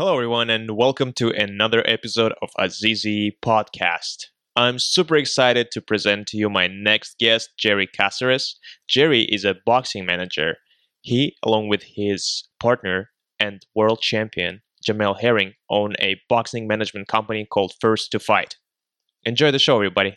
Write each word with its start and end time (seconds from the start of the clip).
Hello, 0.00 0.14
everyone, 0.14 0.48
and 0.48 0.78
welcome 0.78 1.12
to 1.12 1.28
another 1.28 1.86
episode 1.86 2.32
of 2.40 2.48
Azizi 2.58 3.32
Podcast. 3.44 4.28
I'm 4.56 4.78
super 4.78 5.14
excited 5.14 5.70
to 5.72 5.82
present 5.82 6.26
to 6.28 6.38
you 6.38 6.48
my 6.48 6.68
next 6.68 7.18
guest, 7.18 7.50
Jerry 7.58 7.86
Caceres. 7.86 8.54
Jerry 8.88 9.24
is 9.24 9.44
a 9.44 9.56
boxing 9.66 10.06
manager. 10.06 10.56
He, 11.02 11.36
along 11.44 11.68
with 11.68 11.82
his 11.82 12.48
partner 12.58 13.10
and 13.38 13.60
world 13.74 14.00
champion, 14.00 14.62
Jamel 14.88 15.20
Herring, 15.20 15.52
own 15.68 15.96
a 16.00 16.18
boxing 16.30 16.66
management 16.66 17.06
company 17.06 17.44
called 17.44 17.74
First 17.78 18.10
to 18.12 18.18
Fight. 18.18 18.56
Enjoy 19.24 19.50
the 19.50 19.58
show, 19.58 19.76
everybody. 19.76 20.14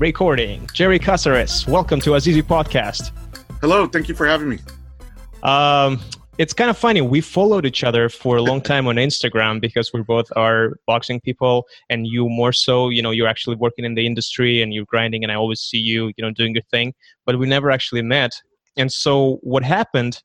Recording. 0.00 0.68
Jerry 0.74 0.98
Caceres, 0.98 1.64
welcome 1.68 2.00
to 2.00 2.10
Azizi 2.10 2.42
Podcast. 2.42 3.12
Hello, 3.60 3.86
thank 3.86 4.08
you 4.08 4.16
for 4.16 4.26
having 4.26 4.48
me. 4.48 4.58
Um, 5.44 6.00
it's 6.36 6.52
kind 6.52 6.68
of 6.68 6.76
funny. 6.76 7.00
We 7.00 7.20
followed 7.20 7.64
each 7.64 7.84
other 7.84 8.08
for 8.08 8.36
a 8.36 8.42
long 8.42 8.60
time 8.72 8.88
on 8.88 8.96
Instagram 8.96 9.60
because 9.60 9.92
we 9.92 10.02
both 10.02 10.26
are 10.36 10.72
boxing 10.86 11.20
people, 11.20 11.66
and 11.90 12.06
you 12.06 12.28
more 12.28 12.52
so. 12.52 12.88
You 12.88 13.02
know, 13.02 13.10
you're 13.10 13.28
actually 13.28 13.56
working 13.56 13.84
in 13.84 13.94
the 13.94 14.06
industry 14.06 14.62
and 14.62 14.74
you're 14.74 14.86
grinding, 14.86 15.22
and 15.22 15.30
I 15.30 15.36
always 15.36 15.60
see 15.60 15.78
you, 15.78 16.12
you 16.16 16.22
know, 16.24 16.30
doing 16.30 16.54
your 16.54 16.62
thing. 16.62 16.94
But 17.26 17.38
we 17.38 17.46
never 17.46 17.70
actually 17.70 18.02
met. 18.02 18.32
And 18.76 18.90
so 18.90 19.38
what 19.42 19.62
happened? 19.62 20.22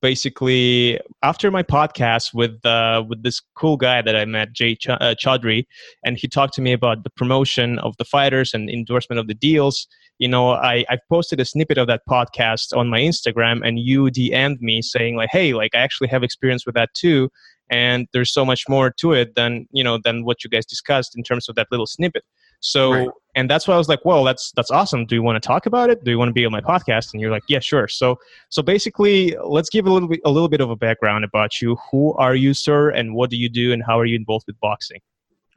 Basically, 0.00 0.98
after 1.22 1.48
my 1.52 1.62
podcast 1.62 2.34
with 2.34 2.64
uh, 2.66 3.04
with 3.08 3.22
this 3.22 3.40
cool 3.54 3.76
guy 3.76 4.02
that 4.02 4.16
I 4.16 4.24
met, 4.24 4.52
Jay 4.52 4.74
Ch- 4.74 4.88
uh, 4.88 5.14
Chaudhry, 5.14 5.64
and 6.04 6.18
he 6.18 6.26
talked 6.26 6.54
to 6.54 6.60
me 6.60 6.72
about 6.72 7.04
the 7.04 7.10
promotion 7.10 7.78
of 7.78 7.96
the 7.98 8.04
fighters 8.04 8.52
and 8.52 8.68
endorsement 8.68 9.20
of 9.20 9.28
the 9.28 9.34
deals 9.34 9.86
you 10.18 10.28
know, 10.28 10.50
I, 10.50 10.84
I 10.88 10.98
posted 11.08 11.40
a 11.40 11.44
snippet 11.44 11.78
of 11.78 11.86
that 11.88 12.02
podcast 12.08 12.76
on 12.76 12.88
my 12.88 13.00
Instagram 13.00 13.66
and 13.66 13.78
you 13.78 14.04
DM'd 14.04 14.60
me 14.60 14.82
saying 14.82 15.16
like, 15.16 15.30
hey, 15.32 15.52
like 15.54 15.74
I 15.74 15.78
actually 15.78 16.08
have 16.08 16.22
experience 16.22 16.64
with 16.64 16.74
that 16.74 16.90
too. 16.94 17.28
And 17.70 18.06
there's 18.12 18.32
so 18.32 18.44
much 18.44 18.68
more 18.68 18.90
to 18.98 19.14
it 19.14 19.34
than, 19.34 19.66
you 19.72 19.82
know, 19.82 19.98
than 20.02 20.24
what 20.24 20.44
you 20.44 20.50
guys 20.50 20.66
discussed 20.66 21.16
in 21.16 21.22
terms 21.22 21.48
of 21.48 21.54
that 21.56 21.68
little 21.70 21.86
snippet. 21.86 22.22
So, 22.60 22.92
right. 22.92 23.08
and 23.34 23.50
that's 23.50 23.66
why 23.66 23.74
I 23.74 23.78
was 23.78 23.88
like, 23.88 24.04
well, 24.04 24.22
that's, 24.22 24.52
that's 24.54 24.70
awesome. 24.70 25.06
Do 25.06 25.16
you 25.16 25.22
want 25.22 25.42
to 25.42 25.46
talk 25.46 25.66
about 25.66 25.90
it? 25.90 26.04
Do 26.04 26.10
you 26.10 26.18
want 26.18 26.28
to 26.28 26.34
be 26.34 26.44
on 26.44 26.52
my 26.52 26.60
podcast? 26.60 27.12
And 27.12 27.20
you're 27.20 27.30
like, 27.30 27.42
yeah, 27.48 27.58
sure. 27.58 27.88
So, 27.88 28.16
so 28.50 28.62
basically 28.62 29.34
let's 29.42 29.70
give 29.70 29.86
a 29.86 29.92
little 29.92 30.08
bit, 30.08 30.20
a 30.24 30.30
little 30.30 30.48
bit 30.48 30.60
of 30.60 30.70
a 30.70 30.76
background 30.76 31.24
about 31.24 31.60
you. 31.60 31.76
Who 31.90 32.12
are 32.14 32.36
you, 32.36 32.54
sir? 32.54 32.90
And 32.90 33.14
what 33.14 33.30
do 33.30 33.36
you 33.36 33.48
do? 33.48 33.72
And 33.72 33.82
how 33.84 33.98
are 33.98 34.04
you 34.04 34.16
involved 34.16 34.44
with 34.46 34.60
boxing? 34.60 35.00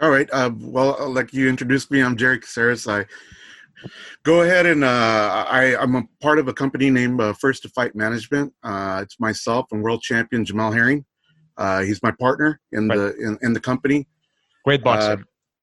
All 0.02 0.10
right. 0.10 0.28
Uh, 0.32 0.52
well, 0.58 0.98
like 1.12 1.34
you 1.34 1.48
introduced 1.48 1.92
me, 1.92 2.02
I'm 2.02 2.18
Jerry 2.18 2.40
Caceres. 2.40 2.88
I 2.88 3.06
Go 4.24 4.42
ahead 4.42 4.66
and 4.66 4.84
uh, 4.84 5.46
I, 5.48 5.76
I'm 5.80 5.96
a 5.96 6.04
part 6.22 6.40
of 6.40 6.48
a 6.48 6.54
company 6.54 6.90
named 6.90 7.22
uh, 7.22 7.34
First 7.34 7.64
to 7.64 7.70
Fight 7.70 7.96
Management. 7.96 8.54
Uh, 8.64 9.02
it's 9.04 9.20
myself 9.20 9.68
and 9.72 9.84
world 9.84 10.02
champion 10.02 10.46
Jamel 10.46 10.74
Herring. 10.74 11.06
Uh, 11.58 11.82
he's 11.82 12.02
my 12.04 12.12
partner 12.12 12.60
in 12.72 12.88
right. 12.88 12.98
the 12.98 13.16
in, 13.18 13.38
in, 13.42 13.54
the 13.54 13.60
company. 13.60 14.08
Great 14.66 14.84
boxer. 14.84 15.12
Uh, 15.12 15.18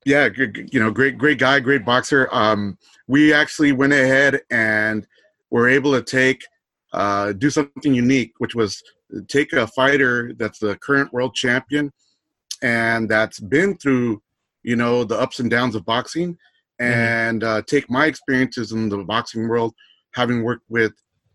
yeah, 0.05 0.29
you 0.71 0.81
know, 0.81 0.91
great 0.91 1.19
great 1.19 1.39
guy, 1.39 1.61
great 1.61 1.85
boxer. 1.85 2.29
Um, 2.33 2.79
we 3.09 3.33
actually 3.33 3.73
went 3.73 3.93
ahead 3.93 4.41
and 4.51 5.07
were 5.51 5.69
able 5.69 5.93
to 5.93 6.03
take 6.03 6.45
uh, 6.93 7.33
do 7.33 7.51
something 7.51 7.95
unique, 7.95 8.33
which 8.39 8.55
was 8.55 8.83
take 9.29 9.53
a 9.53 9.67
fighter 9.67 10.33
that's 10.39 10.59
the 10.59 10.77
current 10.77 11.13
world 11.13 11.35
champion 11.35 11.93
and 12.63 13.09
that's 13.09 13.41
been 13.41 13.77
through 13.77 14.23
you 14.63 14.77
know 14.77 15.05
the 15.05 15.19
ups 15.19 15.41
and 15.41 15.51
downs 15.51 15.75
of 15.75 15.85
boxing. 15.85 16.39
And 16.79 17.45
uh, 17.45 17.63
take 17.67 17.91
my 17.91 18.07
experiences 18.07 18.73
in 18.73 18.89
the 18.89 18.99
boxing 18.99 19.49
world, 19.49 19.75
having 20.15 20.43
worked 20.43 20.65
with 20.69 20.93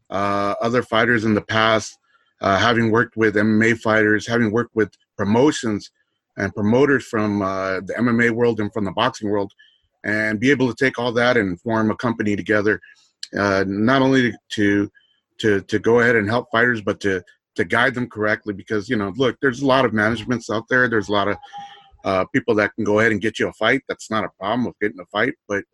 uh, 0.10 0.56
other 0.62 0.84
fighters 0.84 1.26
in 1.26 1.34
the 1.34 1.42
past, 1.42 1.98
uh, 2.42 2.58
having 2.58 2.92
worked 2.92 3.18
with 3.18 3.36
MMA 3.36 3.78
fighters, 3.80 4.28
having 4.28 4.52
worked 4.52 4.76
with 4.76 4.92
promotions 5.18 5.92
and 6.38 6.54
promoters 6.54 7.06
from 7.06 7.42
uh, 7.42 7.80
the 7.82 7.94
MMA 7.98 8.32
world 8.32 8.60
and 8.60 8.72
from 8.72 8.86
the 8.86 8.92
boxing 8.92 9.30
world, 9.30 9.52
and 10.04 10.40
be 10.40 10.52
able 10.52 10.74
to 10.74 10.86
take 10.86 11.00
all 11.00 11.12
that 11.12 11.36
and 11.36 11.60
form 11.62 11.90
a 11.90 11.96
company 11.96 12.36
together, 12.36 12.80
uh, 13.38 13.64
not 13.68 14.02
only 14.02 14.34
to 14.50 14.90
to 15.40 15.62
to 15.62 15.80
go 15.80 16.00
ahead 16.00 16.16
and 16.16 16.30
help 16.30 16.48
fighters, 16.52 16.82
but 16.82 17.00
to 17.02 17.24
to 17.56 17.66
guide 17.66 17.96
them 17.96 18.08
correctly. 18.08 18.54
Because 18.54 18.88
you 18.88 18.96
know, 18.96 19.12
look, 19.18 19.38
there's 19.42 19.62
a 19.62 19.66
lot 19.66 19.86
of 19.86 19.94
managements 19.94 20.50
out 20.50 20.68
there. 20.70 20.88
There's 20.88 21.10
a 21.10 21.14
lot 21.14 21.28
of 21.28 21.38
uh, 22.08 22.24
people 22.34 22.56
that 22.56 22.74
can 22.74 22.86
go 22.86 23.00
ahead 23.00 23.12
and 23.12 23.20
get 23.20 23.38
you 23.38 23.50
a 23.50 23.54
fight. 23.54 23.82
That's 23.90 24.10
not 24.10 24.24
a 24.24 24.30
problem 24.40 24.66
of 24.66 24.80
getting 24.80 25.00
a 25.02 25.06
fight, 25.08 25.34
but 25.50 25.66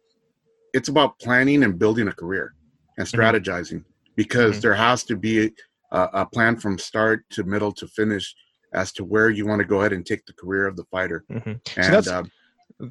it's 0.74 0.90
about 0.90 1.20
planning 1.20 1.62
and 1.62 1.78
building 1.78 2.08
a 2.08 2.12
career 2.12 2.56
and 2.98 3.08
mm-hmm. 3.08 3.20
strategizing 3.20 3.82
mm-hmm. 3.82 4.14
because 4.16 4.54
mm-hmm. 4.54 4.62
there 4.62 4.74
has 4.74 5.04
to 5.04 5.16
be 5.16 5.52
a, 5.92 6.10
a, 6.14 6.26
plan 6.26 6.58
from 6.58 6.80
start 6.80 7.24
to 7.30 7.44
middle 7.44 7.72
to 7.74 7.88
finish 7.88 8.34
as 8.74 8.92
to 8.94 9.04
where 9.04 9.30
you 9.30 9.46
want 9.46 9.60
to 9.60 9.66
go 9.66 9.82
ahead 9.82 9.94
and 9.94 10.08
take 10.08 10.26
the 10.26 10.34
career 10.34 10.66
of 10.66 10.76
the 10.76 10.86
fighter. 10.86 11.24
Mm-hmm. 11.32 11.52
And, 11.78 11.86
so 11.86 11.92
that's, 11.92 12.08
uh, 12.08 12.24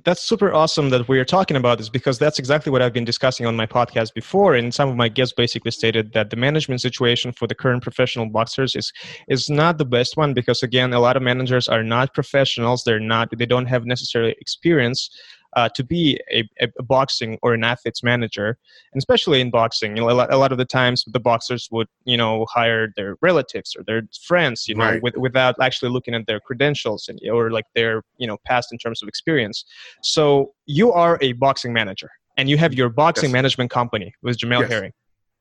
that's 0.04 0.22
super 0.22 0.52
awesome 0.52 0.90
that 0.90 1.08
we're 1.08 1.24
talking 1.24 1.56
about 1.56 1.78
this 1.78 1.88
because 1.88 2.18
that's 2.18 2.38
exactly 2.38 2.70
what 2.70 2.82
I've 2.82 2.92
been 2.92 3.04
discussing 3.04 3.46
on 3.46 3.56
my 3.56 3.66
podcast 3.66 4.14
before. 4.14 4.54
And 4.54 4.72
some 4.72 4.88
of 4.88 4.96
my 4.96 5.08
guests 5.08 5.34
basically 5.36 5.70
stated 5.70 6.12
that 6.12 6.30
the 6.30 6.36
management 6.36 6.80
situation 6.80 7.32
for 7.32 7.46
the 7.46 7.54
current 7.54 7.82
professional 7.82 8.26
boxers 8.26 8.74
is 8.76 8.92
is 9.28 9.50
not 9.50 9.78
the 9.78 9.84
best 9.84 10.16
one 10.16 10.34
because 10.34 10.62
again, 10.62 10.92
a 10.92 11.00
lot 11.00 11.16
of 11.16 11.22
managers 11.22 11.68
are 11.68 11.82
not 11.82 12.14
professionals. 12.14 12.84
They're 12.84 13.00
not. 13.00 13.28
They 13.36 13.46
don't 13.46 13.66
have 13.66 13.84
necessarily 13.84 14.34
experience 14.40 15.10
uh, 15.54 15.68
to 15.74 15.84
be 15.84 16.18
a, 16.30 16.48
a, 16.60 16.82
boxing 16.82 17.38
or 17.42 17.54
an 17.54 17.64
athlete's 17.64 18.02
manager, 18.02 18.58
and 18.92 18.98
especially 18.98 19.40
in 19.40 19.50
boxing, 19.50 19.96
you 19.96 20.02
know, 20.02 20.10
a 20.10 20.12
lot, 20.12 20.32
a 20.32 20.36
lot, 20.36 20.52
of 20.52 20.58
the 20.58 20.64
times 20.64 21.04
the 21.06 21.20
boxers 21.20 21.68
would, 21.70 21.88
you 22.04 22.16
know, 22.16 22.46
hire 22.50 22.88
their 22.96 23.16
relatives 23.20 23.76
or 23.76 23.82
their 23.84 24.02
friends, 24.26 24.66
you 24.66 24.74
know, 24.74 24.84
right. 24.84 25.02
with, 25.02 25.16
without 25.16 25.54
actually 25.60 25.90
looking 25.90 26.14
at 26.14 26.26
their 26.26 26.40
credentials 26.40 27.08
and 27.08 27.20
or 27.30 27.50
like 27.50 27.66
their, 27.74 28.02
you 28.18 28.26
know, 28.26 28.38
past 28.46 28.72
in 28.72 28.78
terms 28.78 29.02
of 29.02 29.08
experience. 29.08 29.64
So 30.02 30.52
you 30.66 30.92
are 30.92 31.18
a 31.20 31.32
boxing 31.32 31.72
manager, 31.72 32.10
and 32.36 32.48
you 32.48 32.56
have 32.58 32.74
your 32.74 32.88
boxing 32.88 33.30
yes. 33.30 33.34
management 33.34 33.70
company 33.70 34.14
with 34.22 34.38
Jamel 34.38 34.60
yes. 34.60 34.70
Herring. 34.70 34.92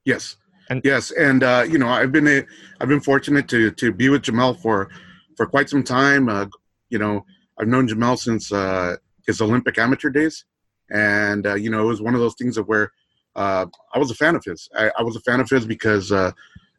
Yes. 0.05 0.35
And 0.69 0.81
yes, 0.85 1.11
and 1.11 1.43
uh, 1.43 1.65
you 1.69 1.77
know, 1.77 1.89
I've 1.89 2.13
been 2.13 2.27
a, 2.27 2.43
I've 2.79 2.87
been 2.87 3.01
fortunate 3.01 3.49
to 3.49 3.71
to 3.71 3.91
be 3.91 4.07
with 4.07 4.21
Jamel 4.21 4.57
for 4.61 4.89
for 5.35 5.45
quite 5.45 5.69
some 5.69 5.83
time. 5.83 6.29
Uh, 6.29 6.45
you 6.89 6.97
know, 6.97 7.25
I've 7.59 7.67
known 7.67 7.89
Jamel 7.89 8.17
since 8.17 8.53
uh, 8.53 8.95
his 9.25 9.41
Olympic 9.41 9.77
amateur 9.77 10.09
days, 10.09 10.45
and 10.89 11.47
uh, 11.47 11.55
you 11.55 11.69
know 11.69 11.83
it 11.83 11.87
was 11.87 12.01
one 12.01 12.13
of 12.13 12.19
those 12.19 12.35
things 12.35 12.57
of 12.57 12.67
where 12.67 12.91
uh, 13.35 13.65
I 13.93 13.99
was 13.99 14.11
a 14.11 14.15
fan 14.15 14.35
of 14.35 14.43
his. 14.43 14.69
I, 14.75 14.91
I 14.97 15.03
was 15.03 15.15
a 15.15 15.21
fan 15.21 15.39
of 15.39 15.49
his 15.49 15.65
because 15.65 16.11
uh, 16.11 16.31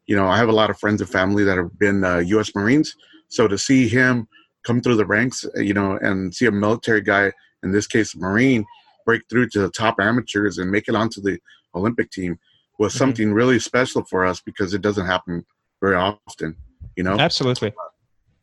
you 0.05 0.15
know 0.15 0.27
I 0.27 0.37
have 0.37 0.49
a 0.49 0.53
lot 0.53 0.69
of 0.69 0.79
friends 0.79 1.01
and 1.01 1.09
family 1.09 1.43
that 1.43 1.57
have 1.57 1.77
been 1.79 2.03
U.S. 2.27 2.49
Uh, 2.49 2.59
Marines, 2.59 2.95
so 3.27 3.47
to 3.47 3.57
see 3.57 3.87
him 3.87 4.27
come 4.63 4.81
through 4.81 4.95
the 4.95 5.05
ranks, 5.05 5.45
uh, 5.57 5.59
you 5.59 5.73
know, 5.73 5.97
and 6.01 6.33
see 6.33 6.45
a 6.45 6.51
military 6.51 7.01
guy, 7.01 7.31
in 7.63 7.71
this 7.71 7.87
case, 7.87 8.15
Marine, 8.15 8.65
break 9.05 9.21
through 9.29 9.49
to 9.49 9.59
the 9.59 9.69
top 9.69 9.95
amateurs 9.99 10.57
and 10.57 10.71
make 10.71 10.87
it 10.87 10.95
onto 10.95 11.21
the 11.21 11.37
Olympic 11.75 12.11
team 12.11 12.39
was 12.79 12.93
mm-hmm. 12.93 12.99
something 12.99 13.33
really 13.33 13.59
special 13.59 14.03
for 14.05 14.25
us 14.25 14.41
because 14.41 14.73
it 14.73 14.81
doesn't 14.81 15.05
happen 15.05 15.45
very 15.81 15.95
often, 15.95 16.55
you 16.95 17.03
know. 17.03 17.17
Absolutely. 17.19 17.73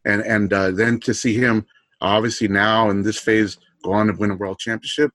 And 0.04 0.22
and 0.22 0.52
uh, 0.52 0.70
then 0.70 1.00
to 1.00 1.14
see 1.14 1.34
him, 1.34 1.66
obviously 2.00 2.48
now 2.48 2.90
in 2.90 3.02
this 3.02 3.18
phase 3.18 3.58
go 3.82 3.92
on 3.92 4.06
to 4.06 4.12
win 4.12 4.30
a 4.30 4.36
world 4.36 4.58
championship. 4.58 5.10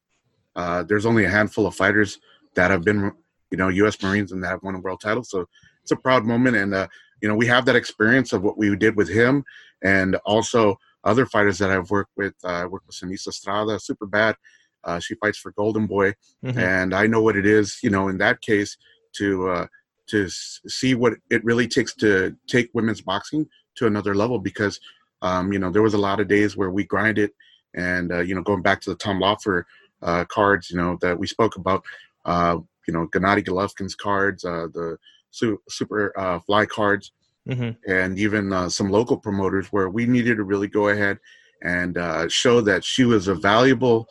Uh, 0.56 0.84
there's 0.84 1.06
only 1.06 1.26
a 1.26 1.30
handful 1.30 1.68
of 1.68 1.76
fighters 1.76 2.20
that 2.56 2.72
have 2.72 2.84
been, 2.84 3.12
you 3.52 3.58
know, 3.58 3.70
U.S. 3.70 4.02
Marines 4.02 4.32
and 4.32 4.44
that 4.44 4.50
have 4.50 4.64
won 4.64 4.76
a 4.76 4.80
world 4.80 5.02
title. 5.02 5.24
So 5.24 5.46
it's 5.82 5.92
a 5.92 5.96
proud 5.96 6.26
moment, 6.26 6.56
and 6.56 6.74
uh, 6.74 6.88
you 7.22 7.28
know, 7.28 7.36
we 7.36 7.46
have 7.48 7.66
that 7.66 7.76
experience 7.76 8.34
of 8.34 8.42
what 8.42 8.58
we 8.58 8.76
did 8.76 8.96
with 8.96 9.10
him, 9.10 9.44
and 9.84 10.16
also 10.26 10.78
other 11.04 11.26
fighters 11.26 11.60
that 11.60 11.70
I've 11.70 11.90
worked 11.92 12.12
with. 12.18 12.34
Uh, 12.44 12.48
I 12.48 12.66
worked 12.66 12.88
with 12.88 12.96
Seniesa 12.96 13.28
Estrada, 13.28 13.80
super 13.80 14.08
bad. 14.08 14.36
Uh, 14.84 15.00
she 15.00 15.16
fights 15.16 15.38
for 15.38 15.52
Golden 15.52 15.88
Boy, 15.88 16.14
mm-hmm. 16.44 16.58
and 16.58 16.94
I 16.94 17.08
know 17.08 17.22
what 17.22 17.36
it 17.36 17.46
is, 17.46 17.80
you 17.84 17.90
know, 17.90 18.08
in 18.08 18.18
that 18.20 18.42
case 18.42 18.78
to 19.18 19.50
uh, 19.50 19.68
to 20.08 20.30
see 20.30 20.94
what 20.96 21.14
it 21.30 21.44
really 21.44 21.68
takes 21.68 21.94
to 21.96 22.36
take 22.48 22.70
women's 22.74 23.02
boxing 23.02 23.48
to 23.76 23.88
another 23.88 24.16
level 24.16 24.40
because 24.40 24.80
um, 25.22 25.52
you 25.52 25.60
know 25.60 25.72
there 25.72 25.82
was 25.82 25.94
a 25.94 26.00
lot 26.00 26.20
of 26.20 26.28
days 26.28 26.56
where 26.56 26.70
we 26.70 26.84
grinded 26.84 27.32
and 27.76 28.12
uh, 28.12 28.20
you 28.20 28.36
know, 28.36 28.42
going 28.42 28.62
back 28.62 28.82
to 28.82 28.90
the 28.90 28.96
Tom 28.96 29.20
Loeffler 29.20 29.66
uh, 30.02 30.26
cards, 30.26 30.70
you 30.70 30.78
know, 30.78 30.98
that 31.02 31.18
we 31.18 31.28
spoke 31.28 31.56
about, 31.58 31.84
uh, 32.26 32.58
you 32.88 32.94
know, 32.94 33.08
Gennady 33.08 33.44
Golovkin's 33.46 33.96
cards, 33.96 34.44
uh, 34.46 34.68
the 34.74 34.98
su- 35.32 35.62
super 35.70 36.18
uh, 36.18 36.40
fly 36.40 36.66
cards, 36.66 37.12
mm-hmm. 37.48 37.72
and 37.92 38.20
even 38.20 38.54
uh, 38.54 38.70
some 38.70 38.90
local 38.90 39.18
promoters 39.18 39.68
where 39.68 39.90
we 39.90 40.06
needed 40.06 40.38
to 40.38 40.44
really 40.44 40.68
go 40.68 40.90
ahead 40.90 41.20
and 41.64 41.98
show 42.32 42.62
that 42.62 42.84
she 42.84 43.06
was 43.06 43.28
a 43.28 43.36
valuable 43.36 44.08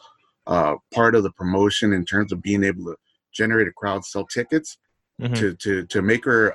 part 0.47 1.15
of 1.15 1.23
the 1.23 1.33
promotion 1.33 1.93
in 1.93 2.05
terms 2.05 2.33
of 2.33 2.43
being 2.43 2.65
able 2.65 2.85
to 2.85 2.97
generate 3.33 3.69
a 3.69 3.73
crowd, 3.73 4.05
sell 4.05 4.27
tickets, 4.27 4.79
mm-hmm. 5.21 5.35
to 5.35 5.55
to 5.55 5.87
to 5.87 6.03
make 6.03 6.25
her 6.25 6.53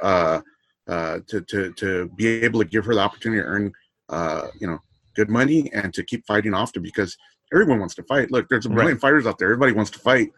uh, 0.90 1.20
to 1.28 1.42
to 1.42 1.72
to 1.74 2.10
be 2.16 2.28
able 2.28 2.60
to 2.60 2.68
give 2.68 2.84
her 2.84 2.96
the 2.96 3.02
opportunity 3.02 3.42
to 3.42 3.48
earn 3.48 3.72
uh, 4.10 4.48
you 4.60 4.68
know 4.68 4.80
good 5.20 5.30
money 5.30 5.70
and 5.74 5.94
to 5.94 6.02
keep 6.04 6.26
fighting 6.26 6.54
often 6.54 6.82
because 6.82 7.18
everyone 7.54 7.80
wants 7.80 7.96
to 7.96 8.04
fight. 8.04 8.32
Look, 8.32 8.48
there's 8.48 8.66
a 8.66 8.70
million 8.70 8.94
right. 8.94 9.02
fighters 9.02 9.28
out 9.28 9.38
there. 9.38 9.50
Everybody 9.50 9.74
wants 9.74 9.92
to 9.92 10.00
fight, 10.00 10.30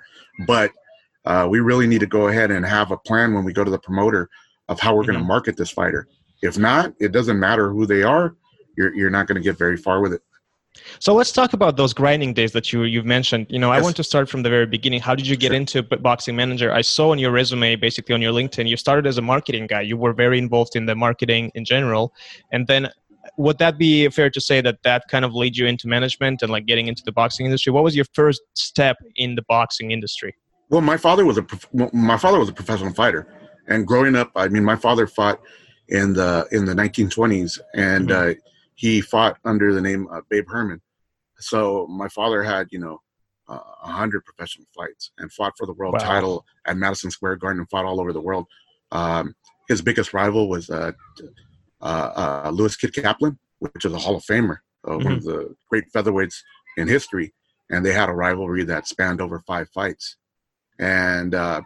but 0.48 0.72
uh, 1.26 1.48
we 1.50 1.60
really 1.60 1.86
need 1.86 2.00
to 2.00 2.08
go 2.08 2.30
ahead 2.30 2.50
and 2.50 2.66
have 2.66 2.90
a 2.90 2.98
plan 2.98 3.34
when 3.36 3.44
we 3.44 3.54
go 3.54 3.64
to 3.64 3.70
the 3.70 3.84
promoter 3.88 4.28
of 4.70 4.80
how 4.80 4.96
we're 4.96 5.04
mm-hmm. 5.04 5.12
going 5.12 5.20
to 5.20 5.28
market 5.36 5.56
this 5.56 5.70
fighter. 5.70 6.08
If 6.42 6.58
not, 6.58 6.94
it 7.00 7.12
doesn't 7.12 7.40
matter 7.40 7.72
who 7.72 7.86
they 7.86 8.02
are. 8.02 8.36
You're 8.76 8.96
you're 8.96 9.12
not 9.18 9.28
going 9.28 9.36
to 9.36 9.48
get 9.50 9.58
very 9.60 9.78
far 9.78 10.02
with 10.02 10.14
it. 10.14 10.22
So 11.00 11.14
let's 11.14 11.34
talk 11.34 11.54
about 11.54 11.76
those 11.76 11.94
grinding 11.94 12.34
days 12.34 12.54
that 12.54 12.72
you 12.72 12.84
you've 12.84 13.06
mentioned. 13.06 13.46
You 13.50 13.60
know, 13.60 13.72
Yes. 13.72 13.80
I 13.80 13.84
want 13.84 13.96
to 13.98 14.04
start 14.12 14.30
from 14.30 14.42
the 14.42 14.50
very 14.50 14.66
beginning. 14.66 15.02
How 15.02 15.14
did 15.14 15.28
you 15.28 15.36
get 15.36 15.52
Sure. 15.52 15.62
into 15.62 15.84
boxing 15.84 16.36
manager? 16.36 16.72
I 16.72 16.82
saw 16.82 17.12
on 17.12 17.20
your 17.20 17.32
resume, 17.32 17.76
basically 17.76 18.16
on 18.16 18.22
your 18.22 18.34
LinkedIn, 18.34 18.68
you 18.68 18.78
started 18.78 19.06
as 19.06 19.18
a 19.18 19.26
marketing 19.34 19.68
guy. 19.68 19.82
You 19.82 19.98
were 19.98 20.14
very 20.14 20.38
involved 20.38 20.76
in 20.76 20.86
the 20.86 20.96
marketing 20.96 21.52
in 21.54 21.66
general, 21.66 22.14
and 22.54 22.66
then 22.68 22.90
would 23.38 23.58
that 23.60 23.78
be 23.78 24.08
fair 24.10 24.30
to 24.30 24.42
say 24.42 24.62
that 24.62 24.80
that 24.84 25.04
kind 25.10 25.26
of 25.26 25.34
led 25.34 25.56
you 25.58 25.66
into 25.66 25.88
management 25.88 26.42
and 26.42 26.52
like 26.52 26.66
getting 26.66 26.88
into 26.88 27.02
the 27.06 27.12
boxing 27.12 27.46
industry? 27.46 27.72
What 27.72 27.84
was 27.84 27.96
your 27.96 28.06
first 28.14 28.42
step 28.56 28.98
in 29.16 29.36
the 29.36 29.44
boxing 29.48 29.92
industry? 29.92 30.36
Well, 30.70 30.82
my 30.82 30.98
father 30.98 31.26
was 31.26 31.38
a 31.38 31.46
my 31.94 32.18
father 32.18 32.40
was 32.40 32.50
a 32.50 32.54
professional 32.54 32.94
fighter, 32.94 33.28
and 33.68 33.86
growing 33.86 34.16
up, 34.16 34.32
I 34.36 34.48
mean, 34.48 34.64
my 34.64 34.76
father 34.76 35.06
fought 35.08 35.42
in 35.90 36.14
the 36.14 36.48
in 36.52 36.66
the 36.66 36.74
1920s, 36.74 37.60
and 37.74 38.08
Mhm. 38.10 38.38
uh, 38.38 38.40
he 38.76 39.02
fought 39.02 39.38
under 39.44 39.74
the 39.74 39.82
name 39.82 40.08
uh, 40.12 40.22
Babe 40.30 40.48
Herman. 40.50 40.82
So 41.40 41.88
my 41.88 42.08
father 42.08 42.42
had 42.44 42.68
you 42.72 42.80
know 42.80 43.02
uh, 43.50 43.60
a 43.84 43.92
hundred 43.92 44.24
professional 44.24 44.66
fights 44.76 45.12
and 45.18 45.32
fought 45.34 45.54
for 45.58 45.66
the 45.66 45.74
world 45.74 45.96
Wow. 45.96 46.06
title 46.06 46.46
at 46.66 46.78
Madison 46.78 47.12
Square 47.12 47.38
Garden 47.38 47.60
and 47.60 47.70
fought 47.70 47.86
all 47.86 48.00
over 48.00 48.14
the 48.14 48.22
world. 48.22 48.46
Um, 48.94 49.36
his 49.68 49.82
biggest 49.82 50.14
rival 50.14 50.48
was 50.48 50.70
uh, 50.70 50.92
uh, 51.82 52.44
uh, 52.46 52.52
Louis 52.54 52.76
Kid 52.76 52.94
Kaplan, 52.94 53.38
which 53.60 53.86
is 53.86 53.94
a 53.94 54.00
Hall 54.00 54.16
of 54.16 54.24
Famer, 54.24 54.58
uh, 54.90 54.98
one 54.98 55.14
of 55.14 55.24
the 55.24 55.56
great 55.70 55.86
featherweights 55.94 56.36
in 56.78 56.88
history, 56.88 57.34
and 57.70 57.86
they 57.86 57.94
had 57.94 58.10
a 58.10 58.14
rivalry 58.14 58.64
that 58.66 58.88
spanned 58.88 59.22
over 59.22 59.42
five 59.48 59.70
fights. 59.70 60.18
And 60.80 61.36
uh, 61.36 61.62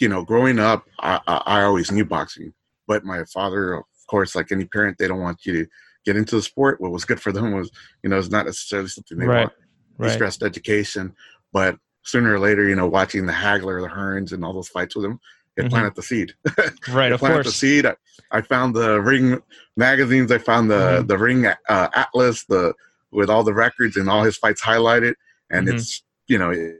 you 0.00 0.08
know, 0.08 0.24
growing 0.24 0.58
up, 0.58 0.84
I, 1.00 1.20
I, 1.26 1.42
I 1.46 1.62
always 1.62 1.90
knew 1.90 2.04
boxing, 2.04 2.52
but 2.86 3.04
my 3.04 3.24
father, 3.24 3.74
of 3.74 3.84
course, 4.08 4.34
like 4.34 4.52
any 4.52 4.66
parent, 4.66 4.98
they 4.98 5.08
don't 5.08 5.20
want 5.20 5.44
you 5.44 5.52
to 5.64 5.66
get 6.04 6.16
into 6.16 6.36
the 6.36 6.42
sport. 6.42 6.80
What 6.80 6.92
was 6.92 7.04
good 7.04 7.20
for 7.20 7.32
them 7.32 7.52
was, 7.52 7.70
you 8.02 8.10
know, 8.10 8.18
it's 8.18 8.30
not 8.30 8.46
necessarily 8.46 8.88
something 8.88 9.18
they 9.18 9.26
Right. 9.26 9.42
want. 9.42 9.52
He 9.98 10.04
Right. 10.04 10.12
stressed 10.12 10.42
education, 10.42 11.14
but 11.52 11.78
sooner 12.04 12.34
or 12.34 12.38
later, 12.38 12.68
you 12.68 12.76
know, 12.76 12.86
watching 12.86 13.26
the 13.26 13.32
Hagler, 13.32 13.82
the 13.82 13.88
Hearns, 13.88 14.32
and 14.32 14.44
all 14.44 14.52
those 14.52 14.68
fights 14.68 14.94
with 14.94 15.04
him, 15.06 15.18
it 15.56 15.64
Mhm. 15.66 15.70
planted 15.70 15.94
the 15.94 16.02
seed. 16.02 16.34
Right. 16.88 17.10
It 17.10 17.14
Of 17.14 17.20
planted 17.20 17.44
the 17.46 17.52
seed. 17.52 17.86
I, 17.86 17.94
I 18.30 18.40
found 18.42 18.74
the 18.74 19.00
ring 19.00 19.40
magazines. 19.76 20.30
I 20.30 20.38
found 20.38 20.70
the 20.70 21.02
Mhm. 21.02 21.08
the 21.08 21.18
ring 21.18 21.46
uh, 21.46 21.88
atlas, 21.94 22.44
the 22.44 22.74
with 23.10 23.30
all 23.30 23.42
the 23.44 23.54
records 23.54 23.96
and 23.96 24.08
all 24.10 24.22
his 24.22 24.36
fights 24.36 24.62
highlighted, 24.62 25.14
and 25.50 25.66
Mhm. 25.66 25.74
it's 25.74 26.02
you 26.28 26.38
know, 26.38 26.50
in 26.50 26.78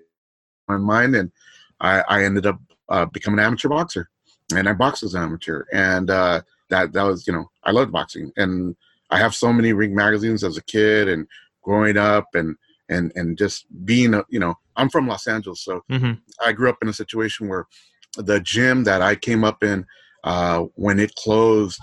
my 0.69 0.77
mind, 0.77 1.15
and 1.15 1.31
I, 1.81 2.03
I 2.09 2.25
ended 2.25 2.47
up 2.47 2.59
uh, 2.89 3.07
becoming 3.07 3.39
an 3.41 3.47
amateur 3.47 3.69
boxer, 3.69 4.09
and 4.55 4.69
I 4.69 4.73
boxed 4.73 5.03
as 5.03 5.15
an 5.15 5.23
amateur, 5.23 5.65
and 5.73 6.11
uh, 6.11 6.43
that 6.71 6.93
that 6.93 7.03
was 7.05 7.27
you 7.27 7.33
know, 7.33 7.51
I 7.65 7.71
loved 7.71 7.93
boxing, 7.93 8.33
and 8.37 8.77
I 9.11 9.19
have 9.19 9.35
so 9.35 9.53
many 9.53 9.73
ring 9.73 9.95
magazines 9.95 10.43
as 10.45 10.57
a 10.57 10.63
kid 10.63 11.09
and 11.09 11.27
growing 11.63 11.97
up, 11.97 12.35
and 12.35 12.57
and 12.89 13.13
and 13.15 13.39
just 13.39 13.67
being 13.85 14.15
a 14.15 14.25
you 14.29 14.41
know, 14.41 14.55
I'm 14.77 14.91
from 14.91 15.07
Los 15.09 15.27
Angeles, 15.27 15.63
so 15.65 15.85
hmm 15.89 16.13
I 16.45 16.53
grew 16.53 16.69
up 16.69 16.79
in 16.83 16.89
a 16.89 16.93
situation 16.93 17.49
where 17.49 17.67
the 18.17 18.41
gym 18.41 18.85
that 18.85 19.03
I 19.03 19.15
came 19.15 19.45
up 19.45 19.63
in, 19.63 19.85
uh, 20.25 20.65
when 20.75 20.99
it 20.99 21.15
closed, 21.17 21.81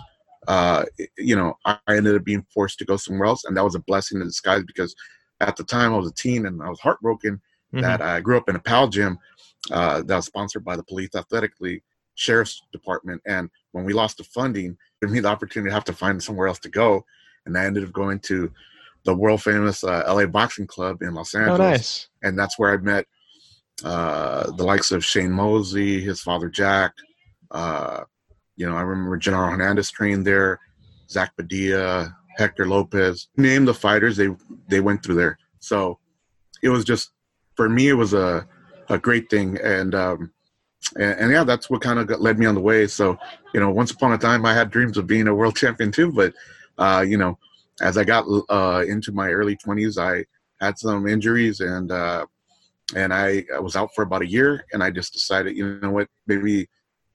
uh, 0.47 0.83
you 1.17 1.35
know, 1.35 1.55
I 1.65 1.77
ended 1.89 2.15
up 2.15 2.23
being 2.25 2.45
forced 2.53 2.77
to 2.79 2.85
go 2.85 2.97
somewhere 2.97 3.27
else, 3.27 3.45
and 3.45 3.55
that 3.55 3.63
was 3.63 3.75
a 3.75 3.79
blessing 3.79 4.19
in 4.19 4.27
disguise 4.27 4.63
because 4.65 4.93
at 5.39 5.55
the 5.55 5.63
time 5.63 5.93
I 5.93 5.97
was 5.97 6.09
a 6.09 6.13
teen 6.13 6.45
and 6.45 6.61
I 6.61 6.69
was 6.69 6.79
heartbroken 6.79 7.41
Mm-hmm. 7.73 7.81
that 7.81 8.01
I 8.01 8.19
grew 8.21 8.37
up 8.37 8.49
in 8.49 8.55
a 8.55 8.59
PAL 8.59 8.87
gym 8.89 9.17
uh, 9.71 10.03
that 10.03 10.15
was 10.15 10.25
sponsored 10.25 10.63
by 10.63 10.75
the 10.75 10.83
Police 10.83 11.15
Athletic 11.15 11.53
League 11.59 11.81
Sheriff's 12.15 12.61
Department, 12.71 13.21
and 13.25 13.49
when 13.71 13.83
we 13.83 13.93
lost 13.93 14.17
the 14.17 14.23
funding, 14.25 14.71
it 15.01 15.05
gave 15.05 15.11
me 15.11 15.19
the 15.21 15.27
opportunity 15.27 15.69
to 15.69 15.73
have 15.73 15.85
to 15.85 15.93
find 15.93 16.21
somewhere 16.21 16.47
else 16.47 16.59
to 16.59 16.69
go, 16.69 17.03
and 17.45 17.57
I 17.57 17.65
ended 17.65 17.83
up 17.83 17.91
going 17.93 18.19
to 18.19 18.51
the 19.05 19.15
world 19.15 19.41
famous 19.41 19.83
uh, 19.83 20.03
LA 20.07 20.25
Boxing 20.27 20.67
Club 20.67 21.01
in 21.01 21.13
Los 21.15 21.33
Oh, 21.35 21.39
Angeles 21.39 21.57
nice. 21.57 22.07
and 22.21 22.37
that's 22.37 22.57
where 22.59 22.71
I 22.73 22.77
met 22.77 23.05
uh, 23.83 24.51
the 24.51 24.63
likes 24.63 24.91
of 24.91 25.03
Shane 25.03 25.31
Mosley, 25.31 26.01
his 26.01 26.21
father 26.21 26.49
Jack. 26.49 26.93
Uh, 27.51 28.01
you 28.55 28.67
know, 28.67 28.75
I 28.75 28.81
remember 28.81 29.17
Genaro 29.17 29.49
Hernandez 29.49 29.91
trained 29.91 30.25
there, 30.25 30.59
Zach 31.09 31.35
Padilla, 31.35 32.15
Hector 32.37 32.67
Lopez. 32.67 33.27
Name 33.37 33.65
the 33.65 33.73
fighters, 33.73 34.17
they 34.17 34.29
they 34.67 34.79
went 34.79 35.03
through 35.03 35.15
there. 35.15 35.37
So 35.59 35.99
it 36.61 36.69
was 36.69 36.83
just 36.83 37.11
for 37.55 37.69
me, 37.69 37.89
it 37.89 37.93
was 37.93 38.13
a 38.13 38.47
a 38.89 38.97
great 38.97 39.29
thing, 39.29 39.57
and 39.63 39.95
um, 39.95 40.31
and, 40.95 41.19
and 41.19 41.31
yeah, 41.31 41.43
that's 41.43 41.69
what 41.69 41.81
kind 41.81 41.99
of 41.99 42.09
led 42.21 42.37
me 42.39 42.45
on 42.45 42.55
the 42.55 42.61
way. 42.61 42.87
So 42.87 43.17
you 43.53 43.59
know, 43.59 43.71
once 43.71 43.91
upon 43.91 44.13
a 44.13 44.17
time, 44.17 44.45
I 44.45 44.53
had 44.53 44.69
dreams 44.69 44.97
of 44.97 45.07
being 45.07 45.27
a 45.27 45.35
world 45.35 45.55
champion 45.63 45.91
too, 45.91 46.11
but 46.11 46.33
uh, 46.77 47.03
you 47.07 47.17
know, 47.17 47.37
as 47.81 47.97
I 47.97 48.03
got 48.03 48.25
uh, 48.49 48.83
into 48.87 49.11
my 49.11 49.29
early 49.29 49.55
twenties, 49.55 49.97
I 49.97 50.25
had 50.59 50.77
some 50.77 51.07
injuries 51.07 51.59
and 51.59 51.91
uh, 51.91 52.25
and 52.95 53.13
I, 53.13 53.45
I 53.53 53.59
was 53.59 53.75
out 53.75 53.89
for 53.95 54.03
about 54.03 54.21
a 54.21 54.29
year 54.29 54.65
and 54.73 54.83
I 54.83 54.91
just 54.91 55.13
decided 55.13 55.55
you 55.55 55.79
know 55.81 55.91
what 55.91 56.07
maybe 56.27 56.67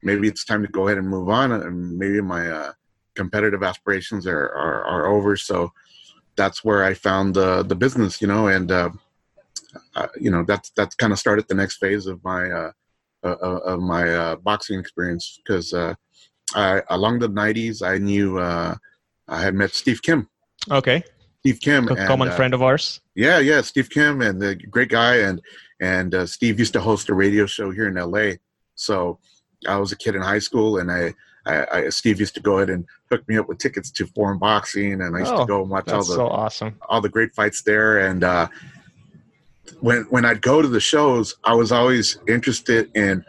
maybe 0.02 0.28
it's 0.28 0.44
time 0.44 0.62
to 0.62 0.68
go 0.68 0.86
ahead 0.86 0.98
and 0.98 1.08
move 1.08 1.28
on 1.28 1.52
and 1.52 1.98
maybe 1.98 2.20
my 2.20 2.48
uh, 2.48 2.72
competitive 3.14 3.62
aspirations 3.62 4.26
are, 4.26 4.48
are, 4.48 4.84
are 4.84 5.06
over 5.06 5.36
so 5.36 5.72
that's 6.36 6.64
where 6.64 6.84
I 6.84 6.94
found 6.94 7.34
the 7.34 7.62
the 7.62 7.74
business 7.74 8.20
you 8.22 8.28
know 8.28 8.48
and 8.48 8.70
uh, 8.70 8.90
uh, 9.94 10.08
you 10.18 10.30
know 10.30 10.44
that's 10.44 10.70
that's 10.70 10.94
kind 10.94 11.12
of 11.12 11.18
started 11.18 11.46
the 11.48 11.54
next 11.54 11.76
phase 11.76 12.06
of 12.06 12.22
my 12.24 12.50
uh, 12.50 12.72
uh, 13.24 13.36
of 13.36 13.80
my 13.80 14.14
uh, 14.14 14.36
boxing 14.36 14.78
experience 14.78 15.40
because 15.44 15.72
uh, 15.74 15.94
I 16.54 16.82
along 16.90 17.18
the 17.18 17.28
90s 17.28 17.82
I 17.82 17.98
knew 17.98 18.38
uh, 18.38 18.76
I 19.26 19.40
had 19.42 19.54
met 19.54 19.72
Steve 19.72 20.02
Kim 20.02 20.28
Okay. 20.70 21.02
Steve 21.40 21.60
Kim 21.60 21.88
a 21.88 22.06
common 22.06 22.28
uh, 22.28 22.34
friend 22.36 22.52
of 22.54 22.62
ours. 22.62 23.00
yeah, 23.14 23.38
yeah, 23.38 23.60
Steve 23.60 23.88
Kim 23.90 24.20
and 24.22 24.40
the 24.40 24.56
great 24.56 24.88
guy, 24.88 25.16
and 25.16 25.40
and 25.80 26.14
uh, 26.14 26.26
Steve 26.26 26.58
used 26.58 26.72
to 26.72 26.80
host 26.80 27.08
a 27.08 27.14
radio 27.14 27.46
show 27.46 27.70
here 27.70 27.86
in 27.88 27.96
L.A. 27.96 28.38
So 28.74 29.18
I 29.68 29.76
was 29.78 29.92
a 29.92 29.96
kid 29.96 30.14
in 30.16 30.22
high 30.22 30.40
school, 30.40 30.78
and 30.78 30.90
I, 30.90 31.14
I, 31.46 31.66
I 31.72 31.88
Steve 31.90 32.18
used 32.20 32.34
to 32.34 32.40
go 32.40 32.56
ahead 32.58 32.70
and 32.70 32.84
hook 33.10 33.26
me 33.28 33.38
up 33.38 33.48
with 33.48 33.58
tickets 33.58 33.90
to 33.92 34.06
Forum 34.08 34.38
boxing, 34.38 35.00
and 35.00 35.16
I 35.16 35.20
used 35.20 35.32
Oh, 35.32 35.40
to 35.40 35.46
go 35.46 35.62
and 35.62 35.70
watch 35.70 35.88
all 35.88 35.98
the 36.00 36.04
so 36.14 36.26
awesome. 36.28 36.74
all 36.88 37.00
the 37.00 37.08
great 37.08 37.32
fights 37.34 37.62
there. 37.62 37.98
And 37.98 38.24
uh, 38.24 38.48
when 39.80 40.02
when 40.10 40.24
I'd 40.24 40.42
go 40.42 40.60
to 40.62 40.68
the 40.68 40.80
shows, 40.80 41.36
I 41.44 41.54
was 41.54 41.70
always 41.72 42.18
interested 42.26 42.90
in 42.96 43.24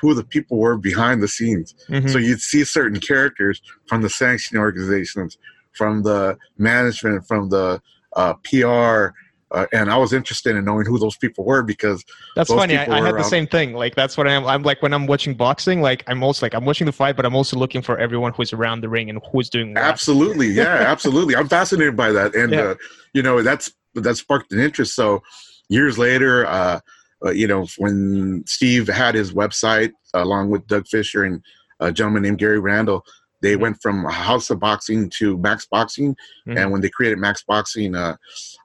who 0.00 0.14
the 0.14 0.22
people 0.24 0.58
were 0.58 0.76
behind 0.76 1.22
the 1.22 1.28
scenes. 1.28 1.74
Mhm. 1.88 2.10
So 2.10 2.18
you'd 2.18 2.40
see 2.40 2.62
certain 2.64 3.00
characters 3.00 3.60
from 3.86 4.02
the 4.02 4.10
sanctioning 4.10 4.60
organizations, 4.60 5.38
from 5.78 6.02
the 6.02 6.36
management, 6.58 7.26
from 7.26 7.48
the 7.48 7.80
uh, 8.16 8.34
PR, 8.44 9.14
uh, 9.50 9.66
and 9.72 9.90
I 9.90 9.96
was 9.96 10.12
interested 10.12 10.56
in 10.56 10.64
knowing 10.64 10.84
who 10.84 10.98
those 10.98 11.16
people 11.16 11.44
were 11.44 11.62
because 11.62 12.04
That's 12.36 12.52
funny. 12.52 12.76
I, 12.76 12.98
I 12.98 13.00
had 13.00 13.14
the 13.14 13.20
um, 13.20 13.30
same 13.30 13.46
thing. 13.46 13.72
Like 13.72 13.94
that's 13.94 14.18
what 14.18 14.28
I'm. 14.28 14.44
I'm 14.44 14.62
like 14.62 14.82
when 14.82 14.92
I'm 14.92 15.06
watching 15.06 15.34
boxing. 15.34 15.80
Like 15.80 16.04
I'm 16.06 16.22
also 16.22 16.44
like 16.44 16.54
I'm 16.54 16.66
watching 16.66 16.84
the 16.84 16.92
fight, 16.92 17.16
but 17.16 17.24
I'm 17.24 17.34
also 17.34 17.56
looking 17.56 17.80
for 17.80 17.96
everyone 17.98 18.32
who's 18.34 18.52
around 18.52 18.82
the 18.82 18.90
ring 18.90 19.08
and 19.08 19.20
who's 19.32 19.48
doing 19.48 19.72
what. 19.72 19.82
absolutely, 19.82 20.48
yeah, 20.48 20.64
absolutely, 20.94 21.34
I'm 21.34 21.48
fascinated 21.48 21.96
by 21.96 22.12
that, 22.12 22.34
and 22.34 22.52
Yeah. 22.52 22.60
uh, 22.60 22.74
you 23.14 23.22
know 23.22 23.40
that's 23.42 23.72
that 23.94 24.16
sparked 24.16 24.52
an 24.52 24.60
interest. 24.60 24.94
So 24.94 25.22
years 25.70 25.96
later, 25.96 26.44
uh, 26.46 26.80
uh, 27.24 27.30
you 27.30 27.46
know, 27.46 27.66
when 27.78 28.44
Steve 28.46 28.86
had 28.88 29.14
his 29.14 29.32
website 29.32 29.92
along 30.14 30.50
with 30.50 30.66
Doug 30.66 30.86
Fischer 30.86 31.24
and 31.24 31.42
a 31.80 31.90
gentleman 31.90 32.22
named 32.22 32.38
Gary 32.38 32.58
Randall, 32.60 33.02
they 33.40 33.56
went 33.56 33.80
from 33.80 34.04
House 34.04 34.50
of 34.50 34.58
Boxing 34.60 35.10
to 35.18 35.38
Max 35.38 35.66
Boxing, 35.66 36.16
Mhm. 36.46 36.56
and 36.58 36.72
when 36.72 36.80
they 36.80 36.88
created 36.90 37.18
Max 37.18 37.42
Boxing, 37.46 37.94
uh, 37.94 38.16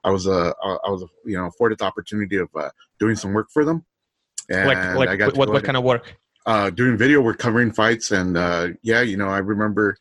I 0.02 0.10
was 0.10 0.26
uh, 0.26 0.52
I 0.62 0.90
was 0.90 1.04
you 1.24 1.36
know 1.36 1.46
afforded 1.46 1.78
the 1.78 1.84
opportunity 1.84 2.36
of 2.36 2.48
uh, 2.56 2.70
doing 2.98 3.16
some 3.16 3.32
work 3.32 3.48
for 3.52 3.64
them. 3.64 3.84
And 4.50 4.68
Like 4.98 5.08
I 5.08 5.16
got 5.16 5.26
what 5.26 5.36
what, 5.36 5.46
go 5.46 5.52
what 5.52 5.56
ahead 5.58 5.64
kind 5.66 5.76
of 5.76 5.84
work? 5.84 6.14
uh, 6.46 6.70
doing 6.70 6.96
video 6.98 7.20
we're 7.20 7.34
covering 7.34 7.72
fights. 7.72 8.10
And 8.10 8.36
uh, 8.36 8.68
yeah 8.82 9.00
you 9.00 9.16
know 9.16 9.28
i 9.28 9.38
remember 9.38 9.96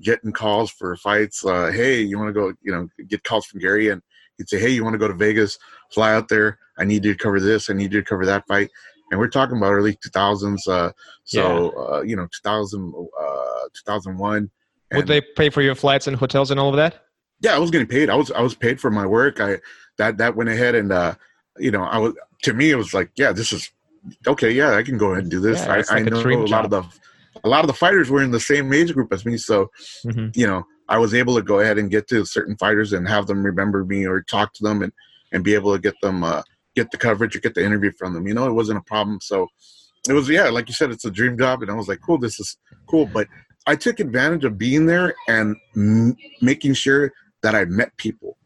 getting 0.00 0.30
calls 0.32 0.70
for 0.70 0.94
fights 0.96 1.44
uh, 1.44 1.72
hey 1.72 2.00
you 2.00 2.16
want 2.16 2.28
to 2.28 2.32
go 2.32 2.52
you 2.62 2.70
know 2.72 2.88
get 3.08 3.24
calls 3.24 3.46
from 3.46 3.58
gary? 3.60 3.88
And 3.88 4.00
he'd 4.38 4.48
say 4.48 4.60
hey 4.60 4.68
you 4.70 4.84
want 4.84 4.94
to 4.94 4.98
go 4.98 5.08
to 5.08 5.14
vegas? 5.14 5.58
Fly 5.92 6.14
out 6.14 6.28
there. 6.28 6.58
I 6.78 6.84
need 6.84 7.04
you 7.04 7.12
to 7.14 7.18
cover 7.18 7.40
this. 7.40 7.68
I 7.68 7.72
need 7.72 7.92
you 7.92 8.00
to 8.00 8.08
cover 8.08 8.24
that 8.26 8.46
fight 8.46 8.70
and 9.10 9.18
we're 9.18 9.28
talking 9.28 9.56
about 9.56 9.72
early 9.72 9.94
2000s 9.96 10.66
uh, 10.68 10.92
so 11.24 11.70
uh, 11.70 12.00
you 12.02 12.16
know 12.16 12.26
2000 12.32 12.94
uh, 13.20 13.68
2001 13.74 14.50
Would 14.94 15.06
they 15.06 15.20
pay 15.20 15.50
for 15.50 15.62
your 15.62 15.74
flights 15.74 16.06
and 16.06 16.16
hotels 16.16 16.50
and 16.50 16.58
all 16.58 16.70
of 16.70 16.76
that? 16.76 17.04
yeah, 17.42 17.54
I 17.54 17.58
was 17.58 17.70
getting 17.70 17.86
paid. 17.86 18.10
I 18.10 18.14
was 18.16 18.30
I 18.32 18.40
was 18.40 18.54
paid 18.54 18.80
for 18.80 18.90
my 18.90 19.06
work. 19.06 19.40
I 19.40 19.58
that 19.98 20.18
that 20.18 20.36
went 20.36 20.50
ahead 20.50 20.74
and 20.74 20.92
uh, 20.92 21.14
you 21.58 21.70
know 21.70 21.82
I 21.84 21.98
was 21.98 22.14
to 22.42 22.52
me 22.52 22.70
it 22.70 22.76
was 22.76 22.92
like 22.94 23.10
yeah 23.16 23.32
this 23.32 23.52
is 23.52 23.70
okay 24.26 24.50
yeah 24.50 24.74
I 24.74 24.82
can 24.82 24.98
go 24.98 25.12
ahead 25.12 25.24
and 25.24 25.30
do 25.30 25.40
this. 25.40 25.60
Yeah, 25.60 25.72
I, 25.72 25.76
like 25.78 25.90
I 25.90 26.02
know 26.02 26.22
a 26.22 26.46
lot 26.46 26.64
of 26.64 26.70
the 26.70 26.82
a 27.44 27.48
lot 27.48 27.60
of 27.64 27.68
the 27.68 27.74
fighters 27.74 28.10
were 28.10 28.22
in 28.22 28.30
the 28.30 28.40
same 28.40 28.72
age 28.72 28.92
group 28.92 29.12
as 29.12 29.24
me, 29.24 29.36
so 29.36 29.70
Mhm. 30.04 30.36
you 30.36 30.46
know 30.46 30.66
I 30.88 30.98
was 30.98 31.14
able 31.14 31.34
to 31.36 31.42
go 31.42 31.60
ahead 31.60 31.78
and 31.78 31.90
get 31.90 32.08
to 32.08 32.24
certain 32.24 32.56
fighters 32.56 32.92
and 32.92 33.08
have 33.08 33.26
them 33.26 33.44
remember 33.44 33.84
me 33.84 34.06
or 34.06 34.22
talk 34.22 34.52
to 34.54 34.62
them 34.62 34.82
and 34.82 34.92
and 35.32 35.44
be 35.44 35.54
able 35.54 35.72
to 35.72 35.80
get 35.80 35.94
them 36.02 36.24
uh, 36.24 36.42
get 36.80 36.90
the 36.90 36.98
coverage 36.98 37.34
or 37.36 37.40
get 37.40 37.54
the 37.54 37.64
interview 37.64 37.92
from 37.98 38.14
them. 38.14 38.26
You 38.26 38.34
know 38.34 38.46
it 38.46 38.52
wasn't 38.52 38.78
a 38.78 38.82
problem. 38.82 39.18
So 39.20 39.48
it 40.08 40.14
was 40.14 40.28
yeah 40.28 40.48
like 40.48 40.66
you 40.68 40.74
said 40.74 40.90
it's 40.90 41.04
a 41.04 41.10
dream 41.10 41.36
job 41.36 41.62
and 41.62 41.70
I 41.70 41.74
was 41.74 41.88
like 41.88 42.00
cool 42.00 42.16
this 42.16 42.40
is 42.40 42.56
cool 42.86 43.04
but 43.04 43.26
I 43.66 43.76
took 43.76 44.00
advantage 44.00 44.44
of 44.44 44.58
being 44.58 44.86
there 44.86 45.14
and 45.28 45.56
m- 45.76 46.16
making 46.40 46.74
sure 46.74 47.12
that 47.42 47.54
I 47.54 47.64
met 47.66 47.96
people, 47.96 48.36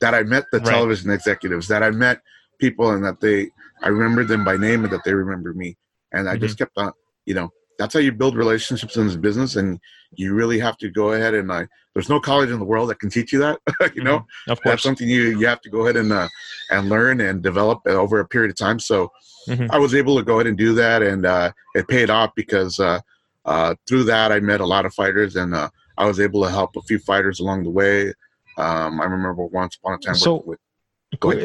that 0.00 0.14
I 0.14 0.22
met 0.22 0.44
the 0.52 0.58
Right. 0.58 0.68
television 0.68 1.10
executives, 1.10 1.68
that 1.68 1.82
I 1.82 1.90
met 1.90 2.22
people, 2.58 2.90
and 2.90 3.04
that 3.04 3.20
they 3.20 3.50
I 3.82 3.88
remembered 3.88 4.28
them 4.28 4.44
by 4.44 4.56
name 4.56 4.84
and 4.84 4.92
that 4.92 5.04
they 5.04 5.14
remembered 5.14 5.56
me. 5.56 5.76
And 6.12 6.28
I 6.28 6.36
just 6.36 6.56
mm-hmm. 6.56 6.64
kept 6.64 6.78
on, 6.78 6.92
you 7.24 7.34
know, 7.34 7.50
that's 7.80 7.94
how 7.94 8.00
you 8.00 8.12
build 8.12 8.36
relationships 8.36 8.96
in 8.98 9.06
this 9.06 9.16
business, 9.16 9.56
and 9.56 9.80
you 10.12 10.34
really 10.34 10.58
have 10.58 10.76
to 10.76 10.90
go 10.90 11.12
ahead 11.12 11.32
and 11.34 11.50
uh, 11.50 11.64
there's 11.94 12.10
no 12.10 12.20
college 12.20 12.50
in 12.50 12.58
the 12.58 12.64
world 12.64 12.90
that 12.90 13.00
can 13.00 13.08
teach 13.08 13.32
you 13.32 13.38
that, 13.38 13.58
you 13.96 14.04
know. 14.04 14.26
Of 14.48 14.60
That's 14.64 14.82
something 14.82 15.08
you 15.08 15.38
you 15.38 15.46
have 15.46 15.62
to 15.62 15.70
go 15.70 15.80
ahead 15.84 15.96
and 15.96 16.12
uh, 16.12 16.28
and 16.70 16.90
learn 16.90 17.22
and 17.22 17.42
develop 17.42 17.78
over 17.86 18.20
a 18.20 18.26
period 18.28 18.50
of 18.50 18.56
time. 18.56 18.78
So 18.78 19.10
Mhm. 19.48 19.68
I 19.70 19.78
was 19.78 19.94
able 19.94 20.16
to 20.18 20.22
go 20.22 20.34
ahead 20.34 20.46
and 20.48 20.58
do 20.58 20.74
that, 20.74 21.00
and 21.02 21.24
uh, 21.24 21.50
it 21.74 21.88
paid 21.88 22.10
off 22.10 22.30
because 22.36 22.78
uh, 22.78 23.00
uh, 23.46 23.74
through 23.88 24.04
that 24.04 24.30
I 24.30 24.38
met 24.40 24.60
a 24.60 24.66
lot 24.66 24.84
of 24.84 24.92
fighters, 24.92 25.36
and 25.36 25.54
uh, 25.54 25.70
I 25.96 26.04
was 26.06 26.20
able 26.20 26.42
to 26.44 26.50
help 26.50 26.76
a 26.76 26.82
few 26.82 26.98
fighters 26.98 27.40
along 27.40 27.62
the 27.64 27.70
way. 27.70 28.12
Um, 28.58 29.00
I 29.00 29.04
remember 29.04 29.46
once 29.46 29.76
upon 29.76 29.94
a 29.94 29.98
time 29.98 30.14
So- 30.16 30.42
with. 30.44 30.60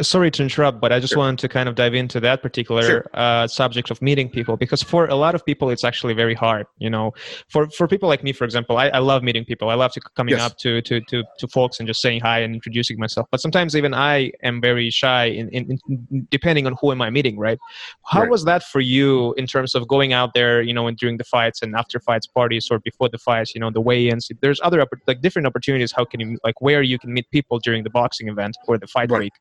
Sorry 0.04 0.30
to 0.30 0.44
interrupt, 0.44 0.80
but 0.80 0.94
I 0.94 1.00
just 1.00 1.14
Sure. 1.14 1.18
wanted 1.18 1.40
to 1.40 1.50
kind 1.50 1.68
of 1.68 1.74
dive 1.74 1.96
into 1.96 2.20
that 2.20 2.44
particular 2.44 2.84
Sure. 2.84 3.06
uh, 3.16 3.48
subject 3.48 3.90
of 3.90 4.00
meeting 4.00 4.30
people 4.30 4.58
because 4.58 4.84
for 4.84 5.08
a 5.08 5.16
lot 5.16 5.34
of 5.34 5.44
people, 5.44 5.72
it's 5.72 5.84
actually 5.84 6.14
very 6.14 6.36
hard. 6.36 6.68
You 6.78 6.92
know, 6.92 7.14
for 7.50 7.68
for 7.72 7.88
people 7.88 8.08
like 8.08 8.24
me, 8.24 8.32
for 8.32 8.44
example, 8.46 8.78
I, 8.78 8.90
I 8.90 9.00
love 9.00 9.24
meeting 9.24 9.44
people. 9.44 9.70
I 9.72 9.74
love 9.74 9.92
to 9.94 10.02
coming 10.16 10.34
Yes. 10.34 10.42
up 10.46 10.58
to, 10.60 10.82
to 10.84 11.02
to 11.10 11.24
to 11.40 11.48
folks 11.48 11.80
and 11.80 11.88
just 11.88 12.00
saying 12.00 12.22
hi 12.22 12.40
and 12.42 12.54
introducing 12.54 13.00
myself. 13.00 13.26
But 13.32 13.42
sometimes 13.42 13.76
even 13.76 13.96
I 13.96 14.32
am 14.44 14.62
very 14.62 14.92
shy 14.92 15.26
in, 15.26 15.50
in, 15.50 15.80
in 15.90 16.28
depending 16.30 16.68
on 16.68 16.76
who 16.80 16.92
am 16.92 17.02
I 17.02 17.10
meeting, 17.10 17.40
right? 17.40 17.58
How 18.06 18.22
Right. 18.22 18.30
was 18.30 18.46
that 18.46 18.62
for 18.62 18.82
you 18.82 19.34
in 19.34 19.48
terms 19.48 19.74
of 19.74 19.88
going 19.88 20.14
out 20.14 20.36
there, 20.36 20.62
you 20.62 20.76
know, 20.76 20.86
and 20.86 20.96
during 20.96 21.18
the 21.18 21.24
fights 21.24 21.64
and 21.64 21.76
after 21.76 22.00
fights 22.00 22.28
parties 22.28 22.68
or 22.70 22.78
before 22.80 23.10
the 23.10 23.18
fights, 23.18 23.56
you 23.56 23.60
know, 23.62 23.72
the 23.72 23.82
weigh-ins? 23.82 24.30
There's 24.42 24.62
other 24.64 24.86
like 25.08 25.22
different 25.22 25.48
opportunities. 25.48 25.92
How 25.92 26.06
can 26.06 26.20
you 26.20 26.38
like 26.44 26.62
where 26.62 26.84
you 26.84 27.00
can 27.00 27.12
meet 27.14 27.32
people 27.32 27.58
during 27.60 27.84
the 27.84 27.90
boxing 27.90 28.28
event 28.28 28.56
or 28.68 28.78
the 28.78 28.86
fight 28.86 29.10
Right. 29.10 29.22
week? 29.22 29.34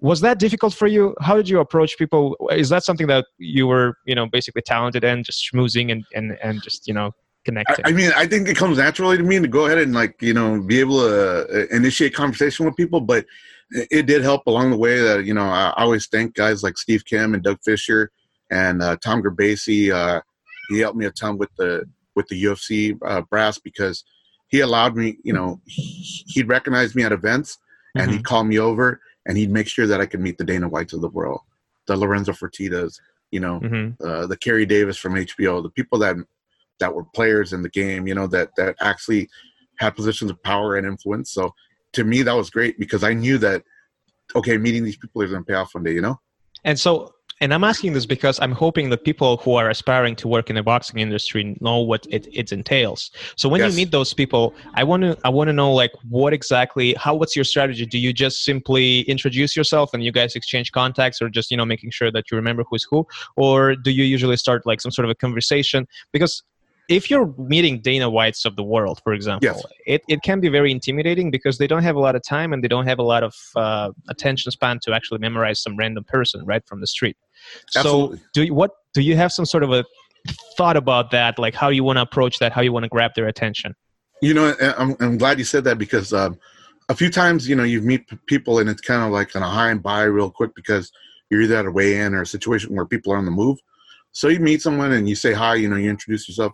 Was 0.00 0.20
that 0.22 0.40
difficult 0.40 0.74
for 0.74 0.88
you 0.88 1.14
how 1.20 1.36
did 1.36 1.48
you 1.48 1.60
approach 1.60 1.96
people 1.96 2.36
is 2.50 2.68
that 2.70 2.82
something 2.82 3.06
that 3.06 3.24
you 3.38 3.68
were 3.68 3.94
you 4.04 4.16
know 4.16 4.26
basically 4.26 4.62
talented 4.62 5.04
in 5.04 5.22
just 5.22 5.48
schmoozing 5.48 5.92
and 5.92 6.04
and, 6.12 6.36
and 6.42 6.60
just 6.60 6.88
you 6.88 6.94
know 6.94 7.12
connecting 7.44 7.84
I 7.84 7.92
mean, 7.92 8.12
I 8.16 8.26
think 8.26 8.48
it 8.48 8.56
comes 8.56 8.78
naturally 8.78 9.16
to 9.16 9.22
me 9.22 9.38
to 9.38 9.48
go 9.48 9.66
ahead 9.66 9.78
and 9.78 9.94
like 9.94 10.20
you 10.20 10.34
know 10.34 10.60
be 10.60 10.80
able 10.80 11.00
to 11.00 11.46
uh, 11.46 11.66
initiate 11.70 12.14
conversation 12.14 12.66
with 12.66 12.76
people, 12.76 13.00
but 13.00 13.26
it, 13.70 14.06
did 14.06 14.22
help 14.22 14.46
along 14.46 14.70
the 14.70 14.76
way. 14.76 15.00
That 15.00 15.24
you 15.24 15.34
know, 15.34 15.42
I, 15.42 15.72
I 15.76 15.82
always 15.82 16.06
thank 16.06 16.34
guys 16.34 16.62
like 16.62 16.78
Steve 16.78 17.04
Kim 17.04 17.34
and 17.34 17.42
Doug 17.42 17.58
Fischer 17.64 18.10
and 18.50 18.82
uh, 18.82 18.96
Tom 19.02 19.22
Gerbasi. 19.22 19.92
Uh, 19.92 20.20
he 20.68 20.78
helped 20.78 20.96
me 20.96 21.06
a 21.06 21.10
ton 21.10 21.38
with 21.38 21.50
the 21.56 21.84
with 22.14 22.26
the 22.28 22.44
UFC 22.44 22.96
uh, 23.04 23.22
brass 23.22 23.58
because 23.58 24.04
he 24.48 24.60
allowed 24.60 24.96
me. 24.96 25.16
You 25.24 25.32
know, 25.32 25.60
he, 25.66 26.24
he'd 26.28 26.48
recognize 26.48 26.94
me 26.94 27.02
at 27.02 27.12
events 27.12 27.58
and 27.96 28.10
Mhm. 28.10 28.14
he'd 28.14 28.24
call 28.24 28.44
me 28.44 28.58
over 28.58 29.00
and 29.26 29.36
he'd 29.36 29.50
make 29.50 29.68
sure 29.68 29.86
that 29.86 30.00
I 30.00 30.06
could 30.06 30.20
meet 30.20 30.38
the 30.38 30.44
Dana 30.44 30.68
Whites 30.68 30.92
of 30.92 31.00
the 31.00 31.08
world, 31.08 31.40
the 31.86 31.96
Lorenzo 31.96 32.32
Fertitas, 32.32 32.98
you 33.30 33.40
know, 33.40 33.60
Mhm. 33.60 33.96
uh, 34.00 34.26
the 34.26 34.36
Kery 34.36 34.66
Davis 34.66 34.96
from 34.98 35.14
HBO, 35.16 35.62
the 35.62 35.70
people 35.70 35.98
that 36.00 36.16
that 36.78 36.92
were 36.92 37.04
players 37.04 37.52
in 37.52 37.62
the 37.62 37.68
game, 37.68 38.08
you 38.08 38.14
know, 38.14 38.26
that 38.26 38.50
that 38.56 38.74
actually 38.80 39.28
had 39.78 39.94
positions 39.94 40.30
of 40.30 40.42
power 40.42 40.76
and 40.76 40.86
influence. 40.86 41.30
So 41.30 41.54
to 41.92 42.02
me, 42.04 42.22
that 42.22 42.32
was 42.32 42.50
great 42.50 42.78
because 42.78 43.04
I 43.04 43.14
knew 43.14 43.38
that 43.38 43.62
okay, 44.34 44.56
meeting 44.56 44.82
these 44.82 44.96
people 44.96 45.20
is 45.22 45.30
going 45.30 45.44
to 45.44 45.46
pay 45.46 45.54
off 45.54 45.74
one 45.74 45.84
day, 45.84 45.92
you 45.92 46.00
know. 46.00 46.18
and 46.64 46.78
so 46.78 47.12
and 47.42 47.52
i'm 47.52 47.64
asking 47.64 47.92
this 47.92 48.06
because 48.06 48.38
i'm 48.40 48.52
hoping 48.52 48.88
that 48.88 49.04
people 49.04 49.36
who 49.38 49.54
are 49.54 49.68
aspiring 49.68 50.14
to 50.14 50.28
work 50.28 50.48
in 50.48 50.56
the 50.56 50.62
boxing 50.62 51.00
industry 51.00 51.56
know 51.60 51.78
what 51.80 52.06
it, 52.08 52.26
it 52.32 52.52
entails 52.52 53.10
so 53.36 53.48
when 53.48 53.60
Yes. 53.60 53.72
you 53.72 53.76
meet 53.76 53.90
those 53.90 54.14
people 54.14 54.54
i 54.74 54.84
want 54.84 55.02
to 55.02 55.18
i 55.24 55.28
want 55.28 55.48
to 55.48 55.52
know 55.52 55.72
like 55.72 55.90
what 56.08 56.32
exactly 56.32 56.94
how 56.94 57.14
what's 57.14 57.34
your 57.36 57.44
strategy 57.44 57.84
do 57.84 57.98
you 57.98 58.12
just 58.12 58.44
simply 58.44 59.00
introduce 59.02 59.56
yourself 59.56 59.92
and 59.92 60.02
you 60.04 60.12
guys 60.12 60.36
exchange 60.36 60.70
contacts 60.72 61.20
or 61.20 61.28
just 61.28 61.50
you 61.50 61.56
know 61.56 61.66
making 61.66 61.90
sure 61.90 62.10
that 62.10 62.30
you 62.30 62.36
remember 62.36 62.64
who's 62.70 62.86
who 62.88 63.04
or 63.36 63.74
do 63.74 63.90
you 63.90 64.04
usually 64.04 64.36
start 64.36 64.64
like 64.64 64.80
some 64.80 64.92
sort 64.92 65.04
of 65.04 65.10
a 65.10 65.14
conversation 65.16 65.86
because 66.12 66.42
if 66.88 67.10
you're 67.10 67.32
meeting 67.38 67.80
Dana 67.80 68.10
Whites 68.10 68.44
of 68.44 68.56
the 68.56 68.62
world, 68.62 69.00
for 69.04 69.12
example, 69.12 69.48
Yes. 69.48 69.62
it, 69.86 70.02
it 70.08 70.22
can 70.22 70.40
be 70.40 70.48
very 70.48 70.70
intimidating 70.72 71.30
because 71.30 71.58
they 71.58 71.66
don't 71.66 71.82
have 71.82 71.96
a 71.96 72.00
lot 72.00 72.16
of 72.16 72.22
time 72.22 72.52
and 72.52 72.62
they 72.62 72.68
don't 72.68 72.86
have 72.86 72.98
a 72.98 73.04
lot 73.04 73.22
of 73.22 73.34
uh, 73.56 73.90
attention 74.08 74.50
span 74.50 74.78
to 74.82 74.92
actually 74.92 75.18
memorize 75.18 75.62
some 75.62 75.76
random 75.76 76.04
person 76.04 76.44
right 76.44 76.62
from 76.66 76.80
the 76.80 76.86
street. 76.86 77.16
Absolutely. 77.76 78.18
So, 78.18 78.24
do 78.34 78.42
you, 78.44 78.54
what 78.54 78.72
do 78.94 79.02
you 79.02 79.16
have 79.16 79.32
some 79.32 79.46
sort 79.46 79.62
of 79.62 79.72
a 79.72 79.84
thought 80.56 80.76
about 80.76 81.10
that? 81.10 81.38
Like 81.38 81.54
how 81.54 81.68
you 81.68 81.84
want 81.84 81.98
to 81.98 82.02
approach 82.02 82.38
that? 82.38 82.52
How 82.52 82.60
you 82.60 82.72
want 82.72 82.84
to 82.84 82.88
grab 82.88 83.12
their 83.14 83.28
attention? 83.28 83.74
You 84.20 84.34
know, 84.34 84.54
I'm 84.78 84.96
I'm 85.00 85.18
glad 85.18 85.38
you 85.38 85.44
said 85.44 85.64
that 85.64 85.78
because 85.78 86.12
um, 86.12 86.38
a 86.88 86.94
few 86.94 87.10
times, 87.10 87.48
you 87.48 87.56
know, 87.56 87.64
you 87.64 87.80
meet 87.80 88.06
people 88.26 88.58
and 88.58 88.68
it's 88.68 88.80
kind 88.80 89.02
of 89.02 89.10
like 89.10 89.34
on 89.34 89.42
a 89.42 89.48
hi 89.48 89.70
and 89.70 89.82
bye 89.82 90.04
real 90.04 90.30
quick 90.30 90.54
because 90.54 90.92
you're 91.30 91.40
either 91.42 91.56
at 91.56 91.66
a 91.66 91.70
weigh-in 91.70 92.14
or 92.14 92.22
a 92.22 92.26
situation 92.26 92.74
where 92.74 92.86
people 92.86 93.12
are 93.12 93.16
on 93.16 93.24
the 93.24 93.30
move. 93.30 93.58
So 94.12 94.28
you 94.28 94.40
meet 94.40 94.60
someone 94.60 94.92
and 94.92 95.08
you 95.08 95.14
say 95.14 95.32
hi, 95.32 95.54
you 95.54 95.68
know, 95.68 95.76
you 95.76 95.88
introduce 95.88 96.28
yourself. 96.28 96.52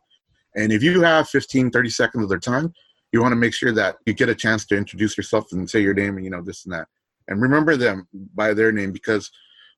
And 0.54 0.72
if 0.72 0.82
you 0.82 1.02
have 1.02 1.28
15, 1.28 1.70
30 1.70 1.90
seconds 1.90 2.22
of 2.22 2.28
their 2.28 2.38
time, 2.38 2.72
you 3.12 3.20
want 3.20 3.32
to 3.32 3.36
make 3.36 3.54
sure 3.54 3.72
that 3.72 3.96
you 4.06 4.12
get 4.12 4.28
a 4.28 4.34
chance 4.34 4.64
to 4.66 4.76
introduce 4.76 5.16
yourself 5.16 5.50
and 5.52 5.68
say 5.68 5.80
your 5.80 5.94
name 5.94 6.16
and, 6.16 6.24
you 6.24 6.30
know, 6.30 6.42
this 6.42 6.64
and 6.64 6.72
that. 6.72 6.86
And 7.26 7.42
remember 7.42 7.76
them 7.76 8.06
by 8.34 8.54
their 8.54 8.70
name 8.70 8.92
because 8.92 9.30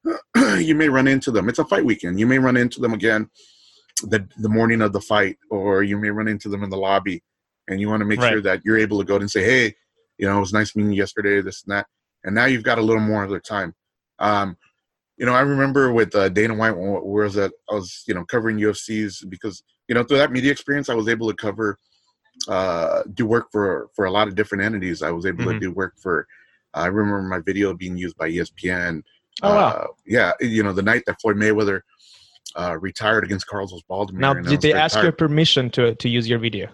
you 0.59 0.75
may 0.75 0.89
run 0.89 1.07
into 1.07 1.31
them. 1.31 1.49
It's 1.49 1.59
a 1.59 1.65
fight 1.65 1.85
weekend. 1.85 2.19
You 2.19 2.27
may 2.27 2.39
run 2.39 2.57
into 2.57 2.81
them 2.81 2.93
again 2.93 3.29
the, 4.03 4.27
the 4.39 4.49
morning 4.49 4.81
of 4.83 4.93
the 4.93 5.01
fight, 5.01 5.37
or 5.51 5.83
you 5.83 5.99
may 5.99 6.11
run 6.11 6.29
into 6.29 6.49
them 6.49 6.63
in 6.63 6.71
the 6.71 6.77
lobby. 6.77 7.23
And 7.69 7.81
you 7.81 7.89
want 7.89 8.01
to 8.01 8.07
make 8.07 8.21
Right. 8.21 8.33
sure 8.33 8.43
that 8.43 8.65
you're 8.65 8.79
able 8.79 8.99
to 8.99 9.05
go 9.05 9.17
and 9.17 9.31
say, 9.31 9.45
hey, 9.45 9.75
you 10.19 10.27
know, 10.27 10.37
it 10.37 10.41
was 10.41 10.53
nice 10.53 10.75
meeting 10.75 10.93
you 10.93 10.99
yesterday, 10.99 11.41
this 11.41 11.63
and 11.65 11.73
that. 11.73 11.87
And 12.25 12.35
now 12.35 12.47
you've 12.47 12.63
got 12.65 12.79
a 12.79 12.83
little 12.83 13.03
more 13.03 13.23
of 13.23 13.31
their 13.31 13.41
time. 13.41 13.75
Um, 14.19 14.57
you 15.17 15.27
know, 15.27 15.35
I 15.35 15.41
remember 15.43 15.93
with 15.93 16.15
uh, 16.15 16.31
Dana 16.31 16.55
White, 16.55 16.77
when 16.77 16.89
I 16.97 16.99
was 17.01 17.37
at, 17.37 17.53
I 17.71 17.75
was, 17.75 18.05
you 18.07 18.15
know, 18.15 18.25
covering 18.25 18.59
UFCs 18.59 19.29
because, 19.29 19.63
you 19.87 19.95
know, 19.95 20.03
through 20.03 20.19
that 20.19 20.33
media 20.33 20.51
experience, 20.51 20.89
I 20.89 20.95
was 20.95 21.09
able 21.09 21.29
to 21.29 21.35
cover, 21.37 21.79
uh, 22.49 23.03
do 23.13 23.27
work 23.27 23.49
for 23.53 23.89
for 23.95 24.07
a 24.07 24.11
lot 24.11 24.29
of 24.29 24.35
different 24.35 24.65
entities. 24.65 25.03
I 25.03 25.11
was 25.11 25.27
able 25.27 25.45
Mhm. 25.45 25.53
to 25.53 25.61
do 25.61 25.73
work 25.73 25.95
for. 25.99 26.27
I 26.73 26.87
remember 26.87 27.23
my 27.23 27.41
video 27.41 27.75
being 27.75 27.97
used 27.99 28.17
by 28.17 28.31
ESPN. 28.31 29.03
Oh 29.43 29.55
wow! 29.55 29.69
Uh, 29.69 29.87
yeah, 30.07 30.33
you 30.41 30.63
know, 30.63 30.73
the 30.73 30.83
night 30.83 31.03
that 31.07 31.21
Floyd 31.21 31.37
Mayweather 31.37 31.81
uh, 32.57 32.77
retired 32.79 33.25
against 33.25 33.47
Carlos 33.47 33.73
Baldomir. 33.91 34.19
now, 34.19 34.35
did 34.35 34.61
they 34.61 34.73
ask 34.75 34.95
tired. 34.95 35.05
your 35.05 35.13
permission 35.13 35.71
to 35.71 35.95
to 35.95 36.09
use 36.09 36.29
your 36.29 36.39
video? 36.39 36.69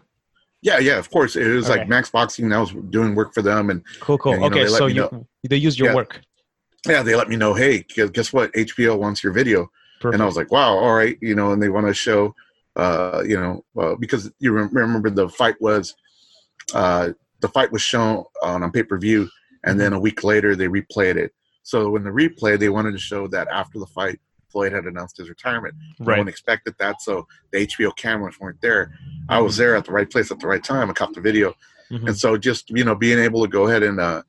Yeah, 0.63 0.79
yeah, 0.79 0.99
of 0.99 1.11
course. 1.11 1.37
It 1.37 1.47
was 1.49 1.71
Okay. 1.71 1.81
like 1.81 1.89
Max 1.89 2.11
Boxing. 2.11 2.53
I 2.53 2.59
was 2.59 2.73
doing 2.91 3.15
work 3.15 3.33
for 3.35 3.43
them, 3.43 3.71
and 3.71 3.83
Cool, 4.01 4.19
cool. 4.19 4.33
And, 4.33 4.41
know, 4.41 4.47
okay, 4.49 4.69
let 4.69 4.79
so 4.79 4.87
you 4.87 5.27
they 5.49 5.57
used 5.57 5.79
your 5.79 5.89
Yeah. 5.91 5.95
work. 5.95 6.21
yeah, 6.89 7.03
they 7.03 7.15
let 7.15 7.29
me 7.29 7.37
know, 7.37 7.53
hey, 7.55 7.85
guess 8.13 8.33
what? 8.33 8.53
HBO 8.55 8.97
wants 8.99 9.23
your 9.23 9.33
video, 9.33 9.71
Perfect. 10.01 10.15
and 10.15 10.23
I 10.23 10.27
was 10.27 10.37
like, 10.37 10.51
wow, 10.51 10.77
all 10.77 10.95
right, 10.95 11.17
you 11.21 11.35
know, 11.35 11.53
and 11.53 11.63
they 11.63 11.69
want 11.69 11.87
to 11.87 11.95
show, 11.95 12.35
uh, 12.77 13.23
you 13.27 13.39
know, 13.39 13.65
uh, 13.81 13.95
because 13.97 14.31
you 14.41 14.53
rem- 14.53 14.71
remember 14.73 15.11
the 15.11 15.29
fight 15.29 15.61
was, 15.61 15.95
uh, 16.75 17.11
the 17.41 17.49
fight 17.49 17.71
was 17.71 17.83
shown 17.83 18.25
on 18.43 18.63
a 18.63 18.71
pay 18.71 18.83
per 18.83 18.99
view, 18.99 19.29
and 19.65 19.79
then 19.79 19.93
a 19.93 20.01
week 20.01 20.25
later 20.25 20.57
they 20.57 20.69
replayed 20.69 21.17
it. 21.17 21.33
So 21.67 21.97
in 21.97 22.05
the 22.05 22.11
replay, 22.11 22.57
they 22.57 22.69
wanted 22.69 22.93
to 22.93 22.99
show 22.99 23.27
that 23.27 23.49
after 23.49 23.81
the 23.81 23.87
fight, 23.89 24.21
Floyd 24.53 24.73
had 24.73 24.85
announced 24.85 25.17
his 25.17 25.29
retirement. 25.29 25.75
Right. 25.99 26.15
No 26.15 26.21
one 26.21 26.29
expected 26.29 26.77
that, 26.79 27.03
so 27.03 27.27
the 27.51 27.67
HBO 27.67 27.91
cameras 27.97 28.39
weren't 28.39 28.61
there. 28.61 28.97
I 29.29 29.41
was 29.41 29.57
there 29.57 29.75
at 29.75 29.85
the 29.85 29.91
right 29.91 30.09
place 30.09 30.31
at 30.31 30.39
the 30.39 30.47
right 30.47 30.63
time. 30.63 30.89
I 30.89 30.93
caught 30.93 31.13
the 31.13 31.21
video, 31.21 31.55
Mhm, 31.91 32.07
and 32.07 32.17
so 32.17 32.37
just 32.37 32.71
you 32.71 32.85
know 32.85 32.95
being 32.95 33.19
able 33.19 33.43
to 33.43 33.49
go 33.49 33.67
ahead 33.67 33.83
and 33.83 33.99
uh, 33.99 34.23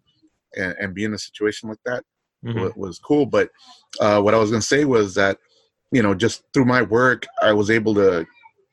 and, 0.56 0.76
and 0.80 0.96
be 0.96 1.04
in 1.04 1.14
a 1.14 1.18
situation 1.20 1.70
like 1.70 1.78
that 1.86 2.04
mhm. 2.44 2.60
wa- 2.60 2.74
was 2.76 2.98
cool. 2.98 3.28
But 3.28 3.52
uh, 4.00 4.20
what 4.24 4.34
I 4.34 4.40
was 4.40 4.50
going 4.50 4.62
to 4.62 4.68
say 4.76 4.84
was 4.86 5.14
that, 5.14 5.38
you 5.92 6.02
know, 6.02 6.16
just 6.16 6.42
through 6.54 6.66
my 6.66 6.82
work, 6.82 7.28
I 7.44 7.54
was 7.54 7.70
able 7.70 7.94
to 7.96 8.26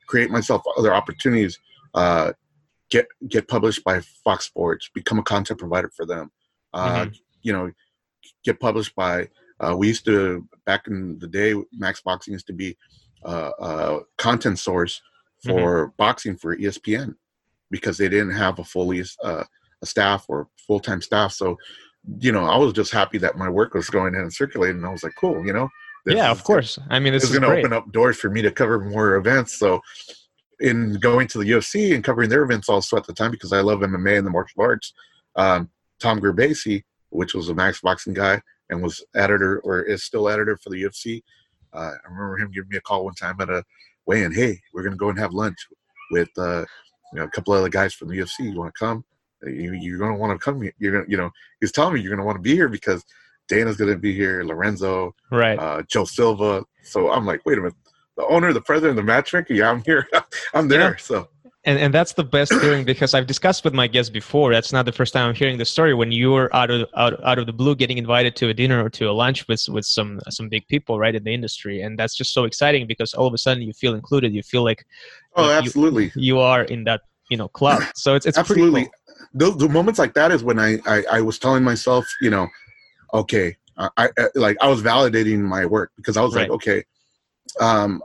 create 0.07 0.31
myself 0.31 0.63
other 0.75 0.91
opportunities, 0.93 1.59
uh, 1.93 2.33
get 2.89 3.05
get 3.27 3.47
published 3.47 3.83
by 3.83 3.99
Fox 4.23 4.45
Sports, 4.45 4.89
become 4.91 5.19
a 5.19 5.23
content 5.23 5.59
provider 5.59 5.91
for 5.95 6.07
them. 6.07 6.31
Uh, 6.73 7.05
You 7.43 7.53
know, 7.53 7.71
get 8.45 8.59
published 8.59 8.95
by. 8.95 9.27
Uh, 9.59 9.75
we 9.77 9.87
used 9.87 10.05
to 10.05 10.47
back 10.65 10.87
in 10.87 11.17
the 11.19 11.27
day, 11.27 11.55
Max 11.73 12.01
Boxing 12.01 12.33
used 12.33 12.47
to 12.47 12.53
be 12.53 12.77
uh, 13.23 13.51
a 13.59 13.99
content 14.17 14.59
source 14.59 15.01
for 15.43 15.93
boxing 15.97 16.35
for 16.35 16.57
ESPN 16.57 17.15
because 17.69 17.97
they 17.97 18.09
didn't 18.09 18.31
have 18.31 18.59
a 18.59 18.63
fully 18.63 19.03
uh, 19.23 19.43
a 19.81 19.85
staff 19.85 20.25
or 20.27 20.47
full 20.67 20.79
time 20.79 21.01
staff. 21.01 21.31
So 21.31 21.57
you 22.19 22.31
know, 22.31 22.45
I 22.45 22.57
was 22.57 22.73
just 22.73 22.91
happy 22.91 23.17
that 23.19 23.37
my 23.37 23.49
work 23.49 23.73
was 23.73 23.89
going 23.89 24.15
in 24.15 24.21
and 24.21 24.33
circulating. 24.33 24.77
And 24.77 24.85
I 24.85 24.91
was 24.91 25.03
like, 25.03 25.15
cool, 25.15 25.45
you 25.45 25.53
know. 25.53 25.69
yeah, 26.05 26.29
of 26.29 26.43
course. 26.43 26.77
I 26.89 26.99
mean, 26.99 27.13
this 27.13 27.23
This 27.23 27.31
is 27.31 27.35
is 27.35 27.39
going 27.39 27.51
to 27.51 27.59
open 27.59 27.73
up 27.73 27.91
doors 27.91 28.17
for 28.17 28.29
me 28.29 28.41
to 28.43 28.51
cover 28.51 28.79
more 28.79 29.15
events. 29.15 29.57
So, 29.57 29.81
in 30.59 30.93
going 30.99 31.27
to 31.29 31.39
the 31.39 31.49
UFC 31.49 31.93
and 31.93 32.03
covering 32.03 32.29
their 32.29 32.43
events 32.43 32.69
also 32.69 32.95
at 32.95 33.05
the 33.05 33.13
time 33.13 33.31
because 33.31 33.51
I 33.51 33.59
love 33.59 33.79
MMA 33.79 34.17
and 34.17 34.25
the 34.25 34.31
martial 34.31 34.61
arts, 34.61 34.93
um, 35.35 35.69
Tom 35.99 36.21
Gerbasi, 36.21 36.83
which 37.15 37.33
was 37.33 37.49
a 37.49 37.53
Max 37.53 37.81
Boxing 37.81 38.13
guy 38.13 38.41
and 38.69 38.81
was 38.81 39.03
editor 39.15 39.59
or 39.59 39.81
is 39.81 40.03
still 40.03 40.29
editor 40.29 40.57
for 40.57 40.69
the 40.69 40.83
UFC. 40.83 41.23
Uh, 41.73 41.91
I 41.91 42.09
remember 42.09 42.37
him 42.37 42.51
giving 42.51 42.69
me 42.69 42.77
a 42.77 42.81
call 42.81 43.05
one 43.05 43.15
time 43.15 43.35
at 43.41 43.49
a 43.49 43.63
weigh-in. 44.05 44.33
Hey, 44.33 44.59
we're 44.73 44.83
going 44.83 44.93
to 44.93 44.97
go 44.97 45.09
and 45.09 45.19
have 45.19 45.33
lunch 45.33 45.57
with 46.11 46.29
uh, 46.37 46.65
you 47.13 47.19
know, 47.19 47.25
a 47.25 47.29
couple 47.29 47.53
other 47.53 47.69
guys 47.69 47.93
from 47.93 48.09
the 48.09 48.17
UFC. 48.17 48.51
You 48.51 48.57
want 48.57 48.73
to 48.73 48.79
come? 48.79 49.03
You, 49.43 49.73
you're 49.73 49.99
going 49.99 50.13
to 50.13 50.17
want 50.17 50.39
to 50.39 50.43
come. 50.43 50.61
Here. 50.61 50.73
You're 50.79 51.03
to, 51.03 51.11
you 51.11 51.17
know, 51.17 51.29
he's 51.59 51.71
telling 51.71 51.93
me 51.93 52.01
you're 52.01 52.09
going 52.09 52.19
to 52.19 52.25
want 52.25 52.37
to 52.37 52.41
be 52.41 52.55
here 52.55 52.69
because 52.69 53.03
Dana's 53.47 53.77
going 53.77 53.91
to 53.91 53.97
be 53.97 54.13
here, 54.13 54.43
Lorenzo, 54.43 55.13
right, 55.31 55.59
uh, 55.59 55.83
Joe 55.87 56.05
Silva. 56.05 56.63
So 56.83 57.11
I'm 57.11 57.25
like, 57.25 57.45
wait 57.45 57.57
a 57.57 57.61
minute, 57.61 57.75
the 58.17 58.25
owner, 58.27 58.53
the 58.53 58.61
president, 58.61 58.95
the 58.95 59.03
matchmaker. 59.03 59.53
Yeah, 59.53 59.69
I'm 59.69 59.83
here. 59.83 60.07
I'm 60.53 60.67
there. 60.67 60.91
Yeah. 60.91 60.97
So 60.97 61.27
and 61.65 61.79
and 61.79 61.93
that's 61.93 62.13
the 62.13 62.23
best 62.23 62.53
feeling 62.53 62.85
because 62.85 63.13
I've 63.13 63.25
discussed 63.25 63.63
with 63.63 63.73
my 63.73 63.87
guests 63.87 64.09
before. 64.09 64.53
That's 64.53 64.71
not 64.71 64.85
the 64.85 64.91
first 64.91 65.13
time 65.13 65.29
I'm 65.29 65.35
hearing 65.35 65.57
the 65.57 65.65
story. 65.65 65.93
When 65.93 66.11
you're 66.11 66.55
out 66.55 66.69
of 66.69 66.87
out, 66.95 67.21
out 67.23 67.39
of 67.39 67.47
the 67.47 67.53
blue, 67.53 67.75
getting 67.75 67.97
invited 67.97 68.35
to 68.37 68.49
a 68.49 68.53
dinner 68.53 68.83
or 68.83 68.89
to 68.91 69.09
a 69.09 69.11
lunch 69.11 69.47
with 69.47 69.67
with 69.69 69.85
some 69.85 70.19
some 70.29 70.47
big 70.47 70.67
people, 70.67 70.99
right 70.99 71.15
in 71.15 71.23
the 71.23 71.33
industry, 71.33 71.81
and 71.81 71.97
that's 71.97 72.15
just 72.15 72.33
so 72.33 72.43
exciting 72.43 72.85
because 72.85 73.13
all 73.13 73.27
of 73.27 73.33
a 73.33 73.37
sudden 73.37 73.63
you 73.63 73.73
feel 73.73 73.95
included. 73.95 74.33
You 74.33 74.43
feel 74.43 74.63
like 74.63 74.85
oh, 75.35 75.51
absolutely, 75.51 76.05
you, 76.15 76.35
you 76.35 76.39
are 76.39 76.63
in 76.63 76.83
that 76.83 77.01
you 77.29 77.37
know 77.37 77.47
club. 77.47 77.81
So 77.95 78.15
it's 78.15 78.25
it's 78.25 78.37
absolutely. 78.37 78.83
Cool. 78.83 78.91
The, 79.33 79.51
the 79.51 79.69
moments 79.69 79.99
like 79.99 80.13
that 80.13 80.31
is 80.31 80.43
when 80.43 80.59
I, 80.59 80.77
I 80.85 81.03
I 81.13 81.21
was 81.21 81.39
telling 81.39 81.63
myself, 81.63 82.05
you 82.21 82.29
know, 82.29 82.47
okay, 83.13 83.57
I, 83.77 83.89
I 83.97 84.09
like 84.35 84.57
I 84.61 84.67
was 84.67 84.83
validating 84.83 85.39
my 85.39 85.65
work 85.65 85.91
because 85.97 86.15
I 86.15 86.21
was 86.21 86.35
right. 86.35 86.43
like, 86.43 86.51
okay, 86.51 86.83
um, 87.59 88.03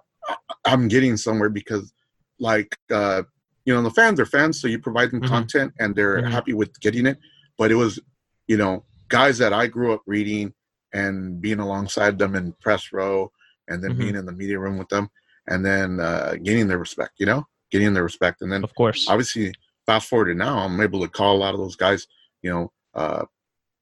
I'm 0.64 0.88
getting 0.88 1.16
somewhere 1.18 1.50
because 1.50 1.92
like 2.38 2.76
uh 2.90 3.22
you 3.64 3.74
know 3.74 3.82
the 3.82 3.90
fans 3.90 4.18
are 4.18 4.26
fans 4.26 4.60
so 4.60 4.68
you 4.68 4.78
provide 4.78 5.10
them 5.10 5.20
mm-hmm. 5.20 5.32
content 5.32 5.72
and 5.78 5.94
they're 5.94 6.18
mm-hmm. 6.18 6.30
happy 6.30 6.52
with 6.52 6.78
getting 6.80 7.06
it 7.06 7.18
but 7.58 7.70
it 7.70 7.74
was 7.74 7.98
you 8.46 8.56
know 8.56 8.84
guys 9.08 9.38
that 9.38 9.52
i 9.52 9.66
grew 9.66 9.92
up 9.92 10.02
reading 10.06 10.52
and 10.92 11.40
being 11.40 11.60
alongside 11.60 12.18
them 12.18 12.34
in 12.34 12.52
press 12.60 12.92
row 12.92 13.30
and 13.68 13.82
then 13.82 13.92
mm-hmm. 13.92 14.00
being 14.00 14.16
in 14.16 14.26
the 14.26 14.32
media 14.32 14.58
room 14.58 14.78
with 14.78 14.88
them 14.88 15.08
and 15.48 15.64
then 15.64 16.00
uh, 16.00 16.34
gaining 16.42 16.66
their 16.68 16.78
respect 16.78 17.12
you 17.18 17.26
know 17.26 17.46
getting 17.70 17.94
their 17.94 18.04
respect 18.04 18.42
and 18.42 18.52
then 18.52 18.64
of 18.64 18.74
course 18.74 19.08
obviously 19.08 19.52
fast 19.86 20.08
forward 20.08 20.26
to 20.26 20.34
now 20.34 20.58
i'm 20.58 20.80
able 20.80 21.00
to 21.00 21.08
call 21.08 21.36
a 21.36 21.38
lot 21.38 21.54
of 21.54 21.60
those 21.60 21.76
guys 21.76 22.06
you 22.42 22.50
know 22.50 22.72
uh, 22.94 23.24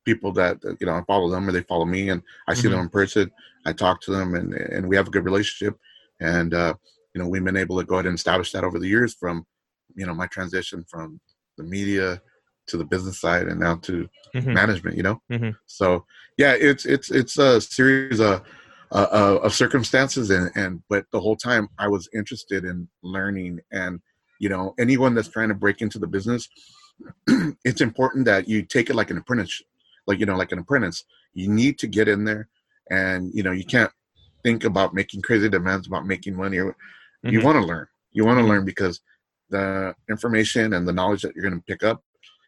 people 0.05 0.33
that 0.33 0.59
you 0.81 0.87
know 0.87 0.95
i 0.95 1.03
follow 1.07 1.29
them 1.29 1.49
or 1.49 1.53
they 1.53 1.63
follow 1.63 1.85
me 1.85 2.11
and 2.11 2.23
i 2.49 2.55
see 2.55 2.63
them 2.63 2.73
mm-hmm. 2.73 2.83
in 2.83 2.89
person 2.89 3.31
i 3.67 3.73
talk 3.73 4.01
to 4.01 4.11
them 4.11 4.35
and 4.35 4.55
and 4.55 4.87
we 4.87 4.97
have 4.97 5.09
a 5.09 5.11
good 5.11 5.25
relationship 5.25 5.79
and 6.21 6.53
uh, 6.55 6.75
you 7.15 7.23
know 7.23 7.29
we've 7.29 7.45
been 7.45 7.57
able 7.57 7.79
to 7.79 7.85
go 7.85 7.97
ahead 7.97 8.07
and 8.07 8.17
establish 8.17 8.53
that 8.53 8.65
over 8.65 8.79
the 8.79 8.89
years 8.89 9.15
from 9.15 9.47
you 9.99 10.07
know 10.07 10.15
my 10.15 10.27
transition 10.29 10.85
from 10.89 11.21
the 11.57 11.65
media 11.65 12.21
to 12.67 12.77
the 12.77 12.85
business 12.85 13.21
side 13.21 13.49
and 13.49 13.59
now 13.61 13.75
to 13.77 14.09
mm-hmm. 14.35 14.53
management 14.53 14.97
you 14.97 15.03
know 15.03 15.21
mm-hmm. 15.31 15.51
so 15.67 16.05
yeah 16.37 16.53
it's 16.53 16.85
it's 16.85 17.11
it's 17.11 17.39
a 17.39 17.61
series 17.61 18.21
of 18.21 18.43
uh, 18.91 19.39
of 19.43 19.53
circumstances 19.53 20.31
and 20.31 20.51
and 20.55 20.83
but 20.89 21.05
the 21.13 21.21
whole 21.21 21.37
time 21.37 21.69
i 21.79 21.87
was 21.87 22.09
interested 22.15 22.65
in 22.65 22.89
learning 23.03 23.61
and 23.73 24.01
you 24.39 24.49
know 24.49 24.75
anyone 24.79 25.15
that's 25.15 25.29
trying 25.29 25.49
to 25.49 25.55
break 25.55 25.83
into 25.83 25.99
the 25.99 26.07
business 26.07 26.49
it's 27.65 27.81
important 27.81 28.25
that 28.25 28.49
you 28.49 28.63
take 28.63 28.89
it 28.89 28.97
like 28.97 29.11
an 29.11 29.19
apprentice 29.19 29.63
like 30.07 30.19
you 30.19 30.27
know 30.27 30.37
like 30.37 30.53
an 30.53 30.59
apprentice 30.59 31.05
you 31.35 31.49
need 31.49 31.79
to 31.79 31.87
get 31.87 32.09
in 32.09 32.25
there 32.25 32.49
and 32.91 33.31
you 33.35 33.43
know 33.43 33.53
you 33.53 33.65
can't 33.65 33.93
think 34.43 34.65
about 34.65 34.95
making 34.95 35.21
crazy 35.21 35.49
demands 35.49 35.87
about 35.87 36.07
making 36.07 36.35
money 36.35 36.59
or 36.59 36.71
mm-hmm. 36.71 37.31
you 37.31 37.43
want 37.43 37.57
to 37.57 37.65
learn 37.65 37.87
you 38.13 38.25
want 38.25 38.39
to 38.39 38.43
mm-hmm. 38.43 38.53
learn 38.53 38.65
because 38.65 39.01
the 39.51 39.95
information 40.09 40.75
and 40.75 40.87
the 40.87 40.93
knowledge 40.93 41.23
that 41.23 41.35
you're 41.35 41.49
going 41.49 41.61
to 41.61 41.67
pick 41.67 41.83
up 41.83 42.03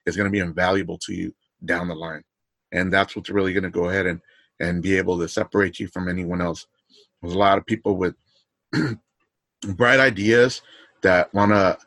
is 0.07 0.17
going 0.17 0.27
to 0.27 0.33
be 0.33 0.41
invaluable 0.41 0.99
to 0.99 1.13
you 1.13 1.35
down 1.65 1.89
the 1.89 1.95
line. 1.95 2.23
And 2.73 2.93
that's 2.93 3.17
what's 3.17 3.31
really 3.31 3.53
going 3.53 3.65
to 3.65 3.71
go 3.71 3.89
ahead 3.89 4.07
and 4.07 4.21
and 4.61 4.83
be 4.83 4.97
able 4.99 5.19
to 5.19 5.27
separate 5.27 5.81
you 5.81 5.89
from 5.89 6.09
anyone 6.09 6.43
else. 6.43 6.67
There's 7.23 7.35
a 7.35 7.39
lot 7.39 7.57
of 7.57 7.65
people 7.65 7.97
with 7.97 8.15
bright 9.69 10.01
ideas 10.01 10.61
that 11.01 11.33
want 11.33 11.53
to 11.53 11.79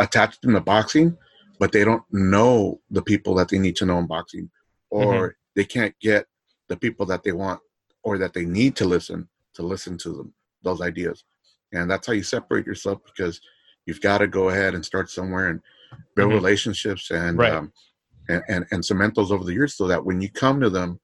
attach 0.00 0.40
them 0.40 0.54
to 0.54 0.60
boxing 0.60 1.18
but 1.58 1.72
they 1.72 1.84
don't 1.84 2.02
know 2.10 2.80
the 2.90 3.02
people 3.02 3.34
that 3.34 3.48
they 3.48 3.58
need 3.58 3.76
to 3.76 3.86
know 3.86 3.98
in 3.98 4.06
boxing. 4.06 4.50
Or 4.90 5.04
mm-hmm. 5.04 5.32
they 5.54 5.64
can't 5.64 5.94
get 6.00 6.26
the 6.68 6.76
people 6.76 7.04
that 7.06 7.22
they 7.22 7.32
want 7.32 7.60
or 8.02 8.18
that 8.18 8.32
they 8.32 8.44
need 8.44 8.76
to 8.76 8.84
listen 8.84 9.28
to 9.54 9.62
listen 9.62 9.98
to 9.98 10.10
them 10.10 10.34
those 10.62 10.80
ideas. 10.80 11.24
And 11.72 11.90
that's 11.90 12.06
how 12.06 12.12
you 12.12 12.22
separate 12.22 12.66
yourself 12.66 13.00
because 13.04 13.40
you've 13.88 14.02
got 14.02 14.18
to 14.18 14.28
go 14.28 14.50
ahead 14.50 14.74
and 14.74 14.84
start 14.84 15.08
somewhere 15.08 15.48
and 15.48 15.60
build 16.14 16.28
mm-hmm. 16.28 16.36
relationships 16.36 17.10
and, 17.10 17.38
right. 17.38 17.54
um, 17.54 17.72
and, 18.28 18.42
and 18.48 18.66
and 18.70 18.84
cement 18.84 19.14
those 19.14 19.32
over 19.32 19.44
the 19.44 19.54
years 19.54 19.74
so 19.74 19.86
that 19.86 20.04
when 20.04 20.20
you 20.20 20.30
come 20.30 20.60
to 20.60 20.68
them, 20.68 21.00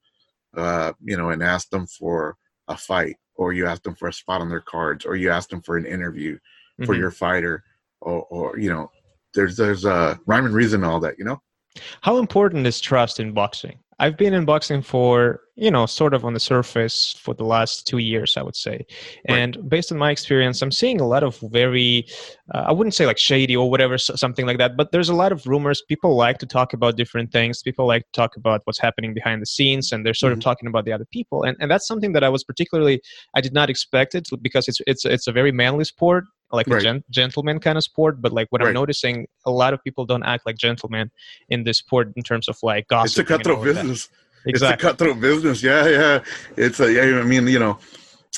uh, 0.55 0.93
you 1.03 1.17
know, 1.17 1.31
and 1.31 1.41
ask 1.41 1.67
them 1.71 1.87
for 1.87 2.37
a 2.67 2.77
fight, 2.77 3.15
or 3.35 3.51
you 3.53 3.65
ask 3.65 3.81
them 3.81 3.95
for 3.95 4.07
a 4.07 4.13
spot 4.13 4.41
on 4.41 4.49
their 4.49 4.61
cards, 4.61 5.03
or 5.03 5.15
you 5.15 5.31
ask 5.31 5.49
them 5.49 5.63
for 5.63 5.77
an 5.77 5.87
interview 5.87 6.35
mm-hmm. 6.35 6.85
for 6.85 6.93
your 6.93 7.09
fighter, 7.09 7.63
or, 8.01 8.21
or 8.29 8.59
you 8.59 8.69
know, 8.69 8.91
there's 9.33 9.57
there's 9.57 9.85
a 9.85 10.19
rhyme 10.27 10.45
and 10.45 10.53
reason 10.53 10.83
all 10.83 10.99
that, 10.99 11.17
you 11.17 11.25
know. 11.25 11.41
How 12.01 12.17
important 12.17 12.67
is 12.67 12.79
trust 12.79 13.19
in 13.19 13.33
boxing? 13.33 13.79
I've 13.99 14.17
been 14.17 14.33
in 14.33 14.43
boxing 14.43 14.81
for, 14.81 15.41
you 15.55 15.71
know, 15.71 15.85
sort 15.85 16.13
of 16.13 16.25
on 16.25 16.33
the 16.33 16.39
surface 16.39 17.15
for 17.17 17.33
the 17.33 17.45
last 17.45 17.87
two 17.87 17.99
years, 17.99 18.35
I 18.35 18.43
would 18.43 18.55
say. 18.55 18.85
Right. 19.29 19.37
And 19.37 19.69
based 19.69 19.91
on 19.91 19.97
my 19.97 20.11
experience, 20.11 20.61
I'm 20.61 20.71
seeing 20.71 20.99
a 20.99 21.07
lot 21.07 21.23
of 21.23 21.39
very, 21.43 22.05
uh, 22.53 22.65
I 22.67 22.73
wouldn't 22.73 22.93
say 22.93 23.05
like 23.05 23.17
shady 23.17 23.55
or 23.55 23.69
whatever, 23.69 23.97
something 23.97 24.45
like 24.45 24.57
that, 24.57 24.75
but 24.75 24.91
there's 24.91 25.07
a 25.07 25.15
lot 25.15 25.31
of 25.31 25.47
rumors. 25.47 25.81
People 25.87 26.15
like 26.15 26.39
to 26.39 26.45
talk 26.45 26.73
about 26.73 26.97
different 26.97 27.31
things. 27.31 27.61
People 27.61 27.87
like 27.87 28.03
to 28.03 28.11
talk 28.11 28.35
about 28.35 28.61
what's 28.65 28.79
happening 28.79 29.13
behind 29.13 29.41
the 29.41 29.45
scenes 29.45 29.93
and 29.93 30.05
they're 30.05 30.13
sort 30.13 30.31
mm-hmm. 30.31 30.39
of 30.39 30.43
talking 30.43 30.67
about 30.67 30.83
the 30.83 30.91
other 30.91 31.07
people. 31.11 31.43
And, 31.43 31.55
and 31.61 31.71
that's 31.71 31.87
something 31.87 32.11
that 32.13 32.23
I 32.23 32.29
was 32.29 32.43
particularly, 32.43 33.01
I 33.33 33.39
did 33.39 33.53
not 33.53 33.69
expect 33.69 34.13
it 34.13 34.27
because 34.41 34.67
it's, 34.67 34.81
it's, 34.87 35.05
it's 35.05 35.27
a 35.27 35.31
very 35.31 35.53
manly 35.53 35.85
sport 35.85 36.25
like 36.51 36.67
right. 36.67 36.81
a 36.81 36.83
gen- 36.83 37.03
gentleman 37.09 37.59
kind 37.59 37.77
of 37.77 37.83
sport 37.83 38.21
but 38.21 38.31
like 38.31 38.47
what 38.49 38.61
right. 38.61 38.69
i'm 38.69 38.73
noticing 38.73 39.27
a 39.45 39.51
lot 39.51 39.73
of 39.73 39.83
people 39.83 40.05
don't 40.05 40.23
act 40.23 40.45
like 40.45 40.57
gentlemen 40.57 41.11
in 41.49 41.63
this 41.63 41.79
sport 41.79 42.11
in 42.15 42.23
terms 42.23 42.47
of 42.47 42.57
like 42.63 42.87
gossip 42.87 43.19
it's 43.19 43.31
a 43.31 43.37
cutthroat 43.37 43.63
business 43.63 44.09
exactly. 44.45 44.73
it's 44.73 44.83
a 44.83 44.87
cutthroat 44.87 45.19
business 45.19 45.63
yeah 45.63 45.87
yeah 45.87 46.23
it's 46.57 46.79
a 46.79 46.91
yeah 46.91 47.19
i 47.19 47.23
mean 47.23 47.47
you 47.47 47.59
know 47.59 47.77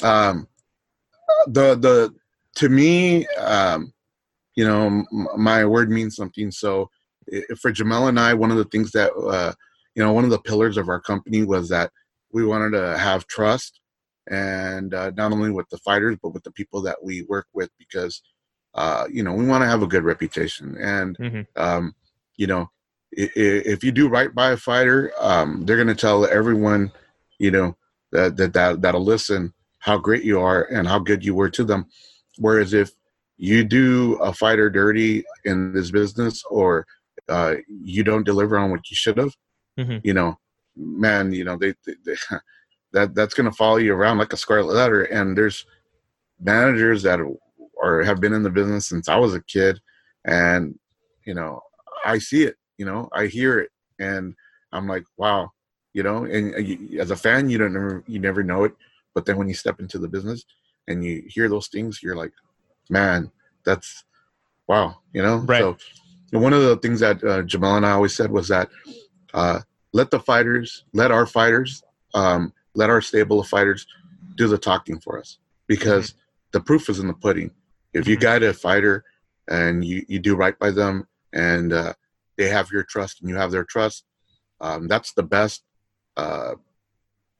um 0.03 0.47
the 1.47 1.75
the 1.75 2.13
to 2.55 2.69
me 2.69 3.27
um 3.37 3.93
you 4.55 4.65
know 4.65 5.05
my 5.37 5.65
word 5.65 5.89
means 5.89 6.15
something 6.15 6.51
so 6.51 6.89
for 7.59 7.71
jamel 7.71 8.09
and 8.09 8.19
i 8.19 8.33
one 8.33 8.51
of 8.51 8.57
the 8.57 8.65
things 8.65 8.91
that 8.91 9.11
uh 9.13 9.53
you 9.95 10.03
know 10.03 10.13
one 10.13 10.23
of 10.23 10.29
the 10.29 10.39
pillars 10.39 10.77
of 10.77 10.89
our 10.89 11.01
company 11.01 11.43
was 11.43 11.69
that 11.69 11.91
we 12.31 12.45
wanted 12.45 12.71
to 12.71 12.97
have 12.97 13.27
trust 13.27 13.79
and 14.29 14.93
uh, 14.93 15.11
not 15.15 15.31
only 15.31 15.51
with 15.51 15.69
the 15.69 15.77
fighters 15.79 16.17
but 16.21 16.33
with 16.33 16.43
the 16.43 16.51
people 16.51 16.81
that 16.81 16.97
we 17.03 17.23
work 17.23 17.47
with 17.53 17.69
because 17.77 18.21
uh, 18.75 19.05
you 19.11 19.23
know 19.23 19.33
we 19.33 19.45
want 19.45 19.61
to 19.61 19.67
have 19.67 19.81
a 19.81 19.87
good 19.87 20.03
reputation 20.03 20.77
and 20.79 21.17
mm-hmm. 21.17 21.41
um, 21.55 21.93
you 22.35 22.47
know 22.47 22.69
if, 23.11 23.31
if, 23.35 23.83
you 23.83 23.91
do 23.91 24.09
right 24.09 24.35
by 24.35 24.51
a 24.51 24.57
fighter 24.57 25.11
um, 25.19 25.65
they're 25.65 25.77
going 25.77 25.87
to 25.87 25.95
tell 25.95 26.25
everyone 26.25 26.91
you 27.39 27.51
know 27.51 27.75
that, 28.11 28.35
that 28.37 28.53
that 28.53 28.81
that'll 28.81 29.03
listen 29.03 29.53
how 29.79 29.97
great 29.97 30.23
you 30.23 30.39
are 30.39 30.63
and 30.63 30.87
how 30.87 30.99
good 30.99 31.23
you 31.23 31.33
were 31.33 31.49
to 31.49 31.63
them 31.63 31.85
whereas 32.37 32.73
if 32.73 32.91
you 33.37 33.63
do 33.63 34.15
a 34.15 34.33
fighter 34.33 34.69
dirty 34.69 35.23
in 35.45 35.73
this 35.73 35.91
business 35.91 36.43
or 36.49 36.85
uh, 37.29 37.55
you 37.67 38.03
don't 38.03 38.25
deliver 38.25 38.57
on 38.57 38.71
what 38.71 38.89
you 38.89 38.95
should 38.95 39.17
have 39.17 39.33
mm-hmm. 39.79 39.97
you 40.03 40.13
know 40.13 40.37
man 40.75 41.31
you 41.31 41.43
know 41.43 41.57
they, 41.57 41.73
they, 41.85 41.93
they 42.05 42.15
that 42.93 43.15
that's 43.15 43.33
going 43.33 43.49
to 43.49 43.55
follow 43.55 43.77
you 43.77 43.93
around 43.93 44.17
like 44.17 44.33
a 44.33 44.37
scarlet 44.37 44.73
letter. 44.73 45.03
And 45.03 45.37
there's 45.37 45.65
managers 46.39 47.03
that 47.03 47.19
are 47.81 48.03
have 48.03 48.19
been 48.19 48.33
in 48.33 48.43
the 48.43 48.49
business 48.49 48.87
since 48.87 49.09
I 49.09 49.17
was 49.17 49.33
a 49.33 49.41
kid, 49.41 49.79
and 50.25 50.77
you 51.25 51.33
know 51.33 51.61
I 52.05 52.19
see 52.19 52.43
it. 52.43 52.55
You 52.77 52.85
know 52.85 53.09
I 53.13 53.27
hear 53.27 53.59
it, 53.59 53.71
and 53.99 54.35
I'm 54.71 54.87
like, 54.87 55.03
wow. 55.17 55.51
You 55.93 56.03
know, 56.03 56.25
and 56.25 56.53
you, 56.67 56.99
as 56.99 57.09
a 57.09 57.15
fan, 57.15 57.49
you 57.49 57.57
don't 57.57 57.73
never 57.73 58.03
you 58.07 58.19
never 58.19 58.43
know 58.43 58.65
it, 58.65 58.75
but 59.15 59.25
then 59.25 59.37
when 59.37 59.47
you 59.47 59.55
step 59.55 59.79
into 59.79 59.97
the 59.97 60.07
business 60.07 60.45
and 60.87 61.03
you 61.03 61.23
hear 61.27 61.49
those 61.49 61.69
things, 61.69 62.03
you're 62.03 62.15
like, 62.15 62.33
man, 62.89 63.31
that's 63.65 64.03
wow. 64.67 64.97
You 65.13 65.23
know, 65.23 65.37
right. 65.37 65.61
So 65.61 65.77
one 66.31 66.53
of 66.53 66.61
the 66.61 66.77
things 66.77 66.99
that 66.99 67.23
uh, 67.23 67.41
Jamel 67.43 67.77
and 67.77 67.85
I 67.85 67.91
always 67.91 68.15
said 68.15 68.29
was 68.29 68.47
that 68.49 68.69
uh, 69.33 69.61
let 69.93 70.11
the 70.11 70.19
fighters, 70.19 70.83
let 70.93 71.11
our 71.11 71.25
fighters 71.25 71.81
um, 72.13 72.53
let 72.77 72.91
our 72.91 73.01
stable 73.01 73.39
of 73.39 73.47
fighters 73.47 73.87
do 74.35 74.47
the 74.47 74.57
talking 74.57 74.99
for 74.99 75.19
us 75.19 75.39
because 75.65 76.11
mm-hmm. 76.11 76.19
the 76.53 76.59
proof 76.61 76.89
is 76.89 76.99
in 76.99 77.07
the 77.07 77.13
pudding. 77.13 77.51
If 77.93 78.07
you 78.07 78.15
mm-hmm. 78.15 78.23
guide 78.23 78.43
a 78.43 78.53
fighter 78.53 79.03
and 79.49 79.83
you, 79.83 80.05
you 80.07 80.19
do 80.19 80.35
right 80.35 80.57
by 80.57 80.69
them 80.71 81.07
and 81.33 81.73
uh, 81.73 81.93
they 82.37 82.47
have 82.49 82.71
your 82.71 82.83
trust 82.83 83.19
and 83.19 83.29
you 83.29 83.35
have 83.35 83.51
their 83.51 83.65
trust, 83.65 84.05
um, 84.61 84.87
that's 84.87 85.13
the 85.13 85.23
best 85.23 85.63
uh, 86.17 86.53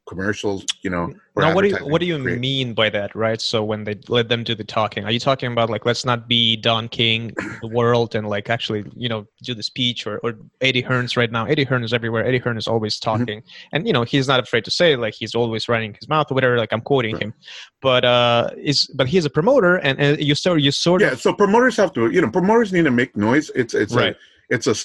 commercials, 0.07 0.65
you 0.81 0.89
know. 0.89 1.13
now 1.35 1.53
what 1.53 1.61
do 1.63 1.69
you 1.69 1.77
what 1.91 1.99
do 2.01 2.07
you 2.07 2.17
create. 2.19 2.39
mean 2.39 2.73
by 2.73 2.89
that 2.89 3.15
right 3.15 3.41
so 3.41 3.63
when 3.63 3.83
they 3.83 3.95
let 4.07 4.27
them 4.29 4.43
do 4.43 4.55
the 4.55 4.63
talking 4.63 5.03
are 5.05 5.11
you 5.11 5.19
talking 5.19 5.51
about 5.51 5.69
like 5.69 5.85
let's 5.85 6.03
not 6.11 6.27
be 6.27 6.55
don 6.55 6.87
king 6.89 7.31
the 7.61 7.67
world 7.67 8.15
and 8.15 8.25
like 8.35 8.49
actually 8.49 8.81
you 8.95 9.09
know 9.11 9.21
do 9.43 9.53
the 9.53 9.61
speech 9.71 10.07
or, 10.07 10.15
or 10.23 10.33
eddie 10.61 10.81
hearns 10.81 11.15
right 11.17 11.31
now 11.31 11.43
eddie 11.45 11.63
hearn 11.63 11.83
is 11.83 11.93
everywhere 11.93 12.25
eddie 12.25 12.39
hearn 12.45 12.57
is 12.57 12.67
always 12.67 12.95
Mm-hmm. 12.99 13.09
talking 13.09 13.43
and 13.73 13.85
you 13.87 13.93
know 13.93 14.03
he's 14.03 14.27
not 14.27 14.39
afraid 14.39 14.63
to 14.65 14.71
say 14.71 14.95
like 14.95 15.13
he's 15.21 15.35
always 15.35 15.63
running 15.69 15.93
his 15.99 16.07
mouth 16.09 16.27
or 16.31 16.35
whatever 16.35 16.57
like 16.57 16.71
i'm 16.75 16.81
quoting 16.81 17.13
Right. 17.15 17.23
him 17.23 17.33
but 17.81 18.03
uh 18.05 18.49
is 18.71 18.79
but 18.99 19.07
he's 19.07 19.25
a 19.25 19.29
promoter 19.29 19.73
and, 19.87 19.99
and 19.99 20.19
you 20.19 20.33
sort 20.35 20.61
you 20.61 20.71
sort 20.71 21.01
Yeah, 21.01 21.11
of 21.11 21.21
so 21.21 21.33
promoters 21.33 21.75
have 21.77 21.91
to, 21.93 22.09
you 22.15 22.21
know, 22.21 22.31
promoters 22.31 22.71
need 22.75 22.85
to 22.85 22.91
make 23.01 23.15
noise. 23.15 23.51
It's 23.61 23.73
it's 23.83 23.93
Right. 23.93 24.15
a 24.15 24.53
it's 24.55 24.67
a 24.67 24.75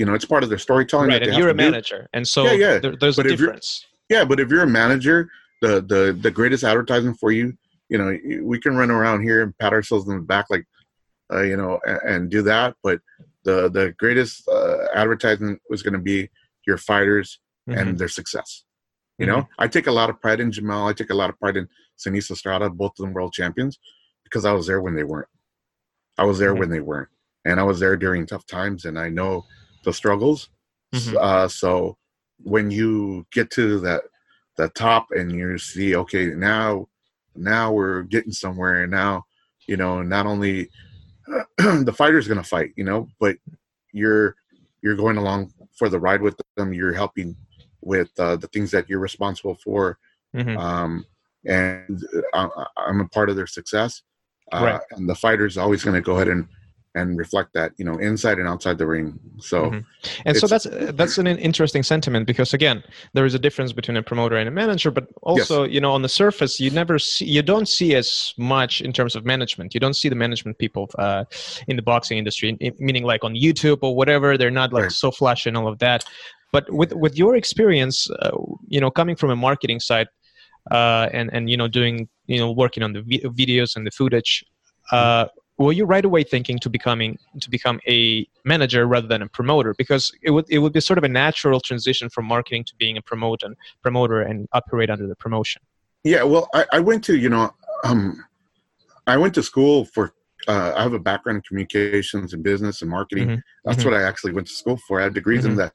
you 0.00 0.04
know 0.06 0.14
it's 0.18 0.24
part 0.32 0.42
of 0.44 0.48
their 0.52 0.58
storytelling. 0.58 1.08
right 1.10 1.22
and 1.22 1.32
you're 1.38 1.48
a 1.48 1.52
to 1.52 1.58
do. 1.58 1.64
manager 1.70 2.00
and 2.12 2.24
so 2.34 2.44
Yeah, 2.44 2.52
yeah. 2.64 2.78
There, 2.82 2.96
there's 3.02 3.16
But 3.16 3.26
a 3.26 3.30
difference 3.30 3.86
Yeah, 4.12 4.24
but 4.26 4.38
if 4.40 4.50
you're 4.50 4.62
a 4.64 4.66
manager, 4.82 5.30
the 5.62 5.80
the 5.92 6.02
the 6.20 6.30
greatest 6.30 6.64
advertising 6.64 7.14
for 7.14 7.30
you, 7.32 7.56
you 7.88 7.96
know, 7.98 8.10
we 8.42 8.58
can 8.60 8.76
run 8.76 8.90
around 8.90 9.22
here 9.22 9.42
and 9.42 9.56
pat 9.58 9.72
ourselves 9.72 10.06
in 10.06 10.16
the 10.16 10.22
back 10.34 10.46
like, 10.50 10.66
uh, 11.32 11.40
you 11.50 11.56
know, 11.56 11.80
and, 11.86 12.00
and 12.10 12.30
do 12.30 12.42
that. 12.42 12.74
But 12.82 13.00
the 13.44 13.70
the 13.70 13.94
greatest 13.98 14.46
uh, 14.48 14.78
advertising 14.94 15.58
was 15.70 15.82
going 15.82 15.94
to 15.94 15.98
be 16.12 16.28
your 16.66 16.76
fighters 16.78 17.38
Mhm. 17.68 17.78
and 17.80 17.98
their 17.98 18.08
success. 18.08 18.64
You 19.18 19.26
know, 19.26 19.48
I 19.56 19.68
take 19.68 19.86
a 19.86 19.92
lot 20.00 20.10
of 20.10 20.20
pride 20.20 20.40
in 20.40 20.50
Jamel. 20.50 20.90
I 20.90 20.92
take 20.94 21.10
a 21.10 21.14
lot 21.22 21.30
of 21.30 21.38
pride 21.38 21.56
in 21.56 21.68
Seniesa 21.96 22.32
Estrada, 22.32 22.68
both 22.68 22.92
of 22.98 23.04
them 23.04 23.12
world 23.14 23.32
champions, 23.32 23.78
because 24.24 24.44
I 24.44 24.52
was 24.52 24.66
there 24.66 24.80
when 24.82 24.94
they 24.96 25.04
weren't. 25.04 25.28
I 26.18 26.24
was 26.24 26.38
there 26.40 26.54
Mhm. 26.54 26.58
when 26.60 26.70
they 26.70 26.80
weren't, 26.80 27.08
and 27.44 27.60
I 27.60 27.62
was 27.62 27.78
there 27.78 27.96
during 27.96 28.26
tough 28.26 28.46
times, 28.46 28.84
and 28.84 28.98
I 28.98 29.08
know 29.10 29.44
the 29.84 29.92
struggles. 29.92 30.48
Mhm. 30.92 31.14
Uh, 31.28 31.46
so 31.46 31.96
when 32.44 32.70
you 32.70 33.26
get 33.32 33.50
to 33.52 33.80
that 33.80 34.02
the 34.56 34.68
top 34.70 35.08
and 35.12 35.32
you 35.32 35.58
see, 35.58 35.96
okay, 35.96 36.26
now 36.26 36.88
now 37.34 37.72
we're 37.72 38.02
getting 38.02 38.32
somewhere, 38.32 38.82
and 38.82 38.90
now 38.90 39.24
you 39.66 39.76
know 39.76 40.02
not 40.02 40.26
only 40.26 40.68
the 41.58 41.94
fighter's 41.96 42.28
going 42.28 42.42
to 42.42 42.48
fight, 42.48 42.72
you 42.76 42.84
know, 42.84 43.08
but 43.20 43.36
you're 43.92 44.34
you're 44.82 44.96
going 44.96 45.16
along 45.16 45.52
for 45.76 45.88
the 45.88 45.98
ride 45.98 46.20
with 46.22 46.36
them. 46.56 46.72
You're 46.74 46.92
helping 46.92 47.36
with 47.80 48.10
uh, 48.18 48.36
the 48.36 48.48
things 48.48 48.70
that 48.72 48.88
you're 48.88 48.98
responsible 49.00 49.56
for, 49.64 49.98
Mhm. 50.34 50.56
um, 50.58 51.04
and 51.46 52.04
I, 52.34 52.66
I'm 52.76 53.00
a 53.00 53.08
part 53.08 53.30
of 53.30 53.36
their 53.36 53.46
success. 53.46 54.02
Uh, 54.52 54.64
Right. 54.64 54.80
And 54.92 55.08
the 55.08 55.14
fighter's 55.14 55.56
always 55.56 55.82
going 55.82 55.94
to 55.94 56.00
go 56.02 56.16
ahead 56.16 56.28
and 56.28 56.46
and 56.94 57.18
reflect 57.18 57.54
that, 57.54 57.72
you 57.78 57.84
know, 57.84 57.96
inside 57.98 58.38
and 58.38 58.46
outside 58.48 58.76
the 58.78 58.86
ring. 58.86 59.18
So 59.40 59.70
Mhm. 59.70 59.84
and 60.26 60.36
so 60.36 60.46
that's 60.46 60.66
that's 60.94 61.16
an 61.18 61.26
interesting 61.26 61.82
sentiment 61.82 62.26
because 62.26 62.52
again 62.54 62.82
there 63.14 63.24
is 63.24 63.34
a 63.34 63.38
difference 63.38 63.72
between 63.72 63.96
a 63.96 64.02
promoter 64.02 64.36
and 64.36 64.48
a 64.48 64.50
manager 64.50 64.90
but 64.90 65.06
also 65.22 65.62
you 65.62 65.80
know 65.80 65.92
on 65.92 66.02
the 66.02 66.08
surface 66.08 66.58
you 66.58 66.70
never 66.70 66.98
see 66.98 67.24
you 67.24 67.40
don't 67.40 67.68
see 67.68 67.94
as 67.94 68.34
much 68.36 68.80
in 68.80 68.92
terms 68.92 69.14
of 69.14 69.24
management 69.24 69.74
you 69.74 69.80
don't 69.80 69.94
see 69.94 70.08
the 70.08 70.16
management 70.16 70.58
people 70.58 70.90
uh, 70.98 71.24
in 71.68 71.76
the 71.76 71.82
boxing 71.82 72.18
industry 72.18 72.58
meaning 72.80 73.04
like 73.04 73.22
on 73.22 73.34
youtube 73.34 73.78
or 73.82 73.94
whatever 73.94 74.36
they're 74.36 74.50
not 74.62 74.72
like 74.72 74.82
Right. 74.84 74.92
so 74.92 75.10
flashy 75.12 75.48
and 75.50 75.56
all 75.56 75.68
of 75.68 75.78
that 75.78 76.04
but 76.50 76.64
with 76.80 76.92
with 76.94 77.16
your 77.16 77.36
experience 77.36 78.10
uh, 78.22 78.36
you 78.66 78.80
know 78.80 78.90
coming 78.90 79.14
from 79.14 79.30
a 79.30 79.36
marketing 79.36 79.78
side 79.78 80.08
uh, 80.72 81.08
and 81.12 81.30
and 81.32 81.48
you 81.48 81.56
know 81.56 81.68
doing 81.68 82.08
you 82.26 82.38
know 82.40 82.50
working 82.50 82.82
on 82.82 82.92
the 82.92 83.02
vi- 83.02 83.24
videos 83.40 83.76
and 83.76 83.86
the 83.86 83.92
footage 83.92 84.44
uh, 84.90 85.26
were 85.62 85.72
you 85.72 85.84
right 85.84 86.04
away 86.04 86.22
thinking 86.22 86.58
to 86.58 86.70
becoming 86.70 87.18
to 87.40 87.50
become 87.50 87.80
a 87.88 88.26
manager 88.44 88.86
rather 88.86 89.06
than 89.06 89.22
a 89.22 89.28
promoter 89.28 89.74
because 89.76 90.12
it 90.22 90.30
would 90.30 90.46
it 90.48 90.58
would 90.58 90.72
be 90.72 90.80
sort 90.80 90.98
of 90.98 91.04
a 91.04 91.08
natural 91.08 91.60
transition 91.60 92.08
from 92.08 92.24
marketing 92.26 92.64
to 92.64 92.74
being 92.76 92.96
a 92.96 93.02
promoter 93.02 93.46
and 93.46 93.56
promoter 93.82 94.20
and 94.22 94.48
operate 94.52 94.90
under 94.90 95.06
the 95.06 95.16
promotion 95.16 95.62
Yeah, 96.04 96.24
well, 96.24 96.48
I, 96.54 96.66
I 96.72 96.80
went 96.80 97.04
to 97.04 97.16
you 97.16 97.28
know, 97.28 97.54
um, 97.84 98.24
I 99.06 99.16
went 99.16 99.34
to 99.34 99.42
school 99.42 99.84
for. 99.84 100.14
Uh, 100.48 100.72
I 100.76 100.82
have 100.82 100.92
a 100.92 100.98
background 100.98 101.36
in 101.36 101.42
communications 101.42 102.34
and 102.34 102.42
business 102.42 102.82
and 102.82 102.90
marketing. 102.90 103.28
Mhm, 103.28 103.42
That's 103.64 103.82
mhm. 103.82 103.84
what 103.84 103.94
I 103.94 104.02
actually 104.02 104.32
went 104.32 104.48
to 104.48 104.52
school 104.52 104.76
for. 104.76 104.98
I 105.00 105.04
have 105.04 105.14
degrees 105.14 105.44
in 105.44 105.54
Mhm. 105.54 105.58
that. 105.62 105.72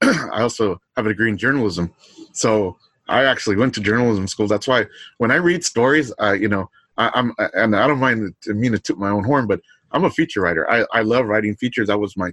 I 0.36 0.42
also 0.42 0.80
have 0.96 1.04
a 1.06 1.08
degree 1.08 1.30
in 1.30 1.36
journalism, 1.36 1.92
so 2.32 2.76
I 3.08 3.24
actually 3.24 3.56
went 3.56 3.74
to 3.74 3.80
journalism 3.80 4.28
school. 4.28 4.46
That's 4.46 4.68
why 4.68 4.86
when 5.16 5.32
I 5.32 5.36
read 5.36 5.64
stories, 5.64 6.12
uh, 6.22 6.36
you 6.42 6.48
know, 6.48 6.70
I, 6.98 7.10
I'm 7.14 7.32
and 7.54 7.74
I 7.74 7.86
don't 7.86 8.00
mind 8.00 8.34
to 8.42 8.54
mean 8.54 8.72
to 8.72 8.78
toot 8.78 8.98
my 8.98 9.08
own 9.08 9.24
horn, 9.24 9.46
but 9.46 9.60
I'm 9.92 10.04
a 10.04 10.10
feature 10.10 10.42
writer. 10.42 10.70
I, 10.70 10.84
I 10.92 11.02
love 11.02 11.26
writing 11.26 11.54
features. 11.56 11.88
That 11.88 11.98
was 11.98 12.16
my 12.16 12.32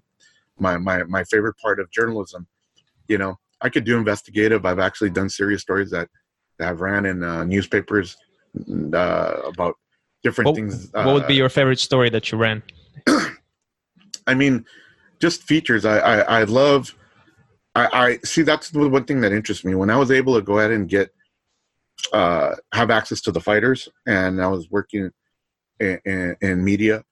my 0.60 0.78
my 0.78 1.04
my 1.04 1.24
favorite 1.24 1.56
part 1.62 1.80
of 1.80 1.90
journalism. 1.92 2.48
You 3.08 3.20
know, 3.20 3.40
I 3.62 3.70
could 3.70 3.86
do 3.86 3.98
investigative. 3.98 4.66
I've 4.66 4.80
actually 4.80 5.12
done 5.12 5.30
serious 5.30 5.62
stories 5.62 5.92
that 5.92 6.10
that 6.58 6.66
have 6.66 6.82
ran 6.82 7.06
in 7.06 7.24
uh, 7.24 7.44
newspapers 7.44 8.18
uh, 8.94 9.42
about 9.46 9.76
different 10.24 10.48
what, 10.48 10.56
things. 10.56 10.90
what 10.94 11.14
would 11.14 11.28
be 11.28 11.36
uh, 11.36 11.38
your 11.38 11.50
favorite 11.50 11.80
story 11.80 12.10
that 12.10 12.32
you 12.32 12.38
ran 12.38 12.64
I 14.28 14.34
mean, 14.34 14.66
just 15.20 15.44
features. 15.44 15.86
I 15.86 16.00
I, 16.00 16.40
I 16.40 16.44
love. 16.44 16.96
I, 17.76 17.90
I 17.94 18.18
see. 18.24 18.42
That's 18.42 18.72
the 18.72 18.90
one 18.90 19.04
thing 19.04 19.22
that 19.22 19.32
interests 19.32 19.64
me. 19.64 19.76
When 19.76 19.92
I 19.92 19.98
was 19.98 20.10
able 20.10 20.34
to 20.36 20.42
go 20.42 20.58
ahead 20.58 20.72
and 20.72 20.90
get 20.90 21.12
uh, 22.14 22.56
have 22.74 22.92
access 22.92 23.22
to 23.22 23.32
the 23.32 23.42
fighters, 23.42 23.90
and 24.06 24.42
I 24.42 24.48
was 24.48 24.70
working 24.70 25.12
in, 25.80 26.00
in, 26.06 26.36
in 26.42 26.64
media, 26.64 27.04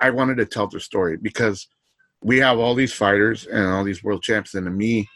I 0.00 0.10
wanted 0.10 0.36
to 0.38 0.46
tell 0.46 0.66
their 0.68 0.80
story 0.80 1.16
because 1.16 1.66
we 2.22 2.38
have 2.38 2.58
all 2.58 2.74
these 2.74 2.92
fighters 2.92 3.46
and 3.46 3.66
all 3.66 3.84
these 3.84 4.02
world 4.02 4.22
champs, 4.22 4.54
and 4.54 4.66
to 4.66 4.70
me, 4.70 5.08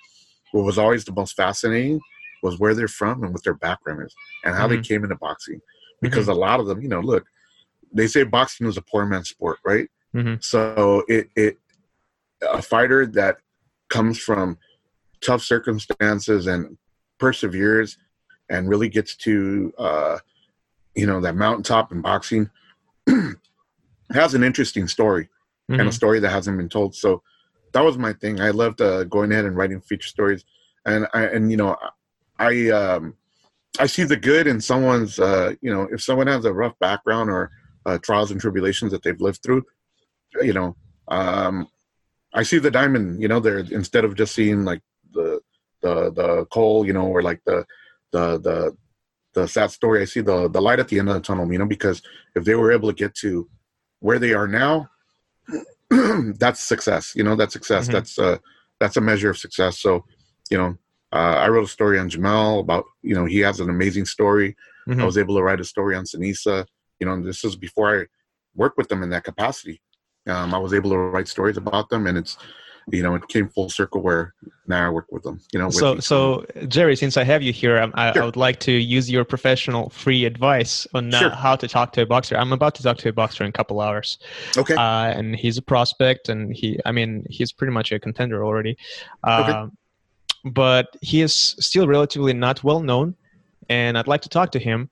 what 0.52 0.64
was 0.64 0.78
always 0.78 1.04
the 1.04 1.12
most 1.12 1.35
fascinating 1.35 2.00
was 2.42 2.58
where 2.58 2.74
they're 2.74 2.88
from 2.88 3.22
and 3.22 3.32
what 3.32 3.44
their 3.44 3.54
background 3.54 4.02
is 4.04 4.14
and 4.44 4.54
how 4.54 4.66
they 4.66 4.80
came 4.80 5.04
into 5.04 5.16
boxing. 5.16 5.61
Because 6.00 6.26
a 6.28 6.35
lot 6.35 6.58
of 6.58 6.66
them, 6.66 6.82
you 6.82 6.88
know, 6.88 7.00
look, 7.00 7.24
they 7.92 8.08
say 8.08 8.24
boxing 8.24 8.66
is 8.66 8.76
a 8.76 8.82
poor 8.82 9.06
man's 9.06 9.28
sport, 9.28 9.58
right? 9.64 9.88
Mhm. 10.14 10.42
So 10.42 11.04
it 11.08 11.30
it 11.37 11.58
a 12.42 12.61
fighter 12.61 13.06
that 13.06 13.38
comes 13.88 14.18
from 14.18 14.58
tough 15.20 15.42
circumstances 15.42 16.46
and 16.48 16.76
perseveres 17.18 17.96
and 18.53 18.69
really 18.69 18.88
gets 18.88 19.17
to 19.17 19.73
uh, 19.79 20.19
you 20.95 21.07
know 21.07 21.21
that 21.21 21.35
mountaintop 21.35 21.91
in 21.91 22.03
boxing 22.03 22.51
has 24.12 24.35
an 24.35 24.45
interesting 24.45 24.87
story 24.87 25.29
and 25.69 25.81
a 25.81 25.91
Mhm. 25.91 25.95
story 25.95 26.21
that 26.21 26.31
hasn't 26.31 26.59
been 26.59 26.69
told. 26.69 26.95
So 26.95 27.23
that 27.73 27.83
was 27.83 27.97
my 27.97 28.12
thing. 28.12 28.41
I 28.41 28.51
loved 28.51 28.81
uh, 28.83 29.05
going 29.05 29.33
ahead 29.33 29.47
and 29.47 29.57
writing 29.57 29.81
feature 29.81 30.09
stories, 30.09 30.45
and 30.85 31.07
I 31.15 31.23
and 31.25 31.51
you 31.51 31.57
know 31.57 31.77
I 32.38 32.69
um, 32.71 33.15
I 33.79 33.87
see 33.87 34.05
the 34.05 34.19
good 34.19 34.47
in 34.47 34.61
someone's 34.61 35.19
uh, 35.19 35.55
you 35.62 35.73
know 35.73 35.88
if 35.91 36.03
someone 36.03 36.27
has 36.27 36.45
a 36.45 36.53
rough 36.53 36.79
background 36.79 37.31
or 37.31 37.51
uh, 37.87 37.99
trials 37.99 38.31
and 38.31 38.41
tribulations 38.41 38.93
that 38.93 39.03
they've 39.03 39.21
lived 39.21 39.43
through, 39.43 39.65
you 40.43 40.53
know 40.53 40.77
um, 41.09 41.67
I 42.35 42.43
see 42.43 42.59
the 42.59 42.71
diamond. 42.71 43.23
You 43.23 43.29
know 43.29 43.41
there 43.41 43.61
instead 43.61 44.05
of 44.05 44.15
just 44.15 44.35
seeing 44.35 44.65
like 44.67 44.83
the 45.15 45.41
the 45.81 46.12
the 46.12 46.45
coal, 46.57 46.87
you 46.87 46.93
know, 46.93 47.07
or 47.07 47.23
like 47.23 47.41
the 47.47 47.65
the 48.12 48.38
the 48.38 48.77
the 49.35 49.48
sad 49.48 49.70
story. 49.70 50.03
I 50.03 50.05
see 50.07 50.20
the 50.20 50.48
the 50.48 50.61
light 50.61 50.79
at 50.81 50.88
the 50.88 50.98
end 50.98 51.09
of 51.09 51.14
the 51.14 51.20
tunnel. 51.20 51.51
You 51.53 51.59
know 51.59 51.66
because 51.66 52.03
if 52.35 52.44
they 52.44 52.55
were 52.55 52.72
able 52.72 52.88
to 52.88 52.94
get 52.94 53.14
to 53.16 53.48
where 54.01 54.18
they 54.18 54.35
are 54.35 54.48
now 54.48 54.90
that's 56.38 56.61
success 56.61 57.12
you 57.14 57.22
know 57.22 57.37
that's 57.37 57.53
success 57.53 57.88
Mhm. 57.88 57.92
that's 57.92 58.18
uh 58.18 58.38
that's 58.81 58.96
a 58.96 59.01
measure 59.01 59.31
of 59.31 59.38
success 59.38 59.79
so 59.79 60.05
you 60.51 60.57
know 60.57 60.77
uh, 61.12 61.37
i 61.44 61.48
wrote 61.48 61.64
a 61.64 61.68
story 61.68 61.98
on 61.98 62.09
jamel 62.11 62.61
about 62.61 62.85
you 63.03 63.14
know 63.14 63.27
he 63.27 63.38
has 63.40 63.61
an 63.61 63.68
amazing 63.70 64.05
story 64.07 64.57
i 64.88 64.90
Mhm. 64.92 65.05
was 65.05 65.18
able 65.18 65.37
to 65.37 65.42
write 65.42 65.61
a 65.61 65.64
story 65.64 65.94
on 65.94 66.05
seniesa 66.05 66.66
you 66.98 67.07
know 67.07 67.12
and 67.12 67.25
this 67.25 67.44
is 67.44 67.57
before 67.57 68.01
i 68.01 68.07
worked 68.55 68.79
with 68.79 68.88
them 68.88 69.03
in 69.03 69.11
that 69.11 69.25
capacity 69.25 69.81
um, 70.27 70.55
i 70.55 70.59
was 70.59 70.72
able 70.72 70.90
to 70.90 70.96
write 70.96 71.29
stories 71.29 71.57
about 71.57 71.88
them 71.90 72.07
and 72.07 72.16
it's 72.18 72.37
you 72.90 73.03
know 73.03 73.14
it 73.14 73.27
came 73.29 73.49
full 73.49 73.68
circle 73.71 74.01
where 74.03 74.35
now 74.66 74.87
i 74.87 74.90
work 74.90 75.07
with 75.11 75.23
them 75.23 75.40
you 75.53 75.59
know 75.59 75.71
so 75.71 76.01
so 76.01 76.45
jerry 76.68 76.97
since 76.97 77.16
i 77.16 77.25
have 77.25 77.42
you 77.42 77.53
here 77.53 77.79
um, 77.79 77.92
I, 77.95 78.12
Sure. 78.12 78.23
I 78.23 78.25
would 78.27 78.37
like 78.37 78.59
to 78.61 78.73
use 78.73 79.11
your 79.11 79.25
professional 79.25 79.88
free 79.90 80.25
advice 80.25 80.87
on 80.95 81.14
uh, 81.14 81.18
Sure. 81.18 81.31
how 81.31 81.55
to 81.57 81.68
talk 81.68 81.92
to 81.92 82.03
a 82.03 82.07
boxer 82.07 82.37
i'm 82.37 82.53
about 82.53 82.75
to 82.77 82.83
talk 82.83 82.99
to 82.99 83.09
a 83.09 83.12
boxer 83.12 83.45
in 83.45 83.51
a 83.51 83.53
couple 83.53 83.81
hours 83.81 84.18
okay 84.57 84.75
uh, 84.75 84.79
and 85.18 85.37
he's 85.37 85.59
a 85.59 85.62
prospect, 85.62 86.29
and 86.29 86.55
he, 86.55 86.79
I 86.85 86.92
mean, 86.92 87.25
he's 87.31 87.53
pretty 87.53 87.73
much 87.73 87.92
a 87.92 87.99
contender 87.99 88.45
already. 88.45 88.77
Uh, 89.23 89.68
But 90.45 90.97
he 91.01 91.21
is 91.23 91.33
still 91.61 91.87
relatively 91.87 92.33
not 92.33 92.64
well 92.64 92.81
known, 92.83 93.14
and 93.68 93.97
I'd 93.97 94.09
like 94.09 94.23
to 94.23 94.29
talk 94.29 94.51
to 94.53 94.59
him. 94.59 94.90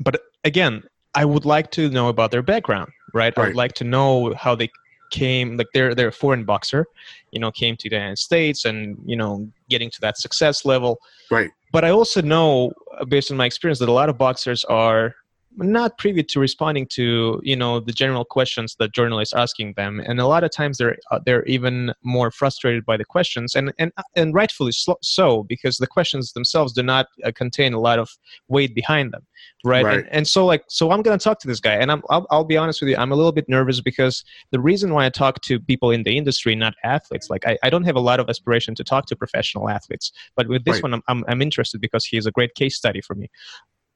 But 0.00 0.22
again, 0.44 0.82
I 1.14 1.24
would 1.24 1.44
like 1.44 1.70
to 1.72 1.90
know 1.90 2.08
about 2.08 2.30
their 2.30 2.42
background, 2.42 2.90
right? 3.12 3.36
right. 3.36 3.44
I 3.44 3.46
would 3.48 3.56
like 3.56 3.74
to 3.74 3.84
know 3.84 4.32
how 4.34 4.54
they 4.54 4.70
came, 5.10 5.56
like 5.56 5.68
they're 5.74 5.94
they're 5.94 6.08
a 6.08 6.12
foreign 6.12 6.44
boxer, 6.44 6.86
you 7.32 7.40
know, 7.40 7.50
came 7.50 7.76
to 7.76 7.88
the 7.88 7.96
United 7.96 8.18
States, 8.18 8.64
and 8.64 8.98
you 9.04 9.16
know, 9.16 9.48
getting 9.68 9.90
to 9.90 10.00
that 10.00 10.18
success 10.18 10.64
level. 10.64 10.98
right 11.30 11.50
But 11.72 11.84
I 11.84 11.90
also 11.90 12.20
know, 12.20 12.72
based 13.08 13.30
on 13.30 13.36
my 13.36 13.46
experience, 13.46 13.78
that 13.78 13.88
a 13.88 13.92
lot 13.92 14.08
of 14.08 14.18
boxers 14.18 14.64
are 14.64 15.14
not 15.56 15.98
privy 15.98 16.22
to 16.22 16.40
responding 16.40 16.86
to 16.86 17.40
you 17.42 17.56
know 17.56 17.80
the 17.80 17.92
general 17.92 18.24
questions 18.24 18.76
that 18.78 18.92
journalists 18.92 19.34
asking 19.34 19.74
them. 19.74 20.00
And 20.00 20.20
a 20.20 20.26
lot 20.26 20.44
of 20.44 20.50
times 20.50 20.78
they're 20.78 20.96
uh, 21.10 21.20
they're 21.24 21.44
even 21.44 21.92
more 22.02 22.30
frustrated 22.30 22.84
by 22.84 22.96
the 22.96 23.04
questions. 23.04 23.54
And 23.54 23.72
and 23.78 23.92
and 24.16 24.34
rightfully 24.34 24.72
so 24.72 25.42
because 25.44 25.78
the 25.78 25.86
questions 25.86 26.32
themselves 26.32 26.72
do 26.72 26.82
not 26.82 27.06
uh, 27.24 27.32
contain 27.34 27.74
a 27.74 27.80
lot 27.80 27.98
of 27.98 28.10
weight 28.48 28.74
behind 28.74 29.12
them 29.12 29.26
right, 29.64 29.84
right. 29.84 29.98
And, 29.98 30.08
and 30.10 30.28
so 30.28 30.46
like 30.46 30.62
so 30.68 30.90
i'm 30.90 31.02
going 31.02 31.18
to 31.18 31.22
talk 31.22 31.38
to 31.40 31.46
this 31.46 31.60
guy. 31.60 31.74
And 31.74 31.90
I'm, 31.90 32.02
I'll, 32.10 32.26
I'll 32.30 32.44
be 32.44 32.56
honest 32.56 32.80
with 32.80 32.90
you 32.90 32.96
i'm 32.96 33.12
a 33.12 33.14
little 33.14 33.32
bit 33.32 33.48
nervous 33.48 33.80
because 33.80 34.24
the 34.50 34.60
reason 34.60 34.92
why 34.92 35.06
i 35.06 35.10
talk 35.10 35.40
to 35.42 35.60
people 35.60 35.90
in 35.90 36.02
the 36.02 36.16
industry 36.16 36.54
not 36.54 36.74
athletes 36.84 37.28
like 37.30 37.46
i, 37.46 37.58
I 37.62 37.70
don't 37.70 37.84
have 37.84 37.96
a 37.96 38.00
lot 38.00 38.20
of 38.20 38.28
aspiration 38.28 38.74
to 38.76 38.84
talk 38.84 39.06
to 39.06 39.16
professional 39.16 39.68
athletes. 39.68 40.12
But 40.36 40.48
with 40.48 40.64
this 40.64 40.76
right. 40.76 40.82
one 40.84 40.94
I'm, 40.94 41.02
I'm, 41.08 41.24
I'm 41.28 41.42
interested 41.42 41.80
because 41.80 42.04
he's 42.04 42.26
a 42.26 42.30
great 42.30 42.54
case 42.54 42.76
study 42.76 43.00
for 43.00 43.14
me 43.14 43.28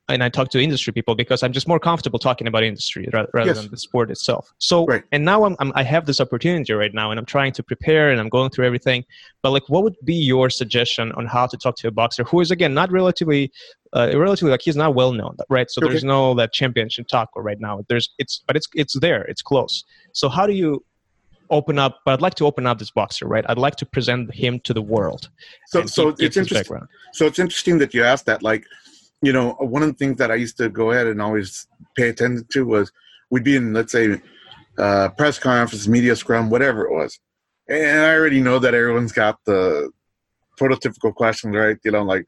and 0.08 0.22
I 0.22 0.28
talk 0.28 0.50
to 0.50 0.60
industry 0.60 0.92
people 0.92 1.14
because 1.14 1.42
I'm 1.42 1.52
just 1.52 1.66
more 1.66 1.78
comfortable 1.78 2.18
talking 2.18 2.46
about 2.46 2.62
industry 2.62 3.08
rather, 3.12 3.28
rather 3.32 3.50
yes. 3.50 3.60
than 3.60 3.70
the 3.70 3.78
sport 3.78 4.10
itself. 4.10 4.52
So, 4.58 4.84
right. 4.84 5.02
and 5.12 5.24
now 5.24 5.44
I'm, 5.44 5.56
I'm, 5.60 5.72
i 5.74 5.82
have 5.82 6.04
this 6.04 6.20
opportunity 6.20 6.72
right 6.74 6.92
now, 6.92 7.10
and 7.10 7.18
I'm 7.18 7.24
trying 7.24 7.52
to 7.52 7.62
prepare, 7.62 8.10
and 8.10 8.20
I'm 8.20 8.28
going 8.28 8.50
through 8.50 8.66
everything. 8.66 9.04
But 9.42 9.52
like, 9.52 9.68
what 9.68 9.82
would 9.82 9.96
be 10.04 10.14
your 10.14 10.50
suggestion 10.50 11.12
on 11.12 11.26
how 11.26 11.46
to 11.46 11.56
talk 11.56 11.76
to 11.76 11.88
a 11.88 11.90
boxer 11.90 12.24
who 12.24 12.40
is 12.40 12.50
again 12.50 12.74
not 12.74 12.92
relatively, 12.92 13.50
uh, 13.94 14.12
relatively 14.14 14.50
like 14.50 14.62
he's 14.62 14.76
not 14.76 14.94
well 14.94 15.12
known, 15.12 15.36
right? 15.48 15.70
So 15.70 15.80
okay. 15.80 15.90
there's 15.90 16.04
no 16.04 16.34
that 16.34 16.52
championship 16.52 17.08
talk 17.08 17.30
right 17.36 17.60
now. 17.60 17.80
There's 17.88 18.10
it's, 18.18 18.42
but 18.46 18.56
it's 18.56 18.68
it's 18.74 18.98
there, 19.00 19.22
it's 19.22 19.42
close. 19.42 19.84
So 20.12 20.28
how 20.28 20.46
do 20.46 20.52
you 20.52 20.84
open 21.50 21.78
up 21.78 21.98
but 22.06 22.14
i'd 22.14 22.22
like 22.22 22.34
to 22.34 22.46
open 22.46 22.66
up 22.66 22.78
this 22.78 22.90
boxer 22.90 23.28
right 23.28 23.44
i'd 23.50 23.58
like 23.58 23.76
to 23.76 23.84
present 23.84 24.32
him 24.34 24.58
to 24.60 24.72
the 24.72 24.80
world 24.80 25.28
so 25.66 25.84
so 25.84 26.08
it's 26.18 26.38
interesting 26.38 26.56
background. 26.56 26.88
so 27.12 27.26
it's 27.26 27.38
interesting 27.38 27.76
that 27.76 27.92
you 27.92 28.02
asked 28.02 28.24
that 28.24 28.42
like 28.42 28.64
you 29.24 29.32
know, 29.32 29.52
one 29.58 29.82
of 29.82 29.88
the 29.88 29.94
things 29.94 30.18
that 30.18 30.30
I 30.30 30.34
used 30.34 30.58
to 30.58 30.68
go 30.68 30.90
ahead 30.90 31.06
and 31.06 31.22
always 31.22 31.66
pay 31.96 32.08
attention 32.08 32.46
to 32.52 32.66
was 32.66 32.92
we'd 33.30 33.44
be 33.44 33.56
in, 33.56 33.72
let's 33.72 33.92
say, 33.92 34.20
uh, 34.78 35.08
press 35.10 35.38
conference, 35.38 35.88
media 35.88 36.14
scrum, 36.14 36.50
whatever 36.50 36.84
it 36.84 36.92
was. 36.92 37.18
And 37.68 38.00
I 38.00 38.14
already 38.14 38.40
know 38.40 38.58
that 38.58 38.74
everyone's 38.74 39.12
got 39.12 39.38
the 39.46 39.90
prototypical 40.60 41.14
questions, 41.14 41.56
right? 41.56 41.78
You 41.84 41.92
know, 41.92 42.02
like 42.02 42.26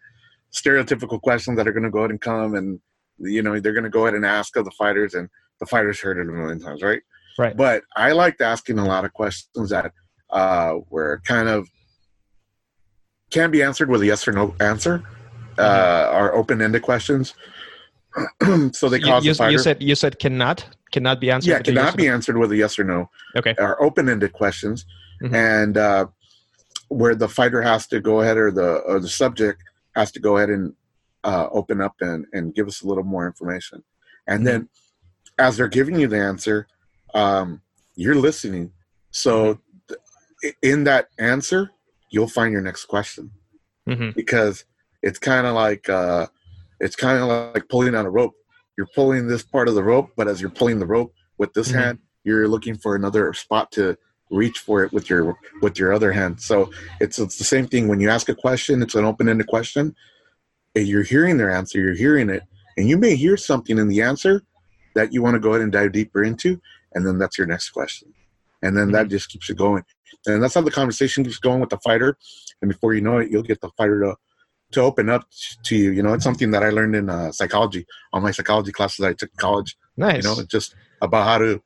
stereotypical 0.52 1.20
questions 1.20 1.56
that 1.58 1.68
are 1.68 1.72
going 1.72 1.84
to 1.84 1.90
go 1.90 1.98
ahead 1.98 2.10
and 2.10 2.20
come 2.20 2.54
and, 2.54 2.80
you 3.18 3.42
know, 3.42 3.58
they're 3.60 3.72
going 3.72 3.84
to 3.84 3.90
go 3.90 4.06
ahead 4.06 4.14
and 4.14 4.24
ask 4.24 4.56
of 4.56 4.64
the 4.64 4.70
fighters, 4.72 5.14
and 5.14 5.28
the 5.60 5.66
fighters 5.66 6.00
heard 6.00 6.18
it 6.18 6.28
a 6.28 6.32
million 6.32 6.60
times, 6.60 6.82
right? 6.82 7.02
Right. 7.38 7.56
But 7.56 7.82
I 7.94 8.12
liked 8.12 8.40
asking 8.40 8.78
a 8.78 8.84
lot 8.84 9.04
of 9.04 9.12
questions 9.12 9.70
that 9.70 9.92
uh, 10.30 10.76
were 10.90 11.20
kind 11.26 11.48
of 11.48 11.68
can 13.30 13.50
be 13.50 13.62
answered 13.62 13.90
with 13.90 14.02
a 14.02 14.06
yes 14.06 14.26
or 14.26 14.32
no 14.32 14.54
answer 14.60 15.02
uh, 15.58 16.08
are 16.12 16.34
open-ended 16.34 16.82
questions. 16.82 17.34
so 18.72 18.88
they 18.88 18.98
cause 18.98 19.24
you, 19.24 19.32
you, 19.32 19.50
you, 19.50 19.58
said 19.58 19.82
you 19.82 19.94
said 19.94 20.18
cannot 20.18 20.66
cannot 20.90 21.20
be 21.20 21.30
answered. 21.30 21.50
Yeah, 21.50 21.60
cannot 21.60 21.84
yes 21.84 21.96
be 21.96 22.06
no? 22.06 22.14
answered 22.14 22.38
with 22.38 22.50
a 22.52 22.56
yes 22.56 22.78
or 22.78 22.84
no. 22.84 23.10
Okay, 23.36 23.54
are 23.58 23.80
open-ended 23.82 24.32
questions, 24.32 24.86
mm-hmm. 25.22 25.34
and 25.34 25.76
uh, 25.76 26.06
where 26.88 27.14
the 27.14 27.28
fighter 27.28 27.60
has 27.60 27.86
to 27.88 28.00
go 28.00 28.22
ahead 28.22 28.38
or 28.38 28.50
the 28.50 28.76
or 28.86 29.00
the 29.00 29.08
subject 29.08 29.62
has 29.94 30.10
to 30.12 30.20
go 30.20 30.38
ahead 30.38 30.50
and 30.50 30.74
uh, 31.24 31.48
open 31.52 31.80
up 31.80 31.94
and, 32.00 32.26
and 32.32 32.54
give 32.54 32.68
us 32.68 32.82
a 32.82 32.86
little 32.86 33.04
more 33.04 33.26
information, 33.26 33.82
and 34.26 34.38
mm-hmm. 34.38 34.46
then 34.46 34.68
as 35.38 35.56
they're 35.56 35.68
giving 35.68 36.00
you 36.00 36.06
the 36.06 36.18
answer, 36.18 36.66
um, 37.14 37.60
you're 37.94 38.14
listening. 38.14 38.72
So 39.10 39.58
mm-hmm. 39.90 40.48
in 40.62 40.84
that 40.84 41.08
answer, 41.18 41.70
you'll 42.10 42.28
find 42.28 42.52
your 42.52 42.62
next 42.62 42.86
question 42.86 43.30
mm-hmm. 43.88 44.10
because 44.14 44.64
it's 45.02 45.18
kind 45.18 45.46
of 45.46 45.54
like 45.54 45.88
uh, 45.88 46.26
it's 46.80 46.96
kind 46.96 47.18
of 47.18 47.28
like 47.54 47.68
pulling 47.68 47.94
on 47.94 48.06
a 48.06 48.10
rope. 48.10 48.34
You're 48.76 48.88
pulling 48.94 49.26
this 49.26 49.42
part 49.42 49.68
of 49.68 49.74
the 49.74 49.82
rope, 49.82 50.10
but 50.16 50.28
as 50.28 50.40
you're 50.40 50.50
pulling 50.50 50.78
the 50.78 50.86
rope 50.86 51.14
with 51.38 51.52
this 51.54 51.68
mm-hmm. 51.68 51.78
hand, 51.78 51.98
you're 52.24 52.48
looking 52.48 52.76
for 52.76 52.94
another 52.94 53.32
spot 53.32 53.72
to 53.72 53.96
reach 54.30 54.58
for 54.58 54.82
it 54.82 54.92
with 54.92 55.08
your 55.08 55.36
with 55.62 55.78
your 55.78 55.92
other 55.92 56.12
hand. 56.12 56.40
So 56.40 56.70
it's 57.00 57.18
it's 57.18 57.38
the 57.38 57.44
same 57.44 57.66
thing 57.66 57.88
when 57.88 58.00
you 58.00 58.10
ask 58.10 58.28
a 58.28 58.34
question. 58.34 58.82
It's 58.82 58.94
an 58.94 59.04
open-ended 59.04 59.46
question. 59.46 59.94
You're 60.74 61.04
hearing 61.04 61.38
their 61.38 61.50
answer. 61.50 61.80
You're 61.80 61.94
hearing 61.94 62.28
it, 62.28 62.42
and 62.76 62.88
you 62.88 62.98
may 62.98 63.16
hear 63.16 63.36
something 63.36 63.78
in 63.78 63.88
the 63.88 64.02
answer 64.02 64.42
that 64.94 65.12
you 65.12 65.22
want 65.22 65.34
to 65.34 65.40
go 65.40 65.50
ahead 65.50 65.62
and 65.62 65.72
dive 65.72 65.92
deeper 65.92 66.24
into, 66.24 66.60
and 66.94 67.06
then 67.06 67.18
that's 67.18 67.38
your 67.38 67.46
next 67.46 67.70
question, 67.70 68.12
and 68.62 68.76
then 68.76 68.86
mm-hmm. 68.86 68.92
that 68.92 69.08
just 69.08 69.30
keeps 69.30 69.48
it 69.48 69.56
going, 69.56 69.84
and 70.26 70.42
that's 70.42 70.54
how 70.54 70.60
the 70.60 70.70
conversation 70.70 71.24
keeps 71.24 71.38
going 71.38 71.60
with 71.60 71.70
the 71.70 71.78
fighter. 71.78 72.18
And 72.60 72.70
before 72.70 72.94
you 72.94 73.00
know 73.00 73.18
it, 73.18 73.30
you'll 73.30 73.42
get 73.42 73.60
the 73.60 73.70
fighter 73.76 74.00
to 74.00 74.16
to 74.72 74.80
open 74.80 75.08
up 75.08 75.26
to 75.64 75.76
you. 75.76 75.92
You 75.92 76.02
know, 76.02 76.12
it's 76.12 76.24
something 76.24 76.50
that 76.50 76.62
I 76.62 76.70
learned 76.70 76.96
in 76.96 77.08
uh, 77.08 77.32
psychology 77.32 77.86
on 78.12 78.22
my 78.22 78.30
psychology 78.30 78.72
classes 78.72 79.04
I 79.04 79.12
took 79.12 79.30
in 79.30 79.36
college. 79.38 79.76
Nice. 79.96 80.24
You 80.24 80.30
know, 80.30 80.40
it's 80.40 80.50
just 80.50 80.74
about 81.02 81.24
how 81.24 81.38
to, 81.38 81.62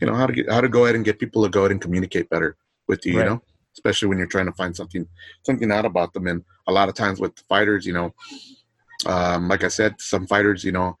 you 0.00 0.06
know, 0.06 0.14
how 0.14 0.26
to 0.26 0.32
get 0.32 0.50
how 0.50 0.60
to 0.60 0.68
go 0.68 0.84
ahead 0.84 0.96
and 0.96 1.04
get 1.04 1.18
people 1.18 1.42
to 1.42 1.48
go 1.48 1.60
ahead 1.60 1.72
and 1.72 1.80
communicate 1.80 2.28
better 2.28 2.56
with 2.88 3.04
you. 3.06 3.18
Right. 3.18 3.24
You 3.24 3.30
know, 3.30 3.42
especially 3.74 4.08
when 4.08 4.18
you're 4.18 4.26
trying 4.26 4.46
to 4.46 4.52
find 4.52 4.74
something 4.76 5.06
something 5.44 5.70
out 5.72 5.84
about 5.84 6.12
them. 6.12 6.26
And 6.26 6.44
a 6.66 6.72
lot 6.72 6.88
of 6.88 6.94
times 6.94 7.20
with 7.20 7.32
fighters, 7.48 7.86
you 7.86 7.92
know, 7.92 8.14
um, 9.06 9.48
like 9.48 9.64
I 9.64 9.68
said, 9.68 9.94
some 9.98 10.26
fighters, 10.26 10.64
you 10.64 10.72
know, 10.72 10.96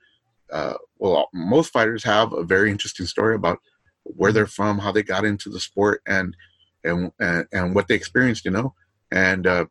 uh, 0.50 0.74
well, 0.98 1.28
most 1.32 1.72
fighters 1.72 2.04
have 2.04 2.32
a 2.32 2.44
very 2.44 2.70
interesting 2.70 3.06
story 3.06 3.34
about 3.34 3.58
where 4.04 4.32
they're 4.32 4.46
from, 4.46 4.78
how 4.78 4.92
they 4.92 5.02
got 5.02 5.24
into 5.24 5.48
the 5.48 5.60
sport, 5.60 6.02
and 6.06 6.36
and 6.84 7.12
and, 7.20 7.46
and 7.52 7.74
what 7.74 7.88
they 7.88 7.94
experienced. 7.94 8.44
You 8.44 8.50
know, 8.50 8.74
and 9.10 9.46
uh, 9.46 9.66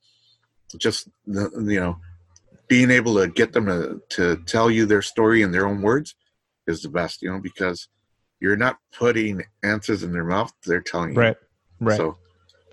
just 0.78 1.10
the, 1.28 1.50
you 1.68 1.80
know 1.80 1.98
being 2.68 2.90
able 2.90 3.16
to 3.16 3.28
get 3.28 3.52
them 3.52 3.66
to, 3.66 4.02
to 4.10 4.38
tell 4.46 4.72
you 4.72 4.86
their 4.86 5.02
story 5.02 5.42
in 5.42 5.52
their 5.52 5.68
own 5.68 5.82
words 5.82 6.16
is 6.68 6.82
the 6.82 6.90
best 6.90 7.22
you 7.22 7.32
know 7.32 7.40
because 7.40 7.88
you're 8.40 8.58
not 8.58 8.78
putting 8.94 9.42
answers 9.64 10.04
in 10.04 10.12
their 10.12 10.24
mouth 10.24 10.52
they're 10.66 10.82
telling 10.82 11.14
you. 11.14 11.20
Right 11.20 11.38
right. 11.80 11.98
So 11.98 12.18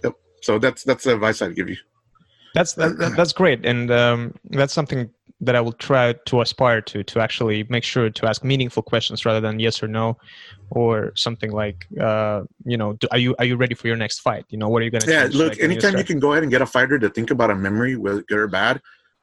yep. 0.05 0.15
So 0.43 0.59
that's 0.59 0.85
that's 0.85 1.05
the 1.05 1.15
advice 1.15 1.43
i'd 1.43 1.57
give 1.57 1.69
you. 1.69 1.77
That's 2.55 2.73
that, 2.75 3.15
that's 3.17 3.33
great. 3.33 3.65
And 3.65 3.91
um, 3.91 4.35
that's 4.51 4.73
something 4.73 5.11
that 5.41 5.55
I 5.55 5.61
will 5.61 5.73
try 5.73 6.15
to 6.15 6.41
aspire 6.41 6.81
to 6.83 7.05
to 7.05 7.21
actually 7.21 7.65
make 7.69 7.85
sure 7.85 8.11
to 8.11 8.27
ask 8.27 8.43
meaningful 8.43 8.83
questions 8.83 9.25
rather 9.25 9.41
than 9.41 9.61
yes 9.61 9.83
or 9.83 9.89
no, 9.89 10.17
or 10.71 11.13
something 11.15 11.53
like 11.53 11.87
uh, 12.01 12.43
you 12.65 12.77
know, 12.77 12.95
do, 12.95 13.07
are 13.13 13.19
you 13.19 13.37
are 13.39 13.45
you 13.45 13.57
ready 13.57 13.75
for 13.75 13.87
your 13.87 13.97
next 13.97 14.21
fight? 14.21 14.45
You 14.49 14.59
know, 14.59 14.69
what 14.69 14.83
are 14.83 14.85
you 14.85 14.91
going 14.91 15.03
to? 15.03 15.11
Yeah, 15.11 15.29
look, 15.33 15.51
like, 15.51 15.61
anytime 15.61 15.97
you 15.97 16.05
can 16.05 16.19
go 16.19 16.33
ahead 16.33 16.43
and 16.43 16.51
get 16.51 16.63
a 16.63 16.67
fighter 16.67 16.99
to 16.99 17.09
think 17.09 17.31
about 17.31 17.51
a 17.51 17.55
memory, 17.55 17.97
whether 17.97 18.23
good 18.23 18.39
or 18.39 18.49
bad, 18.49 18.81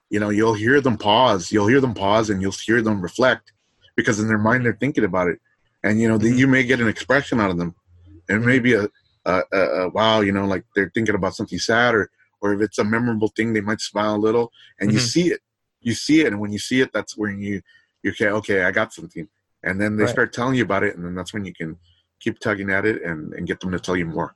you 0.09 0.19
know, 0.19 0.29
you'll 0.29 0.53
hear 0.53 0.79
them 0.79 0.97
pause. 0.97 1.51
You'll 1.51 1.67
hear 1.67 1.81
them 1.81 1.93
pause, 1.93 2.29
and 2.29 2.41
you'll 2.41 2.53
hear 2.53 2.81
them 2.81 3.01
reflect 3.01 3.51
because 3.95 4.19
in 4.19 4.27
their 4.27 4.37
mind 4.37 4.65
they're 4.65 4.77
thinking 4.79 5.03
about 5.03 5.27
it, 5.27 5.39
and 5.83 5.99
you 5.99 6.07
know, 6.07 6.17
mm-hmm. 6.17 6.33
the, 6.33 6.39
you 6.39 6.47
may 6.47 6.63
get 6.63 6.79
an 6.79 6.87
expression 6.87 7.41
out 7.41 7.51
of 7.51 7.57
them, 7.57 7.75
and 8.29 8.45
maybe 8.45 8.73
a, 8.73 8.87
a, 9.25 9.41
a, 9.51 9.57
a 9.57 9.89
wow, 9.89 10.21
you 10.21 10.31
know, 10.31 10.45
like 10.45 10.63
they're 10.75 10.91
thinking 10.93 11.15
about 11.15 11.35
something 11.35 11.59
sad 11.59 11.93
or 11.93 12.09
or 12.41 12.53
if 12.53 12.61
it's 12.61 12.77
a 12.77 12.83
memorable 12.83 13.29
thing, 13.29 13.53
they 13.53 13.61
might 13.61 13.81
smile 13.81 14.15
a 14.15 14.17
little, 14.17 14.53
and 14.79 14.89
mm-hmm. 14.89 14.95
you 14.95 15.01
see 15.01 15.27
it 15.31 15.41
you 15.85 15.93
see 15.93 16.21
it, 16.21 16.27
and 16.27 16.41
when 16.41 16.51
you 16.51 16.59
see 16.59 16.81
it, 16.81 16.91
that's 16.91 17.15
when 17.15 17.39
you 17.39 17.61
you 18.03 18.11
okay, 18.11 18.29
okay, 18.29 18.63
I 18.63 18.71
got 18.71 18.91
something, 18.91 19.27
and 19.63 19.79
then 19.79 19.95
they 19.95 20.03
right. 20.03 20.11
start 20.11 20.33
telling 20.33 20.55
you 20.55 20.63
about 20.63 20.83
it, 20.83 20.95
and 20.95 21.05
then 21.05 21.15
that's 21.15 21.33
when 21.33 21.45
you 21.45 21.53
can 21.53 21.77
keep 22.19 22.39
tugging 22.39 22.71
at 22.71 22.85
it 22.85 23.03
and 23.03 23.33
and 23.33 23.47
get 23.47 23.59
them 23.61 23.71
to 23.71 23.79
tell 23.79 23.95
you 23.95 24.05
more. 24.05 24.35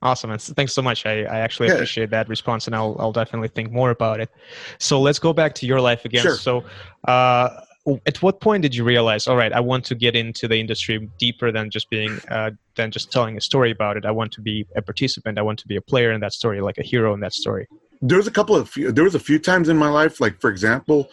Awesome. 0.00 0.36
Thanks 0.36 0.72
so 0.72 0.82
much. 0.82 1.06
I, 1.06 1.22
I 1.22 1.38
actually 1.40 1.68
yeah. 1.68 1.74
appreciate 1.74 2.10
that 2.10 2.28
response 2.28 2.66
and 2.66 2.74
I'll, 2.74 2.96
I'll 2.98 3.12
definitely 3.12 3.46
think 3.46 3.70
more 3.70 3.90
about 3.90 4.18
it. 4.18 4.30
So 4.78 5.00
let's 5.00 5.20
go 5.20 5.32
back 5.32 5.54
to 5.54 5.64
your 5.64 5.80
life 5.80 6.04
again. 6.04 6.22
Sure. 6.22 6.34
So, 6.34 6.64
uh, 7.06 7.60
at 8.04 8.20
what 8.20 8.40
point 8.40 8.62
did 8.62 8.74
you 8.74 8.82
realize, 8.82 9.28
all 9.28 9.36
right, 9.36 9.52
I 9.52 9.60
want 9.60 9.84
to 9.84 9.94
get 9.94 10.16
into 10.16 10.48
the 10.48 10.56
industry 10.56 11.08
deeper 11.18 11.52
than 11.52 11.70
just 11.70 11.88
being, 11.88 12.18
uh, 12.32 12.50
than 12.74 12.90
just 12.90 13.12
telling 13.12 13.36
a 13.36 13.40
story 13.40 13.70
about 13.70 13.96
it. 13.96 14.04
I 14.04 14.10
want 14.10 14.32
to 14.32 14.40
be 14.40 14.66
a 14.74 14.82
participant. 14.82 15.38
I 15.38 15.42
want 15.42 15.60
to 15.60 15.68
be 15.68 15.76
a 15.76 15.80
player 15.80 16.10
in 16.10 16.20
that 16.22 16.32
story, 16.32 16.60
like 16.60 16.78
a 16.78 16.82
hero 16.82 17.14
in 17.14 17.20
that 17.20 17.32
story 17.32 17.68
there 18.02 18.18
was 18.18 18.26
a 18.26 18.32
couple 18.32 18.56
of 18.56 18.68
few, 18.68 18.90
there 18.90 19.04
was 19.04 19.14
a 19.14 19.20
few 19.20 19.38
times 19.38 19.68
in 19.68 19.78
my 19.78 19.88
life, 19.88 20.20
like 20.20 20.40
for 20.40 20.50
example, 20.50 21.08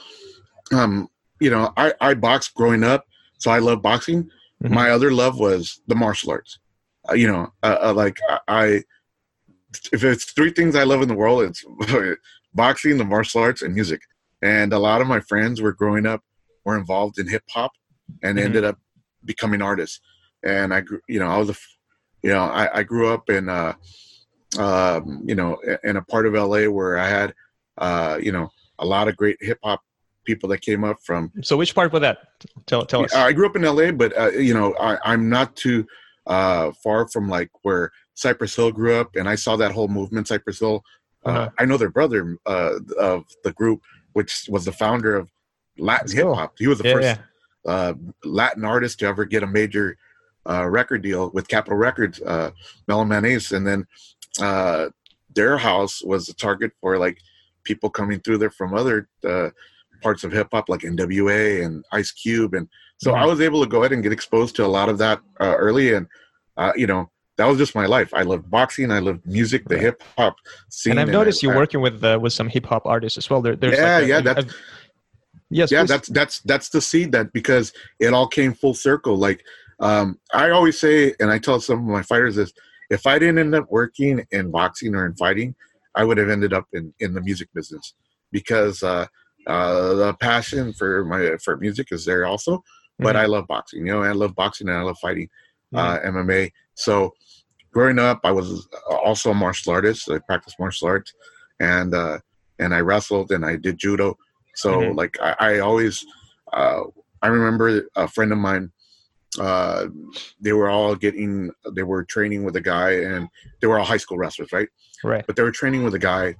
um, 0.71 1.08
you 1.39 1.49
know, 1.49 1.71
I, 1.78 1.93
I 2.02 2.15
boxed 2.15 2.56
growing 2.56 2.84
up, 2.84 3.06
so 3.38 3.52
I 3.52 3.60
love 3.60 3.82
boxing. 3.82 4.23
Mm-hmm. 4.63 4.73
My 4.73 4.89
other 4.89 5.12
love 5.12 5.39
was 5.39 5.82
the 5.88 5.95
martial 5.95 6.32
arts. 6.32 6.60
Uh, 7.08 7.13
you 7.13 7.28
know, 7.28 7.54
uh, 7.63 7.78
uh, 7.84 7.93
like 7.93 8.17
I, 8.28 8.39
I, 8.47 8.65
if 9.93 10.04
it's 10.04 10.32
three 10.32 10.52
things 10.52 10.75
I 10.75 10.84
love 10.84 11.02
in 11.02 11.08
the 11.08 11.13
world, 11.13 11.43
it's 11.43 11.63
boxing, 12.54 12.97
the 12.97 13.06
martial 13.06 13.41
arts, 13.41 13.62
and 13.62 13.73
music. 13.73 14.02
And 14.41 14.73
a 14.73 14.80
lot 14.80 15.02
of 15.02 15.08
my 15.08 15.19
friends 15.19 15.62
were 15.62 15.73
growing 15.73 16.06
up 16.06 16.23
were 16.65 16.78
involved 16.78 17.19
in 17.19 17.28
hip 17.28 17.43
hop 17.49 17.71
and 18.23 18.38
mm-hmm. 18.38 18.45
ended 18.45 18.63
up 18.63 18.78
becoming 19.23 19.62
artists. 19.62 20.02
And 20.43 20.73
I, 20.73 20.84
you 21.08 21.19
know, 21.19 21.28
I 21.28 21.38
was 21.38 21.49
a, 21.49 21.56
you 22.23 22.32
know, 22.32 22.43
I, 22.43 22.80
I 22.80 22.84
grew 22.84 23.13
up 23.13 23.30
in. 23.30 23.47
Uh, 23.47 23.73
um, 24.57 25.21
you 25.25 25.35
know, 25.35 25.57
in 25.83 25.97
a 25.97 26.01
part 26.01 26.25
of 26.25 26.33
LA 26.33 26.65
where 26.65 26.97
I 26.97 27.07
had, 27.07 27.33
uh, 27.77 28.19
you 28.21 28.31
know, 28.31 28.49
a 28.79 28.85
lot 28.85 29.07
of 29.07 29.15
great 29.15 29.38
hip 29.41 29.59
hop 29.63 29.81
people 30.25 30.49
that 30.49 30.62
came 30.62 30.83
up 30.83 30.97
from. 31.03 31.31
So 31.41 31.57
which 31.57 31.75
part 31.75 31.91
was 31.91 32.01
that? 32.01 32.19
Tell 32.65 32.85
tell 32.85 33.03
us. 33.03 33.13
I 33.13 33.31
grew 33.33 33.45
up 33.45 33.55
in 33.55 33.63
LA, 33.63 33.91
but 33.91 34.17
uh, 34.17 34.31
you 34.31 34.53
know, 34.53 34.73
I, 34.75 35.13
am 35.13 35.29
not 35.29 35.55
too 35.55 35.85
uh, 36.27 36.71
far 36.83 37.07
from 37.07 37.27
like 37.29 37.49
where 37.63 37.91
Cypress 38.13 38.55
Hill 38.55 38.71
grew 38.71 38.95
up, 38.95 39.15
and 39.15 39.27
I 39.27 39.35
saw 39.35 39.55
that 39.57 39.71
whole 39.71 39.88
movement. 39.88 40.27
Cypress 40.27 40.59
Hill. 40.59 40.83
Uh, 41.25 41.29
uh-huh. 41.29 41.49
I 41.59 41.65
know 41.65 41.77
their 41.77 41.89
brother 41.89 42.38
uh, 42.45 42.75
of 42.97 43.25
the 43.43 43.51
group, 43.53 43.81
which 44.13 44.47
was 44.49 44.65
the 44.65 44.71
founder 44.71 45.15
of 45.15 45.29
Latin 45.77 46.15
hip 46.15 46.27
hop. 46.27 46.53
He 46.57 46.67
was 46.67 46.79
the 46.79 46.88
yeah, 46.88 46.93
first. 46.93 47.19
Yeah. 47.65 47.71
uh, 47.71 47.93
Latin 48.23 48.65
artist 48.65 48.99
to 48.99 49.07
ever 49.07 49.25
get 49.25 49.43
a 49.43 49.47
major 49.47 49.97
uh, 50.49 50.67
record 50.67 51.01
deal 51.01 51.29
with 51.31 51.47
Capitol 51.47 51.77
Records, 51.77 52.21
uh, 52.21 52.51
Melon 52.88 53.12
and 53.12 53.67
then 53.67 53.85
uh, 54.41 54.89
their 55.33 55.57
house 55.57 56.01
was 56.03 56.29
a 56.29 56.33
target 56.33 56.71
for 56.81 56.97
like 56.97 57.19
people 57.63 57.89
coming 57.89 58.19
through 58.19 58.37
there 58.37 58.49
from 58.49 58.73
other 58.73 59.07
uh, 59.27 59.49
parts 60.01 60.23
of 60.23 60.31
hip 60.31 60.49
hop, 60.51 60.69
like 60.69 60.81
NWA 60.81 61.65
and 61.65 61.85
Ice 61.91 62.11
Cube, 62.11 62.53
and 62.53 62.67
so 62.97 63.11
mm-hmm. 63.11 63.23
I 63.23 63.25
was 63.25 63.41
able 63.41 63.63
to 63.63 63.69
go 63.69 63.79
ahead 63.79 63.93
and 63.93 64.03
get 64.03 64.11
exposed 64.11 64.55
to 64.57 64.65
a 64.65 64.67
lot 64.67 64.89
of 64.89 64.97
that 64.99 65.19
uh, 65.39 65.55
early, 65.55 65.93
and 65.93 66.07
uh, 66.57 66.73
you 66.75 66.87
know 66.87 67.09
that 67.39 67.47
was 67.47 67.57
just 67.57 67.73
my 67.73 67.85
life. 67.85 68.13
I 68.13 68.23
loved 68.23 68.51
boxing. 68.51 68.91
I 68.91 68.99
loved 68.99 69.25
music, 69.25 69.63
the 69.67 69.75
right. 69.75 69.83
hip 69.85 70.03
hop 70.17 70.35
scene. 70.69 70.91
And 70.91 70.99
I've 70.99 71.07
noticed 71.07 71.41
and 71.41 71.51
I, 71.51 71.53
you're 71.53 71.61
working 71.61 71.79
with 71.79 72.03
uh, 72.03 72.19
with 72.21 72.33
some 72.33 72.49
hip 72.49 72.65
hop 72.65 72.85
artists 72.85 73.17
as 73.17 73.29
well. 73.29 73.41
There, 73.41 73.55
there's 73.55 73.77
yeah, 73.77 73.95
like 73.95 74.03
a, 74.03 74.07
yeah, 74.07 74.21
that's. 74.21 74.43
A, 74.43 74.57
yes, 75.49 75.71
yeah, 75.71 75.81
please. 75.81 75.87
that's 75.87 76.09
that's 76.09 76.39
that's 76.41 76.69
the 76.69 76.81
seed 76.81 77.13
that 77.13 77.31
because 77.31 77.71
it 77.99 78.13
all 78.13 78.27
came 78.27 78.53
full 78.53 78.73
circle. 78.73 79.15
Like 79.15 79.45
um, 79.79 80.19
I 80.33 80.49
always 80.49 80.77
say, 80.77 81.13
and 81.21 81.31
I 81.31 81.39
tell 81.39 81.61
some 81.61 81.79
of 81.79 81.85
my 81.85 82.01
fighters 82.01 82.35
this: 82.35 82.51
if 82.89 83.06
I 83.06 83.19
didn't 83.19 83.39
end 83.39 83.56
up 83.56 83.67
working 83.69 84.25
in 84.32 84.52
boxing 84.52 84.95
or 84.95 85.06
in 85.06 85.15
fighting, 85.15 85.56
I 85.95 86.04
would 86.04 86.17
have 86.17 86.30
ended 86.30 86.54
up 86.54 86.65
in 86.73 86.93
in 86.99 87.13
the 87.13 87.21
music 87.21 87.49
business 87.54 87.93
because 88.32 88.84
uh, 88.84 89.06
uh, 89.47 89.93
the 89.93 90.13
passion 90.15 90.73
for 90.73 91.04
my 91.06 91.38
for 91.43 91.58
music 91.58 91.88
is 91.91 92.06
there 92.06 92.25
also. 92.25 92.63
But 92.97 93.15
mm-hmm. 93.15 93.23
I 93.23 93.25
love 93.28 93.47
boxing. 93.47 93.86
You 93.86 93.93
know, 93.93 94.04
I 94.04 94.12
love 94.12 94.36
boxing 94.36 94.67
and 94.67 94.78
I 94.78 94.82
love 94.82 94.97
fighting 94.99 95.30
uh, 95.73 95.99
MMA. 95.99 96.52
So 96.73 97.13
growing 97.71 97.97
up, 97.97 98.19
I 98.23 98.32
was 98.32 98.67
also 98.89 99.32
a 99.32 99.36
martial 99.36 99.71
artist. 99.71 100.10
I 100.12 100.19
practiced 100.19 100.60
martial 100.60 100.88
arts, 100.88 101.13
and 101.60 101.95
uh, 101.95 102.19
and 102.60 102.73
I 102.75 102.82
wrestled 102.82 103.32
and 103.32 103.45
I 103.45 103.56
did 103.56 103.78
judo. 103.78 104.17
So 104.56 104.71
mm-hmm. 104.71 104.97
like 104.97 105.17
I, 105.21 105.36
I 105.39 105.60
always, 105.60 106.06
uh, 106.52 106.82
I 107.21 107.28
remember 107.28 107.88
a 107.95 108.08
friend 108.08 108.32
of 108.32 108.38
mine 108.38 108.71
uh, 109.39 109.87
they 110.41 110.53
were 110.53 110.69
all 110.69 110.95
getting 110.95 111.51
they 111.73 111.83
were 111.83 112.03
training 112.03 112.43
with 112.43 112.55
a 112.55 112.61
guy 112.61 112.91
and 112.91 113.27
they 113.61 113.67
were 113.67 113.77
all 113.77 113.85
high 113.85 113.97
school 113.97 114.17
wrestlers 114.17 114.51
right 114.51 114.69
right 115.03 115.25
but 115.27 115.35
they 115.35 115.43
were 115.43 115.51
training 115.51 115.83
with 115.83 115.93
a 115.93 115.99
guy 115.99 116.35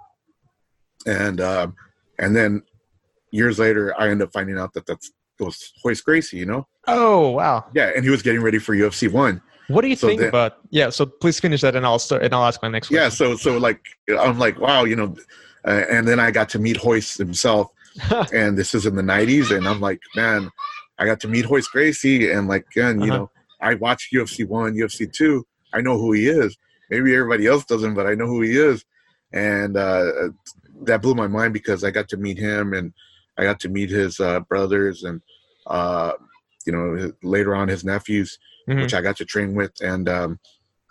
and 1.06 1.39
um, 1.39 1.75
and 2.17 2.36
then 2.36 2.63
years 3.32 3.60
later 3.60 3.93
i 3.99 4.10
ended 4.10 4.28
up 4.28 4.34
finding 4.34 4.58
out 4.58 4.73
that 4.73 4.86
that's 4.88 5.12
was 5.39 5.73
Royce 5.84 6.02
Gracie, 6.02 6.38
you 6.38 6.45
know? 6.45 6.67
Oh 6.88 7.30
wow! 7.30 7.65
Yeah, 7.73 7.91
and 7.95 8.04
he 8.04 8.10
was 8.10 8.21
getting 8.21 8.41
ready 8.41 8.60
for 8.60 8.75
UFC 8.75 9.12
one. 9.12 9.41
What 9.67 9.82
do 9.82 9.88
you 9.88 9.95
so 9.95 10.08
think 10.08 10.19
then, 10.19 10.30
about? 10.30 10.58
Yeah, 10.71 10.89
so 10.89 11.06
please 11.06 11.39
finish 11.39 11.62
that, 11.62 11.75
and 11.75 11.86
I'll 11.86 11.99
start, 11.99 12.23
and 12.23 12.34
I'll 12.34 12.45
ask 12.45 12.62
my 12.62 12.69
next. 12.69 12.88
Question. 12.88 13.04
Yeah, 13.04 13.10
so 13.10 13.36
so 13.36 13.58
like 13.58 13.82
I'm 14.19 14.39
like 14.39 14.60
wow, 14.60 14.86
you 14.86 14.95
know, 14.95 15.15
uh, 15.65 15.84
and 15.89 16.08
then 16.08 16.19
I 16.19 16.32
got 16.32 16.49
to 16.49 16.60
meet 16.60 16.84
Royce 16.84 17.17
himself, 17.17 17.71
and 18.34 18.58
this 18.58 18.73
is 18.73 18.86
in 18.86 18.95
the 18.95 19.04
'90s, 19.04 19.56
and 19.56 19.67
I'm 19.67 19.80
like, 19.80 19.99
man, 20.15 20.49
I 21.00 21.06
got 21.06 21.20
to 21.22 21.28
meet 21.28 21.50
Royce 21.50 21.68
Gracie, 21.68 22.30
and 22.32 22.48
like, 22.48 22.66
again, 22.72 23.00
you 23.00 23.12
uh-huh. 23.12 23.18
know, 23.18 23.32
I 23.62 23.76
watched 23.76 24.14
UFC 24.14 24.48
one, 24.48 24.76
UFC 24.76 25.12
two. 25.12 25.46
I 25.74 25.82
know 25.82 25.98
who 25.98 26.12
he 26.12 26.28
is. 26.28 26.58
Maybe 26.90 27.16
everybody 27.16 27.48
else 27.48 27.66
doesn't, 27.66 27.94
but 27.94 28.06
I 28.06 28.16
know 28.16 28.28
who 28.28 28.42
he 28.42 28.58
is, 28.58 28.84
and 29.32 29.78
uh, 29.78 30.30
that 30.84 31.02
blew 31.02 31.16
my 31.16 31.28
mind 31.28 31.54
because 31.54 31.84
I 31.84 31.92
got 31.92 32.10
to 32.10 32.18
meet 32.18 32.38
him, 32.38 32.74
and 32.74 32.94
I 33.38 33.44
got 33.44 33.60
to 33.62 33.70
meet 33.70 33.90
his 33.90 34.20
uh, 34.20 34.42
brothers, 34.42 35.04
and 35.04 35.22
uh, 35.68 36.14
you 36.66 36.74
know, 36.74 37.12
later 37.24 37.56
on 37.56 37.68
his 37.68 37.86
nephews, 37.86 38.38
mm-hmm. 38.68 38.82
which 38.82 38.94
I 38.94 39.02
got 39.02 39.18
to 39.18 39.26
train 39.26 39.56
with, 39.56 39.72
and 39.82 40.10
um, 40.10 40.40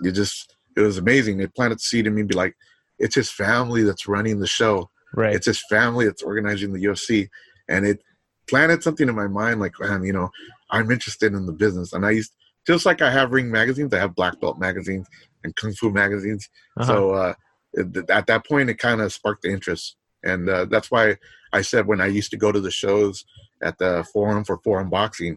it 0.01 0.13
just 0.13 0.57
it 0.77 0.81
was 0.81 0.99
amazing. 0.99 1.41
It 1.41 1.55
planted 1.55 1.81
seed 1.81 2.07
in 2.07 2.15
me, 2.15 2.23
be 2.23 2.35
like, 2.35 2.57
it's 2.99 3.15
his 3.15 3.31
family 3.31 3.83
that's 3.83 4.09
running 4.09 4.41
the 4.41 4.47
show. 4.47 4.91
Right. 5.15 5.35
It's 5.35 5.47
his 5.47 5.63
family 5.69 6.05
that's 6.07 6.23
organizing 6.23 6.73
the 6.73 6.85
UFC, 6.85 7.29
and 7.69 7.87
it 7.87 8.01
planted 8.49 8.83
something 8.83 9.09
in 9.09 9.15
my 9.15 9.29
mind 9.29 9.61
like 9.61 9.79
man 9.81 10.03
you 10.03 10.13
know 10.13 10.31
i'm 10.71 10.91
interested 10.91 11.33
in 11.35 11.47
the 11.47 11.53
business. 11.53 11.93
And 11.93 12.05
i 12.05 12.11
used 12.11 12.33
just 12.67 12.87
like 12.87 13.03
i 13.03 13.11
have 13.11 13.33
ring 13.33 13.51
magazines 13.51 13.93
i 13.95 13.99
have 13.99 14.15
black 14.15 14.41
belt 14.41 14.59
magazines 14.59 15.07
and 15.45 15.55
kung 15.57 15.73
fu 15.73 15.91
magazines. 15.91 16.49
Uh-huh. 16.77 16.87
so 16.87 17.11
uh, 17.11 17.35
at 18.09 18.27
that 18.27 18.47
point 18.47 18.71
it 18.71 18.79
kind 18.79 19.01
of 19.01 19.13
sparked 19.13 19.43
the 19.43 19.51
interest. 19.51 19.97
And 20.25 20.49
uh, 20.49 20.65
that's 20.65 20.91
why 20.91 21.17
i 21.53 21.63
said 21.63 21.87
when 21.87 22.01
i 22.01 22.07
used 22.07 22.31
to 22.31 22.37
go 22.37 22.51
to 22.51 22.61
the 22.61 22.71
shows 22.71 23.25
at 23.63 23.79
the 23.79 24.07
forum 24.13 24.45
for 24.45 24.59
forum 24.59 24.91
boxing 24.91 25.37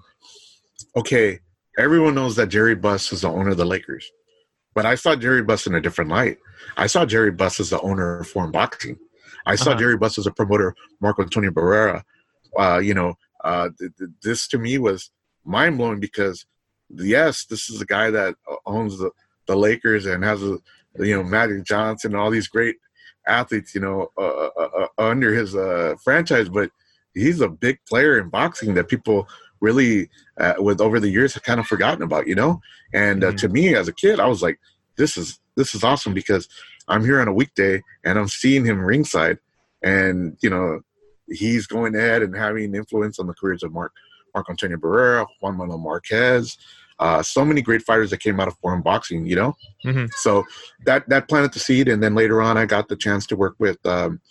okay 0.96 1.40
everyone 1.78 2.16
knows 2.16 2.36
that 2.36 2.48
jerry 2.48 2.76
buss 2.76 3.12
is 3.14 3.22
the 3.22 3.30
owner 3.30 3.52
of 3.52 3.58
the 3.58 3.66
lakers. 3.66 4.10
But 4.74 4.86
i 4.86 4.96
saw 4.96 5.16
jerry 5.16 5.44
buss 5.44 5.68
in 5.68 5.76
a 5.76 5.82
different 5.82 6.10
light. 6.10 6.38
I 6.78 6.88
saw 6.88 7.06
jerry 7.06 7.32
buss 7.32 7.60
as 7.60 7.70
the 7.70 7.82
owner 7.82 8.20
of 8.20 8.28
forum 8.28 8.52
boxing 8.52 8.98
i 9.46 9.56
saw 9.56 9.72
uh-huh. 9.72 9.80
jerry 9.80 9.98
buss 9.98 10.18
as 10.18 10.28
a 10.28 10.32
promoter 10.32 10.76
marco 11.00 11.22
antonio 11.22 11.52
barrera 11.52 12.04
uh, 12.58 12.80
you 12.80 12.94
know, 12.94 13.16
uh, 13.44 13.70
th- 13.78 13.92
th- 13.98 14.12
this 14.24 14.48
to 14.50 14.58
me 14.58 14.78
was 14.78 15.12
mind 15.46 15.78
blowing 15.78 16.00
because 16.00 16.46
yes, 16.90 17.46
this 17.46 17.70
is 17.70 17.82
a 17.82 17.86
guy 17.86 18.10
that 18.12 18.36
owns 18.66 18.98
the, 18.98 19.12
the 19.48 19.56
Lakers 19.56 20.06
and 20.06 20.24
has 20.24 20.44
a 20.44 20.58
you 21.00 21.16
know 21.16 21.24
Magic 21.24 21.64
Johnson 21.64 22.12
and 22.12 22.20
all 22.20 22.30
these 22.30 22.48
great 22.48 22.76
athletes, 23.28 23.76
you 23.76 23.82
know, 23.82 24.12
uh, 24.18 24.22
uh, 24.22 24.50
uh, 24.58 24.70
uh 24.78 24.88
under 24.98 25.34
his 25.34 25.56
uh, 25.56 25.96
franchise, 26.04 26.50
but 26.50 26.72
he's 27.14 27.42
a 27.42 27.50
big 27.50 27.80
player 27.88 28.20
in 28.20 28.30
boxing 28.30 28.74
that 28.74 28.88
people 28.88 29.28
really, 29.60 30.10
uh, 30.40 30.56
with 30.58 30.82
over 30.82 31.00
the 31.00 31.10
years, 31.10 31.34
have 31.34 31.44
kind 31.44 31.60
of 31.60 31.68
forgotten 31.68 32.02
about, 32.02 32.28
you 32.28 32.36
know. 32.36 32.60
And 32.94 33.22
mm-hmm. 33.22 33.36
to 33.38 33.50
me, 33.50 33.76
as 33.76 33.88
a 33.88 33.94
kid, 33.94 34.20
I 34.20 34.28
was 34.28 34.42
like, 34.42 34.60
this 34.98 35.18
is 35.18 35.40
this 35.56 35.76
is 35.76 35.84
awesome 35.84 36.14
because 36.14 36.48
I'm 36.88 37.04
here 37.04 37.22
on 37.22 37.28
a 37.28 37.34
weekday 37.34 37.82
and 38.04 38.18
I'm 38.18 38.28
seeing 38.28 38.66
him 38.66 38.80
ringside, 38.80 39.38
and 39.82 40.38
you 40.42 40.50
know, 40.50 40.82
he's 41.32 41.68
going 41.68 41.96
ahead 41.96 42.22
and 42.22 42.36
having 42.36 42.76
influence 42.76 43.20
on 43.20 43.28
the 43.28 43.34
careers 43.34 43.64
of 43.64 43.72
Mark 43.72 43.94
Mark 44.34 44.50
Antonio 44.50 44.78
Barrera, 44.78 45.26
Juan 45.42 45.58
Manuel 45.58 45.78
Marquez, 45.78 46.58
uh, 47.02 47.24
so 47.24 47.44
many 47.44 47.62
great 47.62 47.82
fighters 47.82 48.12
that 48.12 48.20
came 48.20 48.40
out 48.40 48.48
of 48.48 48.56
Forum 48.60 48.82
boxing, 48.82 49.26
you 49.26 49.36
know. 49.36 49.56
Mm-hmm. 49.84 50.06
So 50.18 50.46
that 50.86 51.10
that 51.10 51.28
planted 51.28 51.52
the 51.52 51.60
seed, 51.60 51.88
and 51.88 52.02
then 52.02 52.14
later 52.14 52.42
on, 52.42 52.58
I 52.58 52.66
got 52.66 52.88
the 52.88 52.96
chance 52.96 53.26
to 53.28 53.36
work 53.36 53.56
with 53.58 53.84
um, 53.86 54.22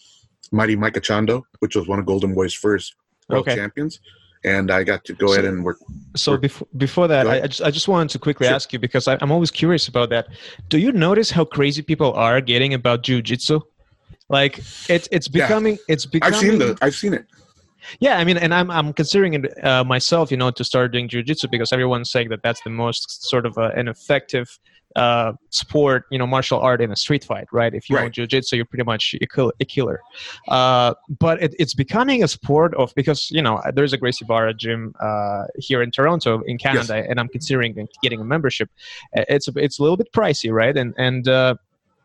Mighty 0.52 0.76
Mike 0.76 0.94
Anchondo, 0.94 1.42
which 1.58 1.74
was 1.74 1.88
one 1.88 1.98
of 1.98 2.06
Golden 2.06 2.32
Boy's 2.32 2.54
first 2.54 2.94
world 3.28 3.46
okay. 3.48 3.56
champions, 3.56 4.00
and 4.44 4.70
I 4.70 4.84
got 4.84 5.04
to 5.06 5.14
go 5.14 5.26
so, 5.26 5.32
ahead 5.32 5.46
and 5.46 5.64
work. 5.64 5.78
So 6.14 6.32
work. 6.32 6.42
before 6.42 6.68
before 6.76 7.08
that, 7.08 7.26
I, 7.26 7.42
I, 7.42 7.46
just 7.48 7.62
I 7.62 7.70
just 7.72 7.88
wanted 7.88 8.10
to 8.10 8.20
quickly 8.20 8.46
sure. 8.46 8.54
ask 8.54 8.72
you 8.72 8.78
because 8.78 9.08
I, 9.08 9.18
I'm 9.20 9.32
always 9.32 9.50
curious 9.50 9.88
about 9.88 10.10
that. 10.10 10.28
Do 10.68 10.78
you 10.78 10.92
notice 10.92 11.30
how 11.30 11.44
crazy 11.44 11.82
people 11.82 12.12
are 12.12 12.40
getting 12.40 12.72
about 12.72 13.02
jujitsu? 13.02 13.62
Like 14.30 14.58
it's 14.88 15.08
it's 15.10 15.28
becoming 15.28 15.74
yeah. 15.74 15.94
it's 15.94 16.06
becoming. 16.06 16.34
I've 16.34 16.40
seen 16.40 16.58
the 16.58 16.78
I've 16.80 16.94
seen 16.94 17.14
it. 17.14 17.26
Yeah, 17.98 18.18
I 18.18 18.24
mean, 18.24 18.36
and 18.36 18.54
I'm 18.54 18.70
I'm 18.70 18.92
considering 18.92 19.34
it 19.34 19.64
uh, 19.64 19.82
myself, 19.82 20.30
you 20.30 20.36
know, 20.36 20.52
to 20.52 20.64
start 20.64 20.92
doing 20.92 21.08
jujitsu 21.08 21.50
because 21.50 21.72
everyone's 21.72 22.10
saying 22.10 22.28
that 22.28 22.40
that's 22.42 22.62
the 22.62 22.70
most 22.70 23.28
sort 23.28 23.44
of 23.44 23.58
uh, 23.58 23.72
an 23.74 23.88
effective 23.88 24.58
uh, 24.94 25.32
sport, 25.50 26.04
you 26.10 26.18
know, 26.18 26.26
martial 26.26 26.60
art 26.60 26.80
in 26.80 26.92
a 26.92 26.96
street 26.96 27.24
fight, 27.24 27.46
right? 27.52 27.74
If 27.74 27.90
you 27.90 27.96
right. 27.96 28.04
know 28.04 28.10
jujitsu, 28.10 28.52
you're 28.52 28.66
pretty 28.66 28.84
much 28.84 29.16
a, 29.20 29.26
kill, 29.26 29.52
a 29.58 29.64
killer. 29.64 30.00
Uh, 30.46 30.94
but 31.18 31.42
it, 31.42 31.54
it's 31.58 31.74
becoming 31.74 32.22
a 32.22 32.28
sport 32.28 32.72
of 32.74 32.92
because 32.94 33.32
you 33.32 33.42
know 33.42 33.60
there's 33.74 33.92
a 33.92 33.96
Gracie 33.96 34.24
Barra 34.24 34.54
gym 34.54 34.94
uh, 35.00 35.44
here 35.56 35.82
in 35.82 35.90
Toronto, 35.90 36.42
in 36.42 36.56
Canada, 36.56 36.98
yes. 36.98 37.06
and 37.08 37.18
I'm 37.18 37.28
considering 37.28 37.88
getting 38.00 38.20
a 38.20 38.24
membership. 38.24 38.70
It's 39.12 39.48
it's 39.56 39.80
a 39.80 39.82
little 39.82 39.96
bit 39.96 40.12
pricey, 40.12 40.52
right? 40.52 40.76
And 40.76 40.94
and 40.98 41.26
uh, 41.26 41.54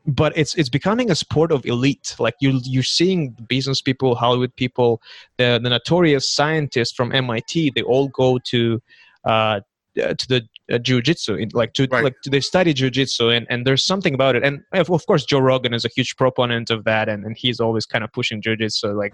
but 0.07 0.37
it's 0.37 0.55
it's 0.55 0.69
becoming 0.69 1.09
a 1.09 1.15
sport 1.15 1.51
of 1.51 1.65
elite. 1.65 2.15
Like 2.19 2.35
you 2.39 2.59
you're 2.63 2.83
seeing 2.83 3.31
business 3.47 3.81
people, 3.81 4.15
Hollywood 4.15 4.55
people, 4.55 5.01
the 5.37 5.59
the 5.61 5.69
notorious 5.69 6.29
scientists 6.29 6.93
from 6.93 7.11
MIT. 7.11 7.71
They 7.75 7.81
all 7.81 8.09
go 8.09 8.39
to 8.45 8.81
uh, 9.25 9.61
to 9.95 10.27
the 10.27 10.47
uh, 10.71 10.77
jiu-jitsu 10.77 11.45
like 11.53 11.73
to 11.73 11.87
right. 11.91 12.03
like 12.03 12.15
to, 12.23 12.29
they 12.29 12.39
study 12.39 12.73
jiu-jitsu 12.73 13.29
and, 13.29 13.45
and 13.49 13.65
there's 13.65 13.85
something 13.85 14.13
about 14.13 14.35
it 14.35 14.43
and 14.43 14.61
of 14.73 14.89
of 14.89 15.05
course 15.05 15.23
joe 15.23 15.39
rogan 15.39 15.73
is 15.73 15.85
a 15.85 15.89
huge 15.95 16.15
proponent 16.17 16.69
of 16.69 16.83
that 16.83 17.07
and, 17.07 17.23
and 17.23 17.37
he's 17.37 17.59
always 17.59 17.85
kind 17.85 18.03
of 18.03 18.11
pushing 18.11 18.41
jiu-jitsu 18.41 18.87
like 18.87 19.13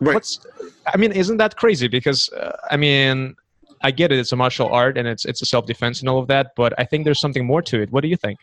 right. 0.00 0.14
what's 0.14 0.46
i 0.86 0.96
mean 0.96 1.12
isn't 1.12 1.36
that 1.38 1.56
crazy 1.56 1.88
because 1.88 2.30
uh, 2.34 2.56
i 2.70 2.76
mean 2.76 3.34
i 3.82 3.90
get 3.90 4.12
it 4.12 4.18
it's 4.18 4.32
a 4.32 4.36
martial 4.36 4.68
art 4.72 4.96
and 4.96 5.08
it's 5.08 5.24
it's 5.24 5.42
a 5.42 5.46
self-defense 5.46 6.00
and 6.00 6.08
all 6.08 6.18
of 6.18 6.28
that 6.28 6.52
but 6.56 6.72
i 6.78 6.84
think 6.84 7.04
there's 7.04 7.20
something 7.20 7.44
more 7.44 7.60
to 7.60 7.82
it 7.82 7.90
what 7.90 8.02
do 8.02 8.08
you 8.08 8.16
think 8.16 8.38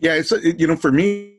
yeah, 0.00 0.14
it's 0.14 0.30
you 0.30 0.66
know 0.66 0.76
for 0.76 0.90
me, 0.90 1.36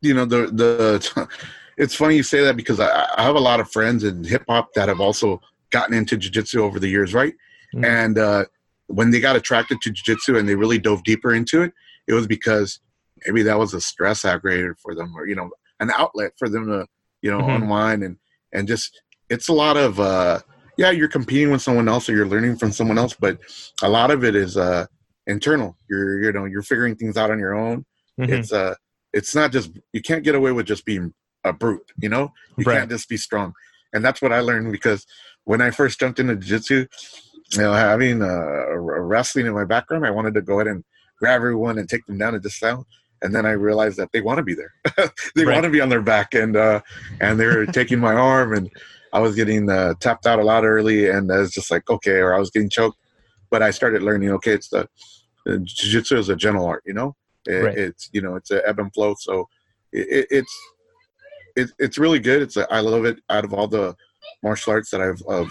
you 0.00 0.14
know 0.14 0.24
the 0.24 0.46
the 0.46 1.28
it's 1.76 1.94
funny 1.94 2.16
you 2.16 2.22
say 2.22 2.42
that 2.44 2.56
because 2.56 2.80
I, 2.80 3.08
I 3.16 3.22
have 3.22 3.36
a 3.36 3.40
lot 3.40 3.60
of 3.60 3.70
friends 3.70 4.04
in 4.04 4.24
hip 4.24 4.44
hop 4.48 4.72
that 4.74 4.88
have 4.88 5.00
also 5.00 5.40
gotten 5.70 5.94
into 5.94 6.16
jiu-jitsu 6.16 6.62
over 6.62 6.78
the 6.78 6.88
years, 6.88 7.14
right? 7.14 7.32
Mm-hmm. 7.74 7.84
And 7.84 8.18
uh, 8.18 8.44
when 8.88 9.10
they 9.10 9.20
got 9.20 9.36
attracted 9.36 9.80
to 9.82 9.90
jiu-jitsu 9.90 10.36
and 10.36 10.48
they 10.48 10.56
really 10.56 10.78
dove 10.78 11.02
deeper 11.04 11.32
into 11.32 11.62
it, 11.62 11.72
it 12.06 12.12
was 12.12 12.26
because 12.26 12.80
maybe 13.26 13.42
that 13.42 13.58
was 13.58 13.72
a 13.72 13.80
stress 13.80 14.22
aggregator 14.22 14.74
for 14.82 14.94
them 14.94 15.14
or 15.16 15.26
you 15.26 15.34
know 15.34 15.50
an 15.80 15.90
outlet 15.96 16.32
for 16.38 16.48
them 16.48 16.66
to 16.66 16.86
you 17.22 17.30
know 17.30 17.38
mm-hmm. 17.38 17.62
unwind 17.62 18.02
and 18.02 18.16
and 18.52 18.66
just 18.68 19.02
it's 19.28 19.48
a 19.48 19.52
lot 19.52 19.76
of 19.76 20.00
uh 20.00 20.38
yeah 20.76 20.90
you're 20.90 21.08
competing 21.08 21.50
with 21.50 21.62
someone 21.62 21.88
else 21.88 22.08
or 22.08 22.14
you're 22.14 22.26
learning 22.26 22.56
from 22.56 22.72
someone 22.72 22.98
else 22.98 23.14
but 23.14 23.38
a 23.82 23.88
lot 23.88 24.10
of 24.10 24.24
it 24.24 24.34
is 24.34 24.56
uh 24.56 24.86
internal. 25.30 25.76
You're 25.88 26.22
you 26.22 26.32
know 26.32 26.44
you're 26.44 26.62
figuring 26.62 26.96
things 26.96 27.16
out 27.16 27.30
on 27.30 27.38
your 27.38 27.54
own. 27.54 27.84
Mm-hmm. 28.20 28.32
It's 28.32 28.52
uh 28.52 28.74
it's 29.12 29.34
not 29.34 29.52
just 29.52 29.70
you 29.92 30.02
can't 30.02 30.24
get 30.24 30.34
away 30.34 30.52
with 30.52 30.66
just 30.66 30.84
being 30.84 31.14
a 31.44 31.52
brute. 31.52 31.90
You 31.98 32.08
know 32.08 32.32
you 32.56 32.64
right. 32.64 32.78
can't 32.78 32.90
just 32.90 33.08
be 33.08 33.16
strong. 33.16 33.52
And 33.92 34.04
that's 34.04 34.22
what 34.22 34.32
I 34.32 34.40
learned 34.40 34.70
because 34.70 35.04
when 35.44 35.60
I 35.60 35.70
first 35.70 35.98
jumped 35.98 36.20
into 36.20 36.36
jiu-jitsu, 36.36 36.86
you 37.52 37.62
know, 37.62 37.72
having 37.72 38.22
uh, 38.22 38.76
wrestling 38.76 39.46
in 39.46 39.54
my 39.54 39.64
background, 39.64 40.06
I 40.06 40.10
wanted 40.10 40.34
to 40.34 40.42
go 40.42 40.60
ahead 40.60 40.68
and 40.68 40.84
grab 41.18 41.36
everyone 41.36 41.78
and 41.78 41.88
take 41.88 42.06
them 42.06 42.18
down 42.18 42.34
and 42.34 42.42
just 42.42 42.60
down. 42.60 42.84
And 43.22 43.34
then 43.34 43.44
I 43.44 43.50
realized 43.50 43.98
that 43.98 44.10
they 44.12 44.20
want 44.20 44.38
to 44.38 44.44
be 44.44 44.54
there. 44.54 44.72
they 45.34 45.44
right. 45.44 45.54
want 45.54 45.64
to 45.64 45.70
be 45.70 45.80
on 45.80 45.90
their 45.90 46.00
back, 46.00 46.32
and 46.34 46.56
uh, 46.56 46.80
and 47.20 47.38
they're 47.38 47.66
taking 47.80 47.98
my 47.98 48.14
arm, 48.14 48.54
and 48.54 48.70
I 49.12 49.18
was 49.18 49.34
getting 49.34 49.68
uh, 49.68 49.94
tapped 50.00 50.26
out 50.26 50.38
a 50.38 50.44
lot 50.44 50.64
early, 50.64 51.08
and 51.08 51.30
I 51.30 51.38
was 51.38 51.50
just 51.50 51.70
like, 51.70 51.90
okay, 51.90 52.18
or 52.18 52.34
I 52.34 52.38
was 52.38 52.50
getting 52.50 52.70
choked. 52.70 52.96
But 53.50 53.62
I 53.62 53.72
started 53.72 54.02
learning, 54.02 54.30
okay, 54.30 54.52
it's 54.52 54.68
the, 54.68 54.88
the 55.46 55.58
jiu-jitsu 55.58 56.16
is 56.18 56.28
a 56.28 56.36
gentle 56.36 56.66
art, 56.66 56.82
you 56.86 56.94
know. 56.94 57.16
It, 57.46 57.52
right. 57.52 57.78
It's 57.78 58.10
you 58.12 58.20
know, 58.20 58.36
it's 58.36 58.50
an 58.50 58.62
ebb 58.66 58.78
and 58.78 58.92
flow. 58.92 59.14
So 59.18 59.48
it, 59.92 60.26
it's 60.30 60.58
it, 61.56 61.70
it's 61.78 61.98
really 61.98 62.18
good. 62.18 62.42
It's 62.42 62.56
a, 62.56 62.70
I 62.72 62.80
love 62.80 63.04
it. 63.04 63.18
Out 63.30 63.44
of 63.44 63.54
all 63.54 63.66
the 63.66 63.96
martial 64.42 64.72
arts 64.72 64.90
that 64.90 65.00
I've, 65.00 65.22
I've 65.28 65.50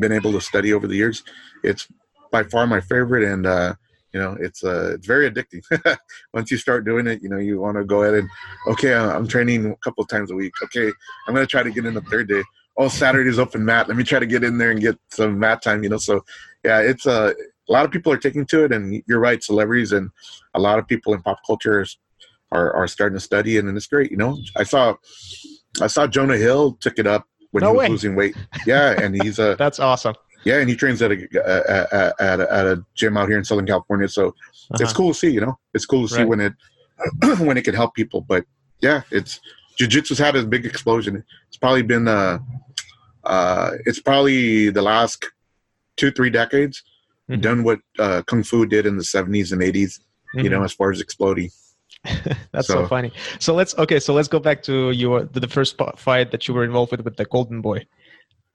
been 0.00 0.12
able 0.12 0.32
to 0.32 0.40
study 0.40 0.72
over 0.72 0.86
the 0.86 0.96
years, 0.96 1.22
it's 1.62 1.86
by 2.30 2.42
far 2.44 2.66
my 2.66 2.80
favorite, 2.80 3.24
and 3.24 3.46
uh, 3.46 3.74
you 4.12 4.20
know, 4.20 4.36
it's 4.40 4.64
uh, 4.64 4.92
it's 4.94 5.06
very 5.06 5.30
addicting. 5.30 5.62
Once 6.32 6.50
you 6.50 6.56
start 6.56 6.86
doing 6.86 7.06
it, 7.06 7.22
you 7.22 7.28
know, 7.28 7.38
you 7.38 7.60
want 7.60 7.76
to 7.76 7.84
go 7.84 8.02
ahead 8.02 8.14
and 8.14 8.28
okay, 8.68 8.94
I'm 8.94 9.28
training 9.28 9.66
a 9.66 9.76
couple 9.76 10.02
of 10.02 10.08
times 10.08 10.30
a 10.30 10.34
week. 10.34 10.54
Okay, 10.64 10.90
I'm 11.26 11.34
gonna 11.34 11.46
try 11.46 11.62
to 11.62 11.70
get 11.70 11.84
in 11.84 11.94
the 11.94 12.00
third 12.02 12.28
day 12.28 12.42
oh 12.78 12.88
Saturday's 12.88 13.38
open 13.38 13.64
mat. 13.64 13.88
Let 13.88 13.96
me 13.96 14.04
try 14.04 14.18
to 14.18 14.26
get 14.26 14.44
in 14.44 14.56
there 14.56 14.70
and 14.70 14.80
get 14.80 14.98
some 15.10 15.38
mat 15.38 15.60
time. 15.62 15.82
You 15.82 15.90
know, 15.90 15.98
so 15.98 16.24
yeah, 16.64 16.80
it's 16.80 17.04
a 17.06 17.10
uh, 17.10 17.32
a 17.68 17.72
lot 17.72 17.84
of 17.84 17.90
people 17.90 18.12
are 18.12 18.18
taking 18.18 18.46
to 18.46 18.64
it, 18.64 18.72
and 18.72 19.02
you're 19.06 19.20
right, 19.20 19.42
celebrities 19.42 19.92
and 19.92 20.10
a 20.54 20.60
lot 20.60 20.78
of 20.78 20.86
people 20.86 21.14
in 21.14 21.22
pop 21.22 21.38
culture 21.46 21.84
are 22.52 22.72
are 22.74 22.88
starting 22.88 23.16
to 23.16 23.20
study, 23.20 23.58
and, 23.58 23.68
and 23.68 23.76
it's 23.76 23.86
great. 23.86 24.10
You 24.10 24.16
know, 24.16 24.38
I 24.56 24.62
saw 24.62 24.94
I 25.80 25.86
saw 25.86 26.06
Jonah 26.06 26.36
Hill 26.36 26.78
took 26.80 26.98
it 26.98 27.06
up 27.06 27.26
when 27.50 27.62
no 27.62 27.70
he 27.70 27.76
was 27.76 27.80
way. 27.80 27.88
losing 27.88 28.14
weight. 28.16 28.36
Yeah, 28.66 29.00
and 29.00 29.20
he's 29.22 29.38
a 29.38 29.54
that's 29.58 29.80
awesome. 29.80 30.14
Yeah, 30.44 30.58
and 30.58 30.68
he 30.68 30.76
trains 30.76 31.02
at 31.02 31.12
a 31.12 31.16
at 32.20 32.40
a, 32.40 32.52
at 32.52 32.66
a 32.66 32.84
gym 32.94 33.16
out 33.16 33.28
here 33.28 33.38
in 33.38 33.44
Southern 33.44 33.66
California. 33.66 34.08
So 34.08 34.28
uh-huh. 34.28 34.78
it's 34.80 34.92
cool 34.92 35.12
to 35.12 35.18
see. 35.18 35.30
You 35.30 35.42
know, 35.42 35.58
it's 35.74 35.86
cool 35.86 36.06
to 36.06 36.14
see 36.14 36.20
right. 36.20 36.28
when 36.28 36.40
it 36.40 36.52
when 37.38 37.56
it 37.56 37.64
can 37.64 37.74
help 37.74 37.94
people. 37.94 38.22
But 38.22 38.44
yeah, 38.80 39.02
it's 39.10 39.40
jiu-jitsu's 39.78 40.18
had 40.18 40.36
a 40.36 40.44
big 40.44 40.64
explosion. 40.64 41.24
It's 41.48 41.56
probably 41.56 41.82
been 41.82 42.08
uh, 42.08 42.38
uh, 43.24 43.72
it's 43.84 44.00
probably 44.00 44.70
the 44.70 44.82
last 44.82 45.28
two 45.96 46.10
three 46.10 46.30
decades 46.30 46.82
mm-hmm. 47.28 47.40
done 47.40 47.64
what 47.64 47.80
uh, 47.98 48.22
kung 48.26 48.42
fu 48.42 48.66
did 48.66 48.86
in 48.86 48.96
the 48.96 49.02
70s 49.02 49.52
and 49.52 49.62
80s 49.62 49.74
mm-hmm. 49.74 50.40
you 50.40 50.50
know 50.50 50.62
as 50.62 50.72
far 50.72 50.90
as 50.90 51.00
exploding 51.00 51.50
that's 52.52 52.68
so, 52.68 52.82
so, 52.82 52.86
funny 52.86 53.12
so 53.38 53.54
let's 53.54 53.76
okay 53.78 53.98
so 53.98 54.14
let's 54.14 54.28
go 54.28 54.38
back 54.38 54.62
to 54.62 54.90
your 54.92 55.24
the 55.24 55.48
first 55.48 55.80
fight 55.96 56.30
that 56.30 56.46
you 56.46 56.54
were 56.54 56.64
involved 56.64 56.92
with 56.92 57.00
with 57.00 57.16
the 57.16 57.24
golden 57.26 57.60
boy 57.60 57.84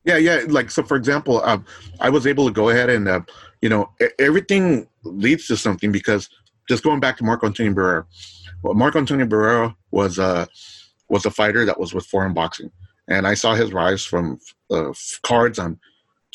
yeah 0.05 0.17
yeah 0.17 0.41
like 0.47 0.71
so 0.71 0.83
for 0.83 0.95
example 0.95 1.43
um, 1.43 1.65
i 1.99 2.09
was 2.09 2.25
able 2.25 2.45
to 2.45 2.53
go 2.53 2.69
ahead 2.69 2.89
and 2.89 3.07
uh, 3.07 3.21
you 3.61 3.69
know 3.69 3.89
everything 4.19 4.87
leads 5.03 5.47
to 5.47 5.57
something 5.57 5.91
because 5.91 6.29
just 6.69 6.83
going 6.83 6.99
back 6.99 7.17
to 7.17 7.23
marco 7.23 7.47
antonio 7.47 7.73
barrera 7.73 8.05
well 8.63 8.73
marco 8.73 8.97
antonio 8.97 9.25
barrera 9.25 9.75
was 9.91 10.19
uh 10.19 10.45
was 11.09 11.25
a 11.25 11.31
fighter 11.31 11.65
that 11.65 11.79
was 11.79 11.93
with 11.93 12.05
Forum 12.05 12.33
boxing 12.33 12.71
and 13.07 13.27
I 13.27 13.33
saw 13.33 13.53
his 13.53 13.73
rise 13.73 14.03
from 14.03 14.39
uh, 14.71 14.93
cards 15.23 15.59
on 15.59 15.79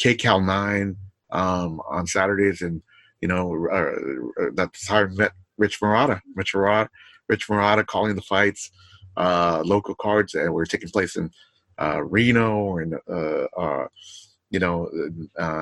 KCAL 0.00 0.44
nine 0.44 0.96
um, 1.30 1.80
on 1.88 2.06
Saturdays, 2.06 2.62
and 2.62 2.82
you 3.20 3.28
know 3.28 3.68
uh, 3.70 4.42
uh, 4.42 4.50
that's 4.54 4.88
how 4.88 5.00
I 5.00 5.06
met 5.06 5.32
Rich 5.56 5.80
Marotta. 5.80 6.20
Rich 6.34 6.52
Marotta, 6.54 6.88
Rich 7.28 7.48
Marotta 7.48 7.86
calling 7.86 8.14
the 8.14 8.22
fights, 8.22 8.70
uh, 9.16 9.62
local 9.64 9.94
cards, 9.94 10.32
that 10.32 10.52
were 10.52 10.66
taking 10.66 10.88
place 10.88 11.16
in 11.16 11.30
uh, 11.80 12.02
Reno 12.02 12.56
or 12.56 12.82
in 12.82 12.98
uh, 13.08 13.86
you 14.50 14.58
know 14.58 14.88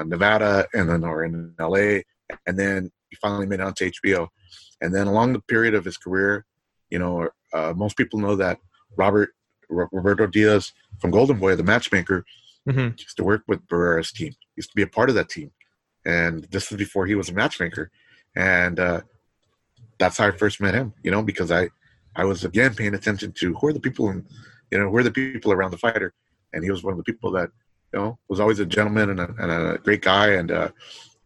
Nevada, 0.04 0.66
and 0.74 0.88
then 0.88 1.04
or 1.04 1.24
in 1.24 1.54
LA, 1.58 2.00
and 2.46 2.58
then 2.58 2.90
he 3.08 3.16
finally 3.16 3.46
made 3.46 3.60
it 3.60 3.66
onto 3.66 3.90
HBO. 3.90 4.28
And 4.80 4.94
then 4.94 5.06
along 5.06 5.32
the 5.32 5.40
period 5.40 5.74
of 5.74 5.84
his 5.84 5.96
career, 5.96 6.44
you 6.90 6.98
know, 6.98 7.30
most 7.74 7.96
people 7.96 8.20
know 8.20 8.36
that 8.36 8.58
Robert 8.96 9.30
Roberto 9.68 10.26
Diaz 10.26 10.72
from 11.00 11.10
Golden 11.10 11.38
Boy, 11.38 11.56
the 11.56 11.62
matchmaker, 11.62 12.24
mm-hmm. 12.68 12.94
used 12.98 13.16
to 13.16 13.24
work 13.24 13.42
with 13.48 13.66
Barrera's 13.68 14.12
team. 14.12 14.34
Used 14.56 14.70
to 14.70 14.76
be 14.76 14.82
a 14.82 14.86
part 14.86 15.08
of 15.08 15.14
that 15.14 15.28
team, 15.28 15.50
and 16.04 16.44
this 16.44 16.70
was 16.70 16.78
before 16.78 17.06
he 17.06 17.14
was 17.14 17.28
a 17.28 17.34
matchmaker, 17.34 17.90
and 18.34 18.80
uh, 18.80 19.00
that's 19.98 20.18
how 20.18 20.28
I 20.28 20.30
first 20.30 20.60
met 20.60 20.74
him. 20.74 20.94
You 21.02 21.10
know, 21.10 21.22
because 21.22 21.50
I 21.50 21.68
I 22.14 22.24
was 22.24 22.44
again 22.44 22.74
paying 22.74 22.94
attention 22.94 23.32
to 23.32 23.54
who 23.54 23.68
are 23.68 23.72
the 23.72 23.80
people 23.80 24.08
and 24.08 24.24
you 24.70 24.78
know 24.78 24.90
who 24.90 24.96
are 24.96 25.02
the 25.02 25.10
people 25.10 25.52
around 25.52 25.70
the 25.72 25.78
fighter, 25.78 26.14
and 26.52 26.64
he 26.64 26.70
was 26.70 26.82
one 26.82 26.92
of 26.92 26.98
the 26.98 27.04
people 27.04 27.30
that 27.32 27.50
you 27.92 27.98
know 27.98 28.18
was 28.28 28.40
always 28.40 28.58
a 28.58 28.66
gentleman 28.66 29.10
and 29.10 29.20
a, 29.20 29.34
and 29.38 29.52
a 29.52 29.78
great 29.78 30.02
guy, 30.02 30.28
and 30.28 30.50
uh, 30.50 30.70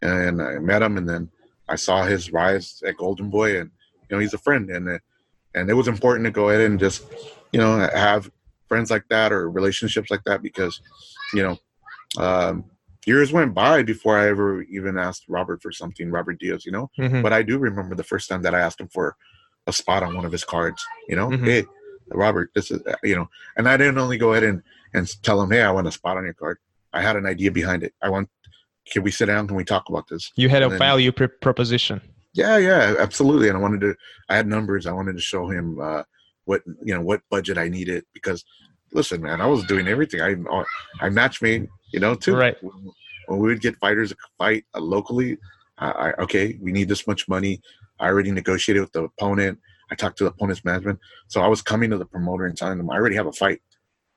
and 0.01 0.41
I 0.41 0.59
met 0.59 0.81
him, 0.81 0.97
and 0.97 1.07
then 1.07 1.29
I 1.69 1.75
saw 1.75 2.03
his 2.03 2.31
rise 2.31 2.83
at 2.85 2.97
Golden 2.97 3.29
Boy, 3.29 3.59
and 3.59 3.71
you 4.09 4.15
know 4.15 4.19
he's 4.19 4.33
a 4.33 4.37
friend, 4.37 4.69
and 4.69 4.89
uh, 4.89 4.99
and 5.55 5.69
it 5.69 5.73
was 5.73 5.87
important 5.87 6.25
to 6.25 6.31
go 6.31 6.49
ahead 6.49 6.61
and 6.61 6.79
just 6.79 7.05
you 7.51 7.59
know 7.59 7.89
have 7.93 8.29
friends 8.67 8.89
like 8.89 9.07
that 9.09 9.31
or 9.31 9.49
relationships 9.49 10.09
like 10.09 10.23
that 10.25 10.41
because 10.41 10.81
you 11.33 11.43
know 11.43 11.57
um, 12.17 12.65
years 13.05 13.31
went 13.31 13.53
by 13.53 13.83
before 13.83 14.17
I 14.17 14.27
ever 14.27 14.63
even 14.63 14.97
asked 14.97 15.25
Robert 15.27 15.61
for 15.61 15.71
something, 15.71 16.11
Robert 16.11 16.39
Diaz, 16.39 16.65
you 16.65 16.71
know. 16.71 16.89
Mm-hmm. 16.99 17.21
But 17.21 17.33
I 17.33 17.41
do 17.41 17.57
remember 17.57 17.95
the 17.95 18.03
first 18.03 18.29
time 18.29 18.41
that 18.43 18.55
I 18.55 18.59
asked 18.59 18.79
him 18.79 18.87
for 18.87 19.15
a 19.67 19.73
spot 19.73 20.03
on 20.03 20.15
one 20.15 20.25
of 20.25 20.31
his 20.31 20.43
cards, 20.43 20.83
you 21.07 21.15
know. 21.15 21.29
Mm-hmm. 21.29 21.45
Hey, 21.45 21.65
Robert, 22.09 22.51
this 22.55 22.71
is 22.71 22.81
you 23.03 23.15
know, 23.15 23.29
and 23.57 23.67
I 23.67 23.77
didn't 23.77 23.97
only 23.97 24.17
go 24.17 24.31
ahead 24.31 24.43
and 24.43 24.61
and 24.93 25.09
tell 25.23 25.41
him, 25.41 25.51
hey, 25.51 25.61
I 25.61 25.71
want 25.71 25.87
a 25.87 25.91
spot 25.91 26.17
on 26.17 26.25
your 26.25 26.33
card. 26.33 26.57
I 26.93 27.01
had 27.01 27.15
an 27.15 27.25
idea 27.25 27.51
behind 27.51 27.83
it. 27.83 27.93
I 28.01 28.09
want. 28.09 28.29
Can 28.91 29.03
we 29.03 29.11
sit 29.11 29.27
down? 29.27 29.47
Can 29.47 29.55
we 29.55 29.63
talk 29.63 29.89
about 29.89 30.07
this? 30.09 30.31
You 30.35 30.49
had 30.49 30.63
and 30.63 30.69
a 30.69 30.69
then, 30.71 30.79
value 30.79 31.11
pr- 31.11 31.25
proposition. 31.27 32.01
Yeah, 32.33 32.57
yeah, 32.57 32.95
absolutely. 32.97 33.47
And 33.47 33.57
I 33.57 33.61
wanted 33.61 33.81
to. 33.81 33.95
I 34.27 34.35
had 34.35 34.47
numbers. 34.47 34.87
I 34.87 34.91
wanted 34.91 35.13
to 35.13 35.21
show 35.21 35.47
him. 35.47 35.79
Uh, 35.79 36.03
what 36.45 36.61
you 36.83 36.93
know 36.93 37.01
what 37.01 37.21
budget 37.29 37.57
I 37.57 37.69
needed 37.69 38.03
because 38.13 38.43
listen, 38.93 39.21
man, 39.21 39.41
I 39.41 39.47
was 39.47 39.63
doing 39.65 39.87
everything. 39.87 40.21
I 40.21 40.35
I 40.99 41.09
match 41.09 41.41
made, 41.41 41.67
you 41.91 41.99
know, 41.99 42.15
too. 42.15 42.35
Right. 42.35 42.57
When 42.61 43.39
we 43.39 43.47
would 43.49 43.61
get 43.61 43.77
fighters 43.77 44.09
to 44.09 44.17
fight 44.37 44.65
uh, 44.73 44.81
locally, 44.81 45.37
I, 45.77 46.13
okay, 46.19 46.57
we 46.61 46.71
need 46.71 46.89
this 46.89 47.07
much 47.07 47.27
money. 47.27 47.61
I 47.99 48.07
already 48.07 48.31
negotiated 48.31 48.81
with 48.81 48.91
the 48.91 49.03
opponent. 49.03 49.59
I 49.89 49.95
talked 49.95 50.17
to 50.19 50.23
the 50.23 50.29
opponent's 50.29 50.63
management. 50.63 50.99
So 51.27 51.41
I 51.41 51.47
was 51.47 51.61
coming 51.61 51.89
to 51.89 51.97
the 51.97 52.05
promoter 52.05 52.45
and 52.45 52.55
telling 52.55 52.77
them, 52.77 52.89
I 52.89 52.95
already 52.95 53.15
have 53.15 53.27
a 53.27 53.31
fight. 53.31 53.61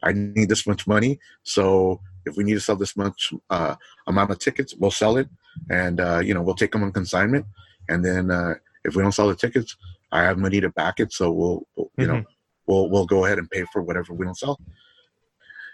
I 0.02 0.12
need 0.12 0.48
this 0.48 0.66
much 0.66 0.86
money. 0.86 1.18
So 1.42 2.00
if 2.26 2.36
we 2.36 2.44
need 2.44 2.54
to 2.54 2.60
sell 2.60 2.76
this 2.76 2.96
much 2.96 3.32
uh, 3.50 3.74
amount 4.06 4.30
of 4.30 4.38
tickets, 4.38 4.74
we'll 4.74 4.90
sell 4.90 5.16
it, 5.16 5.28
and 5.70 6.00
uh, 6.00 6.20
you 6.22 6.34
know 6.34 6.42
we'll 6.42 6.54
take 6.54 6.72
them 6.72 6.82
on 6.82 6.92
consignment. 6.92 7.46
And 7.88 8.04
then 8.04 8.30
uh, 8.30 8.54
if 8.84 8.94
we 8.94 9.02
don't 9.02 9.12
sell 9.12 9.28
the 9.28 9.34
tickets, 9.34 9.76
I 10.12 10.22
have 10.22 10.38
money 10.38 10.60
to 10.60 10.70
back 10.70 11.00
it, 11.00 11.12
so 11.12 11.32
we'll, 11.32 11.66
we'll 11.76 11.90
you 11.98 12.04
mm-hmm. 12.04 12.16
know 12.16 12.24
we'll 12.66 12.90
we'll 12.90 13.06
go 13.06 13.24
ahead 13.24 13.38
and 13.38 13.50
pay 13.50 13.64
for 13.72 13.82
whatever 13.82 14.12
we 14.12 14.24
don't 14.24 14.38
sell. 14.38 14.58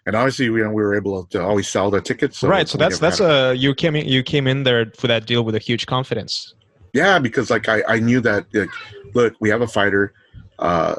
And 0.07 0.17
obviously, 0.17 0.47
you 0.47 0.59
know, 0.59 0.71
we 0.71 0.83
were 0.83 0.95
able 0.95 1.25
to 1.27 1.43
always 1.43 1.69
sell 1.69 1.91
the 1.91 2.01
tickets. 2.01 2.39
So 2.39 2.49
right. 2.49 2.69
So 2.69 2.79
that's 2.79 2.99
that's 2.99 3.21
a 3.21 3.55
you 3.55 3.75
came 3.75 3.97
in, 3.97 4.07
you 4.07 4.23
came 4.23 4.47
in 4.47 4.63
there 4.63 4.93
for 4.97 5.07
that 5.09 5.27
deal 5.27 5.45
with 5.45 5.55
a 5.55 5.59
huge 5.59 5.87
confidence. 5.87 6.55
Yeah, 6.93 7.19
because 7.19 7.51
like 7.51 7.69
I, 7.69 7.83
I 7.87 8.01
knew 8.01 8.21
that 8.21 8.47
like, 8.53 8.71
look, 9.15 9.35
we 9.41 9.49
have 9.51 9.61
a 9.61 9.67
fighter. 9.67 10.13
Uh, 10.59 10.97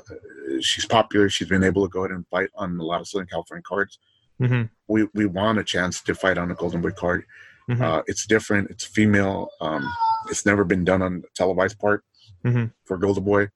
she's 0.59 0.85
popular. 0.85 1.29
She's 1.29 1.49
been 1.49 1.63
able 1.63 1.85
to 1.85 1.91
go 1.91 2.01
ahead 2.01 2.15
and 2.15 2.25
fight 2.27 2.49
on 2.55 2.79
a 2.79 2.83
lot 2.83 3.01
of 3.01 3.07
Southern 3.07 3.27
California 3.27 3.63
cards. 3.63 3.99
Mm-hmm. 4.41 4.63
We 4.87 5.07
we 5.13 5.25
want 5.25 5.59
a 5.59 5.63
chance 5.63 6.01
to 6.01 6.15
fight 6.15 6.37
on 6.37 6.51
a 6.51 6.55
Golden 6.55 6.81
Boy 6.81 6.91
card. 6.91 7.25
Mm-hmm. 7.69 7.81
Uh, 7.81 8.01
it's 8.07 8.25
different. 8.25 8.69
It's 8.69 8.85
female. 8.85 9.49
Um, 9.59 9.91
it's 10.29 10.45
never 10.45 10.63
been 10.63 10.83
done 10.83 11.01
on 11.01 11.23
televised 11.35 11.79
part 11.79 12.03
mm-hmm. 12.45 12.65
for 12.85 12.97
Golden 12.97 13.23
Boy. 13.23 13.49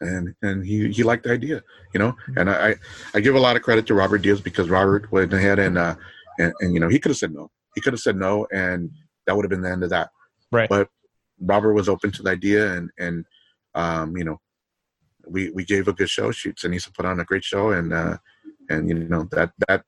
And 0.00 0.34
and 0.42 0.64
he, 0.64 0.90
he 0.90 1.02
liked 1.02 1.24
the 1.24 1.32
idea, 1.32 1.62
you 1.94 1.98
know. 1.98 2.12
Mm-hmm. 2.12 2.38
And 2.38 2.50
I, 2.50 2.74
I 3.14 3.20
give 3.20 3.34
a 3.34 3.40
lot 3.40 3.56
of 3.56 3.62
credit 3.62 3.86
to 3.86 3.94
Robert 3.94 4.18
Diaz 4.18 4.40
because 4.40 4.68
Robert 4.68 5.10
went 5.10 5.32
ahead 5.32 5.58
and 5.58 5.78
uh 5.78 5.96
and, 6.38 6.52
and 6.60 6.74
you 6.74 6.80
know 6.80 6.88
he 6.88 6.98
could 6.98 7.10
have 7.10 7.18
said 7.18 7.32
no. 7.32 7.50
He 7.74 7.80
could 7.80 7.92
have 7.92 8.00
said 8.00 8.16
no, 8.16 8.46
and 8.52 8.90
that 9.26 9.36
would 9.36 9.44
have 9.44 9.50
been 9.50 9.62
the 9.62 9.70
end 9.70 9.84
of 9.84 9.90
that. 9.90 10.10
Right. 10.52 10.68
But 10.68 10.88
Robert 11.40 11.74
was 11.74 11.88
open 11.88 12.10
to 12.12 12.22
the 12.22 12.30
idea, 12.30 12.72
and 12.72 12.90
and 12.98 13.24
um, 13.74 14.16
you 14.16 14.24
know, 14.24 14.40
we 15.26 15.50
we 15.50 15.64
gave 15.64 15.88
a 15.88 15.92
good 15.92 16.10
show. 16.10 16.30
She 16.30 16.52
Denise 16.52 16.86
put 16.88 17.06
on 17.06 17.20
a 17.20 17.24
great 17.24 17.44
show, 17.44 17.70
and 17.70 17.92
uh, 17.92 18.16
and 18.70 18.88
you 18.88 18.94
know 18.94 19.28
that 19.32 19.52
that 19.68 19.84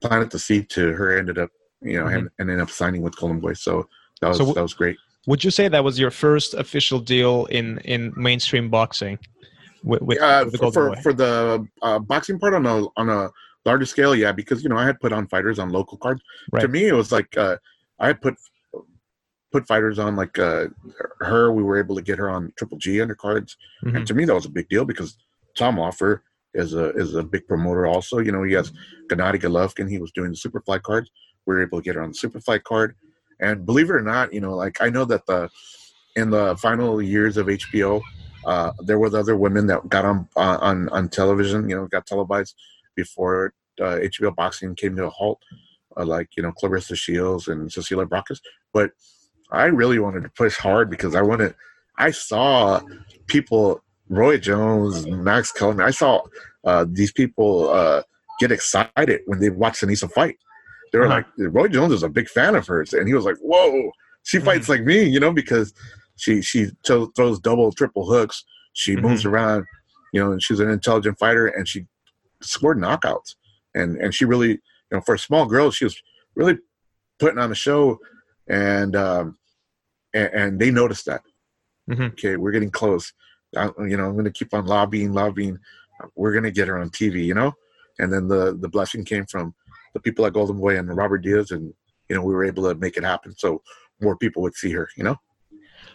planted 0.00 0.30
the 0.30 0.38
seed 0.38 0.70
to 0.70 0.92
her 0.92 1.18
ended 1.18 1.38
up 1.38 1.50
you 1.82 1.98
know 1.98 2.04
mm-hmm. 2.04 2.14
and, 2.14 2.30
and 2.38 2.50
ended 2.50 2.60
up 2.60 2.70
signing 2.70 3.02
with 3.02 3.16
Golden 3.16 3.40
Boy. 3.40 3.54
So 3.54 3.88
that 4.20 4.28
was 4.28 4.38
so, 4.38 4.52
that 4.52 4.62
was 4.62 4.74
great. 4.74 4.96
Would 5.28 5.44
you 5.44 5.50
say 5.50 5.68
that 5.68 5.84
was 5.84 5.98
your 5.98 6.10
first 6.10 6.54
official 6.54 7.00
deal 7.00 7.44
in 7.50 7.78
in 7.80 8.14
mainstream 8.16 8.70
boxing? 8.70 9.18
With, 9.84 10.00
with, 10.00 10.18
uh, 10.22 10.46
with 10.50 10.58
for, 10.58 10.72
for, 10.72 10.96
for, 11.02 11.12
the 11.12 11.66
uh, 11.82 11.98
boxing 11.98 12.38
part 12.38 12.54
on 12.54 12.64
a 12.64 12.86
on 12.96 13.10
a 13.10 13.28
larger 13.66 13.84
scale, 13.84 14.14
yeah, 14.14 14.32
because 14.32 14.62
you 14.62 14.70
know 14.70 14.78
I 14.78 14.86
had 14.86 14.98
put 15.00 15.12
on 15.12 15.28
fighters 15.28 15.58
on 15.58 15.68
local 15.68 15.98
cards. 15.98 16.22
Right. 16.50 16.62
To 16.62 16.68
me, 16.68 16.86
it 16.86 16.94
was 16.94 17.12
like 17.12 17.36
uh, 17.36 17.58
I 17.98 18.06
had 18.06 18.22
put 18.22 18.36
put 19.52 19.66
fighters 19.66 19.98
on 19.98 20.16
like 20.16 20.38
uh, 20.38 20.68
her. 21.20 21.52
We 21.52 21.62
were 21.62 21.78
able 21.78 21.96
to 21.96 22.02
get 22.02 22.16
her 22.16 22.30
on 22.30 22.50
Triple 22.56 22.78
G 22.78 22.96
undercards, 22.96 23.54
mm-hmm. 23.84 23.96
and 23.96 24.06
to 24.06 24.14
me 24.14 24.24
that 24.24 24.34
was 24.34 24.46
a 24.46 24.50
big 24.50 24.70
deal 24.70 24.86
because 24.86 25.18
Tom 25.58 25.76
Loeffler 25.76 26.22
is 26.54 26.72
a 26.72 26.92
is 26.92 27.16
a 27.16 27.22
big 27.22 27.46
promoter 27.46 27.86
also. 27.86 28.18
You 28.18 28.32
know, 28.32 28.44
he 28.44 28.54
has 28.54 28.72
Gennady 29.10 29.42
Golovkin. 29.42 29.90
He 29.90 29.98
was 29.98 30.12
doing 30.12 30.30
the 30.30 30.38
Superfly 30.38 30.80
cards. 30.80 31.10
We 31.44 31.54
were 31.54 31.62
able 31.62 31.80
to 31.80 31.84
get 31.84 31.96
her 31.96 32.02
on 32.02 32.12
the 32.12 32.18
Superfly 32.18 32.62
card. 32.62 32.96
And 33.40 33.64
believe 33.64 33.90
it 33.90 33.94
or 33.94 34.02
not, 34.02 34.32
you 34.32 34.40
know, 34.40 34.54
like 34.54 34.80
I 34.80 34.90
know 34.90 35.04
that 35.06 35.26
the 35.26 35.48
in 36.16 36.30
the 36.30 36.56
final 36.56 37.00
years 37.00 37.36
of 37.36 37.46
HBO, 37.46 38.02
uh, 38.44 38.72
there 38.80 38.98
was 38.98 39.14
other 39.14 39.36
women 39.36 39.66
that 39.68 39.88
got 39.88 40.04
on 40.04 40.28
uh, 40.36 40.58
on 40.60 40.88
on 40.88 41.08
television. 41.08 41.68
You 41.68 41.76
know, 41.76 41.86
got 41.86 42.06
televised 42.06 42.54
before 42.94 43.54
uh, 43.80 43.98
HBO 44.02 44.34
boxing 44.34 44.74
came 44.74 44.96
to 44.96 45.06
a 45.06 45.10
halt, 45.10 45.38
uh, 45.96 46.04
like 46.04 46.30
you 46.36 46.42
know 46.42 46.52
Claressa 46.52 46.96
Shields 46.96 47.48
and 47.48 47.72
Cecilia 47.72 48.06
Braekhus. 48.06 48.40
But 48.72 48.92
I 49.50 49.64
really 49.66 49.98
wanted 49.98 50.22
to 50.24 50.30
push 50.30 50.56
hard 50.56 50.90
because 50.90 51.14
I 51.14 51.22
wanted. 51.22 51.54
I 51.96 52.12
saw 52.12 52.80
people, 53.26 53.82
Roy 54.08 54.38
Jones, 54.38 55.06
Max 55.06 55.50
Kellerman. 55.50 55.84
I 55.84 55.90
saw 55.90 56.22
uh, 56.64 56.86
these 56.88 57.12
people 57.12 57.70
uh, 57.70 58.02
get 58.38 58.52
excited 58.52 59.22
when 59.26 59.40
they 59.40 59.50
watch 59.50 59.80
Seniesa 59.80 60.10
fight. 60.10 60.38
They 60.92 60.98
were 60.98 61.06
uh-huh. 61.06 61.22
like, 61.38 61.52
Roy 61.52 61.68
Jones 61.68 61.92
is 61.92 62.02
a 62.02 62.08
big 62.08 62.28
fan 62.28 62.54
of 62.54 62.66
hers, 62.66 62.92
and 62.92 63.06
he 63.06 63.14
was 63.14 63.24
like, 63.24 63.36
"Whoa, 63.40 63.90
she 64.22 64.38
mm-hmm. 64.38 64.46
fights 64.46 64.64
mm-hmm. 64.64 64.72
like 64.72 64.84
me," 64.84 65.04
you 65.04 65.20
know, 65.20 65.32
because 65.32 65.72
she 66.16 66.42
she 66.42 66.70
throws 66.84 67.40
double, 67.40 67.72
triple 67.72 68.06
hooks. 68.06 68.44
She 68.72 68.94
mm-hmm. 68.94 69.06
moves 69.06 69.24
around, 69.24 69.64
you 70.12 70.22
know, 70.22 70.32
and 70.32 70.42
she's 70.42 70.60
an 70.60 70.70
intelligent 70.70 71.18
fighter, 71.18 71.46
and 71.46 71.66
she 71.66 71.86
scored 72.42 72.78
knockouts. 72.78 73.34
And 73.74 73.96
and 73.96 74.14
she 74.14 74.24
really, 74.24 74.50
you 74.50 74.60
know, 74.92 75.00
for 75.00 75.14
a 75.14 75.18
small 75.18 75.46
girl, 75.46 75.70
she 75.70 75.84
was 75.84 76.00
really 76.34 76.58
putting 77.18 77.38
on 77.38 77.52
a 77.52 77.54
show, 77.54 77.98
and 78.48 78.96
um, 78.96 79.38
and, 80.14 80.30
and 80.34 80.60
they 80.60 80.70
noticed 80.70 81.06
that. 81.06 81.22
Mm-hmm. 81.90 82.02
Okay, 82.02 82.36
we're 82.36 82.52
getting 82.52 82.70
close. 82.70 83.12
I, 83.56 83.70
you 83.78 83.96
know, 83.96 84.06
I'm 84.06 84.12
going 84.12 84.24
to 84.24 84.30
keep 84.30 84.52
on 84.52 84.66
lobbying, 84.66 85.12
lobbying. 85.12 85.58
We're 86.16 86.32
going 86.32 86.44
to 86.44 86.50
get 86.50 86.68
her 86.68 86.78
on 86.78 86.90
TV. 86.90 87.24
You 87.24 87.34
know, 87.34 87.52
and 87.98 88.12
then 88.12 88.28
the 88.28 88.56
the 88.60 88.68
blessing 88.68 89.04
came 89.04 89.26
from 89.26 89.54
the 89.98 90.10
people 90.10 90.26
at 90.26 90.32
Golden 90.32 90.58
Boy 90.58 90.78
and 90.78 90.94
Robert 90.96 91.18
Diaz, 91.18 91.50
and 91.50 91.72
you 92.08 92.16
know, 92.16 92.22
we 92.22 92.34
were 92.34 92.44
able 92.44 92.62
to 92.64 92.74
make 92.74 92.96
it 92.96 93.04
happen. 93.04 93.34
So 93.36 93.62
more 94.00 94.16
people 94.16 94.42
would 94.42 94.54
see 94.54 94.72
her. 94.72 94.88
You 94.96 95.04
know. 95.04 95.16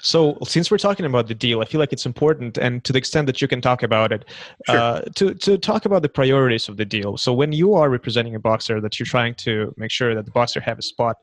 So, 0.02 0.38
since 0.44 0.70
we're 0.70 0.80
talking 0.80 1.06
about 1.06 1.28
the 1.28 1.34
deal, 1.34 1.62
I 1.62 1.66
feel 1.66 1.80
like 1.80 1.94
it's 1.94 2.06
important, 2.06 2.58
and 2.58 2.84
to 2.84 2.92
the 2.92 2.98
extent 3.00 3.26
that 3.28 3.42
you 3.42 3.48
can 3.48 3.62
talk 3.62 3.84
about 3.84 4.12
it, 4.12 4.26
sure. 4.68 4.78
uh, 4.78 5.02
to 5.16 5.34
to 5.34 5.58
talk 5.58 5.86
about 5.86 6.02
the 6.02 6.10
priorities 6.10 6.68
of 6.68 6.76
the 6.76 6.84
deal. 6.84 7.16
So, 7.16 7.34
when 7.34 7.54
you 7.54 7.74
are 7.74 7.90
representing 7.90 8.36
a 8.36 8.40
boxer, 8.40 8.82
that 8.82 9.00
you're 9.00 9.06
trying 9.06 9.36
to 9.36 9.74
make 9.78 9.92
sure 9.92 10.14
that 10.14 10.26
the 10.26 10.32
boxer 10.32 10.60
have 10.60 10.78
a 10.78 10.82
spot 10.82 11.16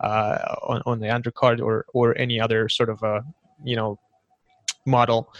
uh, 0.00 0.54
on 0.62 0.82
on 0.86 1.00
the 1.00 1.08
undercard 1.08 1.60
or 1.60 1.86
or 1.94 2.16
any 2.16 2.40
other 2.40 2.68
sort 2.68 2.90
of 2.90 3.02
a 3.02 3.24
you 3.64 3.74
know 3.74 3.98
model, 4.86 5.34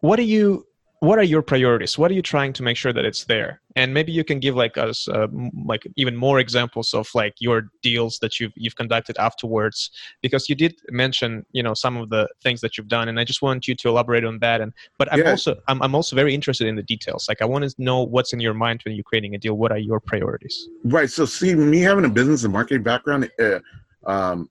what 0.00 0.16
do 0.16 0.22
you 0.22 0.64
what 1.00 1.18
are 1.18 1.24
your 1.24 1.42
priorities? 1.42 1.98
What 1.98 2.10
are 2.10 2.14
you 2.14 2.22
trying 2.22 2.52
to 2.54 2.62
make 2.62 2.76
sure 2.76 2.92
that 2.92 3.04
it's 3.04 3.24
there? 3.24 3.60
And 3.74 3.92
maybe 3.92 4.12
you 4.12 4.24
can 4.24 4.40
give 4.40 4.56
like 4.56 4.78
us 4.78 5.08
uh, 5.08 5.26
like 5.66 5.86
even 5.96 6.16
more 6.16 6.38
examples 6.38 6.94
of 6.94 7.08
like 7.14 7.34
your 7.38 7.68
deals 7.82 8.18
that 8.20 8.40
you've 8.40 8.52
you've 8.56 8.76
conducted 8.76 9.16
afterwards. 9.18 9.90
Because 10.22 10.48
you 10.48 10.54
did 10.54 10.74
mention 10.90 11.44
you 11.52 11.62
know 11.62 11.74
some 11.74 11.98
of 11.98 12.08
the 12.08 12.28
things 12.42 12.62
that 12.62 12.78
you've 12.78 12.88
done 12.88 13.08
and 13.08 13.20
i 13.20 13.24
just 13.24 13.42
want 13.42 13.68
you 13.68 13.74
to 13.74 13.88
elaborate 13.88 14.24
on 14.24 14.38
that. 14.38 14.60
And 14.62 14.72
but 14.98 15.12
i'm 15.12 15.20
yeah. 15.20 15.30
also 15.30 15.56
I'm, 15.68 15.82
I'm 15.82 15.94
also 15.94 16.16
very 16.16 16.34
interested 16.34 16.66
in 16.66 16.76
the 16.76 16.82
details. 16.82 17.26
Like 17.28 17.42
i 17.42 17.44
want 17.44 17.68
to 17.68 17.74
know 17.78 18.02
what's 18.02 18.32
in 18.32 18.40
your 18.40 18.54
mind 18.54 18.80
when 18.84 18.94
you're 18.94 19.04
creating 19.04 19.34
a 19.34 19.38
deal. 19.38 19.54
What 19.54 19.72
are 19.72 19.78
your 19.78 20.00
priorities? 20.00 20.68
Right. 20.84 21.10
So 21.10 21.26
see 21.26 21.54
me 21.54 21.80
having 21.80 22.06
a 22.06 22.10
business 22.10 22.44
and 22.44 22.52
marketing 22.52 22.82
background 22.82 23.30
uh, 23.38 23.60
um, 24.06 24.48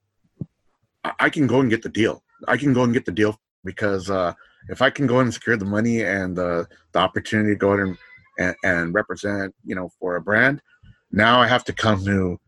i 1.20 1.30
can 1.30 1.48
go 1.48 1.60
and 1.62 1.70
get 1.70 1.82
the 1.82 1.90
deal. 1.90 2.24
I 2.48 2.58
can 2.58 2.74
go 2.74 2.84
and 2.84 2.94
get 2.94 3.06
the 3.06 3.12
deal 3.12 3.40
because 3.64 4.10
uh, 4.10 4.34
if 4.70 4.82
I 4.82 4.90
can 4.90 5.08
go 5.08 5.20
and 5.20 5.34
secure 5.34 5.58
the 5.58 5.66
money 5.66 6.04
and 6.04 6.36
the 6.36 6.68
the 6.94 7.00
opportunity 7.00 7.52
to 7.52 7.56
go 7.56 7.74
and, 7.74 7.98
and 8.40 8.56
and 8.64 8.94
represent, 8.94 9.54
you 9.64 9.76
know, 9.76 9.90
for 10.00 10.16
a 10.16 10.22
brand, 10.22 10.62
now 11.12 11.42
I 11.42 11.48
have 11.48 11.64
to 11.66 11.74
come 11.74 12.04
to 12.06 12.40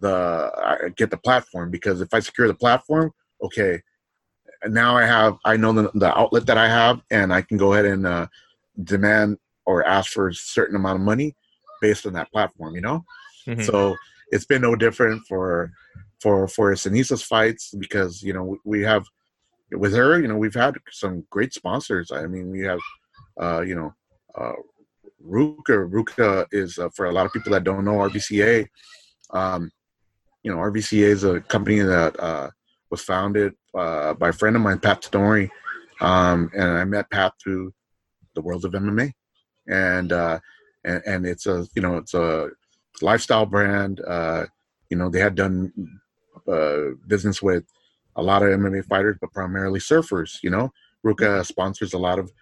the 0.00 0.92
get 0.96 1.10
the 1.10 1.16
platform 1.16 1.70
because 1.70 2.00
if 2.00 2.12
I 2.12 2.20
secure 2.20 2.48
the 2.48 2.54
platform, 2.54 3.12
okay, 3.42 3.80
now 4.66 4.96
I 4.96 5.04
have 5.04 5.36
I 5.44 5.56
know 5.56 5.72
the, 5.72 5.90
the 5.94 6.16
outlet 6.16 6.46
that 6.46 6.58
I 6.58 6.68
have 6.68 7.00
and 7.10 7.32
I 7.32 7.42
can 7.42 7.56
go 7.56 7.72
ahead 7.72 7.86
and 7.86 8.06
uh, 8.06 8.26
demand 8.82 9.38
or 9.66 9.86
ask 9.86 10.12
for 10.12 10.28
a 10.28 10.34
certain 10.34 10.76
amount 10.76 10.96
of 10.96 11.04
money 11.04 11.34
based 11.80 12.06
on 12.06 12.12
that 12.14 12.30
platform, 12.32 12.74
you 12.74 12.80
know. 12.80 13.04
Mm-hmm. 13.46 13.62
So 13.62 13.96
it's 14.30 14.44
been 14.44 14.62
no 14.62 14.76
different 14.76 15.22
for 15.28 15.72
for 16.20 16.48
for 16.48 16.72
Seniesa's 16.72 17.22
fights 17.22 17.74
because 17.78 18.22
you 18.22 18.32
know 18.32 18.44
we, 18.44 18.58
we 18.64 18.82
have 18.82 19.04
with 19.72 19.94
her, 19.94 20.20
you 20.20 20.28
know, 20.28 20.36
we've 20.36 20.54
had 20.54 20.76
some 20.90 21.24
great 21.30 21.52
sponsors. 21.52 22.10
I 22.10 22.26
mean, 22.26 22.50
we 22.50 22.60
have, 22.60 22.80
uh, 23.40 23.60
you 23.60 23.74
know, 23.74 23.94
uh, 24.36 24.52
RVCA. 25.26 25.90
RVCA 25.90 26.46
is 26.52 26.78
uh, 26.78 26.88
for 26.90 27.06
a 27.06 27.12
lot 27.12 27.26
of 27.26 27.32
people 27.32 27.52
that 27.52 27.64
don't 27.64 27.84
know 27.84 27.98
RVCA. 27.98 28.66
Um, 29.30 29.70
you 30.42 30.50
know, 30.50 30.58
RVCA 30.58 31.04
is 31.04 31.24
a 31.24 31.40
company 31.40 31.80
that 31.80 32.18
uh, 32.18 32.50
was 32.90 33.02
founded 33.02 33.54
uh, 33.74 34.14
by 34.14 34.30
a 34.30 34.32
friend 34.32 34.56
of 34.56 34.62
mine, 34.62 34.78
Pat 34.78 35.02
Tenore, 35.02 35.48
um, 36.00 36.50
and 36.54 36.70
I 36.78 36.84
met 36.84 37.10
Pat 37.10 37.34
through 37.42 37.72
the 38.34 38.40
world 38.40 38.64
of 38.64 38.72
MMA, 38.72 39.12
and 39.68 40.12
uh, 40.12 40.40
and, 40.84 41.02
and 41.06 41.26
it's 41.26 41.46
a 41.46 41.66
you 41.74 41.82
know 41.82 41.98
it's 41.98 42.14
a 42.14 42.48
lifestyle 43.02 43.46
brand. 43.46 44.00
Uh, 44.06 44.46
you 44.88 44.96
know, 44.96 45.08
they 45.08 45.20
had 45.20 45.34
done 45.34 45.72
uh, 46.48 46.94
business 47.06 47.42
with 47.42 47.64
a 48.16 48.22
lot 48.22 48.42
of 48.42 48.48
MMA 48.48 48.84
fighters, 48.84 49.16
but 49.20 49.32
primarily 49.32 49.80
surfers. 49.80 50.38
You 50.42 50.50
know, 50.50 50.72
RVCA 51.04 51.44
sponsors 51.46 51.92
a 51.92 51.98
lot 51.98 52.18
of 52.18 52.32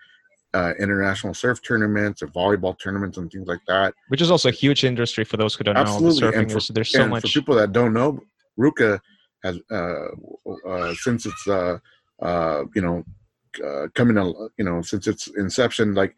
uh, 0.55 0.73
international 0.79 1.35
surf 1.35 1.63
tournaments 1.63 2.23
or 2.23 2.29
volleyball 2.29 2.79
tournaments 2.79 3.19
and 3.19 3.31
things 3.31 3.47
like 3.47 3.61
that. 3.67 3.95
Which 4.09 4.21
is 4.23 4.31
also 4.31 4.49
a 4.49 4.53
huge 4.53 4.85
industry 4.85 5.25
for 5.25 5.37
those 5.37 5.55
who 5.55 5.65
don't 5.65 5.77
Absolutely. 5.77 6.21
know. 6.21 6.31
Surfing, 6.33 6.67
for, 6.67 6.73
there's 6.73 6.91
so 6.91 7.07
much. 7.07 7.23
For 7.23 7.29
people 7.29 7.55
that 7.57 7.73
don't 7.73 7.93
know, 7.93 8.21
RVCA 8.59 9.01
has 9.45 9.59
uh, 9.71 10.09
uh, 10.67 10.95
since 10.95 11.27
its 11.27 11.49
uh, 11.49 11.79
uh, 12.21 12.65
you 12.75 12.83
know 12.83 13.05
uh, 13.65 13.89
coming 13.95 14.17
you 14.59 14.65
know 14.65 14.83
since 14.83 15.07
its 15.07 15.29
inception, 15.37 15.95
like 15.95 16.15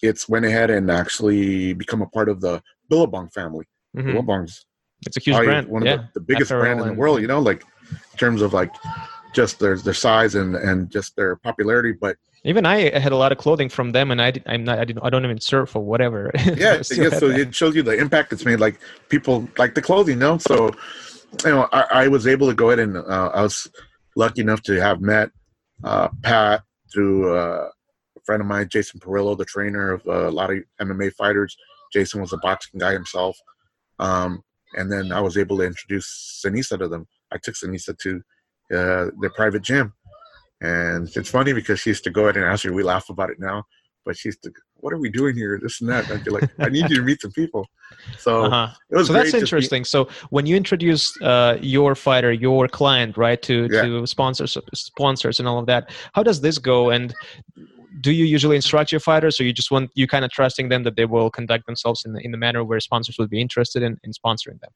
it's 0.00 0.28
went 0.28 0.44
ahead 0.44 0.70
and 0.70 0.90
actually 0.90 1.72
become 1.74 2.02
a 2.02 2.06
part 2.06 2.28
of 2.28 2.40
the 2.40 2.62
Billabong 2.88 3.28
family. 3.30 3.66
Mm-hmm. 3.96 4.12
Billabong's 4.12 4.64
it's 5.06 5.16
a 5.16 5.20
huge 5.20 5.36
brand. 5.36 5.68
One 5.68 5.82
of 5.82 5.86
yeah. 5.86 5.96
the, 5.96 6.08
the 6.14 6.20
biggest 6.20 6.50
brand 6.50 6.80
in 6.80 6.86
the 6.86 6.94
world. 6.94 7.20
You 7.20 7.26
know, 7.26 7.40
like 7.40 7.64
in 8.12 8.18
terms 8.18 8.42
of 8.42 8.52
like 8.52 8.72
just 9.32 9.58
their 9.58 9.76
their 9.78 9.94
size 9.94 10.34
and 10.34 10.54
and 10.54 10.90
just 10.90 11.16
their 11.16 11.36
popularity. 11.36 11.92
But 11.92 12.16
even 12.44 12.66
I 12.66 12.98
had 12.98 13.12
a 13.12 13.16
lot 13.16 13.32
of 13.32 13.38
clothing 13.38 13.68
from 13.68 13.92
them, 13.92 14.10
and 14.10 14.20
I 14.20 14.32
did, 14.32 14.42
I'm 14.46 14.64
not 14.64 14.78
I 14.78 14.84
didn't 14.84 15.04
I 15.04 15.10
don't 15.10 15.24
even 15.24 15.40
surf 15.40 15.76
or 15.76 15.84
whatever. 15.84 16.30
Yeah, 16.34 16.54
yeah. 16.56 16.82
So 16.82 17.28
that. 17.28 17.38
it 17.38 17.54
shows 17.54 17.74
you 17.74 17.82
the 17.82 17.96
impact 17.96 18.32
it's 18.32 18.44
made. 18.44 18.60
Like 18.60 18.80
people 19.08 19.48
like 19.58 19.74
the 19.74 19.82
clothing, 19.82 20.14
you 20.14 20.20
know. 20.20 20.38
So 20.38 20.70
you 21.44 21.50
know, 21.50 21.68
I, 21.72 22.04
I 22.04 22.08
was 22.08 22.26
able 22.26 22.48
to 22.48 22.54
go 22.54 22.70
ahead 22.70 22.80
and 22.80 22.96
uh, 22.96 23.30
I 23.34 23.42
was 23.42 23.70
lucky 24.16 24.42
enough 24.42 24.62
to 24.62 24.80
have 24.80 25.00
met 25.00 25.30
uh, 25.84 26.08
Pat 26.22 26.62
through 26.92 27.36
uh, 27.36 27.68
a 28.16 28.20
friend 28.24 28.42
of 28.42 28.46
mine, 28.46 28.68
Jason 28.70 29.00
Parillo, 29.00 29.36
the 29.36 29.44
trainer 29.44 29.92
of 29.92 30.06
uh, 30.06 30.28
a 30.28 30.30
lot 30.30 30.52
of 30.52 30.58
MMA 30.80 31.12
fighters. 31.14 31.56
Jason 31.92 32.20
was 32.20 32.32
a 32.32 32.38
boxing 32.38 32.78
guy 32.78 32.92
himself. 32.92 33.36
Um, 33.98 34.42
and 34.74 34.90
then 34.90 35.12
I 35.12 35.20
was 35.20 35.36
able 35.36 35.58
to 35.58 35.64
introduce 35.64 36.42
Seniesa 36.44 36.78
to 36.78 36.88
them. 36.88 37.06
I 37.32 37.38
took 37.42 37.54
Seniesa 37.54 37.96
to 37.98 38.22
uh, 38.74 39.10
their 39.20 39.30
private 39.30 39.62
gym, 39.62 39.92
and 40.60 41.08
it's 41.16 41.30
funny 41.30 41.52
because 41.52 41.80
she 41.80 41.90
used 41.90 42.04
to 42.04 42.10
go 42.10 42.22
ahead 42.24 42.36
and 42.36 42.44
ask 42.44 42.64
me. 42.64 42.70
We 42.70 42.82
laugh 42.82 43.08
about 43.08 43.30
it 43.30 43.38
now, 43.40 43.64
but 44.04 44.16
she 44.16 44.28
used 44.28 44.42
to, 44.44 44.52
"What 44.76 44.92
are 44.92 44.98
we 44.98 45.10
doing 45.10 45.34
here? 45.34 45.58
This 45.62 45.80
and 45.80 45.90
that." 45.90 46.04
And 46.04 46.18
I'd 46.18 46.24
be 46.24 46.30
like, 46.30 46.48
"I 46.58 46.68
need 46.68 46.88
you 46.90 46.96
to 46.96 47.02
meet 47.02 47.20
some 47.20 47.32
people." 47.32 47.66
So 48.18 48.44
uh-huh. 48.46 48.68
it 48.90 48.96
was. 48.96 49.06
So 49.08 49.12
that's 49.12 49.34
interesting. 49.34 49.82
Be- 49.82 49.86
so 49.86 50.08
when 50.30 50.46
you 50.46 50.56
introduce 50.56 51.20
uh, 51.20 51.58
your 51.60 51.94
fighter, 51.94 52.32
your 52.32 52.68
client, 52.68 53.16
right, 53.16 53.40
to 53.42 53.68
yeah. 53.70 53.82
to 53.82 54.06
sponsors, 54.06 54.56
sponsors, 54.74 55.38
and 55.38 55.48
all 55.48 55.58
of 55.58 55.66
that, 55.66 55.90
how 56.14 56.22
does 56.22 56.40
this 56.40 56.58
go? 56.58 56.90
And 56.90 57.14
do 58.00 58.10
you 58.10 58.24
usually 58.24 58.56
instruct 58.56 58.90
your 58.90 59.00
fighters 59.00 59.38
or 59.40 59.44
you 59.44 59.52
just 59.52 59.70
want 59.70 59.90
you 59.94 60.06
kind 60.06 60.24
of 60.24 60.30
trusting 60.30 60.68
them 60.68 60.82
that 60.82 60.96
they 60.96 61.04
will 61.04 61.30
conduct 61.30 61.66
themselves 61.66 62.04
in 62.04 62.14
the, 62.14 62.20
in 62.20 62.30
the 62.30 62.38
manner 62.38 62.64
where 62.64 62.80
sponsors 62.80 63.18
would 63.18 63.30
be 63.30 63.40
interested 63.40 63.82
in, 63.82 63.98
in 64.02 64.12
sponsoring 64.12 64.58
them 64.60 64.70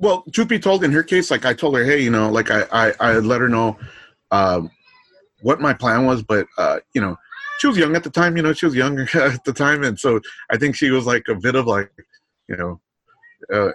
well 0.00 0.24
truth 0.32 0.48
be 0.48 0.58
told 0.58 0.82
in 0.84 0.92
her 0.92 1.02
case 1.02 1.30
like 1.30 1.44
i 1.44 1.54
told 1.54 1.76
her 1.76 1.84
hey 1.84 2.00
you 2.00 2.10
know 2.10 2.30
like 2.30 2.50
i 2.50 2.64
i, 2.72 2.92
I 3.00 3.18
let 3.18 3.40
her 3.40 3.48
know 3.48 3.78
um, 4.32 4.70
what 5.42 5.60
my 5.60 5.72
plan 5.72 6.06
was 6.06 6.22
but 6.22 6.46
uh, 6.58 6.80
you 6.94 7.00
know 7.00 7.16
she 7.58 7.66
was 7.66 7.76
young 7.76 7.96
at 7.96 8.04
the 8.04 8.10
time 8.10 8.36
you 8.36 8.42
know 8.42 8.52
she 8.52 8.66
was 8.66 8.74
younger 8.74 9.06
at 9.14 9.44
the 9.44 9.52
time 9.52 9.82
and 9.84 9.98
so 9.98 10.20
i 10.50 10.56
think 10.56 10.76
she 10.76 10.90
was 10.90 11.06
like 11.06 11.28
a 11.28 11.34
bit 11.34 11.54
of 11.54 11.66
like 11.66 11.90
you 12.48 12.56
know 12.56 12.80
uh, 13.52 13.70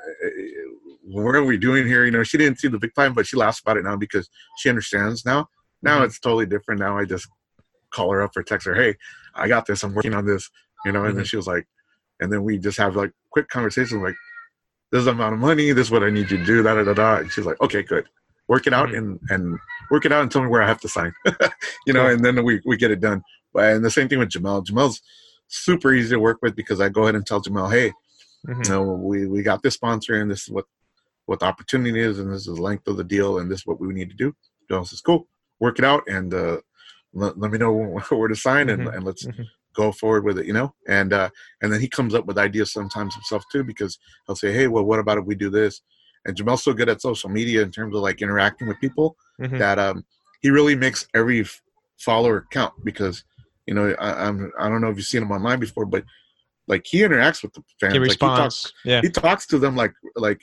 what 1.03 1.35
are 1.35 1.43
we 1.43 1.57
doing 1.57 1.87
here 1.87 2.05
you 2.05 2.11
know 2.11 2.23
she 2.23 2.37
didn't 2.37 2.59
see 2.59 2.67
the 2.67 2.79
big 2.79 2.93
plan 2.93 3.13
but 3.13 3.25
she 3.25 3.37
laughs 3.37 3.59
about 3.61 3.77
it 3.77 3.83
now 3.83 3.95
because 3.95 4.29
she 4.57 4.69
understands 4.69 5.25
now 5.25 5.47
now 5.81 5.95
mm-hmm. 5.95 6.05
it's 6.05 6.19
totally 6.19 6.45
different 6.45 6.79
now 6.79 6.97
i 6.97 7.05
just 7.05 7.27
call 7.95 8.11
her 8.11 8.21
up 8.21 8.35
or 8.35 8.43
text 8.43 8.67
her, 8.67 8.75
hey, 8.75 8.95
I 9.33 9.47
got 9.47 9.65
this. 9.65 9.83
I'm 9.83 9.93
working 9.93 10.13
on 10.13 10.25
this, 10.25 10.49
you 10.85 10.91
know. 10.91 10.99
And 10.99 11.09
mm-hmm. 11.09 11.17
then 11.17 11.25
she 11.25 11.37
was 11.37 11.47
like, 11.47 11.65
and 12.19 12.31
then 12.31 12.43
we 12.43 12.57
just 12.57 12.77
have 12.77 12.95
like 12.95 13.11
quick 13.31 13.47
conversations 13.47 14.01
like, 14.01 14.15
this 14.95 15.01
is 15.01 15.05
the 15.05 15.11
amount 15.11 15.33
of 15.33 15.39
money. 15.41 15.73
This 15.73 15.87
is 15.87 15.91
what 15.91 16.03
I 16.03 16.09
need 16.09 16.31
you 16.31 16.37
to 16.37 16.45
do. 16.45 16.63
Da 16.63 16.73
da 16.75 16.83
da 16.85 16.93
da. 16.93 17.15
And 17.17 17.29
she's 17.31 17.45
like, 17.45 17.59
okay, 17.59 17.83
good. 17.83 18.07
Work 18.47 18.65
it 18.65 18.73
out 18.73 18.89
mm-hmm. 18.89 18.97
and 18.97 19.19
and 19.29 19.59
work 19.91 20.05
it 20.05 20.13
out 20.13 20.21
and 20.21 20.31
tell 20.31 20.41
me 20.41 20.47
where 20.47 20.61
I 20.61 20.67
have 20.67 20.79
to 20.81 20.87
sign. 20.87 21.11
you 21.85 21.91
know, 21.93 22.07
and 22.07 22.23
then 22.23 22.43
we 22.45 22.61
we 22.65 22.77
get 22.77 22.91
it 22.91 23.01
done. 23.01 23.21
And 23.55 23.83
the 23.83 23.91
same 23.91 24.07
thing 24.07 24.19
with 24.19 24.29
Jamel. 24.29 24.65
Jamel's 24.65 25.01
super 25.47 25.93
easy 25.93 26.11
to 26.15 26.19
work 26.19 26.37
with 26.41 26.55
because 26.55 26.79
I 26.79 26.87
go 26.87 27.03
ahead 27.03 27.15
and 27.15 27.25
tell 27.25 27.41
Jamel, 27.41 27.71
hey, 27.71 27.91
Mhm. 28.47 28.63
you 28.65 28.71
know, 28.71 28.83
we 28.83 29.27
we 29.27 29.41
got 29.43 29.63
this 29.63 29.73
sponsor 29.73 30.13
and 30.21 30.31
this 30.31 30.43
is 30.43 30.49
what 30.49 30.65
what 31.25 31.39
the 31.39 31.45
opportunity 31.45 31.99
is 31.99 32.19
and 32.19 32.31
this 32.31 32.47
is 32.47 32.55
the 32.55 32.61
length 32.61 32.87
of 32.87 32.95
the 32.95 33.03
deal 33.03 33.39
and 33.39 33.51
this 33.51 33.59
is 33.59 33.65
what 33.65 33.81
we 33.81 33.93
need 33.93 34.09
to 34.11 34.15
do. 34.15 34.33
Jamel 34.71 34.87
says, 34.87 35.01
cool, 35.01 35.27
work 35.59 35.77
it 35.79 35.85
out 35.85 36.03
and 36.07 36.33
uh, 36.33 36.57
let, 37.13 37.37
let 37.37 37.51
me 37.51 37.57
know 37.57 37.73
where 38.09 38.27
to 38.29 38.35
sign 38.35 38.69
and, 38.69 38.83
Mhm. 38.83 38.95
and 38.95 39.03
let's 39.03 39.25
Mhm. 39.25 39.45
Go 39.75 39.91
forward 39.91 40.23
with 40.25 40.39
it, 40.39 40.45
you 40.45 40.53
know. 40.53 40.73
And 40.87 41.13
uh, 41.13 41.29
and 41.61 41.71
then 41.71 41.79
he 41.81 41.87
comes 41.87 42.13
up 42.15 42.25
with 42.25 42.37
ideas 42.37 42.71
sometimes 42.73 43.13
himself 43.13 43.43
too 43.51 43.63
because 43.63 43.97
he'll 44.25 44.35
say, 44.35 44.51
hey, 44.51 44.67
well, 44.67 44.83
what 44.85 44.99
about 44.99 45.17
if 45.17 45.25
we 45.25 45.35
do 45.35 45.49
this? 45.49 45.81
And 46.25 46.35
Jamel's 46.35 46.63
so 46.63 46.73
good 46.73 46.89
at 46.89 47.01
social 47.01 47.29
media 47.29 47.61
in 47.61 47.71
terms 47.71 47.95
of 47.95 48.01
like 48.01 48.21
interacting 48.21 48.67
with 48.67 48.79
people 48.79 49.15
Mhm. 49.39 49.59
that 49.59 49.77
um, 49.77 50.05
he 50.41 50.49
really 50.49 50.75
makes 50.75 51.07
every 51.13 51.41
f- 51.41 51.61
follower 51.99 52.45
count 52.51 52.73
because 52.85 53.23
you 53.67 53.73
know 53.73 53.93
I, 53.99 54.27
I'm 54.27 54.51
I 54.57 54.69
don't 54.69 54.81
know 54.81 54.89
if 54.89 54.97
you've 54.97 55.05
seen 55.05 55.21
him 55.23 55.31
online 55.31 55.59
before, 55.59 55.85
but 55.85 56.03
like 56.67 56.83
he 56.87 56.99
interacts 56.99 57.43
with 57.43 57.53
the 57.53 57.61
fans. 57.79 57.93
He 57.93 57.99
Like, 57.99 58.07
responds. 58.09 58.61
talks, 58.63 58.73
yeah. 58.85 59.01
he 59.01 59.09
talks 59.09 59.45
to 59.47 59.59
them 59.59 59.75
like 59.75 59.93
like 60.15 60.41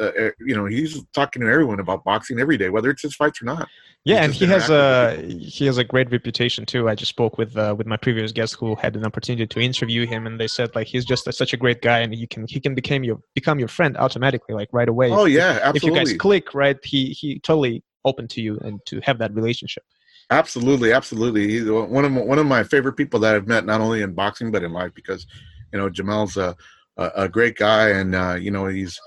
uh, 0.00 0.04
uh, 0.04 0.30
you 0.40 0.54
know 0.54 0.66
he's 0.66 1.02
talking 1.12 1.42
to 1.42 1.48
everyone 1.48 1.80
about 1.80 2.04
boxing 2.04 2.38
every 2.38 2.56
day, 2.56 2.68
whether 2.68 2.90
it's 2.90 3.02
his 3.02 3.14
fights 3.14 3.42
or 3.42 3.46
not. 3.46 3.68
Yeah, 4.04 4.16
He's 4.16 4.24
and 4.24 4.34
he 4.34 4.46
has 4.46 4.70
a 4.70 5.16
he 5.22 5.66
has 5.66 5.78
a 5.78 5.84
great 5.84 6.10
reputation 6.10 6.64
too. 6.66 6.88
I 6.88 6.94
just 6.94 7.10
spoke 7.10 7.38
with 7.38 7.56
uh, 7.56 7.74
with 7.76 7.86
my 7.86 7.96
previous 7.96 8.32
guest 8.32 8.56
who 8.58 8.74
had 8.76 8.96
an 8.96 9.04
opportunity 9.04 9.46
to 9.46 9.60
interview 9.60 10.06
him, 10.06 10.26
and 10.26 10.40
they 10.40 10.48
said 10.48 10.74
like 10.74 10.86
he's 10.86 11.04
just 11.04 11.26
a, 11.26 11.32
such 11.32 11.52
a 11.52 11.56
great 11.56 11.82
guy, 11.82 11.98
and 12.00 12.14
he 12.14 12.26
can 12.26 12.46
he 12.48 12.60
can 12.60 12.74
become 12.74 13.04
your 13.04 13.18
become 13.34 13.58
your 13.58 13.68
friend 13.68 13.96
automatically, 13.96 14.54
like 14.54 14.68
right 14.72 14.88
away. 14.88 15.10
Oh 15.10 15.24
If- 15.26 15.32
yeah, 15.32 15.70
if 15.74 15.82
you 15.82 15.92
guys 15.92 16.12
click, 16.14 16.54
right? 16.54 16.78
He 16.84 17.10
he 17.10 17.38
totally 17.40 17.82
open 18.04 18.26
to 18.28 18.40
you 18.40 18.58
and 18.60 18.80
to 18.86 19.00
have 19.04 19.18
that 19.18 19.32
relationship. 19.34 19.84
Absolutely, 20.30 20.92
absolutely. 20.92 21.48
He's 21.48 21.70
one 21.70 22.04
of 22.04 22.12
my, 22.12 22.20
one 22.22 22.38
of 22.38 22.46
my 22.46 22.64
favorite 22.64 22.94
people 22.94 23.20
that 23.20 23.34
I've 23.34 23.46
met, 23.46 23.66
not 23.66 23.80
only 23.80 24.02
in 24.02 24.14
boxing 24.14 24.50
but 24.50 24.62
in 24.62 24.72
life, 24.72 24.92
because 24.94 25.26
you 25.72 25.78
know 25.78 25.90
Jamel's 25.90 26.36
a 26.36 26.56
a, 26.96 27.10
a 27.16 27.28
great 27.28 27.56
guy, 27.56 27.90
and 27.90 28.14
uh, 28.14 28.36
you 28.40 28.50
know 28.50 28.66
he's 28.66 28.98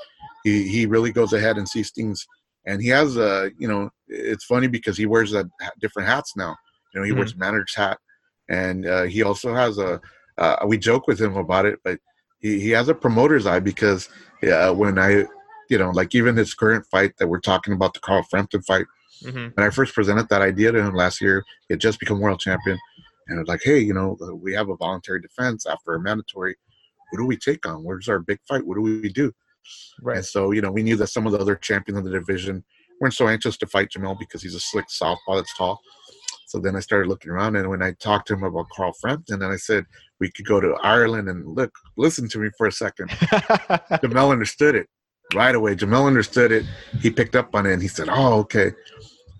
he 0.45 0.53
he 0.67 0.85
really 0.85 1.11
goes 1.11 1.33
ahead 1.33 1.57
and 1.57 1.67
sees 1.67 1.91
things, 1.91 2.25
and 2.65 2.81
he 2.81 2.89
has 2.99 3.17
a 3.17 3.51
you 3.57 3.67
know 3.67 3.89
it's 4.07 4.45
funny 4.45 4.67
because 4.67 4.97
he 4.97 5.05
wears 5.05 5.33
a 5.33 5.49
different 5.81 6.07
hats 6.07 6.31
now. 6.37 6.55
You 6.93 7.01
know 7.01 7.05
he 7.05 7.11
wears 7.11 7.35
manager's 7.35 7.75
hat, 7.75 7.97
and 8.49 8.85
uh, 8.85 9.03
he 9.03 9.23
also 9.23 9.53
has 9.53 9.77
a 9.77 9.99
uh, 10.37 10.55
we 10.65 10.77
joke 10.77 11.07
with 11.07 11.19
him 11.19 11.35
about 11.35 11.65
it, 11.65 11.79
but 11.83 11.99
he 12.39 12.59
he 12.59 12.69
has 12.69 12.87
a 12.87 12.95
promoter's 12.95 13.45
eye 13.45 13.59
because 13.59 14.07
uh, 14.49 14.71
when 14.73 14.97
I 14.97 15.25
you 15.69 15.77
know 15.77 15.89
like 15.89 16.15
even 16.15 16.35
his 16.37 16.53
current 16.53 16.85
fight 16.91 17.13
that 17.17 17.27
we're 17.27 17.39
talking 17.51 17.73
about 17.73 17.93
the 17.93 17.99
Carl 17.99 18.23
Frampton 18.29 18.61
fight 18.61 18.85
Mm-hmm. 19.23 19.47
when 19.53 19.65
I 19.65 19.69
first 19.69 19.95
presented 19.95 20.27
that 20.29 20.41
idea 20.41 20.71
to 20.71 20.83
him 20.83 20.93
last 20.93 21.21
year, 21.21 21.43
he 21.67 21.73
had 21.73 21.79
just 21.79 21.99
become 21.99 22.19
world 22.19 22.39
champion, 22.39 22.77
and 23.27 23.37
it 23.37 23.41
was 23.41 23.47
like, 23.47 23.61
hey, 23.63 23.79
you 23.79 23.93
know, 23.93 24.17
we 24.41 24.53
have 24.53 24.69
a 24.69 24.75
voluntary 24.75 25.21
defense 25.21 25.65
after 25.65 25.93
a 25.93 26.01
mandatory. 26.01 26.55
what 27.11 27.19
do 27.19 27.25
we 27.25 27.37
take 27.37 27.65
on? 27.65 27.83
Where's 27.83 28.09
our 28.09 28.19
big 28.19 28.39
fight? 28.47 28.65
What 28.65 28.75
do 28.75 28.81
we 28.81 29.09
do? 29.09 29.31
Right. 30.01 30.17
And 30.17 30.25
so, 30.25 30.51
you 30.51 30.61
know, 30.61 30.71
we 30.71 30.83
knew 30.83 30.95
that 30.97 31.07
some 31.07 31.25
of 31.25 31.31
the 31.31 31.39
other 31.39 31.55
champions 31.55 31.99
of 31.99 32.05
the 32.05 32.11
division 32.11 32.63
weren't 32.99 33.13
so 33.13 33.27
anxious 33.27 33.57
to 33.57 33.67
fight 33.67 33.89
Jamel 33.89 34.17
because 34.17 34.41
he's 34.41 34.55
a 34.55 34.59
slick 34.59 34.85
southpaw 34.89 35.35
that's 35.35 35.55
tall. 35.57 35.81
So 36.47 36.59
then 36.59 36.75
I 36.75 36.79
started 36.79 37.09
looking 37.09 37.31
around, 37.31 37.55
and 37.55 37.69
when 37.69 37.81
I 37.81 37.91
talked 37.93 38.27
to 38.27 38.33
him 38.33 38.43
about 38.43 38.69
Carl 38.69 38.93
Frampton, 39.01 39.41
and 39.41 39.51
I 39.51 39.57
said 39.57 39.85
we 40.19 40.31
could 40.31 40.45
go 40.45 40.61
to 40.61 40.75
Ireland 40.83 41.27
and 41.27 41.45
look, 41.45 41.73
listen 41.97 42.29
to 42.29 42.39
me 42.39 42.49
for 42.57 42.67
a 42.67 42.71
second. 42.71 43.09
Jamel 43.09 44.31
understood 44.31 44.75
it 44.75 44.87
right 45.33 45.55
away. 45.55 45.75
Jamel 45.75 46.05
understood 46.07 46.51
it. 46.51 46.65
He 47.01 47.09
picked 47.09 47.35
up 47.35 47.53
on 47.55 47.65
it 47.65 47.73
and 47.73 47.81
he 47.81 47.87
said, 47.87 48.07
"Oh, 48.09 48.39
okay." 48.41 48.71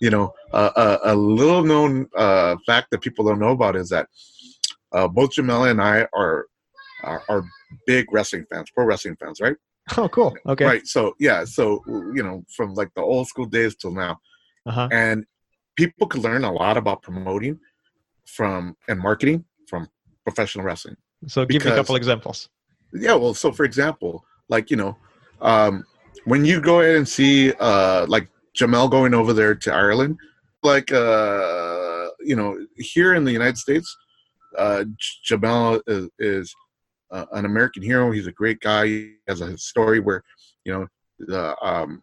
You 0.01 0.09
know, 0.09 0.33
uh, 0.51 0.71
a, 0.75 1.13
a 1.13 1.15
little 1.15 1.63
known 1.63 2.09
uh, 2.17 2.57
fact 2.65 2.91
that 2.91 3.01
people 3.01 3.23
don't 3.23 3.39
know 3.39 3.51
about 3.51 3.75
is 3.75 3.89
that 3.89 4.09
uh, 4.91 5.07
both 5.07 5.31
Jamel 5.31 5.69
and 5.69 5.81
I 5.81 6.07
are, 6.13 6.47
are 7.03 7.23
are 7.29 7.43
big 7.85 8.11
wrestling 8.11 8.45
fans, 8.51 8.69
pro 8.71 8.85
wrestling 8.85 9.15
fans, 9.15 9.39
right? 9.39 9.55
oh, 9.97 10.09
cool. 10.09 10.35
Okay. 10.47 10.65
Right. 10.65 10.87
So 10.87 11.13
yeah, 11.19 11.45
so 11.45 11.81
you 11.87 12.23
know, 12.23 12.43
from 12.55 12.73
like 12.73 12.89
the 12.95 13.01
old 13.01 13.27
school 13.27 13.45
days 13.45 13.75
till 13.75 13.91
now, 13.91 14.17
Uh-huh. 14.65 14.87
and 14.91 15.25
people 15.75 16.07
could 16.07 16.23
learn 16.23 16.43
a 16.43 16.51
lot 16.51 16.77
about 16.77 17.01
promoting 17.01 17.59
from 18.25 18.75
and 18.87 18.99
marketing 18.99 19.45
from 19.69 19.87
professional 20.23 20.65
wrestling. 20.65 20.97
So 21.27 21.45
give 21.45 21.63
me 21.65 21.71
a 21.71 21.75
couple 21.75 21.95
examples. 21.95 22.49
Yeah, 22.93 23.15
well, 23.15 23.33
so 23.33 23.51
for 23.51 23.65
example, 23.65 24.23
like 24.49 24.71
you 24.71 24.77
know, 24.77 24.97
um, 25.41 25.83
when 26.25 26.45
you 26.45 26.61
go 26.61 26.81
ahead 26.81 26.95
and 26.95 27.07
see 27.07 27.53
uh, 27.59 28.05
like 28.07 28.27
Jamel 28.57 28.89
going 28.89 29.13
over 29.13 29.33
there 29.33 29.53
to 29.53 29.73
Ireland, 29.73 30.17
like 30.63 30.91
uh, 30.91 32.07
you 32.21 32.35
know, 32.35 32.57
here 32.77 33.13
in 33.13 33.23
the 33.23 33.31
United 33.31 33.57
States, 33.57 33.95
uh, 34.57 34.83
Jamel 35.29 35.81
is, 35.87 36.09
is 36.19 36.55
uh, 37.15 37.25
an 37.37 37.45
American 37.45 37.81
hero. 37.89 38.11
He's 38.11 38.27
a 38.27 38.31
great 38.41 38.59
guy. 38.69 38.83
He 38.87 38.97
has 39.27 39.39
a 39.41 39.57
story 39.57 39.99
where 40.07 40.21
you 40.65 40.73
know, 40.73 40.87
the, 41.19 41.43
um, 41.69 42.01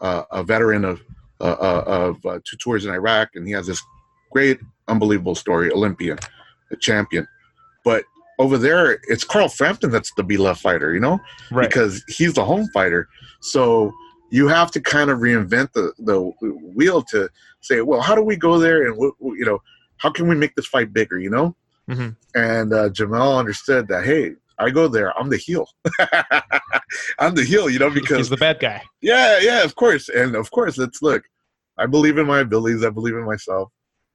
uh, 0.00 0.22
a 0.30 0.42
veteran 0.52 0.84
of 0.84 0.96
uh, 1.40 1.56
uh, 1.70 1.84
of 1.86 2.12
uh, 2.26 2.38
two 2.44 2.56
tours 2.64 2.84
in 2.86 2.90
Iraq, 3.00 3.30
and 3.36 3.46
he 3.46 3.52
has 3.58 3.66
this 3.66 3.82
great, 4.32 4.58
unbelievable 4.88 5.34
story. 5.34 5.66
Olympian, 5.72 6.18
a 6.70 6.76
champion, 6.76 7.26
but 7.84 8.04
over 8.38 8.56
there, 8.58 8.98
it's 9.12 9.24
Carl 9.24 9.48
Frampton 9.48 9.90
that's 9.90 10.12
the 10.16 10.22
beloved 10.24 10.60
fighter. 10.60 10.92
You 10.94 11.00
know 11.00 11.18
Right. 11.50 11.68
because 11.68 11.92
he's 12.16 12.34
the 12.34 12.44
home 12.44 12.66
fighter. 12.74 13.08
So 13.40 13.92
you 14.30 14.48
have 14.48 14.70
to 14.72 14.80
kind 14.80 15.10
of 15.10 15.18
reinvent 15.20 15.72
the, 15.72 15.92
the 15.98 16.18
wheel 16.74 17.02
to 17.02 17.28
say, 17.60 17.80
well, 17.82 18.00
how 18.00 18.14
do 18.16 18.22
we 18.22 18.36
go 18.36 18.58
there 18.58 18.86
and 18.86 18.96
what, 18.96 19.14
you 19.20 19.44
know, 19.44 19.58
how 19.98 20.10
can 20.10 20.26
we 20.28 20.34
make 20.34 20.54
this 20.56 20.66
fight 20.66 20.92
bigger? 20.92 21.18
You 21.18 21.30
know, 21.30 21.56
Mhm. 21.88 22.16
and 22.34 22.72
uh, 22.72 22.88
Jamel 22.96 23.38
understood 23.38 23.86
that. 23.88 24.04
Hey, 24.04 24.34
I 24.58 24.70
go 24.70 24.88
there, 24.88 25.16
I'm 25.18 25.28
the 25.28 25.36
heel. 25.36 25.68
I'm 27.18 27.34
the 27.34 27.44
heel, 27.44 27.68
you 27.68 27.78
know, 27.78 27.90
because 27.90 28.18
He's 28.18 28.30
the 28.30 28.36
bad 28.36 28.60
guy. 28.60 28.82
yeah, 29.00 29.38
yeah, 29.40 29.62
of 29.62 29.74
course, 29.74 30.08
and 30.08 30.34
of 30.36 30.50
course, 30.50 30.78
let's 30.78 31.02
look. 31.02 31.22
I 31.78 31.86
believe 31.86 32.18
in 32.18 32.26
my 32.26 32.40
abilities. 32.40 32.84
I 32.84 32.90
believe 32.90 33.14
in 33.14 33.24
myself. 33.24 33.70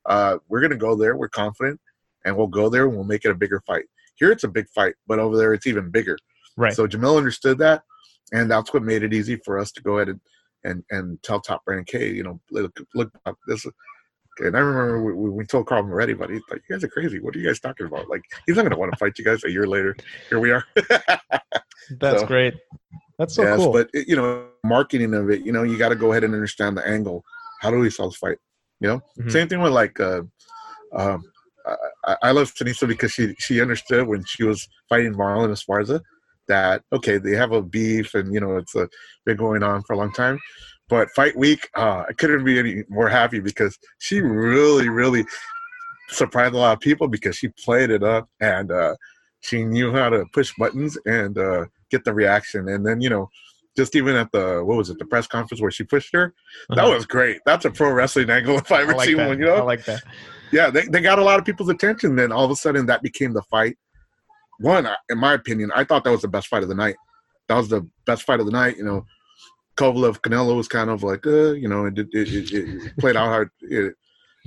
Uh, 0.05 0.37
we're 0.47 0.61
gonna 0.61 0.75
go 0.77 0.95
there. 0.95 1.17
We're 1.17 1.29
confident, 1.29 1.79
and 2.25 2.35
we'll 2.35 2.47
go 2.47 2.69
there 2.69 2.85
and 2.85 2.95
we'll 2.95 3.03
make 3.05 3.25
it 3.25 3.31
a 3.31 3.35
bigger 3.35 3.61
fight. 3.67 3.85
Here, 4.15 4.31
it's 4.31 4.43
a 4.43 4.49
big 4.49 4.69
fight, 4.69 4.95
but 5.07 5.19
over 5.19 5.37
there, 5.37 5.53
it's 5.53 5.67
even 5.67 5.89
bigger. 5.89 6.17
Right. 6.57 6.73
So 6.73 6.87
Jamel 6.87 7.17
understood 7.17 7.57
that, 7.59 7.83
and 8.31 8.49
that's 8.49 8.73
what 8.73 8.83
made 8.83 9.03
it 9.03 9.13
easy 9.13 9.37
for 9.43 9.59
us 9.59 9.71
to 9.73 9.81
go 9.81 9.97
ahead 9.97 10.09
and 10.09 10.21
and, 10.63 10.83
and 10.89 11.21
tell 11.23 11.39
Top 11.39 11.61
Rank, 11.65 11.89
hey, 11.91 12.11
you 12.11 12.23
know, 12.23 12.39
look, 12.51 12.77
look 12.95 13.11
this. 13.47 13.65
And 14.41 14.55
I 14.55 14.59
remember 14.59 15.03
we, 15.03 15.29
we- 15.29 15.45
told 15.45 15.67
Carl 15.67 15.83
already, 15.83 16.13
but 16.13 16.29
he's 16.29 16.41
like, 16.49 16.61
"You 16.69 16.75
guys 16.75 16.83
are 16.83 16.87
crazy. 16.89 17.19
What 17.19 17.35
are 17.35 17.39
you 17.39 17.47
guys 17.47 17.59
talking 17.59 17.85
about? 17.87 18.09
Like, 18.09 18.21
he's 18.45 18.55
not 18.55 18.61
going 18.63 18.71
to 18.71 18.77
want 18.77 18.91
to 18.91 18.97
fight 18.97 19.17
you 19.17 19.25
guys." 19.25 19.43
A 19.43 19.51
year 19.51 19.65
later, 19.67 19.95
here 20.29 20.39
we 20.39 20.51
are. 20.51 20.63
That's 21.99 22.21
So- 22.21 22.27
great. 22.27 22.53
That's 23.17 23.35
so 23.35 23.43
yes, 23.43 23.57
cool. 23.57 23.73
but 23.73 23.89
it- 23.93 24.07
you 24.07 24.15
know, 24.15 24.47
marketing 24.63 25.13
of 25.13 25.29
it, 25.29 25.41
you 25.45 25.51
know, 25.51 25.63
you 25.63 25.77
got 25.77 25.89
to 25.89 25.95
go 25.95 26.11
ahead 26.11 26.23
and 26.23 26.33
understand 26.33 26.77
the 26.77 26.87
angle. 26.87 27.23
How 27.59 27.69
do 27.69 27.77
we 27.79 27.89
sell 27.89 28.07
this 28.09 28.17
fight? 28.17 28.37
You 28.79 28.87
know, 28.87 29.01
Mhm. 29.19 29.31
same 29.31 29.47
thing 29.49 29.61
with 29.61 29.73
like, 29.73 29.99
uh, 29.99 30.21
um, 30.93 31.23
I, 32.05 32.15
I- 32.23 32.31
love 32.31 32.53
Seniesa 32.53 32.87
because 32.87 33.11
she 33.11 33.35
she 33.37 33.61
understood 33.61 34.07
when 34.07 34.23
she 34.23 34.43
was 34.45 34.67
fighting 34.87 35.13
Marlen 35.13 35.49
Esparza 35.49 35.99
that 36.47 36.81
okay, 36.93 37.17
they 37.17 37.35
have 37.35 37.51
a 37.51 37.61
beef 37.61 38.15
and 38.15 38.33
you 38.33 38.39
know 38.39 38.55
it's 38.57 38.75
uh 38.75 38.87
been 39.25 39.37
going 39.37 39.61
on 39.63 39.83
for 39.83 39.93
a 39.93 39.97
long 39.97 40.11
time. 40.13 40.39
But 40.89 41.09
fight 41.11 41.37
week, 41.37 41.69
uh, 41.75 42.03
I 42.09 42.13
couldn't 42.13 42.43
be 42.43 42.57
any 42.59 42.83
more 42.89 43.07
happy 43.09 43.39
because 43.39 43.77
she 43.99 44.21
really, 44.21 44.89
really 44.89 45.23
surprised 46.09 46.55
a 46.55 46.57
lot 46.57 46.73
of 46.73 46.79
people 46.79 47.07
because 47.07 47.35
she 47.35 47.49
played 47.49 47.91
it 47.91 48.03
up 48.03 48.27
and 48.41 48.71
uh, 48.71 48.95
she 49.41 49.63
knew 49.63 49.93
how 49.93 50.09
to 50.09 50.25
push 50.33 50.51
buttons 50.57 50.97
and 51.05 51.37
uh, 51.37 51.65
get 51.91 52.03
the 52.03 52.13
reaction. 52.13 52.69
And 52.69 52.85
then 52.85 52.99
you 53.01 53.09
know, 53.09 53.29
just 53.77 53.95
even 53.95 54.15
at 54.15 54.31
the 54.31 54.63
what 54.65 54.77
was 54.77 54.89
it, 54.89 54.97
the 54.99 55.05
press 55.05 55.27
conference 55.27 55.61
where 55.61 55.71
she 55.71 55.83
pushed 55.83 56.11
her, 56.13 56.33
that 56.69 56.79
Uh-huh. 56.79 56.95
was 56.95 57.05
great. 57.05 57.39
That's 57.45 57.65
a 57.65 57.71
pro 57.71 57.91
wrestling 57.91 58.29
angle 58.29 58.57
if 58.57 58.71
I 58.71 58.79
I 58.79 58.81
ever 58.81 58.93
like 58.95 59.07
seen 59.07 59.17
that. 59.17 59.27
one. 59.27 59.39
You 59.39 59.45
know, 59.45 59.55
I 59.57 59.61
like 59.61 59.85
that. 59.85 60.01
yeah, 60.51 60.69
they, 60.71 60.81
they 60.87 61.01
got 61.01 61.19
a 61.19 61.23
lot 61.23 61.37
of 61.39 61.45
people's 61.45 61.69
attention. 61.69 62.15
Then 62.15 62.31
all 62.31 62.45
of 62.45 62.51
a 62.51 62.55
sudden, 62.55 62.87
that 62.87 63.03
became 63.03 63.33
the 63.33 63.43
fight. 63.43 63.77
One, 64.59 64.89
in 65.09 65.17
my 65.19 65.33
opinion, 65.33 65.71
I 65.75 65.83
thought 65.83 66.03
that 66.03 66.11
was 66.11 66.23
the 66.23 66.27
best 66.27 66.47
fight 66.47 66.63
of 66.63 66.69
the 66.69 66.75
night. 66.75 66.95
That 67.47 67.55
was 67.55 67.69
the 67.69 67.87
best 68.05 68.23
fight 68.23 68.39
of 68.41 68.45
the 68.47 68.51
night. 68.51 68.75
You 68.77 68.83
know, 68.83 69.05
Kovalev 69.79 70.19
Canelo 70.21 70.55
was 70.57 70.67
kind 70.67 70.89
of 70.89 71.03
like, 71.03 71.25
uh, 71.25 71.53
you 71.53 71.67
know, 71.69 71.85
it, 71.85 71.97
it, 71.99 72.07
it, 72.13 72.53
it 72.53 72.97
played 72.97 73.15
out 73.15 73.27
hard. 73.27 73.49
It, 73.61 73.95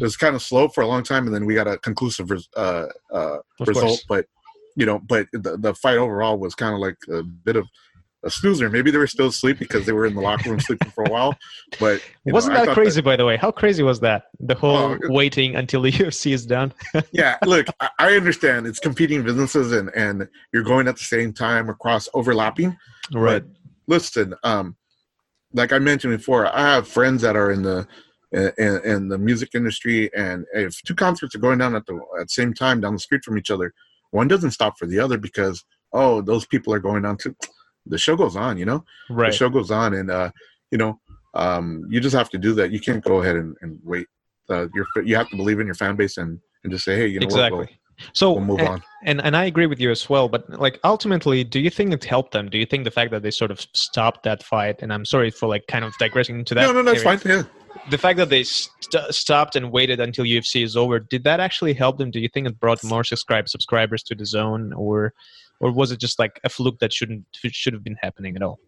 it 0.00 0.04
was 0.04 0.16
kind 0.16 0.34
of 0.34 0.42
slow 0.42 0.68
for 0.68 0.80
a 0.82 0.86
long 0.86 1.02
time, 1.02 1.26
and 1.26 1.34
then 1.34 1.44
we 1.44 1.54
got 1.54 1.68
a 1.68 1.76
conclusive 1.78 2.30
res- 2.30 2.48
uh, 2.56 2.86
uh, 3.12 3.38
result. 3.60 3.76
course. 3.76 4.04
But 4.08 4.26
you 4.74 4.86
know, 4.86 4.98
but 4.98 5.26
the, 5.32 5.58
the 5.58 5.74
fight 5.74 5.98
overall 5.98 6.38
was 6.38 6.54
kind 6.54 6.74
of 6.74 6.80
like 6.80 6.96
a 7.10 7.22
bit 7.22 7.56
of 7.56 7.66
a 8.24 8.30
snoozer. 8.30 8.70
Maybe 8.70 8.90
they 8.90 8.96
were 8.98 9.06
still 9.06 9.26
asleep 9.26 9.58
because 9.58 9.84
they 9.84 9.92
were 9.92 10.06
in 10.06 10.14
the 10.14 10.20
locker 10.22 10.48
room 10.50 10.60
sleeping 10.60 10.90
for 10.90 11.04
a 11.04 11.10
while. 11.10 11.36
But 11.78 12.02
Wasn't 12.24 12.56
I 12.56 12.64
that 12.66 12.74
crazy, 12.74 13.02
by 13.02 13.16
the 13.16 13.26
way? 13.26 13.36
How 13.36 13.50
crazy 13.50 13.82
was 13.82 14.00
that? 14.00 14.24
The 14.40 14.54
whole 14.54 14.92
it- 14.94 15.00
waiting 15.10 15.56
until 15.56 15.82
the 15.86 15.92
UFC 15.92 16.32
is 16.32 16.46
done. 16.46 16.72
yeah 17.12 17.36
look 17.44 17.66
I- 17.80 17.90
i 17.98 18.16
understand 18.16 18.66
it's 18.66 18.80
competing 18.88 19.22
businesses 19.22 19.72
and 19.72 19.90
and 19.94 20.26
you're 20.52 20.62
going 20.72 20.88
at 20.88 20.96
the 20.96 21.04
same 21.16 21.32
time 21.32 21.68
across 21.68 22.08
overlapping 22.14 22.76
Right. 23.12 23.44
listen 23.88 24.34
um 24.42 24.76
like 25.54 25.72
i 25.72 25.78
mentioned 25.78 26.16
before 26.16 26.46
i 26.54 26.60
have 26.60 26.88
friends 26.88 27.22
that 27.22 27.36
are 27.36 27.50
in 27.50 27.62
the 27.62 27.86
in, 28.32 28.80
in 28.84 29.08
the 29.08 29.18
music 29.18 29.50
industry 29.54 30.10
and 30.16 30.46
if 30.54 30.80
two 30.82 30.94
concerts 30.94 31.34
are 31.34 31.38
going 31.38 31.58
down 31.58 31.74
at 31.74 31.84
the 31.86 31.94
at 32.18 32.26
the 32.26 32.28
same 32.28 32.54
time 32.54 32.80
down 32.80 32.94
the 32.94 32.98
street 32.98 33.22
from 33.24 33.36
each 33.36 33.50
other 33.50 33.74
one 34.10 34.28
doesn't 34.28 34.52
stop 34.52 34.78
for 34.78 34.86
the 34.86 34.98
other 34.98 35.18
because 35.18 35.64
oh 35.92 36.22
those 36.22 36.46
people 36.46 36.72
are 36.72 36.78
going 36.78 37.04
on 37.04 37.16
to 37.16 37.34
the 37.86 37.98
show 37.98 38.16
goes 38.16 38.36
on 38.36 38.56
you 38.56 38.64
know 38.64 38.84
Right. 39.10 39.30
the 39.30 39.36
show 39.36 39.50
goes 39.50 39.70
on 39.70 39.94
and 39.94 40.10
uh 40.10 40.30
you 40.70 40.78
know 40.78 40.98
um 41.34 41.86
you 41.90 42.00
just 42.00 42.16
have 42.16 42.30
to 42.30 42.38
do 42.38 42.54
that 42.54 42.70
you 42.70 42.80
can't 42.80 43.04
go 43.04 43.20
ahead 43.20 43.36
and, 43.36 43.56
and 43.60 43.78
wait 43.82 44.06
uh 44.48 44.66
you're 44.74 44.86
you 45.04 45.16
have 45.16 45.28
to 45.30 45.36
believe 45.36 45.60
in 45.60 45.66
your 45.66 45.74
fan 45.74 45.96
base 45.96 46.16
and 46.16 46.38
and 46.64 46.72
just 46.72 46.84
say 46.84 46.96
hey 46.96 47.06
you 47.06 47.20
know 47.20 47.24
exactly. 47.26 47.58
what 47.58 47.68
So 48.12 48.32
we'll, 48.32 48.40
move 48.44 48.58
and, 48.60 48.68
on 48.68 48.82
and 49.04 49.20
and 49.22 49.36
I 49.36 49.44
agree 49.44 49.66
with 49.66 49.80
you 49.80 49.90
as 49.90 50.08
well. 50.08 50.28
But 50.28 50.48
like 50.60 50.78
ultimately, 50.84 51.44
do 51.44 51.60
you 51.60 51.70
think 51.70 51.92
it 51.92 52.04
helped 52.04 52.32
them? 52.32 52.48
Do 52.48 52.58
you 52.58 52.66
think 52.66 52.84
the 52.84 52.90
fact 52.90 53.10
that 53.10 53.22
they 53.22 53.30
sort 53.30 53.50
of 53.50 53.60
stopped 53.72 54.22
that 54.24 54.42
fight? 54.42 54.82
And 54.82 54.92
I'm 54.92 55.04
sorry 55.04 55.30
for 55.30 55.48
like 55.48 55.66
kind 55.66 55.84
of 55.84 55.92
digressing 55.98 56.38
into 56.38 56.54
that. 56.54 56.62
no 56.66 56.72
no 56.72 56.82
that's 56.82 57.04
area. 57.04 57.18
fine 57.18 57.30
yeah 57.30 57.42
The 57.90 57.98
fact 57.98 58.16
that 58.18 58.28
they 58.28 58.44
st- 58.44 59.14
stopped 59.14 59.56
and 59.56 59.72
waited 59.72 59.98
until 59.98 60.24
UFC 60.24 60.62
is 60.62 60.76
over, 60.76 61.00
did 61.00 61.24
that 61.24 61.40
actually 61.40 61.74
help 61.74 61.98
them? 61.98 62.10
Do 62.10 62.20
you 62.20 62.28
think 62.28 62.46
it 62.46 62.60
brought 62.60 62.82
more 62.84 63.04
subscribe 63.04 63.48
subscribers 63.48 64.02
to 64.04 64.14
the 64.14 64.26
zone, 64.26 64.72
or 64.72 65.14
or 65.60 65.72
was 65.72 65.92
it 65.92 66.00
just 66.00 66.18
like 66.18 66.40
a 66.44 66.48
fluke 66.48 66.78
that 66.80 66.92
shouldn't 66.92 67.24
should 67.32 67.72
have 67.72 67.84
been 67.84 67.98
happening 68.02 68.36
at 68.36 68.42
all? 68.42 68.58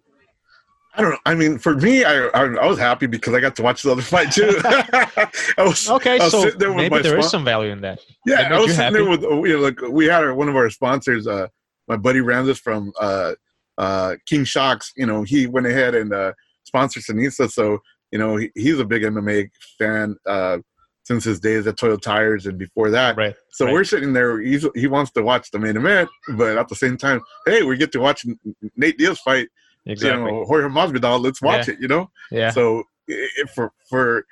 I 0.97 1.03
don't 1.03 1.11
know. 1.11 1.18
I 1.26 1.34
mean, 1.34 1.59
for 1.59 1.74
me, 1.74 2.05
I, 2.05 2.26
I 2.28 2.45
I 2.45 2.66
was 2.66 2.78
happy 2.78 3.07
because 3.07 3.34
I 3.34 3.40
got 3.40 3.57
to 3.57 3.62
watch 3.62 3.82
the 3.82 3.90
other 3.90 4.03
fight 4.14 4.30
too. 4.30 4.61
Was 5.59 5.88
Okay, 5.90 6.18
so 6.20 6.42
sitting 6.42 6.59
there 6.59 6.72
with 6.72 6.90
maybe 6.90 7.03
there 7.03 7.18
is 7.18 7.30
some 7.30 7.45
value 7.45 7.72
in 7.72 7.80
that. 7.80 8.01
Yeah, 8.26 8.42
That 8.42 8.53
I 8.53 8.61
was 8.61 8.76
sitting 8.76 8.92
there 8.92 9.09
with 9.09 9.22
you 9.22 9.57
know, 9.57 9.61
like 9.61 9.80
we 9.90 10.07
had 10.07 10.22
our, 10.22 10.34
one 10.34 10.49
of 10.49 10.57
our 10.57 10.70
sponsors, 10.70 11.26
uh, 11.26 11.49
my 11.88 11.97
buddy 11.97 12.20
Ramses 12.20 12.61
from 12.61 12.92
uh, 13.01 13.34
uh, 13.76 14.14
King 14.26 14.45
Shocks. 14.45 14.92
You 14.97 15.07
know, 15.07 15.24
he 15.24 15.47
went 15.47 15.66
ahead 15.66 15.95
and 15.97 16.14
uh, 16.14 16.32
sponsored 16.62 17.03
Seniesa, 17.03 17.51
so 17.51 17.78
you 18.12 18.18
know 18.18 18.36
he, 18.36 18.51
he's 18.55 18.78
a 18.78 18.84
big 18.84 19.03
MMA 19.03 19.51
fan 19.78 20.16
uh, 20.26 20.59
since 21.05 21.24
his 21.24 21.40
days 21.40 21.66
at 21.66 21.76
Toyo 21.76 21.97
Tires 21.97 22.47
and 22.47 22.59
before 22.59 22.90
that. 22.90 23.16
Right. 23.16 23.34
So 23.51 23.66
right. 23.66 23.74
we're 23.74 23.84
sitting 23.84 24.12
there. 24.12 24.40
He's, 24.40 24.66
he 24.74 24.86
wants 24.86 25.11
to 25.12 25.22
watch 25.22 25.51
the 25.51 25.59
main 25.59 25.76
event, 25.76 26.09
but 26.36 26.57
at 26.57 26.68
the 26.68 26.74
same 26.74 26.97
time, 26.97 27.20
hey, 27.47 27.62
we 27.62 27.76
get 27.76 27.92
to 27.92 28.01
watch 28.01 28.24
Nate 28.76 28.99
Diaz 28.99 29.18
fight. 29.20 29.49
Exactly. 29.87 30.30
You 30.32 30.39
know, 30.41 30.45
Jorge 30.47 30.68
Masvidal. 30.68 31.22
Let's 31.22 31.43
watch 31.43 31.66
it. 31.74 31.80
You 31.80 31.89
know. 31.89 32.11
yeah. 32.30 32.51
So 32.51 32.85
i 33.11 33.12
i- 33.12 33.45
for 33.55 33.72
for 33.91 34.24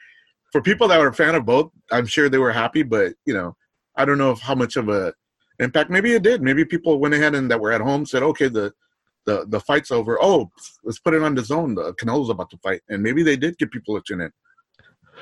for 0.52 0.60
people 0.62 0.88
that 0.88 0.98
were 1.00 1.08
a 1.08 1.14
fan 1.14 1.34
of 1.34 1.44
both, 1.46 1.70
I'm 1.90 2.06
sure 2.06 2.28
they 2.28 2.38
were 2.38 2.52
happy. 2.52 2.82
But 2.82 3.14
you 3.26 3.34
know, 3.34 3.56
I 3.96 4.04
don't 4.04 4.18
know 4.18 4.30
if 4.32 4.40
how 4.40 4.54
much 4.54 4.76
of 4.76 4.88
a 4.88 5.12
impact. 5.58 5.90
Maybe 5.90 6.12
it 6.14 6.22
did. 6.22 6.42
Maybe 6.42 6.64
people 6.64 6.98
went 6.98 7.14
ahead 7.14 7.34
and 7.34 7.50
that 7.50 7.60
were 7.60 7.72
at 7.72 7.80
home 7.80 8.04
said, 8.06 8.22
okay, 8.22 8.48
the 8.48 8.72
the 9.26 9.44
the 9.48 9.60
fight's 9.60 9.90
over. 9.90 10.18
Oh, 10.22 10.50
let's 10.84 10.98
put 10.98 11.14
it 11.14 11.22
on 11.22 11.34
the 11.34 11.44
zone. 11.44 11.74
The 11.74 11.92
Canelo's 11.94 12.30
about 12.30 12.50
to 12.50 12.56
fight, 12.58 12.80
and 12.88 13.02
maybe 13.02 13.22
they 13.22 13.36
did 13.36 13.56
get 13.58 13.70
people 13.70 13.94
to 13.94 14.02
tune 14.06 14.20
in. 14.22 14.32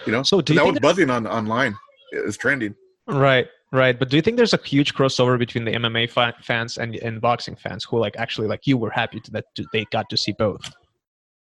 You 0.07 0.13
know, 0.13 0.23
So 0.23 0.41
that 0.57 0.65
was 0.65 0.81
buzzing 0.81 1.11
on 1.11 1.27
online. 1.27 1.77
It's 2.13 2.37
trending. 2.37 2.75
Right, 3.07 3.47
right. 3.73 3.99
But 3.99 4.09
do 4.11 4.17
you 4.17 4.23
think 4.23 4.37
there's 4.37 4.53
a 4.55 4.61
huge 4.65 4.95
crossover 4.95 5.39
between 5.39 5.65
the 5.65 5.73
MMA 5.73 6.11
fa- 6.11 6.35
fans 6.43 6.79
and 6.79 6.97
and 6.97 7.21
boxing 7.21 7.57
fans 7.57 7.85
who 7.85 7.99
like 7.99 8.17
actually 8.17 8.49
like 8.49 8.67
you 8.67 8.77
were 8.77 8.91
happy 8.91 9.21
to 9.21 9.31
that 9.33 9.45
they 9.73 9.85
got 9.91 10.09
to 10.11 10.17
see 10.17 10.33
both? 10.33 10.73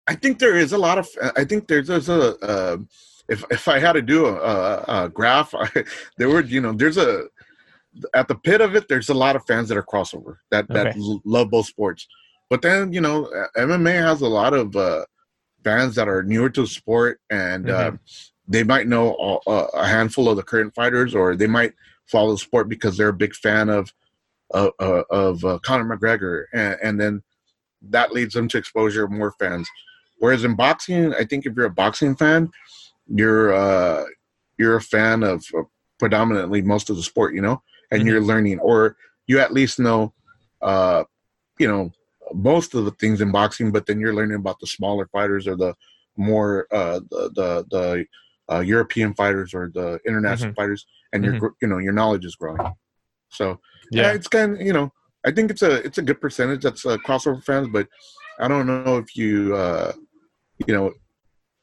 I 0.07 0.15
think 0.15 0.39
there 0.39 0.55
is 0.57 0.73
a 0.73 0.77
lot 0.77 0.97
of. 0.97 1.07
I 1.37 1.43
think 1.45 1.67
there's, 1.67 1.87
there's 1.87 2.09
a. 2.09 2.37
Uh, 2.39 2.77
if 3.29 3.43
if 3.51 3.67
I 3.67 3.79
had 3.79 3.93
to 3.93 4.01
do 4.01 4.25
a, 4.25 4.33
a, 4.35 5.05
a 5.05 5.09
graph, 5.09 5.53
I, 5.57 5.69
there 6.17 6.29
would 6.29 6.49
you 6.51 6.59
know 6.61 6.73
there's 6.73 6.97
a 6.97 7.25
at 8.13 8.27
the 8.27 8.35
pit 8.35 8.59
of 8.61 8.75
it. 8.75 8.87
There's 8.89 9.09
a 9.09 9.13
lot 9.13 9.35
of 9.35 9.45
fans 9.45 9.69
that 9.69 9.77
are 9.77 9.83
crossover 9.83 10.37
that 10.51 10.67
that 10.69 10.87
Okay. 10.87 10.99
l- 10.99 11.21
love 11.25 11.49
both 11.49 11.67
sports. 11.67 12.07
But 12.49 12.61
then 12.61 12.91
you 12.91 13.01
know 13.01 13.29
MMA 13.57 13.93
has 14.01 14.21
a 14.21 14.27
lot 14.27 14.53
of 14.53 14.75
uh, 14.75 15.05
fans 15.63 15.95
that 15.95 16.07
are 16.09 16.21
newer 16.23 16.49
to 16.49 16.61
the 16.61 16.67
sport 16.67 17.21
and 17.29 17.69
uh, 17.69 17.91
they 18.47 18.63
might 18.63 18.87
know 18.87 19.15
a, 19.47 19.49
a- 19.51 19.65
a 19.75 19.87
handful 19.87 20.27
of 20.29 20.35
the 20.35 20.43
current 20.43 20.75
fighters 20.75 21.15
or 21.15 21.35
they 21.37 21.47
might 21.47 21.73
follow 22.07 22.31
the 22.31 22.37
sport 22.37 22.69
because 22.69 22.97
they're 22.97 23.09
a 23.09 23.13
big 23.13 23.33
fan 23.35 23.69
of 23.69 23.91
of, 24.51 24.71
uh, 24.79 25.03
of 25.09 25.43
uh, 25.45 25.57
Conor 25.59 25.97
McGregor 25.97 26.45
and, 26.53 26.77
and 26.83 27.01
then 27.01 27.23
that 27.89 28.11
leads 28.13 28.33
them 28.33 28.47
to 28.49 28.57
exposure 28.57 29.03
of 29.03 29.11
more 29.11 29.33
fans. 29.39 29.67
Whereas 30.19 30.43
in 30.43 30.55
boxing, 30.55 31.13
I 31.15 31.25
think 31.25 31.45
if 31.45 31.53
you're 31.55 31.65
a 31.65 31.71
boxing 31.71 32.15
fan, 32.15 32.51
you're 33.07 33.53
uh, 33.53 34.05
you're 34.57 34.77
a 34.77 34.81
fan 34.81 35.23
of 35.23 35.43
uh, 35.57 35.63
predominantly 35.99 36.61
most 36.61 36.89
of 36.89 36.95
the 36.95 37.03
sport, 37.03 37.33
you 37.33 37.41
know, 37.41 37.61
and 37.91 38.03
Mhm. 38.03 38.07
you're 38.07 38.21
learning, 38.21 38.59
or 38.59 38.95
you 39.27 39.39
at 39.39 39.51
least 39.53 39.79
know, 39.79 40.13
uh, 40.61 41.03
you 41.57 41.67
know, 41.67 41.91
most 42.33 42.73
of 42.73 42.85
the 42.85 42.91
things 42.91 43.21
in 43.21 43.31
boxing, 43.31 43.71
but 43.71 43.85
then 43.85 43.99
you're 43.99 44.13
learning 44.13 44.37
about 44.37 44.59
the 44.59 44.67
smaller 44.67 45.07
fighters 45.07 45.47
or 45.47 45.55
the 45.55 45.75
more 46.15 46.67
uh, 46.71 46.99
the 47.09 47.31
the, 47.35 47.65
the 47.71 48.05
uh, 48.51 48.59
European 48.59 49.13
fighters 49.13 49.53
or 49.53 49.71
the 49.73 49.99
international 50.05 50.53
fighters, 50.55 50.85
and 51.13 51.23
your 51.23 51.53
you 51.61 51.67
know 51.67 51.77
your 51.77 51.93
knowledge 51.93 52.25
is 52.25 52.35
growing. 52.35 52.61
So 53.29 53.59
yeah, 53.91 54.11
it's 54.11 54.27
kind 54.27 54.53
of 54.55 54.61
you 54.61 54.73
know 54.73 54.91
I 55.25 55.31
think 55.31 55.51
it's 55.51 55.61
a 55.61 55.75
it's 55.85 55.97
a 55.97 56.01
good 56.01 56.19
percentage 56.21 56.63
that's 56.63 56.85
uh, 56.85 56.97
crossover 56.97 57.43
fans, 57.43 57.67
but 57.71 57.87
I 58.39 58.47
don't 58.47 58.67
know 58.67 58.97
if 58.97 59.15
you 59.15 59.55
uh, 59.55 59.93
you 60.67 60.73
know 60.73 60.91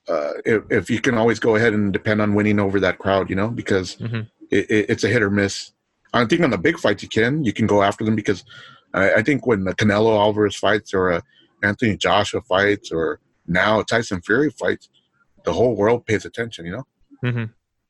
uh, 0.09 0.33
if, 0.45 0.63
if 0.71 0.91
you 0.91 1.01
can 1.01 1.17
always 1.17 1.39
go 1.39 1.57
ahead 1.57 1.73
and 1.75 1.93
depend 1.93 2.21
on 2.21 2.35
winning 2.35 2.59
over 2.59 2.81
that 2.81 2.99
crowd, 2.99 3.31
you 3.31 3.37
know, 3.37 3.49
because 3.49 3.97
Mhm. 3.97 4.27
it, 4.51 4.71
it, 4.71 4.87
it's 4.89 5.05
a 5.05 5.09
hit 5.09 5.23
or 5.23 5.31
miss. 5.31 5.73
I 6.13 6.25
think 6.25 6.41
on 6.43 6.51
the 6.51 6.59
big 6.59 6.79
fights 6.79 7.03
you 7.03 7.09
can 7.09 7.45
you 7.45 7.53
can 7.53 7.67
go 7.67 7.83
after 7.83 8.05
them 8.05 8.17
because 8.17 8.45
I, 8.95 9.15
I 9.15 9.23
think 9.23 9.47
when 9.47 9.65
the 9.65 9.75
Canelo 9.75 10.19
Alvarez 10.19 10.57
fights 10.57 10.93
or 10.93 11.13
uh, 11.13 11.21
Anthony 11.63 11.97
Joshua 11.97 12.41
fights 12.43 12.91
or 12.91 13.21
now 13.47 13.83
Tyson 13.83 14.21
Fury 14.23 14.51
fights, 14.51 14.89
the 15.45 15.53
whole 15.53 15.77
world 15.77 16.07
pays 16.07 16.25
attention. 16.25 16.67
You 16.67 16.73
know, 16.73 16.87
hmm 17.31 17.45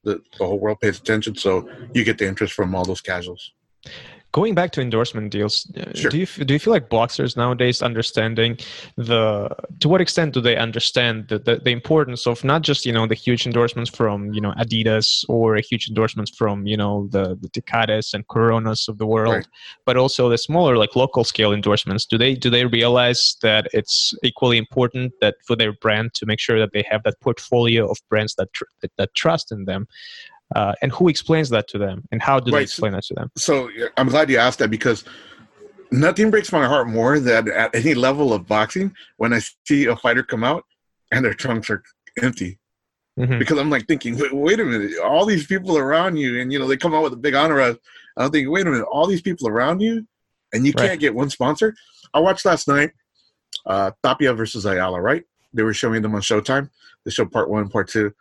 the 0.05 0.23
the 0.39 0.47
whole 0.47 0.59
world 0.59 0.81
pays 0.81 0.99
attention, 0.99 1.37
so 1.37 1.69
you 1.95 2.05
get 2.05 2.19
the 2.19 2.27
interest 2.27 2.55
from 2.55 2.75
all 2.75 2.85
those 2.85 3.01
casuals. 3.01 3.53
Going 4.33 4.55
back 4.55 4.70
to 4.72 4.81
endorsement 4.81 5.33
deals, 5.33 5.68
uh, 5.76 5.93
Sure. 5.93 6.09
do 6.11 6.18
you 6.18 6.26
do 6.26 6.55
you 6.55 6.61
feel 6.61 6.72
like 6.72 6.89
boxers 6.89 7.37
nowadays 7.37 7.83
understanding 7.83 8.59
the 8.97 9.49
to 9.81 9.89
what 9.89 10.01
extent 10.01 10.35
do 10.35 10.41
they 10.41 10.57
understand 10.57 11.26
the, 11.28 11.39
the, 11.41 11.57
the 11.57 11.70
importance 11.72 12.28
of 12.28 12.45
not 12.45 12.62
just 12.62 12.87
you 12.87 12.93
know 12.93 13.07
the 13.09 13.16
huge 13.16 13.45
endorsements 13.45 13.91
from 13.91 14.33
you 14.33 14.41
know 14.41 14.53
Adidas 14.53 15.24
or 15.28 15.57
huge 15.57 15.89
endorsements 15.89 16.31
from 16.31 16.64
you 16.64 16.76
know 16.76 17.09
the 17.11 17.37
the 17.43 17.49
Tecates 17.49 18.14
and 18.14 18.22
Coronas 18.28 18.87
of 18.87 18.99
the 18.99 19.07
world, 19.07 19.35
Right. 19.35 19.49
but 19.85 19.97
also 19.97 20.28
the 20.28 20.39
smaller 20.39 20.76
like 20.76 20.95
local 20.95 21.24
scale 21.24 21.53
endorsements. 21.53 22.07
Do 22.07 22.16
they 22.16 22.35
do 22.37 22.51
they 22.51 22.66
realize 22.66 23.37
that 23.43 23.66
it's 23.72 24.14
equally 24.22 24.59
important 24.59 25.12
that 25.20 25.35
for 25.45 25.57
their 25.57 25.72
brand 25.72 26.14
to 26.14 26.24
make 26.26 26.39
sure 26.39 26.61
that 26.61 26.72
they 26.72 26.85
have 26.89 27.03
that 27.03 27.18
portfolio 27.20 27.91
of 27.91 27.99
brands 28.09 28.37
that 28.37 28.53
tr- 28.53 28.70
that, 28.81 28.93
that 28.97 29.12
trust 29.16 29.51
in 29.51 29.64
them, 29.64 29.89
uh, 30.57 30.73
and 30.83 30.91
who 30.93 31.09
explains 31.09 31.49
that 31.51 31.69
to 31.69 31.79
them, 31.79 32.03
and 32.13 32.21
how 32.23 32.41
do 32.41 32.51
they 32.51 32.59
Right, 32.59 32.69
so- 32.69 32.73
explain 32.73 32.93
that 32.93 33.05
to 33.05 33.15
them? 33.15 33.31
so 33.37 33.71
I'm 33.97 34.09
glad 34.09 34.31
you 34.31 34.39
asked 34.39 34.59
that 34.61 34.71
because 34.71 35.05
nothing 35.91 36.31
breaks 36.31 36.53
my 36.53 36.67
heart 36.67 36.89
more 36.89 37.19
than 37.21 37.49
at 37.51 37.75
any 37.75 37.95
level 37.95 38.33
of 38.33 38.47
boxing 38.47 38.95
when 39.17 39.33
I 39.33 39.41
see 39.67 39.87
a 39.87 39.97
fighter 39.97 40.23
come 40.23 40.45
out 40.45 40.65
and 41.13 41.25
their 41.25 41.35
trunks 41.35 41.71
are 41.71 41.83
empty. 42.23 42.59
Mhm. 43.19 43.39
Because 43.39 43.59
I'm 43.59 43.71
like 43.71 43.87
thinking, 43.87 44.17
wait, 44.17 44.33
wait 44.33 44.61
a 44.61 44.65
minute, 44.65 44.93
all 45.03 45.27
these 45.27 45.47
people 45.47 45.77
around 45.77 46.17
you, 46.17 46.41
and 46.41 46.53
you 46.53 46.59
know 46.59 46.67
they 46.69 46.77
come 46.77 46.95
out 46.95 47.03
with 47.03 47.13
a 47.13 47.17
big 47.17 47.35
honor 47.35 47.57
rush. 47.57 47.77
I'm 48.17 48.31
thinking, 48.31 48.51
wait 48.51 48.67
a 48.67 48.71
minute, 48.71 48.87
all 48.87 49.07
these 49.07 49.23
people 49.23 49.49
around 49.49 49.81
you, 49.81 50.07
and 50.53 50.67
you 50.67 50.73
Right. 50.77 50.89
can't 50.91 51.01
get 51.01 51.15
one 51.15 51.29
sponsor. 51.31 51.75
I 52.15 52.21
watched 52.21 52.45
last 52.45 52.67
night, 52.69 52.93
uh, 53.67 53.91
Tapia 54.03 54.33
versus 54.35 54.65
Ayala. 54.65 55.01
Right? 55.01 55.25
They 55.53 55.63
were 55.65 55.75
showing 55.75 56.03
them 56.03 56.15
on 56.15 56.21
Showtime. 56.23 56.71
They 57.05 57.11
showed 57.11 57.33
part 57.33 57.51
one, 57.51 57.69
part 57.69 57.89
two 57.89 58.13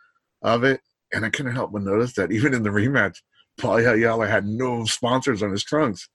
of 0.42 0.64
it, 0.64 0.80
and 1.12 1.24
I 1.24 1.30
couldn't 1.30 1.54
help 1.54 1.72
but 1.72 1.82
notice 1.82 2.12
that 2.14 2.32
even 2.32 2.54
in 2.54 2.62
the 2.62 2.70
rematch, 2.70 3.16
Paul 3.58 3.78
Ayala 3.78 4.26
had 4.26 4.46
no 4.46 4.84
sponsors 4.84 5.42
on 5.42 5.50
his 5.50 5.64
trunks, 5.64 6.08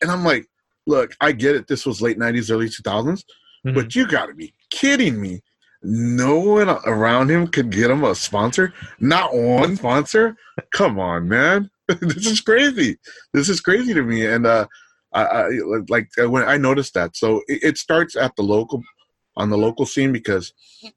and 0.00 0.10
I'm 0.10 0.24
like, 0.24 0.46
look, 0.86 1.14
I 1.20 1.32
get 1.32 1.56
it. 1.56 1.66
This 1.68 1.86
was 1.86 2.02
late 2.02 2.18
'90s, 2.18 2.50
early 2.50 2.68
2000s, 2.68 3.22
Mhm. 3.66 3.74
but 3.74 3.94
you 3.94 4.06
got 4.06 4.26
to 4.26 4.34
be 4.34 4.52
kidding 4.70 5.20
me. 5.20 5.40
No 5.84 6.38
one 6.38 6.68
around 6.68 7.30
him 7.30 7.46
could 7.48 7.70
get 7.70 7.90
him 7.90 8.04
a 8.04 8.14
sponsor. 8.14 8.72
Not 9.00 9.34
one 9.34 9.76
sponsor. 9.76 10.36
Come 10.72 10.98
on, 11.00 11.28
man. 11.28 11.70
this 12.00 12.26
is 12.26 12.40
crazy. 12.40 12.98
This 13.32 13.48
is 13.48 13.60
crazy 13.60 13.92
to 13.94 14.02
me. 14.02 14.26
And 14.26 14.46
uh, 14.46 14.66
I, 15.12 15.24
I 15.24 15.48
like 15.88 16.08
when 16.18 16.44
I 16.44 16.56
noticed 16.56 16.94
that. 16.94 17.16
So 17.16 17.42
it, 17.48 17.62
it 17.64 17.78
starts 17.78 18.14
at 18.16 18.34
the 18.36 18.42
local, 18.42 18.80
on 19.36 19.50
the 19.50 19.58
local 19.58 19.84
scene 19.84 20.12
because, 20.12 20.52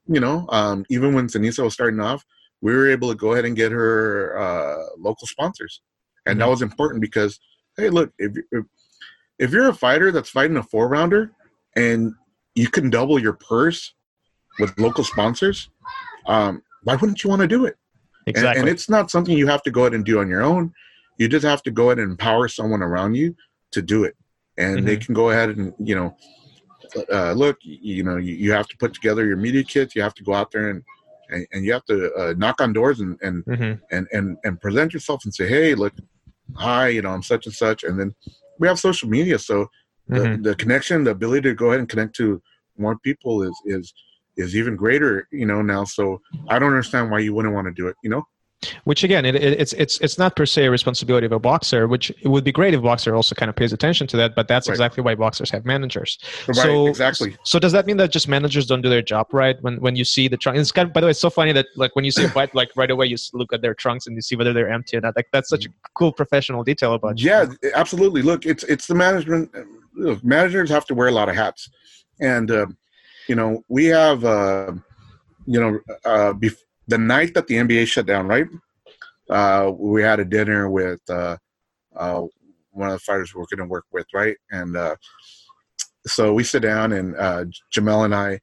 you 0.07 0.19
know, 0.19 0.45
um, 0.49 0.85
even 0.89 1.13
when 1.15 1.27
Seniesa 1.27 1.63
was 1.63 1.73
starting 1.73 1.99
off, 1.99 2.23
we 2.65 2.75
were 2.75 2.89
able 2.89 3.09
to 3.09 3.15
go 3.15 3.33
ahead 3.33 3.45
and 3.45 3.55
get 3.55 3.71
her 3.71 4.35
uh, 4.45 4.83
local 4.97 5.27
sponsors, 5.27 5.81
and 6.25 6.41
that 6.41 6.47
Mhm. 6.47 6.49
was 6.49 6.61
important 6.63 6.99
because, 6.99 7.39
hey, 7.77 7.89
look, 7.91 8.11
if, 8.17 8.31
if 8.51 8.65
if 9.37 9.51
you're 9.51 9.69
a 9.69 9.73
fighter 9.87 10.11
that's 10.11 10.31
fighting 10.31 10.57
a 10.57 10.63
four 10.63 10.87
rounder 10.87 11.31
and 11.75 12.15
you 12.55 12.67
can 12.67 12.89
double 12.89 13.19
your 13.19 13.33
purse 13.33 13.93
with 14.57 14.71
local 14.79 15.03
sponsors, 15.03 15.69
um, 16.25 16.63
why 16.85 16.95
wouldn't 16.95 17.23
you 17.23 17.29
want 17.29 17.43
to 17.43 17.47
do 17.47 17.65
it? 17.65 17.75
Exactly. 18.25 18.61
And, 18.61 18.69
it's 18.69 18.89
not 18.89 19.11
something 19.11 19.37
you 19.37 19.45
have 19.45 19.61
to 19.63 19.71
go 19.71 19.81
ahead 19.81 19.93
and 19.93 20.03
do 20.03 20.19
on 20.19 20.27
your 20.27 20.41
own. 20.41 20.73
You 21.19 21.27
just 21.27 21.45
have 21.45 21.61
to 21.63 21.71
go 21.71 21.83
ahead 21.89 21.99
and 21.99 22.11
empower 22.11 22.47
someone 22.47 22.81
around 22.81 23.13
you 23.13 23.35
to 23.73 23.81
do 23.81 24.05
it. 24.05 24.15
And 24.57 24.87
they 24.87 24.97
Mhm. 24.97 25.05
can 25.05 25.13
go 25.13 25.29
ahead 25.29 25.49
and, 25.49 25.73
you 25.89 25.95
know, 25.99 26.17
uh, 27.11 27.33
look, 27.33 27.57
you, 27.61 27.77
you 27.97 28.03
know, 28.03 28.17
you, 28.17 28.33
you 28.33 28.51
have 28.53 28.67
to 28.69 28.77
put 28.77 28.93
together 28.93 29.23
your 29.25 29.37
media 29.37 29.63
kits. 29.63 29.95
You 29.95 30.01
have 30.01 30.15
to 30.15 30.23
go 30.23 30.33
out 30.33 30.49
there 30.51 30.69
and, 30.69 30.81
and, 31.29 31.47
and 31.51 31.65
you 31.65 31.73
have 31.73 31.85
to 31.85 32.13
uh, 32.15 32.33
knock 32.37 32.61
on 32.61 32.73
doors 32.73 32.99
and, 32.99 33.17
and, 33.21 33.43
Mhm. 33.45 33.79
and, 33.91 34.07
and, 34.11 34.37
and 34.43 34.59
present 34.61 34.93
yourself 34.93 35.23
and 35.25 35.33
say, 35.33 35.47
hey, 35.47 35.75
look, 35.75 35.93
hi, 36.55 36.87
you 36.89 37.01
know, 37.01 37.09
I'm 37.09 37.23
such 37.23 37.45
and 37.45 37.55
such. 37.55 37.83
And 37.83 37.99
then 37.99 38.13
we 38.59 38.67
have 38.67 38.79
social 38.79 39.09
media, 39.09 39.37
so 39.39 39.67
the, 40.07 40.19
Mhm. 40.21 40.43
the 40.43 40.55
connection, 40.55 41.03
the 41.03 41.11
ability 41.11 41.41
to 41.49 41.55
go 41.55 41.67
ahead 41.67 41.79
and 41.79 41.89
connect 41.89 42.15
to 42.17 42.41
more 42.77 42.97
people 42.99 43.41
is 43.43 43.55
is 43.65 43.93
is 44.37 44.55
even 44.55 44.75
greater, 44.75 45.27
you 45.31 45.45
know. 45.45 45.61
Now, 45.61 45.85
so 45.85 46.21
I 46.49 46.59
don't 46.59 46.69
understand 46.71 47.09
why 47.09 47.19
you 47.19 47.33
wouldn't 47.33 47.53
want 47.53 47.67
to 47.67 47.73
do 47.73 47.87
it, 47.87 47.95
you 48.03 48.09
know. 48.09 48.23
Which 48.85 49.03
again 49.03 49.25
it, 49.25 49.35
it, 49.35 49.59
it's 49.59 49.73
it's 49.73 49.99
it's 49.99 50.17
not 50.17 50.35
per 50.35 50.45
se 50.45 50.65
a 50.65 50.71
responsibility 50.71 51.25
of 51.25 51.31
a 51.31 51.39
boxer 51.39 51.87
which 51.87 52.09
it 52.21 52.27
would 52.27 52.43
be 52.43 52.51
great 52.51 52.73
if 52.73 52.81
boxer 52.81 53.13
also 53.13 53.35
kind 53.35 53.49
of 53.49 53.55
pays 53.55 53.73
attention 53.73 54.07
to 54.07 54.17
that 54.17 54.33
but 54.35 54.47
that's 54.47 54.67
Right. 54.67 54.73
exactly 54.73 55.03
why 55.03 55.13
boxers 55.13 55.51
have 55.51 55.65
managers 55.65 56.17
Right, 56.47 56.55
so 56.55 56.87
exactly. 56.87 57.37
so 57.43 57.59
does 57.59 57.73
that 57.73 57.85
mean 57.85 57.97
that 57.97 58.11
just 58.11 58.27
managers 58.27 58.65
don't 58.65 58.81
do 58.81 58.89
their 58.89 59.01
job 59.01 59.27
right 59.33 59.55
when 59.61 59.79
when 59.81 59.95
you 59.95 60.05
see 60.05 60.27
the 60.27 60.37
trunk 60.37 60.57
it's 60.57 60.71
kind 60.71 60.87
of, 60.87 60.93
by 60.93 61.01
the 61.01 61.07
way 61.07 61.11
it's 61.11 61.19
so 61.19 61.29
funny 61.29 61.51
that 61.51 61.67
like 61.75 61.95
when 61.95 62.05
you 62.05 62.11
see 62.11 62.23
a 62.23 62.29
fight 62.29 62.53
like 62.55 62.69
right 62.75 62.89
away 62.89 63.05
you 63.05 63.17
look 63.33 63.51
at 63.53 63.61
their 63.61 63.73
trunks 63.73 64.07
and 64.07 64.15
you 64.15 64.21
see 64.21 64.35
whether 64.35 64.53
they're 64.53 64.69
empty 64.71 64.97
or 64.97 65.01
not 65.01 65.15
like 65.15 65.27
that's 65.31 65.49
such 65.49 65.65
a 65.65 65.69
cool 65.93 66.11
professional 66.11 66.63
detail 66.63 66.93
about 66.93 67.19
you. 67.19 67.29
Yeah, 67.29 67.45
absolutely. 67.75 68.21
Look, 68.21 68.45
it's 68.45 68.63
it's 68.63 68.87
the 68.87 68.95
management. 68.95 69.51
Managers 70.23 70.69
have 70.69 70.85
to 70.87 70.95
wear 70.95 71.07
a 71.07 71.11
lot 71.11 71.29
of 71.29 71.35
hats, 71.35 71.69
and 72.19 72.49
uh, 72.51 72.65
you 73.27 73.35
know 73.35 73.63
we 73.69 73.85
have 73.85 74.23
uh, 74.25 74.73
you 75.45 75.59
know 75.59 75.79
uh, 76.05 76.33
bef- 76.33 76.64
the 76.87 76.97
night 76.97 77.33
that 77.33 77.47
the 77.47 77.55
NBA 77.55 77.87
shut 77.87 78.05
down, 78.05 78.27
right? 78.27 78.47
Uh, 79.29 79.71
we 79.77 80.01
had 80.01 80.19
a 80.19 80.25
dinner 80.25 80.69
with 80.69 81.01
uh, 81.09 81.37
uh, 81.95 82.21
one 82.71 82.89
of 82.89 82.93
the 82.93 82.99
fighters 82.99 83.33
we're 83.33 83.45
going 83.45 83.65
to 83.67 83.71
work 83.71 83.85
with, 83.91 84.05
right? 84.13 84.37
And 84.51 84.77
uh, 84.77 84.95
so 86.05 86.33
we 86.33 86.43
sit 86.43 86.61
down, 86.61 86.91
and 86.91 87.15
uh, 87.17 87.45
Jamel 87.75 88.05
and 88.05 88.13
I 88.13 88.39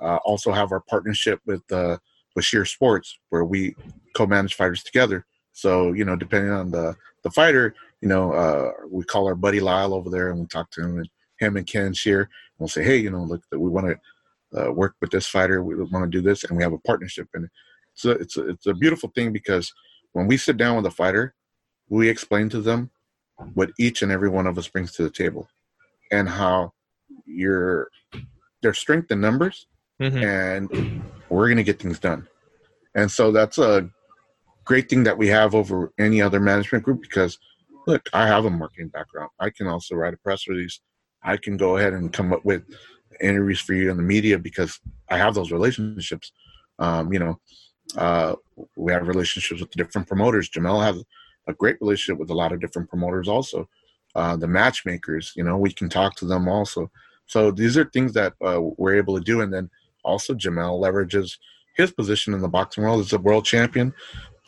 uh, 0.00 0.18
also 0.24 0.52
have 0.52 0.72
our 0.72 0.82
partnership 0.88 1.40
with 1.46 1.62
with 2.36 2.44
Sheer 2.44 2.64
Sports, 2.64 3.18
where 3.30 3.44
we 3.44 3.74
co-manage 4.16 4.54
fighters 4.54 4.82
together. 4.82 5.24
So 5.52 5.92
you 5.92 6.04
know, 6.04 6.16
depending 6.16 6.52
on 6.52 6.70
the 6.70 6.94
the 7.22 7.30
fighter, 7.30 7.74
you 8.00 8.08
know, 8.08 8.72
we 8.90 9.04
call 9.04 9.26
our 9.26 9.34
buddy 9.34 9.60
Lyle 9.60 9.94
over 9.94 10.10
there 10.10 10.30
and 10.30 10.40
we 10.40 10.46
talk 10.46 10.70
to 10.72 10.82
him 10.82 10.98
and 10.98 11.08
him 11.38 11.56
and 11.56 11.66
Ken 11.66 11.92
Sheer, 11.92 12.20
And 12.20 12.30
we'll 12.58 12.68
say, 12.68 12.84
hey, 12.84 12.96
you 12.96 13.10
know, 13.10 13.22
look, 13.22 13.42
we 13.50 13.68
want 13.68 13.86
to 13.88 13.98
uh, 14.56 14.70
work 14.70 14.94
with 15.00 15.10
this 15.10 15.26
fighter. 15.26 15.62
We 15.62 15.74
want 15.76 16.10
to 16.10 16.18
do 16.18 16.22
this, 16.22 16.44
and 16.44 16.56
we 16.56 16.62
have 16.62 16.72
a 16.72 16.78
partnership. 16.78 17.28
And 17.34 17.48
so 17.94 18.10
it's 18.10 18.36
a, 18.36 18.48
it's 18.48 18.66
a 18.66 18.74
beautiful 18.74 19.10
thing 19.14 19.32
because 19.32 19.72
when 20.12 20.26
we 20.26 20.36
sit 20.36 20.56
down 20.56 20.76
with 20.76 20.86
a 20.86 20.90
fighter, 20.90 21.34
we 21.88 22.08
explain 22.08 22.48
to 22.50 22.60
them 22.60 22.90
what 23.54 23.70
each 23.78 24.02
and 24.02 24.12
every 24.12 24.28
one 24.28 24.46
of 24.46 24.58
us 24.58 24.68
brings 24.68 24.92
to 24.92 25.02
the 25.02 25.10
table, 25.10 25.48
and 26.12 26.28
how 26.28 26.72
your 27.26 27.88
their 28.62 28.74
strength 28.74 29.10
in 29.10 29.20
numbers, 29.20 29.66
Mhm. 30.00 30.22
and 30.24 31.02
we're 31.28 31.46
going 31.46 31.56
to 31.56 31.62
get 31.64 31.80
things 31.80 31.98
done. 31.98 32.26
And 32.94 33.10
so 33.10 33.32
that's 33.32 33.58
a 33.58 33.88
great 34.64 34.88
thing 34.88 35.04
that 35.04 35.18
we 35.18 35.28
have 35.28 35.54
over 35.54 35.92
any 35.98 36.22
other 36.22 36.40
management 36.40 36.84
group 36.84 37.02
because 37.02 37.38
look, 37.86 38.08
I 38.14 38.26
have 38.26 38.46
a 38.46 38.50
marketing 38.50 38.88
background. 38.88 39.30
I 39.38 39.50
can 39.50 39.66
also 39.66 39.94
write 39.94 40.14
a 40.14 40.18
press 40.18 40.48
release. 40.48 40.80
I 41.22 41.36
can 41.36 41.56
go 41.56 41.76
ahead 41.76 41.92
and 41.92 42.12
come 42.12 42.32
up 42.32 42.44
with 42.44 42.62
interviews 43.20 43.60
for 43.60 43.74
you 43.74 43.90
in 43.90 43.96
the 43.98 44.02
media 44.02 44.38
because 44.38 44.80
I 45.10 45.18
have 45.18 45.34
those 45.34 45.52
relationships. 45.52 46.32
Um, 46.78 47.12
you 47.12 47.18
know, 47.18 47.38
uh, 47.96 48.34
we 48.76 48.92
have 48.92 49.08
relationships 49.08 49.60
with 49.60 49.70
the 49.70 49.82
different 49.82 50.08
promoters. 50.08 50.48
Jamel 50.48 50.82
has 50.82 51.02
a 51.46 51.52
great 51.54 51.76
relationship 51.80 52.18
with 52.18 52.30
a 52.30 52.34
lot 52.34 52.52
of 52.52 52.60
different 52.60 52.88
promoters 52.88 53.28
also. 53.28 53.68
Uh, 54.14 54.36
the 54.36 54.46
matchmakers, 54.46 55.32
you 55.36 55.44
know, 55.44 55.56
we 55.56 55.72
can 55.72 55.88
talk 55.88 56.14
to 56.16 56.24
them 56.24 56.48
also. 56.48 56.90
So 57.26 57.50
these 57.50 57.76
are 57.76 57.84
things 57.84 58.12
that 58.12 58.34
uh, 58.44 58.60
we're 58.76 58.96
able 58.96 59.18
to 59.18 59.24
do. 59.24 59.40
And 59.40 59.52
then 59.52 59.70
also 60.04 60.34
Jamel 60.34 60.80
leverages 60.80 61.38
his 61.76 61.90
position 61.90 62.34
in 62.34 62.40
the 62.40 62.48
boxing 62.48 62.84
world 62.84 63.00
as 63.00 63.12
a 63.12 63.18
world 63.18 63.44
champion 63.44 63.92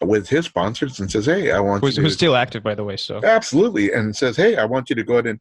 with 0.01 0.29
his 0.29 0.47
sponsors 0.47 1.01
and 1.01 1.11
says, 1.11 1.27
"Hey, 1.27 1.51
I 1.51 1.61
want 1.61 1.83
who's, 1.83 1.97
you 1.97 2.03
to 2.03 2.03
who's 2.03 2.15
still 2.15 2.37
active 2.37 2.63
by 2.63 2.75
the 2.75 2.85
way 2.85 2.97
so 2.97 3.21
absolutely," 3.25 3.93
and 3.93 4.15
says, 4.15 4.37
"Hey, 4.37 4.57
I 4.57 4.65
want 4.65 4.91
you 4.91 4.97
to 4.97 5.03
go 5.03 5.15
ahead 5.15 5.27
and 5.27 5.41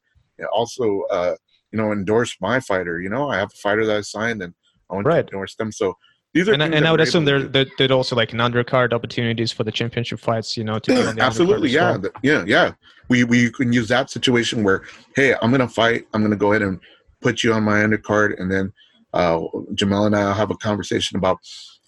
also, 0.53 1.01
uh, 1.11 1.35
you 1.71 1.77
know, 1.77 1.91
endorse 1.91 2.35
my 2.41 2.59
fighter. 2.59 3.01
You 3.01 3.09
know, 3.09 3.29
I 3.29 3.37
have 3.37 3.51
a 3.53 3.57
fighter 3.57 3.85
that 3.85 3.97
I 3.97 4.01
signed, 4.01 4.41
and 4.41 4.53
I 4.89 4.95
want 4.95 5.05
Right. 5.05 5.27
to 5.27 5.33
endorse 5.33 5.55
them." 5.55 5.71
So 5.71 5.97
these 6.35 6.49
are 6.49 6.53
and, 6.53 6.61
I- 6.61 6.67
and 6.67 6.85
I 6.85 6.91
would 6.91 6.99
assume 6.99 7.23
there, 7.23 7.41
there, 7.43 7.91
also 7.93 8.15
like 8.15 8.33
an 8.33 8.39
undercard 8.39 8.91
opportunities 8.91 9.51
for 9.53 9.63
the 9.63 9.71
championship 9.71 10.19
fights, 10.19 10.57
you 10.57 10.65
know, 10.65 10.77
to 10.79 10.93
be 10.93 11.01
on 11.01 11.15
the 11.15 11.21
absolutely 11.29 11.69
yeah 11.69 11.97
well. 11.97 12.11
yeah 12.21 12.43
yeah. 12.45 12.73
We 13.07 13.23
we 13.23 13.49
can 13.51 13.71
use 13.71 13.87
that 13.87 14.09
situation 14.09 14.63
where 14.63 14.81
hey 15.15 15.33
i'm 15.41 15.51
gonna 15.51 15.67
fight 15.67 16.07
i'm 16.13 16.21
gonna 16.23 16.35
go 16.35 16.51
ahead 16.51 16.61
and 16.63 16.79
put 17.21 17.43
you 17.43 17.53
on 17.53 17.63
my 17.63 17.77
undercard 17.85 18.39
and 18.39 18.51
then 18.51 18.73
uh 19.13 19.37
jamel 19.79 20.07
and 20.07 20.15
i'll 20.15 20.33
have 20.33 20.51
a 20.51 20.57
conversation 20.57 21.15
about 21.15 21.37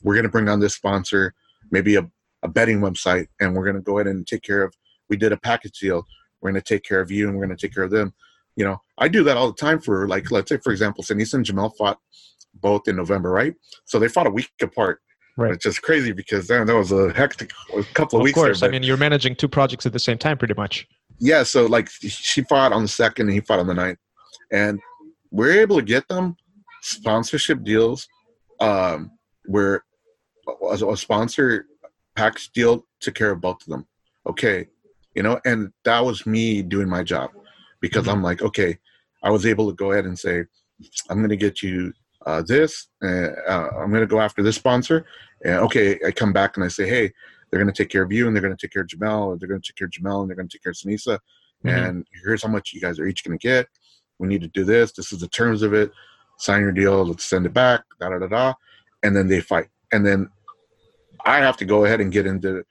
we're 0.04 0.16
gonna 0.16 0.30
bring 0.30 0.48
on 0.48 0.60
this 0.60 0.76
sponsor 0.76 1.34
maybe 1.72 1.96
a, 1.96 2.08
a 2.44 2.48
betting 2.48 2.80
website 2.80 3.28
and 3.42 3.54
we're 3.56 3.66
gonna 3.66 3.82
go 3.82 3.98
ahead 3.98 4.08
and 4.08 4.28
take 4.28 4.44
care 4.44 4.62
of 4.64 4.74
we 5.10 5.18
did 5.18 5.32
a 5.32 5.38
package 5.38 5.80
deal 5.80 6.06
we're 6.40 6.52
gonna 6.52 6.62
take 6.62 6.84
care 6.84 7.02
of 7.02 7.10
you 7.12 7.28
and 7.28 7.36
we're 7.36 7.46
gonna 7.46 7.58
take 7.58 7.74
care 7.74 7.84
of 7.84 7.92
them. 7.92 8.14
You 8.56 8.66
know 8.66 8.78
i 9.00 9.08
do 9.08 9.24
that 9.24 9.38
all 9.38 9.48
the 9.48 9.58
time 9.58 9.80
for 9.80 10.08
like 10.08 10.30
let's 10.32 10.50
say 10.50 10.58
for 10.58 10.72
example 10.72 11.04
Seniesa 11.04 11.34
and 11.34 11.46
Jamel 11.46 11.76
fought 11.76 12.00
both 12.56 12.88
in 12.88 12.96
november 12.96 13.30
right 13.32 13.54
so 13.86 14.00
they 14.00 14.08
fought 14.08 14.28
a 14.28 14.32
week 14.32 14.50
apart 14.62 15.00
Right. 15.40 15.52
Which 15.52 15.68
is 15.68 15.78
crazy 15.78 16.14
because 16.14 16.48
damn, 16.48 16.66
that 16.66 16.74
was 16.76 16.92
a 16.92 17.14
hectic 17.14 17.52
a 17.78 17.84
couple 17.94 18.18
of, 18.18 18.22
Of 18.22 18.24
weeks. 18.24 18.36
Of 18.40 18.44
course, 18.44 18.60
there, 18.62 18.70
I 18.70 18.72
mean 18.72 18.82
you're 18.82 18.98
managing 18.98 19.36
two 19.36 19.48
projects 19.48 19.86
at 19.86 19.94
the 19.94 20.00
same 20.00 20.18
time, 20.18 20.36
pretty 20.36 20.56
much. 20.56 20.88
yeah, 21.20 21.44
so 21.44 21.68
like 21.68 21.90
she 21.92 22.42
fought 22.42 22.74
on 22.74 22.82
the 22.82 22.88
second 22.88 23.28
and 23.28 23.36
he 23.36 23.42
fought 23.42 23.60
on 23.60 23.68
the 23.68 23.76
ninth. 23.76 24.00
And 24.52 24.80
we're 25.30 25.62
able 25.62 25.76
to 25.76 25.84
get 25.84 26.08
them 26.08 26.38
sponsorship 26.82 27.64
deals 27.64 28.08
um, 28.60 29.12
where 29.46 29.84
a, 30.64 30.74
a 30.88 30.98
sponsor 30.98 31.68
package 32.16 32.50
deal 32.54 32.88
took 33.00 33.14
care 33.14 33.30
of 33.30 33.40
both 33.40 33.62
of 33.62 33.68
them. 33.68 33.86
Okay. 34.28 34.68
You 35.14 35.22
know, 35.22 35.40
and 35.46 35.72
that 35.86 36.04
was 36.04 36.26
me 36.26 36.64
doing 36.64 36.90
my 36.90 37.04
job 37.04 37.30
because 37.80 38.06
Mhm. 38.08 38.12
I'm 38.14 38.24
like, 38.24 38.42
okay, 38.42 38.80
I 39.24 39.30
was 39.30 39.46
able 39.46 39.70
to 39.70 39.76
go 39.76 39.92
ahead 39.92 40.06
and 40.06 40.18
say, 40.18 40.46
I'm 41.12 41.18
going 41.20 41.30
to 41.30 41.38
get 41.38 41.62
you 41.62 41.94
uh, 42.28 42.42
this. 42.42 42.88
Uh, 43.04 43.30
uh, 43.54 43.70
I'm 43.80 43.90
going 43.90 44.02
to 44.02 44.08
go 44.16 44.20
after 44.20 44.44
this 44.44 44.56
sponsor. 44.58 45.06
And 45.46 45.56
okay, 45.66 45.98
I 46.06 46.12
come 46.12 46.34
back 46.34 46.58
and 46.58 46.64
I 46.64 46.68
say, 46.68 46.88
hey, 46.88 47.12
they're 47.50 47.62
going 47.62 47.74
to 47.74 47.84
take 47.84 47.90
care 47.90 48.04
of 48.04 48.12
you 48.12 48.28
and 48.28 48.36
they're 48.36 48.42
going 48.44 48.56
to 48.56 48.62
take 48.62 48.74
care 48.74 48.82
of 48.84 48.90
Jamel, 48.90 49.28
or 49.28 49.38
they're 49.38 49.48
going 49.48 49.62
to 49.62 49.68
take 49.68 49.78
care 49.78 49.88
of 49.88 49.92
Jamel 49.92 50.22
and 50.22 50.30
they're 50.30 50.36
going 50.36 50.50
to 50.50 50.56
take 50.58 50.64
care 50.64 50.72
of 50.72 50.76
Seniesa. 50.76 51.20
Mhm. 51.66 51.88
And 51.88 52.08
here's 52.24 52.44
how 52.44 52.50
much 52.50 52.74
you 52.74 52.82
guys 52.82 53.00
are 53.00 53.08
each 53.08 53.24
going 53.24 53.38
to 53.38 53.48
get. 53.48 53.68
We 54.20 54.28
need 54.28 54.42
to 54.42 54.48
do 54.50 54.64
this. 54.64 54.92
This 54.92 55.12
is 55.14 55.20
the 55.20 55.28
terms 55.30 55.62
of 55.62 55.74
it. 55.74 55.92
Sign 56.38 56.62
your 56.62 56.72
deal. 56.72 57.06
Let's 57.06 57.24
send 57.24 57.46
it 57.46 57.54
back. 57.54 57.82
Da 58.00 58.10
da 58.10 58.20
da 58.20 58.28
da. 58.28 58.54
And 59.04 59.16
then 59.16 59.28
they 59.28 59.42
fight. 59.42 59.70
And 59.92 60.06
then 60.06 60.30
I 61.26 61.38
have 61.38 61.58
to 61.58 61.66
go 61.66 61.86
ahead 61.86 62.02
and 62.02 62.12
get 62.12 62.26
into 62.28 62.64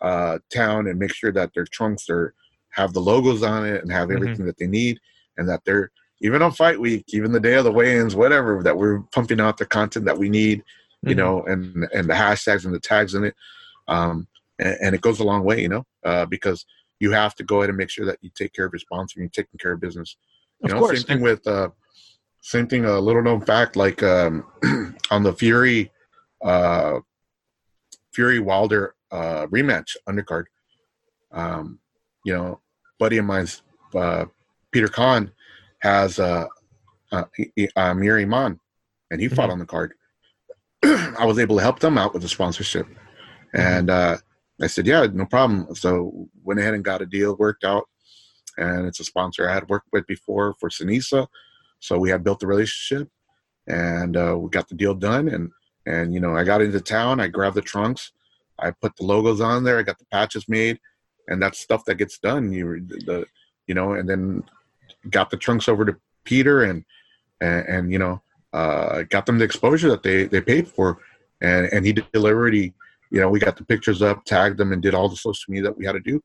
uh, 0.00 0.38
town 0.50 0.86
and 0.86 0.98
make 0.98 1.14
sure 1.14 1.32
that 1.32 1.50
their 1.54 1.66
trunks 1.66 2.08
are 2.08 2.34
have 2.70 2.94
the 2.94 3.00
logos 3.00 3.42
on 3.42 3.66
it 3.66 3.82
and 3.82 3.92
have 3.92 4.08
Mhm. 4.08 4.16
everything 4.16 4.46
that 4.46 4.56
they 4.56 4.66
need, 4.66 4.98
and 5.36 5.46
that 5.48 5.60
they're 5.66 5.90
even 6.22 6.40
on 6.40 6.52
fight 6.52 6.80
week, 6.80 7.04
even 7.08 7.32
the 7.32 7.40
day 7.40 7.54
of 7.54 7.64
the 7.64 7.72
weigh-ins, 7.72 8.14
whatever, 8.14 8.62
that 8.62 8.76
we're 8.76 9.00
pumping 9.12 9.40
out 9.40 9.58
the 9.58 9.66
content 9.66 10.04
that 10.06 10.16
we 10.16 10.28
need, 10.28 10.62
you 11.02 11.14
Mhm. 11.14 11.16
know, 11.18 11.42
and 11.44 11.86
and 11.92 12.08
the 12.08 12.14
hashtags 12.14 12.64
and 12.64 12.72
the 12.72 12.78
tags 12.80 13.14
in 13.14 13.24
it, 13.24 13.34
um, 13.88 14.26
and, 14.58 14.76
and 14.80 14.94
it 14.94 15.00
goes 15.00 15.18
a 15.20 15.24
long 15.24 15.42
way, 15.44 15.60
you 15.60 15.68
know, 15.68 15.84
uh, 16.04 16.24
because 16.26 16.64
you 17.00 17.10
have 17.10 17.34
to 17.34 17.42
go 17.42 17.58
ahead 17.58 17.70
and 17.70 17.76
make 17.76 17.90
sure 17.90 18.06
that 18.06 18.18
you 18.22 18.30
take 18.34 18.52
care 18.52 18.64
of 18.64 18.72
your 18.72 18.78
sponsor, 18.78 19.18
and 19.18 19.24
you're 19.24 19.44
taking 19.44 19.58
care 19.58 19.72
of 19.72 19.80
business. 19.80 20.16
You 20.60 20.66
Of 20.66 20.70
know, 20.72 20.78
course. 20.78 20.98
same 20.98 21.06
thing 21.06 21.20
with 21.20 21.44
uh, 21.46 21.70
same 22.40 22.68
thing. 22.68 22.84
A 22.84 23.00
little 23.00 23.22
known 23.22 23.40
fact, 23.40 23.74
like 23.74 24.00
um, 24.04 24.46
on 25.10 25.24
the 25.24 25.32
Fury, 25.32 25.90
uh, 26.44 27.00
Fury 28.12 28.38
Wilder 28.38 28.94
uh, 29.10 29.46
rematch 29.48 29.96
undercard. 30.08 30.44
Um, 31.32 31.80
you 32.24 32.32
know, 32.34 32.60
buddy 33.00 33.18
of 33.18 33.24
mine's 33.24 33.62
uh, 33.94 34.26
Peter 34.70 34.86
Kahn 34.88 35.32
has 35.82 36.18
uh, 36.20 36.46
uh, 37.10 37.24
uh, 37.76 37.94
Mir 37.94 38.18
Iman, 38.18 38.58
and 39.10 39.20
he 39.20 39.28
fought 39.28 39.48
Mhm. 39.50 39.52
on 39.52 39.58
the 39.58 39.66
card. 39.66 39.94
I 40.84 41.24
was 41.26 41.38
able 41.38 41.56
to 41.56 41.62
help 41.62 41.80
them 41.80 41.98
out 41.98 42.12
with 42.12 42.22
the 42.22 42.28
sponsorship, 42.28 42.86
and 43.52 43.90
uh, 43.90 44.16
I 44.60 44.68
said, 44.68 44.86
"Yeah, 44.86 45.06
no 45.12 45.26
problem." 45.26 45.74
So 45.74 46.28
went 46.44 46.60
ahead 46.60 46.74
and 46.74 46.84
got 46.84 47.02
a 47.02 47.06
deal 47.06 47.36
worked 47.36 47.64
out, 47.64 47.84
and 48.56 48.86
it's 48.86 49.00
a 49.00 49.04
sponsor 49.04 49.48
I 49.48 49.54
had 49.54 49.68
worked 49.68 49.88
with 49.92 50.06
before 50.06 50.54
for 50.60 50.70
Seniesa, 50.70 51.26
so 51.80 51.98
we 51.98 52.10
had 52.10 52.22
built 52.24 52.40
the 52.40 52.46
relationship, 52.46 53.08
and 53.66 54.16
uh, 54.16 54.36
we 54.38 54.48
got 54.50 54.68
the 54.68 54.76
deal 54.76 54.94
done. 54.94 55.28
And 55.28 55.50
and 55.84 56.14
you 56.14 56.20
know, 56.20 56.36
I 56.36 56.44
got 56.44 56.62
into 56.62 56.80
town, 56.80 57.20
I 57.20 57.26
grabbed 57.26 57.56
the 57.56 57.62
trunks, 57.62 58.12
I 58.58 58.70
put 58.70 58.94
the 58.96 59.04
logos 59.04 59.40
on 59.40 59.64
there, 59.64 59.78
I 59.78 59.82
got 59.82 59.98
the 59.98 60.06
patches 60.12 60.48
made, 60.48 60.78
and 61.26 61.42
that's 61.42 61.58
stuff 61.58 61.84
that 61.86 61.96
gets 61.96 62.18
done. 62.18 62.52
You 62.52 62.86
the 62.86 63.26
you 63.66 63.74
know, 63.74 63.94
and 63.94 64.08
then 64.08 64.44
got 65.10 65.30
the 65.30 65.36
trunks 65.36 65.68
over 65.68 65.84
to 65.84 65.96
Peter, 66.24 66.64
and 66.64 66.84
and, 67.40 67.66
and 67.68 67.92
you 67.92 67.98
know, 67.98 68.22
uh, 68.52 69.02
got 69.10 69.26
them 69.26 69.38
the 69.38 69.44
exposure 69.44 69.90
that 69.90 70.02
they 70.02 70.24
they 70.24 70.40
paid 70.40 70.68
for, 70.68 70.98
and 71.40 71.66
and 71.72 71.84
he 71.84 71.92
delivered. 71.92 72.54
He 72.54 72.72
you 73.10 73.20
know, 73.20 73.28
we 73.28 73.38
got 73.38 73.56
the 73.56 73.64
pictures 73.64 74.00
up, 74.00 74.24
tagged 74.24 74.56
them, 74.56 74.72
and 74.72 74.82
did 74.82 74.94
all 74.94 75.08
the 75.08 75.16
social 75.16 75.52
media 75.52 75.64
that 75.64 75.76
we 75.76 75.84
had 75.84 75.92
to 75.92 76.00
do. 76.00 76.20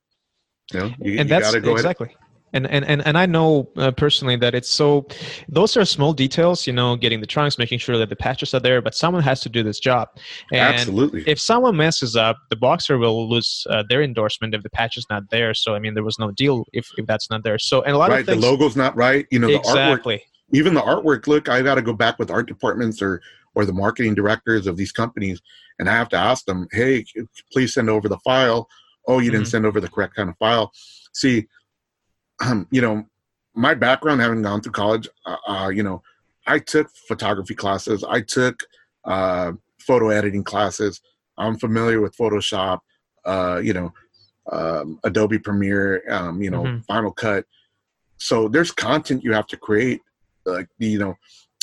You 0.74 0.80
know, 0.80 0.86
you, 0.86 1.20
and 1.20 1.20
you 1.20 1.24
that's 1.26 1.48
got 1.48 1.52
to 1.52 1.62
go 1.62 1.78
ahead. 1.78 2.18
And 2.58 2.68
and 2.68 2.84
and, 2.86 3.06
and 3.08 3.18
i 3.18 3.26
know 3.26 3.70
uh, 3.78 3.92
personally 3.92 4.36
that 4.36 4.54
it's 4.54 4.70
so 4.70 5.08
those 5.48 5.78
are 5.78 5.86
small 5.86 6.14
details 6.14 6.68
you 6.68 6.74
know 6.74 6.96
getting 6.96 7.22
the 7.22 7.28
trunks 7.28 7.58
making 7.58 7.80
sure 7.80 7.98
that 7.98 8.10
the 8.10 8.16
patches 8.16 8.54
are 8.54 8.60
there 8.60 8.82
but 8.82 8.94
someone 8.96 9.24
has 9.24 9.40
to 9.42 9.50
do 9.50 9.64
this 9.64 9.80
job. 9.80 10.10
And 10.52 10.76
absolutely. 10.76 11.24
if 11.28 11.40
someone 11.40 11.76
messes 11.76 12.16
up 12.16 12.38
the 12.50 12.56
boxer 12.56 12.98
will 12.98 13.30
lose 13.30 13.66
uh, 13.70 13.84
their 13.90 14.02
endorsement 14.02 14.56
if 14.56 14.64
the 14.64 14.70
patch 14.70 14.98
is 14.98 15.06
not 15.10 15.30
there. 15.30 15.54
So 15.54 15.76
i 15.76 15.80
mean 15.80 15.94
there 15.94 16.04
was 16.04 16.20
no 16.20 16.32
deal 16.32 16.66
if, 16.74 16.90
if 16.98 17.06
that's 17.06 17.30
not 17.30 17.44
there. 17.44 17.60
So 17.60 17.82
and 17.84 17.96
a 17.96 17.98
lot 17.98 18.10
right, 18.10 18.22
of 18.22 18.26
things 18.26 18.42
the 18.42 18.50
logo's 18.50 18.76
not 18.76 18.96
right 18.96 19.26
you 19.32 19.40
know 19.40 19.50
exactly 19.50 20.24
the 20.52 20.58
artwork, 20.58 20.60
even 20.60 20.74
the 20.74 20.82
artwork 20.82 21.28
look 21.28 21.50
i 21.50 21.62
got 21.62 21.76
to 21.76 21.82
go 21.82 21.94
back 21.94 22.18
with 22.20 22.32
art 22.32 22.48
departments 22.48 23.02
or 23.02 23.22
or 23.56 23.66
the 23.66 23.74
marketing 23.74 24.14
directors 24.14 24.68
of 24.68 24.78
these 24.78 24.92
companies 24.92 25.42
and 25.80 25.90
i 25.90 25.92
have 25.92 26.10
to 26.10 26.18
ask 26.18 26.46
them 26.46 26.68
hey 26.72 27.06
please 27.52 27.74
send 27.74 27.90
over 27.90 28.08
the 28.10 28.20
file. 28.20 28.68
Oh 29.08 29.20
you 29.20 29.30
mm-hmm. 29.30 29.38
didn't 29.38 29.48
send 29.48 29.66
over 29.66 29.80
the 29.80 29.90
correct 29.90 30.16
kind 30.16 30.30
of 30.30 30.38
file. 30.38 30.72
See 31.14 31.48
um, 32.44 32.68
you 32.72 32.82
know, 32.82 33.06
my 33.56 33.74
background 33.74 34.22
having 34.22 34.42
gone 34.42 34.62
through 34.62 34.74
college, 34.74 35.08
uh, 35.26 35.38
uh, 35.48 35.70
you 35.70 35.84
know, 35.84 36.02
I 36.46 36.60
took 36.60 36.90
photography 37.08 37.56
classes, 37.56 38.04
I 38.04 38.22
took 38.22 38.64
uh, 39.06 39.54
photo 39.80 40.10
editing 40.10 40.44
classes. 40.44 41.02
I'm 41.38 41.58
familiar 41.58 42.02
with 42.02 42.18
Photoshop, 42.18 42.80
uh, 43.26 43.62
you 43.64 43.74
know, 43.74 43.94
um, 44.52 45.00
Adobe 45.04 45.40
Premiere, 45.40 46.04
um, 46.12 46.42
you 46.42 46.50
know, 46.50 46.64
mm-hmm. 46.64 46.82
Final 46.82 47.12
Cut. 47.12 47.46
So 48.18 48.48
there's 48.48 48.72
content 48.72 49.24
you 49.24 49.34
have 49.34 49.48
to 49.48 49.58
create. 49.58 50.02
Like, 50.46 50.68
you 50.80 51.00
know, 51.00 51.16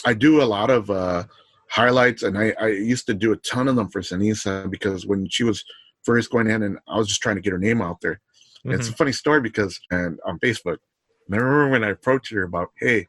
I 0.05 0.15
do 0.15 0.43
a 0.43 0.45
lot 0.45 0.71
of 0.71 0.91
uh, 0.91 1.25
highlights, 1.69 2.23
and 2.23 2.39
I, 2.39 2.55
I 2.61 2.69
used 2.69 3.07
to 3.07 3.15
do 3.15 3.33
a 3.33 3.37
ton 3.39 3.69
of 3.69 3.77
them 3.77 3.89
for 3.89 4.01
Seniesa 4.01 4.71
because 4.71 5.07
when 5.07 5.29
she 5.29 5.43
was 5.45 5.65
first 6.05 6.31
going 6.31 6.49
in, 6.49 6.63
and 6.63 6.79
I 6.87 6.99
was 6.99 7.09
just 7.09 7.23
trying 7.23 7.37
to 7.37 7.43
get 7.43 7.53
her 7.53 7.59
name 7.59 7.83
out 7.83 8.01
there. 8.01 8.21
Mm-hmm. 8.65 8.79
It's 8.79 8.89
a 8.89 8.93
funny 8.93 9.13
story 9.13 9.41
because 9.41 9.79
and 9.91 10.19
on 10.25 10.39
Facebook, 10.39 10.79
I 11.33 11.37
remember 11.37 11.71
when 11.71 11.85
I 11.85 11.91
approached 11.91 12.33
her 12.33 12.43
about, 12.43 12.71
hey, 12.79 13.07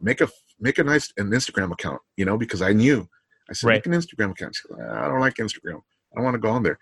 make 0.00 0.20
a 0.20 0.28
make 0.60 0.78
a 0.78 0.84
nice 0.84 1.12
an 1.16 1.30
Instagram 1.30 1.72
account, 1.72 2.00
you 2.16 2.24
know, 2.24 2.36
because 2.36 2.62
I 2.62 2.72
knew. 2.72 3.08
I 3.50 3.54
said, 3.54 3.66
right. 3.66 3.74
make 3.76 3.86
an 3.86 3.92
Instagram 3.92 4.30
account. 4.32 4.56
She's 4.56 4.70
like, 4.70 4.88
I 4.88 5.08
don't 5.08 5.20
like 5.20 5.34
Instagram. 5.34 5.80
I 6.12 6.16
don't 6.16 6.24
want 6.24 6.34
to 6.34 6.40
go 6.40 6.50
on 6.50 6.62
there. 6.62 6.78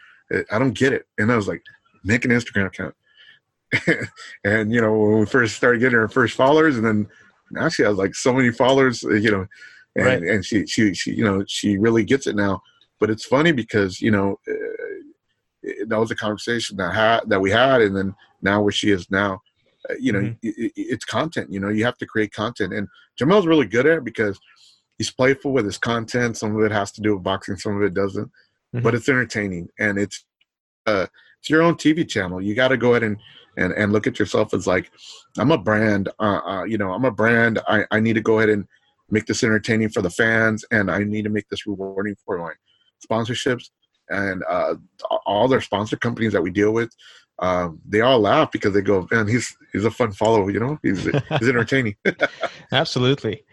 I 0.51 0.59
don't 0.59 0.73
get 0.73 0.93
it. 0.93 1.07
And 1.19 1.33
I 1.33 1.37
was 1.37 1.49
like, 1.49 1.63
make 2.05 2.25
an 2.25 2.31
Instagram 2.31 2.67
account. 2.67 2.95
and 4.45 4.73
you 4.73 4.81
know, 4.81 4.97
when 4.97 5.21
we 5.21 5.27
first 5.27 5.57
started 5.57 5.81
getting 5.81 5.99
our 5.99 6.09
first 6.09 6.37
followers, 6.37 6.77
and 6.77 6.85
then 6.85 7.09
now 7.51 7.69
she 7.69 7.83
has 7.83 7.97
like 7.97 8.15
so 8.15 8.33
many 8.33 8.51
followers, 8.51 9.03
you 9.03 9.31
know, 9.31 9.47
and, 9.97 10.07
right. 10.07 10.23
and 10.23 10.45
she 10.45 10.67
she 10.67 10.95
she 10.95 11.13
you 11.13 11.25
know 11.25 11.45
she 11.47 11.79
really 11.79 12.05
gets 12.05 12.27
it 12.27 12.37
now. 12.37 12.63
But 12.99 13.11
it's 13.11 13.25
funny 13.25 13.53
because 13.53 14.01
you 14.01 14.11
know 14.11 14.39
that 15.63 15.99
was 15.99 16.11
a 16.11 16.17
conversation 16.17 16.77
that 16.79 16.95
had 16.95 17.21
that 17.29 17.41
we 17.41 17.51
had, 17.51 17.83
and 17.83 17.97
then 17.97 18.15
now 18.43 18.63
where 18.63 18.73
she 18.73 18.91
is 18.91 19.11
now, 19.11 19.41
uh, 19.89 19.95
you 19.99 20.13
know, 20.13 20.21
mm-hmm. 20.21 20.35
it, 20.43 20.73
it's 20.77 21.05
content. 21.05 21.53
You 21.53 21.61
know, 21.61 21.69
you 21.69 21.85
have 21.85 21.99
to 21.99 22.07
create 22.07 22.33
content, 22.33 22.73
and 22.73 22.89
Jamel's 23.19 23.47
really 23.47 23.67
good 23.67 23.87
at 23.87 23.99
it 23.99 24.05
because 24.05 24.39
he's 24.99 25.11
playful 25.11 25.53
with 25.53 25.65
his 25.65 25.79
content. 25.79 26.37
Some 26.37 26.57
of 26.57 26.63
it 26.63 26.73
has 26.73 26.93
to 26.93 27.01
do 27.01 27.15
with 27.15 27.23
boxing, 27.23 27.57
some 27.57 27.77
of 27.77 27.83
it 27.83 27.95
doesn't, 27.95 28.27
mm-hmm. 28.27 28.81
but 28.81 28.95
it's 28.95 29.09
entertaining 29.09 29.69
and 29.79 29.99
it's 29.99 30.25
uh, 30.87 31.07
it's 31.39 31.51
your 31.51 31.63
own 31.63 31.75
TV 31.75 32.09
channel. 32.09 32.41
You 32.41 32.55
got 32.55 32.69
to 32.69 32.77
go 32.77 32.91
ahead 32.91 33.03
and 33.03 33.17
and 33.57 33.73
and 33.73 33.93
look 33.93 34.07
at 34.07 34.19
yourself 34.19 34.55
as 34.55 34.67
like, 34.67 34.91
I'm 35.39 35.51
a 35.51 35.59
brand. 35.59 36.09
Uh, 36.19 36.41
uh, 36.45 36.65
you 36.65 36.79
know, 36.79 36.93
I'm 36.93 37.05
a 37.05 37.11
brand. 37.11 37.61
I 37.67 37.85
I 37.91 38.01
need 38.01 38.15
to 38.15 38.21
go 38.21 38.39
ahead 38.39 38.51
and 38.51 38.67
make 39.11 39.27
this 39.27 39.43
entertaining 39.43 39.89
for 39.89 40.03
the 40.03 40.11
fans, 40.11 40.65
and 40.71 40.91
I 40.91 41.03
need 41.05 41.23
to 41.23 41.31
make 41.31 41.49
this 41.49 41.67
rewarding 41.67 42.17
for 42.25 42.39
my 42.39 42.53
sponsorships 43.05 43.71
and 44.11 44.43
uh, 44.49 44.75
all 45.25 45.49
their 45.49 45.61
sponsor 45.61 45.97
companies 45.97 46.33
that 46.33 46.43
we 46.43 46.51
deal 46.51 46.73
with, 46.73 46.91
um, 47.41 47.81
they 47.89 48.01
all 48.01 48.21
laugh 48.21 48.53
because 48.53 48.75
they 48.75 48.83
go, 48.83 49.09
"Man, 49.11 49.27
he's 49.27 49.57
he's 49.73 49.85
a 49.85 49.91
fun 49.91 50.13
follow. 50.13 50.49
You 50.49 50.61
know, 50.61 50.79
he's 50.83 51.05
he's 51.39 51.49
entertaining." 51.49 51.97
Absolutely. 52.73 53.45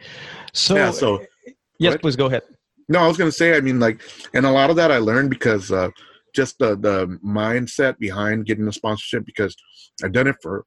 So, 0.53 0.75
yeah, 0.75 0.91
so 0.91 1.23
yes, 1.79 1.97
please 1.97 2.15
go 2.15 2.25
ahead. 2.25 2.43
No, 2.89 2.99
I 2.99 3.07
was 3.07 3.17
going 3.17 3.29
to 3.29 3.35
say, 3.35 3.55
I 3.55 3.61
mean, 3.61 3.79
like, 3.79 4.01
and 4.33 4.45
a 4.45 4.51
lot 4.51 4.69
of 4.69 4.75
that 4.77 4.91
I 4.91 4.97
learned 4.97 5.29
because 5.29 5.71
uh, 5.71 5.89
just 6.35 6.59
the 6.59 6.75
the 6.75 7.19
mindset 7.25 7.97
behind 7.97 8.45
getting 8.45 8.67
a 8.67 8.73
sponsorship 8.73 9.25
because 9.25 9.55
I've 10.03 10.11
done 10.11 10.27
it 10.27 10.35
for 10.41 10.65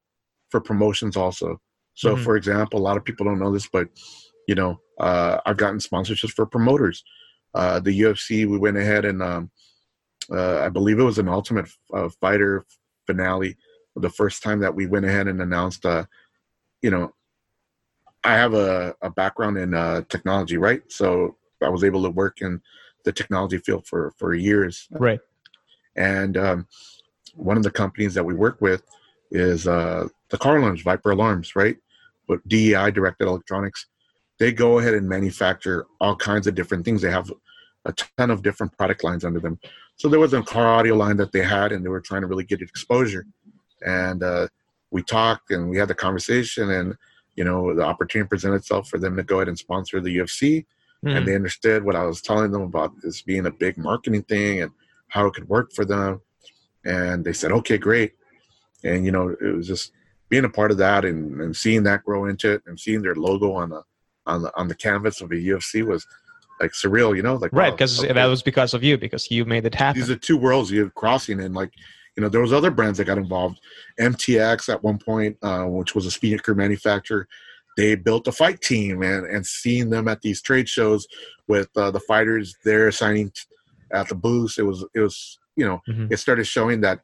for 0.50 0.60
promotions 0.60 1.16
also. 1.16 1.60
So, 1.94 2.14
mm-hmm. 2.14 2.24
for 2.24 2.36
example, 2.36 2.80
a 2.80 2.82
lot 2.82 2.96
of 2.96 3.04
people 3.04 3.26
don't 3.26 3.38
know 3.38 3.52
this, 3.52 3.68
but 3.70 3.88
you 4.48 4.54
know, 4.54 4.80
uh, 4.98 5.38
I've 5.44 5.56
gotten 5.58 5.78
sponsorships 5.78 6.32
for 6.32 6.46
promoters. 6.46 7.04
Uh, 7.54 7.80
the 7.80 8.00
UFC, 8.00 8.46
we 8.46 8.58
went 8.58 8.76
ahead 8.76 9.04
and 9.04 9.22
um, 9.22 9.50
uh, 10.30 10.60
I 10.60 10.68
believe 10.68 10.98
it 10.98 11.04
was 11.04 11.18
an 11.18 11.28
Ultimate 11.28 11.68
uh, 11.92 12.08
Fighter 12.20 12.64
finale, 13.06 13.56
the 13.96 14.10
first 14.10 14.42
time 14.42 14.60
that 14.60 14.74
we 14.74 14.86
went 14.86 15.04
ahead 15.04 15.28
and 15.28 15.42
announced, 15.42 15.84
uh, 15.84 16.04
you 16.82 16.90
know, 16.90 17.12
I 18.22 18.34
have 18.34 18.54
a, 18.54 18.94
a 19.02 19.10
background 19.10 19.58
in 19.58 19.74
uh, 19.74 20.02
technology, 20.08 20.56
right? 20.56 20.82
So 20.88 21.36
I 21.62 21.68
was 21.68 21.84
able 21.84 22.02
to 22.04 22.10
work 22.10 22.40
in 22.40 22.60
the 23.04 23.12
technology 23.12 23.58
field 23.58 23.86
for, 23.86 24.12
for 24.18 24.34
years. 24.34 24.86
Right. 24.90 25.20
And 25.96 26.36
um, 26.36 26.66
one 27.34 27.56
of 27.56 27.62
the 27.62 27.70
companies 27.70 28.14
that 28.14 28.24
we 28.24 28.34
work 28.34 28.60
with 28.60 28.82
is 29.30 29.66
uh, 29.66 30.08
the 30.28 30.38
car 30.38 30.58
alarms, 30.58 30.82
Viper 30.82 31.10
Alarms, 31.10 31.56
right? 31.56 31.76
But 32.28 32.46
DEI, 32.46 32.90
Directed 32.90 33.26
Electronics, 33.26 33.86
they 34.38 34.52
go 34.52 34.78
ahead 34.78 34.94
and 34.94 35.08
manufacture 35.08 35.86
all 36.00 36.16
kinds 36.16 36.46
of 36.46 36.54
different 36.54 36.84
things. 36.84 37.02
They 37.02 37.10
have 37.10 37.30
a 37.84 37.92
ton 37.92 38.30
of 38.30 38.42
different 38.42 38.76
product 38.76 39.04
lines 39.04 39.24
under 39.24 39.40
them. 39.40 39.58
So 39.96 40.08
there 40.08 40.20
was 40.20 40.32
a 40.32 40.42
car 40.42 40.66
audio 40.66 40.94
line 40.94 41.16
that 41.18 41.32
they 41.32 41.42
had, 41.42 41.72
and 41.72 41.84
they 41.84 41.88
were 41.88 42.00
trying 42.00 42.22
to 42.22 42.26
really 42.26 42.44
get 42.44 42.62
exposure. 42.62 43.26
And 43.84 44.22
uh, 44.22 44.48
we 44.90 45.02
talked, 45.02 45.50
and 45.50 45.68
we 45.68 45.78
had 45.78 45.88
the 45.88 45.94
conversation, 45.94 46.70
and 46.70 46.96
you 47.36 47.44
know 47.44 47.74
the 47.74 47.82
opportunity 47.82 48.28
presented 48.28 48.56
itself 48.56 48.88
for 48.88 48.98
them 48.98 49.16
to 49.16 49.22
go 49.22 49.36
ahead 49.36 49.48
and 49.48 49.58
sponsor 49.58 50.00
the 50.00 50.18
UFC. 50.18 50.66
Mm. 51.04 51.16
And 51.16 51.28
they 51.28 51.34
understood 51.34 51.84
what 51.84 51.96
I 51.96 52.04
was 52.04 52.20
telling 52.20 52.50
them 52.50 52.62
about 52.62 52.92
this 53.02 53.22
being 53.22 53.46
a 53.46 53.50
big 53.50 53.78
marketing 53.78 54.22
thing 54.24 54.60
and 54.60 54.70
how 55.08 55.26
it 55.26 55.34
could 55.34 55.48
work 55.48 55.72
for 55.72 55.84
them. 55.84 56.20
And 56.84 57.24
they 57.24 57.32
said, 57.32 57.52
"Okay, 57.52 57.78
great." 57.78 58.12
And 58.84 59.04
you 59.04 59.12
know, 59.12 59.34
it 59.40 59.56
was 59.56 59.66
just 59.66 59.92
being 60.28 60.44
a 60.44 60.48
part 60.48 60.70
of 60.70 60.78
that 60.78 61.04
and, 61.04 61.40
and 61.40 61.56
seeing 61.56 61.82
that 61.82 62.04
grow 62.04 62.26
into 62.26 62.52
it 62.52 62.62
and 62.66 62.78
seeing 62.78 63.02
their 63.02 63.14
logo 63.14 63.52
on 63.52 63.70
the 63.70 63.82
on 64.26 64.42
the 64.42 64.56
on 64.56 64.68
the 64.68 64.74
canvas 64.74 65.20
of 65.20 65.30
a 65.32 65.34
UFC 65.34 65.84
was 65.84 66.06
like 66.60 66.72
surreal, 66.72 67.16
you 67.16 67.22
know, 67.22 67.36
like 67.36 67.52
right 67.52 67.72
because 67.72 68.04
wow, 68.04 68.12
that 68.12 68.26
was 68.26 68.42
because 68.42 68.74
of 68.74 68.82
you 68.84 68.98
because 68.98 69.30
you 69.30 69.44
made 69.44 69.64
it 69.64 69.74
happen. 69.74 70.00
These 70.00 70.10
are 70.10 70.16
two 70.16 70.36
worlds 70.36 70.70
you're 70.70 70.90
crossing, 70.90 71.40
and 71.40 71.54
like 71.54 71.72
you 72.16 72.22
know, 72.22 72.28
there 72.28 72.40
was 72.40 72.52
other 72.52 72.70
brands 72.70 72.98
that 72.98 73.04
got 73.04 73.18
involved. 73.18 73.60
MTX 73.98 74.68
at 74.68 74.82
one 74.82 74.98
point, 74.98 75.36
uh, 75.42 75.64
which 75.64 75.94
was 75.94 76.06
a 76.06 76.10
speaker 76.10 76.54
manufacturer, 76.54 77.28
they 77.76 77.94
built 77.94 78.28
a 78.28 78.32
fight 78.32 78.60
team, 78.60 79.02
and 79.02 79.26
and 79.26 79.46
seeing 79.46 79.90
them 79.90 80.08
at 80.08 80.20
these 80.22 80.42
trade 80.42 80.68
shows 80.68 81.06
with 81.48 81.68
uh, 81.76 81.90
the 81.90 82.00
fighters 82.00 82.54
there 82.64 82.90
signing 82.92 83.32
at 83.92 84.08
the 84.08 84.14
booths, 84.14 84.58
it 84.58 84.62
was 84.62 84.84
it 84.94 85.00
was 85.00 85.38
you 85.56 85.66
know, 85.66 85.82
mm-hmm. 85.88 86.06
it 86.10 86.18
started 86.18 86.46
showing 86.46 86.80
that 86.80 87.00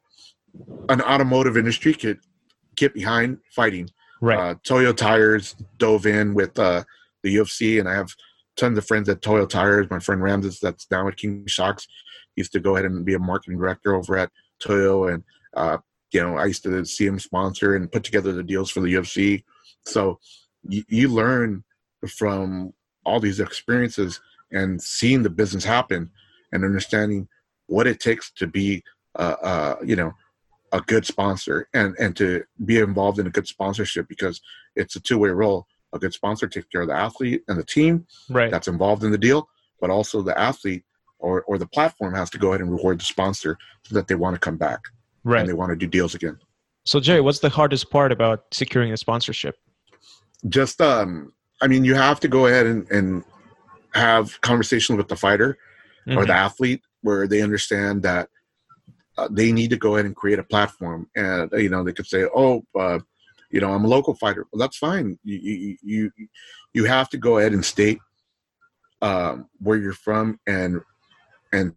an 0.89 1.01
automotive 1.01 1.57
industry 1.57 1.93
could 1.93 2.19
get 2.75 2.93
behind 2.93 3.37
fighting. 3.51 3.89
Right. 4.19 4.39
Uh, 4.39 4.55
Toyo 4.63 4.93
Tires 4.93 5.55
dove 5.77 6.07
in 6.07 6.33
with 6.33 6.57
uh, 6.57 6.83
the 7.21 7.35
UFC, 7.35 7.79
and 7.79 7.87
I 7.87 7.93
have 7.93 8.09
tons 8.57 8.77
of 8.77 8.85
friends 8.85 9.07
at 9.07 9.21
Toyo 9.21 9.45
Tires. 9.45 9.89
My 9.89 9.99
friend 9.99 10.21
Ramses, 10.21 10.59
that's 10.59 10.87
now 10.91 11.07
at 11.07 11.17
King 11.17 11.45
Shocks, 11.47 11.87
used 12.35 12.51
to 12.53 12.59
go 12.59 12.75
ahead 12.75 12.85
and 12.85 13.05
be 13.05 13.13
a 13.13 13.19
marketing 13.19 13.57
director 13.57 13.95
over 13.95 14.17
at 14.17 14.31
Toyo, 14.59 15.07
and 15.07 15.23
uh, 15.55 15.77
you 16.11 16.21
know 16.21 16.37
I 16.37 16.45
used 16.45 16.63
to 16.63 16.85
see 16.85 17.05
him 17.05 17.19
sponsor 17.19 17.75
and 17.75 17.91
put 17.91 18.03
together 18.03 18.33
the 18.33 18.43
deals 18.43 18.69
for 18.69 18.81
the 18.81 18.93
UFC. 18.93 19.43
So 19.85 20.19
you, 20.67 20.83
you 20.89 21.07
learn 21.07 21.63
from 22.07 22.73
all 23.05 23.19
these 23.19 23.39
experiences 23.39 24.19
and 24.51 24.81
seeing 24.81 25.23
the 25.23 25.29
business 25.29 25.63
happen 25.63 26.09
and 26.51 26.63
understanding 26.63 27.27
what 27.67 27.87
it 27.87 27.99
takes 27.99 28.31
to 28.31 28.47
be, 28.47 28.83
uh, 29.15 29.35
uh, 29.41 29.75
you 29.83 29.95
know, 29.95 30.13
a 30.73 30.81
good 30.81 31.05
sponsor 31.05 31.67
and 31.73 31.95
and 31.99 32.15
to 32.17 32.43
be 32.65 32.79
involved 32.79 33.19
in 33.19 33.27
a 33.27 33.31
good 33.31 33.47
sponsorship 33.47 34.07
because 34.07 34.41
it's 34.75 34.95
a 34.95 34.99
two 34.99 35.17
way 35.17 35.29
role 35.29 35.65
a 35.93 35.99
good 35.99 36.13
sponsor 36.13 36.47
takes 36.47 36.67
care 36.67 36.81
of 36.81 36.87
the 36.87 36.95
athlete 36.95 37.43
and 37.47 37.57
the 37.57 37.63
team 37.63 38.05
right. 38.29 38.51
that's 38.51 38.67
involved 38.67 39.03
in 39.03 39.11
the 39.11 39.17
deal, 39.17 39.47
but 39.79 39.89
also 39.89 40.21
the 40.21 40.37
athlete 40.37 40.83
or, 41.19 41.43
or 41.43 41.57
the 41.57 41.67
platform 41.67 42.13
has 42.13 42.29
to 42.29 42.37
go 42.37 42.49
ahead 42.49 42.61
and 42.61 42.71
reward 42.71 42.99
the 42.99 43.05
sponsor 43.05 43.57
so 43.83 43.95
that 43.95 44.07
they 44.07 44.15
want 44.15 44.35
to 44.35 44.39
come 44.39 44.57
back 44.57 44.81
right. 45.23 45.39
and 45.39 45.49
they 45.49 45.53
want 45.53 45.69
to 45.69 45.75
do 45.75 45.87
deals 45.87 46.15
again. 46.15 46.37
So, 46.85 46.99
Jay, 46.99 47.19
what's 47.19 47.39
the 47.39 47.49
hardest 47.49 47.89
part 47.89 48.11
about 48.11 48.45
securing 48.51 48.93
a 48.93 48.97
sponsorship? 48.97 49.57
Just, 50.47 50.79
um, 50.79 51.33
I 51.61 51.67
mean, 51.67 51.83
you 51.83 51.95
have 51.95 52.19
to 52.21 52.27
go 52.27 52.45
ahead 52.45 52.65
and, 52.65 52.89
and 52.91 53.23
have 53.93 54.39
conversations 54.41 54.97
with 54.97 55.07
the 55.07 55.15
fighter 55.15 55.57
mm-hmm. 56.07 56.17
or 56.17 56.25
the 56.25 56.33
athlete 56.33 56.81
where 57.01 57.27
they 57.27 57.41
understand 57.41 58.03
that 58.03 58.29
uh, 59.17 59.27
they 59.31 59.51
need 59.51 59.71
to 59.71 59.77
go 59.77 59.95
ahead 59.95 60.05
and 60.05 60.15
create 60.15 60.39
a 60.39 60.43
platform. 60.43 61.09
And, 61.15 61.51
you 61.53 61.69
know, 61.69 61.83
they 61.83 61.93
could 61.93 62.07
say, 62.07 62.25
oh, 62.35 62.63
uh, 62.79 62.99
you 63.49 63.61
know, 63.61 63.71
I'm 63.71 63.85
a 63.85 63.87
local 63.87 64.15
fighter. 64.15 64.45
Well, 64.51 64.59
that's 64.59 64.77
fine. 64.77 65.17
You 65.23 65.37
you 65.37 65.77
you, 65.83 66.27
you 66.73 66.85
have 66.85 67.09
to 67.09 67.17
go 67.17 67.37
ahead 67.37 67.53
and 67.53 67.63
state 67.63 67.99
um, 69.01 69.47
where 69.59 69.77
you're 69.77 69.93
from 69.93 70.39
and 70.47 70.81
and 71.53 71.73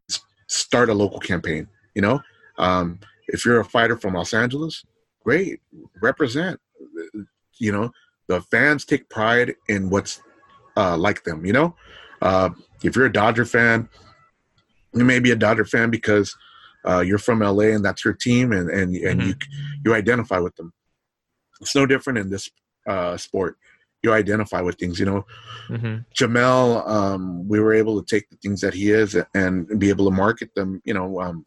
start 0.48 0.90
a 0.90 0.94
local 0.94 1.20
campaign. 1.20 1.68
You 1.94 2.02
know, 2.02 2.20
um, 2.58 2.98
if 3.28 3.44
you're 3.44 3.60
a 3.60 3.64
fighter 3.64 3.96
from 3.96 4.14
Los 4.14 4.34
Angeles, 4.34 4.84
great, 5.22 5.60
represent. 6.00 6.60
you 7.58 7.72
know 7.72 7.90
the 8.30 8.40
fans 8.42 8.84
take 8.84 9.08
pride 9.08 9.54
in 9.68 9.90
what's 9.90 10.22
uh, 10.76 10.96
like 10.96 11.24
them. 11.24 11.44
You 11.44 11.52
know, 11.52 11.76
uh, 12.22 12.50
if 12.82 12.96
you're 12.96 13.06
a 13.06 13.12
Dodger 13.12 13.44
fan, 13.44 13.88
you 14.94 15.04
may 15.04 15.18
be 15.18 15.32
a 15.32 15.36
Dodger 15.36 15.64
fan 15.64 15.90
because 15.90 16.36
uh, 16.88 17.00
you're 17.00 17.18
from 17.18 17.40
LA 17.40 17.74
and 17.74 17.84
that's 17.84 18.04
your 18.04 18.14
team, 18.14 18.52
and 18.52 18.70
and 18.70 18.94
and 18.96 19.20
mm-hmm. 19.20 19.28
you 19.28 19.34
you 19.84 19.94
identify 19.94 20.38
with 20.38 20.54
them. 20.56 20.72
It's 21.60 21.74
no 21.74 21.86
different 21.86 22.18
in 22.18 22.30
this 22.30 22.50
uh, 22.86 23.16
sport. 23.16 23.56
You 24.02 24.12
identify 24.12 24.62
with 24.62 24.78
things, 24.78 24.98
you 24.98 25.06
know. 25.06 25.26
Mm-hmm. 25.68 25.96
Jamel, 26.14 26.88
um, 26.88 27.46
we 27.48 27.60
were 27.60 27.74
able 27.74 28.02
to 28.02 28.06
take 28.06 28.30
the 28.30 28.36
things 28.36 28.60
that 28.62 28.72
he 28.72 28.90
is 28.90 29.16
and 29.34 29.78
be 29.78 29.90
able 29.90 30.06
to 30.06 30.10
market 30.10 30.54
them. 30.54 30.80
You 30.84 30.94
know, 30.94 31.20
um, 31.20 31.44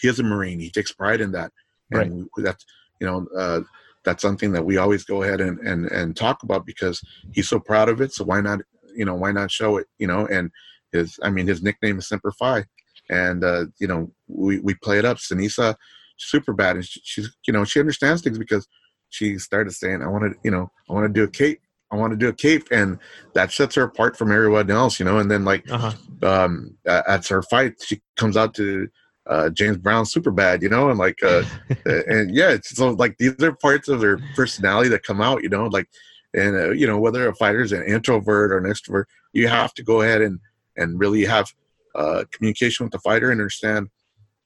he 0.00 0.08
is 0.08 0.20
a 0.20 0.22
Marine. 0.22 0.60
He 0.60 0.70
takes 0.70 0.92
pride 0.92 1.20
in 1.20 1.32
that, 1.32 1.52
and 1.90 2.28
right. 2.36 2.44
that's 2.44 2.64
you 3.00 3.06
know 3.06 3.26
uh, 3.36 3.60
that's 4.04 4.22
something 4.22 4.52
that 4.52 4.64
we 4.64 4.76
always 4.76 5.04
go 5.04 5.22
ahead 5.22 5.40
and, 5.40 5.58
and 5.60 5.86
and 5.86 6.16
talk 6.16 6.42
about 6.44 6.66
because 6.66 7.02
he's 7.32 7.48
so 7.48 7.58
proud 7.58 7.88
of 7.88 8.00
it. 8.00 8.12
So 8.12 8.24
why 8.24 8.40
not 8.40 8.60
you 8.94 9.04
know 9.04 9.14
why 9.14 9.32
not 9.32 9.50
show 9.50 9.76
it? 9.78 9.88
You 9.98 10.06
know, 10.06 10.26
and 10.26 10.50
his 10.92 11.18
I 11.22 11.30
mean 11.30 11.46
his 11.46 11.62
nickname 11.62 11.98
is 11.98 12.08
Semper 12.08 12.32
Fi, 12.32 12.64
and 13.10 13.44
uh, 13.44 13.66
you 13.78 13.88
know 13.88 14.10
we 14.28 14.60
we 14.60 14.74
play 14.74 14.98
it 14.98 15.04
up. 15.04 15.18
Seniesa, 15.18 15.74
super 16.16 16.52
bad, 16.52 16.76
and 16.76 16.84
she, 16.84 17.00
she's 17.02 17.36
you 17.46 17.52
know 17.52 17.64
she 17.64 17.80
understands 17.80 18.22
things 18.22 18.38
because 18.38 18.68
she 19.16 19.38
started 19.38 19.72
saying 19.72 20.02
I 20.02 20.08
want 20.08 20.24
to 20.24 20.38
you 20.44 20.50
know 20.50 20.70
I 20.88 20.92
want 20.92 21.06
to 21.06 21.12
do 21.12 21.24
a 21.24 21.28
cape. 21.28 21.60
I 21.90 21.96
want 21.96 22.12
to 22.12 22.16
do 22.16 22.28
a 22.28 22.32
cape, 22.32 22.66
and 22.72 22.98
that 23.34 23.52
sets 23.52 23.76
her 23.76 23.84
apart 23.84 24.18
from 24.18 24.32
everyone 24.32 24.70
else, 24.70 24.98
you 24.98 25.06
know. 25.06 25.18
And 25.18 25.30
then, 25.30 25.44
like, 25.44 25.70
uh-huh. 25.70 25.92
um, 26.22 26.76
at 26.84 27.28
her 27.28 27.42
fight, 27.42 27.74
she 27.80 28.00
comes 28.16 28.36
out 28.36 28.54
to 28.54 28.88
uh, 29.28 29.50
James 29.50 29.76
Brown 29.76 30.04
super 30.04 30.32
bad, 30.32 30.62
you 30.62 30.68
know, 30.68 30.90
and 30.90 30.98
like, 30.98 31.22
uh, 31.22 31.44
and 31.84 32.34
yeah, 32.34 32.50
it's 32.50 32.70
so 32.70 32.90
like 32.90 33.16
these 33.18 33.40
are 33.42 33.52
parts 33.52 33.88
of 33.88 34.00
their 34.00 34.18
personality 34.34 34.88
that 34.90 35.04
come 35.04 35.20
out, 35.20 35.42
you 35.42 35.48
know, 35.48 35.66
like, 35.66 35.88
and 36.34 36.56
uh, 36.56 36.70
you 36.72 36.86
know 36.86 36.98
whether 36.98 37.28
a 37.28 37.34
fighter 37.34 37.60
is 37.60 37.72
an 37.72 37.84
introvert 37.84 38.52
or 38.52 38.58
an 38.58 38.64
extrovert, 38.64 39.04
you 39.32 39.48
have 39.48 39.72
to 39.74 39.82
go 39.82 40.00
ahead 40.00 40.22
and 40.22 40.40
and 40.76 40.98
really 40.98 41.24
have 41.24 41.52
uh, 41.94 42.24
communication 42.30 42.84
with 42.84 42.92
the 42.92 42.98
fighter 42.98 43.30
and 43.30 43.40
understand, 43.40 43.88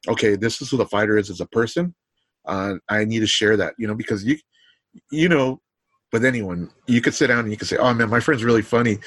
okay, 0.09 0.37
this 0.37 0.63
is 0.63 0.71
who 0.71 0.77
the 0.77 0.87
fighter 0.87 1.19
is 1.19 1.31
as 1.31 1.41
a 1.41 1.47
person. 1.47 1.95
Uh, 2.47 2.75
I 2.89 3.05
need 3.05 3.21
to 3.21 3.27
share 3.27 3.57
that, 3.57 3.75
you 3.77 3.87
know, 3.87 3.95
because 3.95 4.25
you, 4.25 4.39
you 5.11 5.29
know, 5.29 5.61
with 6.13 6.25
anyone, 6.25 6.71
you 6.87 7.01
could 7.01 7.15
sit 7.15 7.29
down 7.29 7.41
and 7.41 7.51
you 7.51 7.57
could 7.57 7.69
say, 7.69 7.77
oh 7.77 7.95
man, 7.95 8.11
my 8.11 8.21
friend's 8.21 8.45
really 8.45 8.63
funny, 8.63 8.99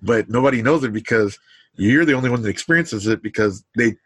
but 0.00 0.28
nobody 0.28 0.62
knows 0.62 0.84
it 0.84 0.92
because 0.92 1.38
you're 1.74 2.04
the 2.04 2.12
only 2.12 2.30
one 2.30 2.42
that 2.42 2.48
experiences 2.48 3.06
it 3.06 3.22
because 3.22 3.64
they 3.76 3.96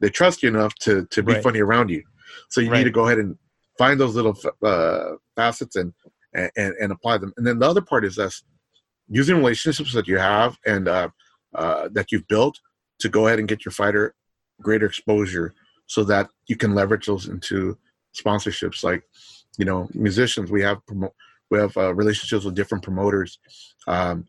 they 0.00 0.10
trust 0.10 0.42
you 0.42 0.48
enough 0.48 0.74
to 0.76 1.06
to 1.10 1.22
be 1.22 1.34
right. 1.34 1.42
funny 1.42 1.60
around 1.60 1.88
you. 1.88 2.02
So 2.50 2.60
you 2.60 2.70
right. 2.70 2.78
need 2.78 2.84
to 2.84 2.90
go 2.90 3.06
ahead 3.06 3.18
and 3.18 3.36
find 3.78 3.98
those 3.98 4.14
little 4.14 4.36
uh, 4.62 5.16
facets 5.34 5.76
and, 5.76 5.92
and 6.34 6.50
and 6.56 6.92
apply 6.92 7.18
them. 7.18 7.32
And 7.36 7.46
then 7.46 7.58
the 7.58 7.68
other 7.68 7.80
part 7.80 8.04
is 8.04 8.16
this: 8.16 8.44
using 9.08 9.36
relationships 9.36 9.92
that 9.94 10.06
you 10.06 10.18
have 10.18 10.56
and 10.66 10.88
uh, 10.88 11.08
uh, 11.54 11.88
that 11.92 12.12
you've 12.12 12.28
built 12.28 12.60
to 12.98 13.08
go 13.08 13.26
ahead 13.26 13.38
and 13.38 13.48
get 13.48 13.64
your 13.64 13.72
fighter 13.72 14.14
greater 14.62 14.86
exposure, 14.86 15.54
so 15.86 16.02
that 16.04 16.30
you 16.46 16.56
can 16.56 16.74
leverage 16.74 17.06
those 17.06 17.28
into 17.28 17.76
sponsorships. 18.18 18.82
Like 18.82 19.02
you 19.58 19.64
know, 19.64 19.88
musicians, 19.94 20.50
we 20.50 20.62
have 20.62 20.80
we 21.50 21.58
have 21.58 21.76
uh, 21.76 21.94
relationships 21.94 22.44
with 22.44 22.54
different 22.54 22.84
promoters. 22.84 23.38
Um, 23.86 24.26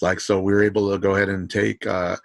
like 0.00 0.20
so, 0.20 0.40
we 0.40 0.52
were 0.52 0.62
able 0.62 0.90
to 0.90 0.98
go 0.98 1.14
ahead 1.14 1.28
and 1.28 1.50
take 1.50 1.86
uh, 1.86 2.16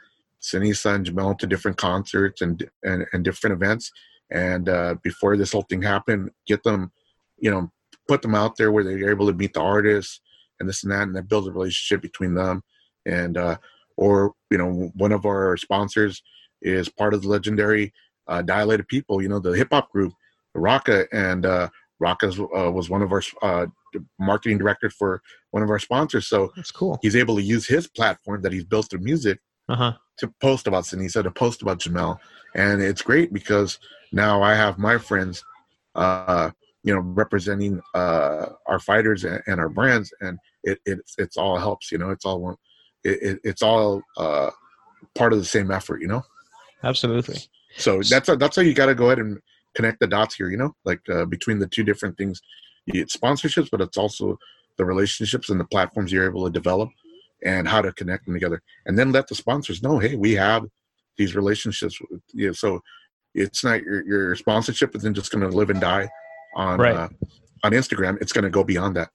Seniesa 0.41 0.95
and 0.95 1.05
Jamel 1.05 1.37
to 1.39 1.47
different 1.47 1.77
concerts 1.77 2.41
and 2.41 2.67
and, 2.83 3.05
and 3.13 3.23
different 3.23 3.53
events. 3.53 3.91
And 4.31 4.69
uh, 4.69 4.95
before 5.03 5.37
this 5.37 5.51
whole 5.51 5.65
thing 5.69 5.81
happened, 5.81 6.31
get 6.47 6.63
them, 6.63 6.91
you 7.37 7.51
know, 7.51 7.71
put 8.07 8.21
them 8.21 8.35
out 8.35 8.55
there 8.57 8.71
where 8.71 8.83
they're 8.83 9.11
able 9.11 9.27
to 9.27 9.33
meet 9.33 9.53
the 9.53 9.61
artists 9.61 10.21
and 10.59 10.67
this 10.67 10.83
and 10.83 10.91
that, 10.91 11.03
and 11.03 11.15
that 11.15 11.27
builds 11.27 11.47
a 11.47 11.51
relationship 11.51 12.01
between 12.01 12.33
them. 12.33 12.63
And 13.05 13.37
uh, 13.37 13.57
or 13.97 14.33
you 14.49 14.57
know, 14.57 14.91
one 14.95 15.11
of 15.11 15.25
our 15.25 15.57
sponsors 15.57 16.21
is 16.61 16.89
part 16.89 17.13
of 17.13 17.21
the 17.21 17.27
legendary 17.27 17.93
uh, 18.27 18.41
Dilated 18.41 18.87
People, 18.87 19.21
you 19.21 19.29
know, 19.29 19.39
the 19.39 19.51
hip 19.51 19.69
hop 19.71 19.91
group, 19.91 20.13
Rakaa, 20.55 21.05
and 21.11 21.45
uh, 21.45 21.69
Rakaa 22.01 22.39
uh, 22.39 22.71
was 22.71 22.89
one 22.89 23.01
of 23.01 23.11
our 23.11 23.21
uh, 23.41 23.67
marketing 24.19 24.57
directors 24.57 24.93
for 24.93 25.21
one 25.51 25.63
of 25.63 25.69
our 25.69 25.79
sponsors. 25.79 26.27
So 26.27 26.51
that's 26.55 26.71
cool. 26.71 26.99
He's 27.01 27.15
able 27.15 27.35
to 27.35 27.41
use 27.41 27.67
his 27.67 27.87
platform 27.87 28.41
that 28.41 28.51
he's 28.51 28.65
built 28.65 28.89
through 28.89 28.99
music 28.99 29.39
uh-huh. 29.69 29.93
to 30.17 30.33
post 30.41 30.67
about 30.67 30.83
Seniesa, 30.83 31.23
to 31.23 31.31
post 31.31 31.61
about 31.61 31.79
Jamel, 31.79 32.17
and 32.53 32.81
it's 32.81 33.01
great 33.01 33.33
because 33.33 33.79
now 34.11 34.41
I 34.41 34.55
have 34.55 34.77
my 34.77 34.97
friends, 34.97 35.43
uh, 35.95 36.51
you 36.83 36.93
know, 36.93 37.01
representing 37.01 37.81
uh, 37.93 38.47
our 38.67 38.79
fighters 38.79 39.23
and, 39.23 39.41
and, 39.47 39.59
our 39.59 39.69
brands, 39.69 40.13
and 40.21 40.37
it, 40.63 40.79
it 40.85 40.99
it's 41.17 41.37
all 41.37 41.57
helps. 41.57 41.91
You 41.91 41.97
know, 41.97 42.11
it's 42.11 42.25
all 42.25 42.41
one, 42.41 42.55
it, 43.03 43.21
it, 43.21 43.39
it's 43.43 43.61
all 43.61 44.01
uh, 44.17 44.51
part 45.15 45.33
of 45.33 45.39
the 45.39 45.45
same 45.45 45.71
effort. 45.71 46.01
You 46.01 46.07
know. 46.07 46.23
Absolutely. 46.83 47.39
So 47.77 48.01
that's 48.01 48.29
a, 48.29 48.35
that's 48.35 48.55
how 48.55 48.61
you 48.61 48.73
got 48.73 48.85
to 48.85 48.95
go 48.95 49.07
ahead 49.07 49.19
and 49.19 49.39
connect 49.75 49.99
the 49.99 50.07
dots 50.07 50.35
here. 50.35 50.49
You 50.49 50.57
know, 50.57 50.75
like 50.85 51.01
uh, 51.09 51.25
between 51.25 51.59
the 51.59 51.67
two 51.67 51.83
different 51.83 52.17
things, 52.17 52.41
it's 52.87 53.15
sponsorships, 53.15 53.69
but 53.71 53.81
it's 53.81 53.97
also 53.97 54.37
the 54.77 54.85
relationships 54.85 55.49
and 55.49 55.59
the 55.59 55.65
platforms 55.65 56.11
you're 56.11 56.27
able 56.27 56.45
to 56.45 56.51
develop 56.51 56.89
and 57.43 57.67
how 57.67 57.81
to 57.81 57.91
connect 57.93 58.25
them 58.25 58.33
together 58.33 58.61
and 58.85 58.97
then 58.97 59.11
let 59.11 59.27
the 59.27 59.35
sponsors 59.35 59.83
know 59.83 59.99
hey 59.99 60.15
we 60.15 60.33
have 60.33 60.65
these 61.17 61.35
relationships 61.35 61.99
with 62.09 62.21
you 62.33 62.47
know, 62.47 62.53
so 62.53 62.81
it's 63.33 63.63
not 63.63 63.81
your, 63.83 64.05
your 64.05 64.35
sponsorship 64.35 64.95
isn't 64.95 65.13
just 65.13 65.31
going 65.31 65.49
to 65.49 65.55
live 65.55 65.69
and 65.69 65.81
die 65.81 66.09
on 66.55 66.79
right. 66.79 66.95
uh, 66.95 67.09
on 67.63 67.71
instagram 67.71 68.19
it's 68.21 68.31
going 68.31 68.43
to 68.43 68.49
go 68.49 68.63
beyond 68.63 68.95
that 68.95 69.09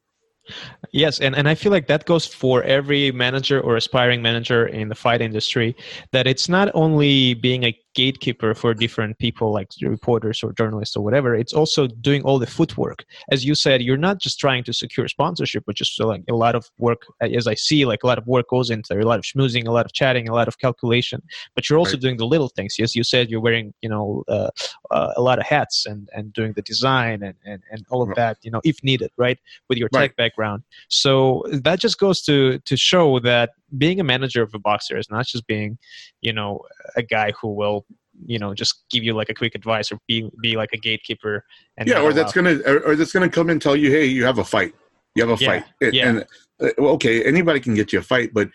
Yes, 0.90 1.20
and, 1.20 1.36
and 1.36 1.48
I 1.48 1.54
feel 1.54 1.70
like 1.70 1.86
that 1.86 2.06
goes 2.06 2.26
for 2.26 2.62
every 2.64 3.12
manager 3.12 3.60
or 3.60 3.76
aspiring 3.76 4.22
manager 4.22 4.66
in 4.66 4.88
the 4.88 4.94
fight 4.94 5.20
industry. 5.20 5.76
That 6.12 6.26
it's 6.26 6.48
not 6.48 6.70
only 6.74 7.34
being 7.34 7.64
a 7.64 7.78
gatekeeper 7.94 8.54
for 8.54 8.72
different 8.72 9.18
people 9.18 9.52
like 9.52 9.68
reporters 9.82 10.42
or 10.42 10.52
journalists 10.52 10.96
or 10.96 11.02
whatever 11.02 11.34
it's 11.34 11.52
also 11.52 11.86
doing 11.86 12.22
all 12.22 12.38
the 12.38 12.46
footwork 12.46 13.04
as 13.30 13.44
you 13.44 13.54
said 13.54 13.82
you're 13.82 13.96
not 13.96 14.18
just 14.18 14.38
trying 14.38 14.62
to 14.62 14.72
secure 14.72 15.08
sponsorship 15.08 15.62
which 15.66 15.80
is 15.80 15.96
like 15.98 16.22
a 16.28 16.34
lot 16.34 16.54
of 16.54 16.70
work 16.78 17.02
as 17.20 17.46
i 17.46 17.54
see 17.54 17.84
like 17.84 18.02
a 18.04 18.06
lot 18.06 18.18
of 18.18 18.26
work 18.26 18.48
goes 18.48 18.70
into 18.70 18.86
there 18.90 19.00
a 19.00 19.06
lot 19.06 19.18
of 19.18 19.24
schmoozing 19.24 19.66
a 19.66 19.72
lot 19.72 19.84
of 19.84 19.92
chatting 19.92 20.28
a 20.28 20.34
lot 20.34 20.46
of 20.46 20.58
calculation 20.58 21.20
but 21.54 21.68
you're 21.68 21.78
also 21.78 21.92
right. 21.92 22.00
doing 22.00 22.16
the 22.16 22.26
little 22.26 22.48
things 22.48 22.78
yes 22.78 22.94
you 22.94 23.02
said 23.02 23.28
you're 23.28 23.40
wearing 23.40 23.74
you 23.82 23.88
know 23.88 24.22
uh, 24.28 24.50
uh, 24.90 25.12
a 25.16 25.22
lot 25.22 25.38
of 25.38 25.44
hats 25.44 25.86
and 25.86 26.08
and 26.14 26.32
doing 26.32 26.52
the 26.52 26.62
design 26.62 27.22
and 27.22 27.34
and, 27.44 27.62
and 27.72 27.84
all 27.90 28.02
of 28.02 28.14
that 28.14 28.38
you 28.42 28.50
know 28.50 28.60
if 28.64 28.82
needed 28.84 29.10
right 29.16 29.38
with 29.68 29.78
your 29.78 29.88
right. 29.92 30.08
tech 30.08 30.16
background 30.16 30.62
so 30.88 31.44
that 31.50 31.80
just 31.80 31.98
goes 31.98 32.22
to 32.22 32.58
to 32.60 32.76
show 32.76 33.18
that 33.18 33.50
being 33.76 34.00
a 34.00 34.04
manager 34.04 34.42
of 34.42 34.54
a 34.54 34.58
boxer 34.58 34.96
is 34.96 35.10
not 35.10 35.26
just 35.26 35.46
being, 35.46 35.78
you 36.20 36.32
know, 36.32 36.60
a 36.96 37.02
guy 37.02 37.32
who 37.40 37.52
will, 37.54 37.84
you 38.26 38.38
know, 38.38 38.54
just 38.54 38.84
give 38.90 39.02
you 39.04 39.14
like 39.14 39.28
a 39.28 39.34
quick 39.34 39.54
advice 39.54 39.90
or 39.92 39.98
be 40.06 40.28
be 40.42 40.56
like 40.56 40.70
a 40.72 40.76
gatekeeper. 40.76 41.44
And 41.76 41.88
yeah, 41.88 42.00
or 42.00 42.12
that's 42.12 42.32
gonna 42.32 42.60
or, 42.66 42.80
or 42.80 42.96
that's 42.96 43.12
gonna 43.12 43.28
come 43.28 43.50
and 43.50 43.60
tell 43.60 43.76
you, 43.76 43.90
hey, 43.90 44.04
you 44.04 44.24
have 44.24 44.38
a 44.38 44.44
fight. 44.44 44.74
You 45.14 45.26
have 45.26 45.40
a 45.40 45.42
yeah, 45.42 45.62
fight. 45.80 45.94
Yeah. 45.94 46.08
And 46.08 46.26
uh, 46.60 46.70
okay, 46.78 47.24
anybody 47.24 47.60
can 47.60 47.74
get 47.74 47.92
you 47.92 47.98
a 47.98 48.02
fight, 48.02 48.30
but 48.32 48.48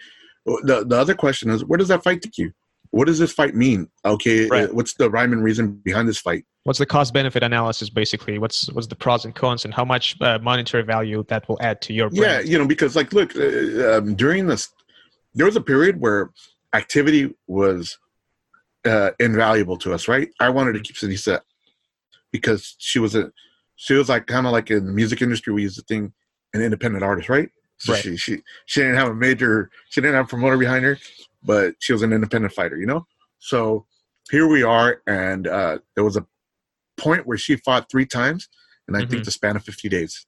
the 0.45 0.86
the 0.88 0.97
other 0.97 1.16
question 1.16 1.49
is, 1.49 1.66
where 1.66 1.78
does 1.78 1.88
that 1.88 2.03
fight 2.03 2.22
take 2.22 2.38
you? 2.38 2.51
What 2.91 3.07
does 3.07 3.20
this 3.20 3.34
fight 3.34 3.55
mean? 3.55 3.89
Okay, 4.05 4.45
uh, 4.45 4.49
right. 4.49 4.74
what's 4.74 4.93
the 4.93 5.09
rhyme 5.09 5.34
and 5.34 5.43
reason 5.43 5.82
behind 5.84 6.07
this 6.07 6.20
fight? 6.20 6.45
What's 6.63 6.80
the 6.80 6.86
cost 6.86 7.13
benefit 7.13 7.43
analysis 7.43 7.89
basically? 7.89 8.39
What's 8.39 8.72
what's 8.72 8.88
the 8.88 8.95
pros 8.95 9.26
and 9.26 9.36
cons, 9.36 9.66
and 9.66 9.74
how 9.74 9.86
much 9.86 10.16
uh, 10.22 10.39
monetary 10.41 10.84
value 10.84 11.26
that 11.28 11.47
will 11.49 11.57
add 11.61 11.82
to 11.82 11.93
your 11.93 12.09
brand? 12.09 12.47
Yeah, 12.47 12.51
you 12.51 12.57
know, 12.57 12.66
because 12.66 12.95
like, 12.95 13.11
look, 13.11 13.36
uh, 13.36 13.97
um, 13.97 14.16
during 14.16 14.47
this 14.47 14.70
there 15.36 15.46
was 15.46 15.56
a 15.56 15.62
period 15.62 16.00
where 16.00 16.32
activity 16.74 17.34
was 17.48 17.98
uh, 18.86 19.12
invaluable 19.20 19.78
to 19.78 19.94
us, 19.94 20.08
right? 20.08 20.30
I 20.40 20.50
wanted 20.50 20.74
to 20.74 20.80
keep 20.80 20.96
Seniesa 20.96 21.42
because 22.32 22.76
she 22.80 23.00
was 23.00 23.16
a 23.16 23.32
she 23.76 23.94
was 23.94 24.10
like 24.10 24.28
kind 24.28 24.48
of 24.48 24.54
like 24.54 24.72
in 24.72 24.86
the 24.86 24.92
music 24.92 25.22
industry 25.22 25.54
we 25.54 25.64
use 25.64 25.76
the 25.76 25.82
thing 25.84 26.14
an 26.54 26.62
independent 26.62 27.04
artist, 27.04 27.30
right? 27.30 27.50
So 27.78 27.94
right. 27.94 28.02
she 28.02 28.18
she 28.18 28.42
she 28.66 28.82
didn't 28.82 28.96
have 28.96 29.10
a 29.10 29.16
major 29.16 29.70
she 29.90 30.02
didn't 30.02 30.16
have 30.16 30.26
a 30.26 30.30
promoter 30.30 30.57
behind 30.57 30.86
her, 30.86 30.98
but 31.44 31.76
she 31.80 31.91
was 31.94 32.02
an 32.02 32.14
independent 32.14 32.53
fighter, 32.53 32.78
you 32.78 32.86
know. 32.86 33.06
So 33.40 33.86
here 34.32 34.48
we 34.48 34.64
are, 34.64 35.02
and 35.06 35.48
uh, 35.48 35.80
there 35.94 36.03
was 36.03 36.16
a 36.16 36.26
point 36.98 37.28
where 37.28 37.38
she 37.38 37.57
fought 37.57 37.91
three 37.91 38.06
times, 38.06 38.48
and 38.88 38.95
I 38.95 39.02
mm-hmm. 39.02 39.12
think 39.12 39.26
the 39.26 39.32
span 39.32 39.57
of 39.57 39.64
fifty 39.64 39.90
days. 39.90 40.26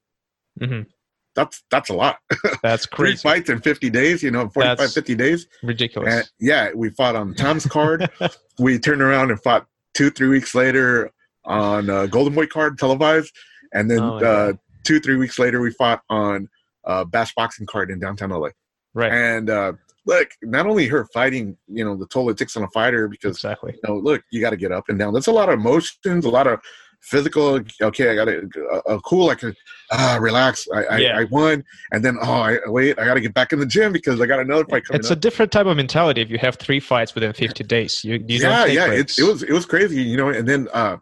Mm-hmm 0.59 0.89
that's 1.37 1.63
that's 1.69 1.89
a 1.89 1.93
lot. 1.93 2.17
That's 2.63 2.87
crazy. 2.87 3.17
Three 3.17 3.31
fights 3.31 3.49
in 3.49 3.61
50 3.61 3.89
days, 3.91 4.23
you 4.23 4.31
know, 4.31 4.49
45, 4.49 4.77
that's 4.77 4.93
50 4.95 5.15
days. 5.15 5.47
Ridiculous. 5.61 6.13
And 6.13 6.29
yeah, 6.39 6.71
we 6.73 6.89
fought 6.89 7.15
on 7.15 7.35
Tom's 7.35 7.65
card. 7.67 8.09
we 8.59 8.79
turned 8.79 9.01
around 9.01 9.29
and 9.29 9.41
fought 9.41 9.67
two, 9.93 10.09
three 10.09 10.27
weeks 10.27 10.55
later 10.55 11.11
on 11.45 11.89
uh, 11.89 12.07
Golden 12.07 12.33
Boy 12.33 12.47
card 12.47 12.79
televised. 12.79 13.31
And 13.71 13.89
then 13.89 13.99
oh, 13.99 14.17
uh, 14.17 14.53
two, 14.83 14.99
three 14.99 15.15
weeks 15.15 15.37
later, 15.37 15.61
we 15.61 15.71
fought 15.71 16.01
on 16.09 16.49
uh, 16.85 17.03
Bass 17.05 17.31
Boxing 17.35 17.67
card 17.67 17.91
in 17.91 17.99
downtown 17.99 18.31
LA. 18.31 18.49
Right. 18.95 19.11
And 19.11 19.49
uh, 19.51 19.73
look, 20.07 20.29
not 20.41 20.65
only 20.65 20.87
her 20.87 21.05
fighting, 21.13 21.55
you 21.67 21.85
know, 21.85 21.95
the 21.95 22.07
toll 22.07 22.29
it 22.31 22.37
takes 22.37 22.57
on 22.57 22.63
a 22.63 22.69
fighter 22.69 23.07
because, 23.07 23.37
exactly. 23.37 23.73
you 23.75 23.79
know, 23.87 23.99
look, 23.99 24.23
you 24.31 24.41
got 24.41 24.49
to 24.49 24.57
get 24.57 24.71
up 24.71 24.85
and 24.89 24.97
down. 24.97 25.13
That's 25.13 25.27
a 25.27 25.31
lot 25.31 25.49
of 25.49 25.59
emotions, 25.59 26.25
a 26.25 26.29
lot 26.29 26.47
of 26.47 26.59
physical. 27.01 27.59
Okay, 27.81 28.11
I 28.11 28.15
got 28.15 28.25
to 28.25 28.49
uh, 28.71 28.81
uh, 28.87 28.99
cool. 28.99 29.29
I 29.29 29.35
can 29.35 29.55
uh, 29.91 30.17
relax. 30.21 30.67
I, 30.73 30.97
Yeah. 30.97 31.17
I, 31.17 31.21
I 31.21 31.23
won, 31.25 31.63
and 31.91 32.03
then 32.03 32.17
oh, 32.21 32.31
I, 32.41 32.57
wait, 32.65 32.99
I 32.99 33.05
got 33.05 33.15
to 33.15 33.21
get 33.21 33.33
back 33.33 33.53
in 33.53 33.59
the 33.59 33.65
gym 33.65 33.91
because 33.91 34.19
I 34.21 34.25
got 34.25 34.39
another 34.39 34.65
fight 34.65 34.85
coming 34.85 34.99
It's 34.99 35.11
a 35.11 35.15
different 35.15 35.51
type 35.51 35.65
of 35.65 35.77
mentality 35.77 36.21
if 36.21 36.29
you 36.29 36.37
have 36.39 36.55
three 36.55 36.79
fights 36.79 37.15
within 37.15 37.33
50 37.33 37.63
days. 37.63 38.03
You, 38.03 38.15
you 38.27 38.39
yeah, 38.39 38.65
yeah. 38.65 38.85
It, 38.85 38.87
breaks. 38.87 39.19
it 39.19 39.23
was 39.23 39.43
it 39.43 39.51
was 39.51 39.65
crazy, 39.65 40.01
you 40.01 40.17
know. 40.17 40.29
And 40.29 40.47
then 40.47 40.67
uh, 40.73 40.97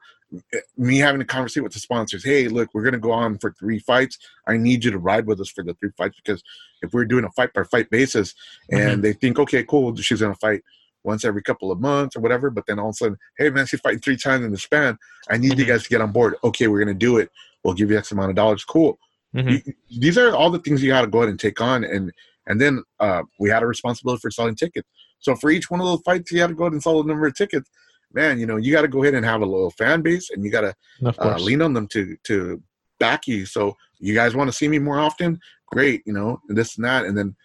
me 0.78 0.98
having 0.98 1.20
to 1.20 1.26
conversation 1.26 1.64
with 1.64 1.74
the 1.74 1.80
sponsors. 1.80 2.24
Hey, 2.24 2.48
look, 2.48 2.70
we're 2.74 2.84
gonna 2.84 3.00
go 3.00 3.12
on 3.12 3.38
for 3.40 3.52
three 3.52 3.80
fights. 3.80 4.18
I 4.48 4.58
need 4.58 4.84
you 4.84 4.92
to 4.92 5.00
ride 5.00 5.26
with 5.26 5.40
us 5.40 5.50
for 5.50 5.64
the 5.64 5.74
three 5.76 5.92
fights 5.98 6.20
because 6.24 6.44
if 6.82 6.94
we're 6.94 7.06
doing 7.06 7.26
a 7.26 7.32
fight 7.32 7.54
by 7.54 7.64
fight 7.64 7.90
basis, 7.90 8.36
and 8.72 9.04
they 9.04 9.14
think, 9.14 9.40
okay, 9.40 9.64
cool, 9.64 9.96
she's 9.96 10.22
gonna 10.22 10.36
fight 10.36 10.62
once 11.06 11.24
every 11.24 11.42
couple 11.42 11.72
of 11.72 11.80
months 11.80 12.16
or 12.16 12.20
whatever, 12.20 12.50
but 12.50 12.66
then 12.66 12.80
all 12.80 12.90
of 12.90 12.94
a 12.94 12.98
sudden, 12.98 13.18
hey 13.38 13.50
man, 13.50 13.66
she's 13.66 13.80
fighting 13.80 14.00
three 14.00 14.18
times 14.18 14.44
in 14.44 14.52
the 14.52 14.58
span. 14.58 14.98
I 15.30 15.38
need 15.38 15.58
you 15.58 15.66
Mhm. 15.66 15.70
guys 15.70 15.84
to 15.84 15.90
get 15.90 16.02
on 16.02 16.12
board. 16.12 16.36
Okay, 16.44 16.68
we're 16.68 16.80
gonna 16.80 16.94
do 16.94 17.18
it. 17.18 17.30
We'll 17.64 17.74
give 17.76 17.90
you 17.92 17.98
X 17.98 18.12
amount 18.12 18.32
of 18.32 18.36
dollars. 18.36 18.64
Cool. 18.66 19.00
Mhm. 19.36 19.66
You- 19.66 19.74
these 20.00 20.18
are 20.18 20.36
all 20.36 20.50
the 20.50 20.60
things 20.60 20.82
you 20.84 20.90
got 20.90 21.02
to 21.02 21.08
go 21.08 21.20
ahead 21.20 21.30
and 21.30 21.40
take 21.40 21.62
on, 21.62 21.84
and 21.84 22.12
and 22.48 22.62
then 22.62 22.84
uh, 23.00 23.24
we 23.40 23.50
had 23.50 23.64
a 23.64 23.68
responsibility 23.68 24.20
for 24.22 24.30
selling 24.30 24.56
tickets. 24.56 24.88
So 25.20 25.36
for 25.36 25.50
each 25.50 25.72
one 25.72 25.80
of 25.80 25.88
those 25.88 26.02
fights, 26.06 26.32
you 26.32 26.42
had 26.42 26.48
to 26.50 26.54
go 26.54 26.66
ahead 26.66 26.74
and 26.74 26.84
sell 26.84 27.00
a 27.02 27.04
number 27.06 27.26
of 27.26 27.36
tickets. 27.36 27.70
Man, 28.14 28.40
you 28.40 28.46
know, 28.46 28.58
you 28.58 28.72
got 28.72 28.84
to 28.84 28.88
go 28.88 29.02
ahead 29.02 29.16
and 29.16 29.26
have 29.26 29.42
a 29.42 29.46
loyal 29.46 29.72
fan 29.72 30.02
base, 30.04 30.30
and 30.30 30.44
you 30.46 30.52
got 30.52 30.62
to 30.62 30.76
uh, 31.20 31.38
lean 31.40 31.62
on 31.62 31.74
them 31.74 31.88
to 31.88 32.16
to 32.26 32.62
back 33.00 33.28
you. 33.28 33.46
So 33.46 33.76
you 34.00 34.14
guys 34.14 34.36
want 34.36 34.50
to 34.50 34.56
see 34.56 34.68
me 34.68 34.80
more 34.80 35.00
often? 35.00 35.40
Great, 35.68 36.04
you 36.06 36.14
know, 36.14 36.40
and 36.48 36.58
this 36.58 36.76
and 36.78 36.86
that, 36.86 37.06
and 37.06 37.18
then 37.18 37.36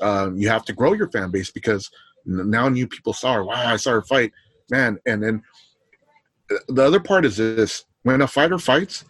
um, 0.00 0.36
you 0.36 0.48
have 0.48 0.64
to 0.66 0.72
grow 0.72 0.92
your 0.92 1.10
fan 1.10 1.30
base 1.30 1.50
because 1.50 1.90
now 2.30 2.68
new 2.68 2.86
people 2.86 3.12
saw 3.12 3.34
her. 3.34 3.44
Wow, 3.44 3.54
I 3.72 3.76
saw 3.76 3.92
her 3.92 4.02
fight, 4.02 4.32
man. 4.70 4.98
And 5.06 5.22
then 5.22 5.42
uh, 6.50 6.56
the 6.68 6.84
other 6.84 7.00
part 7.00 7.24
is 7.24 7.36
this: 7.36 7.84
when 8.02 8.22
a 8.22 8.26
fighter 8.26 8.58
fights, 8.58 9.04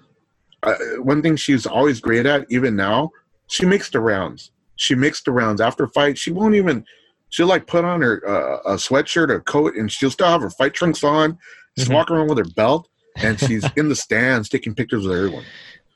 uh, 0.62 0.74
one 0.98 1.22
thing 1.22 1.36
she's 1.36 1.66
always 1.66 2.01
great 2.01 2.26
at, 2.26 2.47
even 2.51 2.76
now, 2.76 3.10
she 3.48 3.66
makes 3.66 3.90
the 3.90 4.01
rounds. 4.01 4.52
She 4.76 4.94
makes 4.94 5.22
the 5.22 5.32
rounds 5.32 5.60
after 5.60 5.86
fight. 5.88 6.16
She 6.18 6.32
won't 6.32 6.55
even. 6.55 6.84
She'll 7.28 7.47
like 7.47 7.66
put 7.68 7.84
on 7.84 8.01
her 8.02 8.22
uh, 8.28 8.72
a 8.72 8.74
sweatshirt 8.76 9.30
or 9.30 9.40
coat, 9.40 9.76
and 9.76 9.90
she'll 9.90 10.10
still 10.10 10.26
have 10.26 10.40
her 10.42 10.51
fight 10.51 10.74
trunks 10.74 11.05
on. 11.05 11.38
Just 11.76 11.90
Mhm. 11.90 11.94
walk 11.94 12.10
around 12.10 12.28
with 12.28 12.38
her 12.38 12.52
belt, 12.56 12.88
and 13.16 13.38
she's 13.38 13.64
in 13.76 13.88
the 13.88 13.94
stands 13.94 14.48
taking 14.48 14.74
pictures 14.74 15.06
with 15.06 15.16
everyone. 15.16 15.44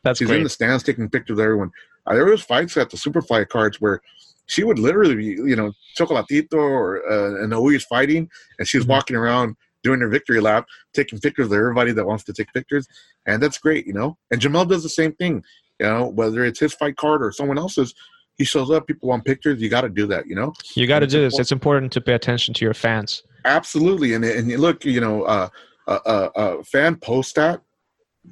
That's 0.05 0.19
She's 0.19 0.31
in 0.31 0.43
the 0.45 0.49
stands 0.49 0.85
taking 0.85 1.09
pictures 1.11 1.37
with 1.37 1.45
everyone. 1.45 1.73
Uh, 2.07 2.15
there 2.15 2.27
was 2.27 2.43
fights 2.43 2.77
at 2.77 2.91
the 2.91 2.97
Superfly 2.97 3.49
cards 3.49 3.81
where 3.81 4.01
she 4.47 4.65
would 4.65 4.79
literally 4.79 5.15
be, 5.15 5.25
you 5.25 5.57
know, 5.57 5.73
Chocolatito 5.99 6.55
or 6.55 7.09
uh, 7.11 7.43
and 7.43 7.53
always 7.55 7.85
fighting, 7.85 8.29
and 8.59 8.69
she 8.69 8.77
was 8.79 8.87
Mhm. 8.87 8.91
walking 8.91 9.17
around 9.17 9.57
doing 9.83 10.01
her 10.01 10.09
victory 10.09 10.41
lap, 10.41 10.67
taking 10.95 11.19
pictures 11.21 11.47
of 11.47 11.53
everybody 11.53 11.93
that 11.93 12.07
wants 12.07 12.25
to 12.25 12.33
take 12.33 12.53
pictures, 12.53 12.87
and 13.27 13.43
that's 13.43 13.59
great, 13.59 13.87
you 13.87 13.93
know. 13.93 14.17
And 14.31 14.41
Jamel 14.41 14.69
does 14.69 14.83
the 14.83 14.89
same 14.89 15.13
thing, 15.13 15.45
you 15.79 15.87
know, 15.87 16.07
whether 16.09 16.45
it's 16.45 16.61
his 16.61 16.75
fight 16.75 16.97
card 16.97 17.23
or 17.23 17.33
someone 17.33 17.59
else's. 17.59 17.95
He 18.37 18.45
shows 18.45 18.69
up, 18.71 18.87
people 18.89 19.09
want 19.09 19.25
pictures. 19.25 19.63
You 19.63 19.69
got 19.69 19.83
to 19.83 19.89
do 19.89 20.07
that, 20.09 20.27
you 20.27 20.35
know. 20.35 20.53
You 20.75 20.89
got 20.89 21.01
to 21.01 21.07
do 21.07 21.21
this. 21.21 21.39
It's 21.39 21.53
important 21.53 21.93
to 21.93 22.01
pay 22.01 22.15
attention 22.15 22.53
to 22.55 22.65
your 22.65 22.75
fans. 22.75 23.23
Absolutely, 23.45 24.15
and 24.15 24.25
and 24.25 24.51
you 24.51 24.59
look, 24.59 24.85
you 24.85 25.01
know, 25.01 25.23
uh, 25.23 25.49
a, 25.87 25.93
a, 26.07 26.31
a 26.35 26.65
fan 26.65 26.97
post 26.97 27.35
that 27.37 27.61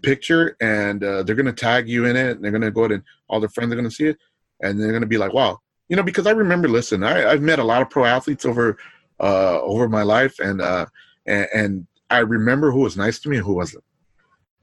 picture, 0.03 0.57
and 0.61 1.05
uh, 1.05 1.23
they're 1.23 1.37
gonna 1.37 1.53
tag 1.53 1.89
you 1.89 2.07
in 2.07 2.17
it, 2.17 2.31
and 2.37 2.45
they're 2.45 2.51
gonna 2.51 2.71
go 2.71 2.81
ahead 2.83 2.93
and 2.93 3.03
all 3.29 3.41
their 3.41 3.49
friends 3.51 3.73
are 3.73 3.77
gonna 3.77 3.91
see 3.91 4.07
it, 4.07 4.19
and 4.63 4.81
they're 4.81 4.93
gonna 4.93 5.07
be 5.07 5.19
like, 5.19 5.33
"Wow," 5.35 5.61
you 5.89 5.97
know, 5.97 6.03
because 6.03 6.27
I 6.27 6.31
remember, 6.31 6.69
listen, 6.69 7.03
I, 7.03 7.31
I've 7.31 7.43
met 7.43 7.59
a 7.59 7.65
lot 7.65 7.83
of 7.83 7.91
pro 7.91 8.05
athletes 8.05 8.45
over 8.45 8.79
uh, 9.21 9.61
over 9.61 9.89
my 9.89 10.03
life, 10.03 10.39
and 10.39 10.61
uh, 10.61 10.87
and, 11.27 11.49
and 11.55 11.87
I 12.11 12.19
remember 12.19 12.71
who 12.71 12.81
was 12.81 12.97
nice 12.97 13.19
to 13.21 13.29
me 13.29 13.37
and 13.37 13.47
who 13.47 13.55
wasn't. 13.55 13.85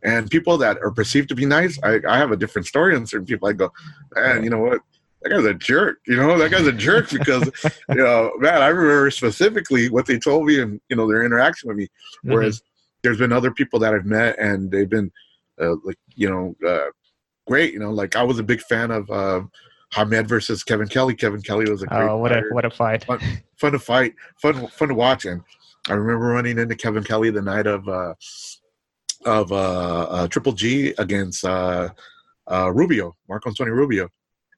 And 0.03 0.29
people 0.29 0.57
that 0.59 0.77
are 0.81 0.91
perceived 0.91 1.29
to 1.29 1.35
be 1.35 1.45
nice, 1.45 1.77
I, 1.83 1.99
I 2.07 2.17
have 2.17 2.31
a 2.31 2.37
different 2.37 2.67
story 2.67 2.95
on 2.95 3.05
certain 3.05 3.25
people. 3.25 3.49
I 3.49 3.53
go, 3.53 3.71
man, 4.15 4.43
you 4.43 4.49
know 4.49 4.59
what? 4.59 4.79
That 5.21 5.31
guy's 5.31 5.43
a 5.43 5.53
jerk. 5.53 5.99
You 6.07 6.15
know, 6.15 6.37
that 6.37 6.51
guy's 6.51 6.67
a 6.67 6.71
jerk 6.71 7.09
because 7.11 7.49
you 7.89 7.95
know, 7.95 8.31
man, 8.37 8.61
I 8.61 8.67
remember 8.67 9.11
specifically 9.11 9.89
what 9.89 10.05
they 10.05 10.17
told 10.17 10.45
me 10.45 10.61
and 10.61 10.79
you 10.89 10.95
know 10.95 11.07
their 11.07 11.25
interaction 11.25 11.67
with 11.67 11.77
me. 11.77 11.87
Mhm. 12.25 12.33
Whereas 12.33 12.61
there's 13.03 13.17
been 13.17 13.33
other 13.33 13.51
people 13.51 13.79
that 13.79 13.93
I've 13.93 14.05
met 14.05 14.39
and 14.39 14.71
they've 14.71 14.89
been 14.89 15.11
uh, 15.61 15.75
like 15.83 15.97
you 16.15 16.29
know 16.29 16.55
uh, 16.67 16.91
great. 17.47 17.73
You 17.73 17.79
know, 17.79 17.91
like 17.91 18.15
I 18.15 18.23
was 18.23 18.39
a 18.39 18.43
big 18.43 18.61
fan 18.61 18.91
of 18.91 19.09
uh, 19.09 19.41
Hamed 19.91 20.27
versus 20.27 20.63
Kevin 20.63 20.87
Kelly. 20.87 21.15
Kevin 21.15 21.41
Kelly 21.41 21.69
was 21.69 21.81
a 21.83 21.87
great 21.87 22.01
Oh, 22.09 22.17
what 22.17 22.31
a 22.31 22.43
what 22.51 22.65
a 22.65 22.69
fight! 22.69 23.05
fun 23.57 23.71
to 23.71 23.79
fight, 23.79 24.13
fun 24.41 24.67
fun 24.67 24.89
to 24.89 24.93
watch. 24.93 25.25
And 25.25 25.41
I 25.87 25.93
remember 25.93 26.27
running 26.27 26.59
into 26.59 26.75
Kevin 26.75 27.03
Kelly 27.03 27.31
the 27.31 27.41
night 27.41 27.65
of 27.67 27.87
uh, 27.89 28.13
of 29.25 29.51
uh, 29.51 29.55
uh, 30.03 30.27
Triple 30.27 30.53
G 30.53 30.93
against 30.97 31.43
uh, 31.43 31.89
uh, 32.51 32.71
Rubio, 32.71 33.15
Marco 33.27 33.49
Antonio 33.49 33.73
Rubio. 33.73 34.09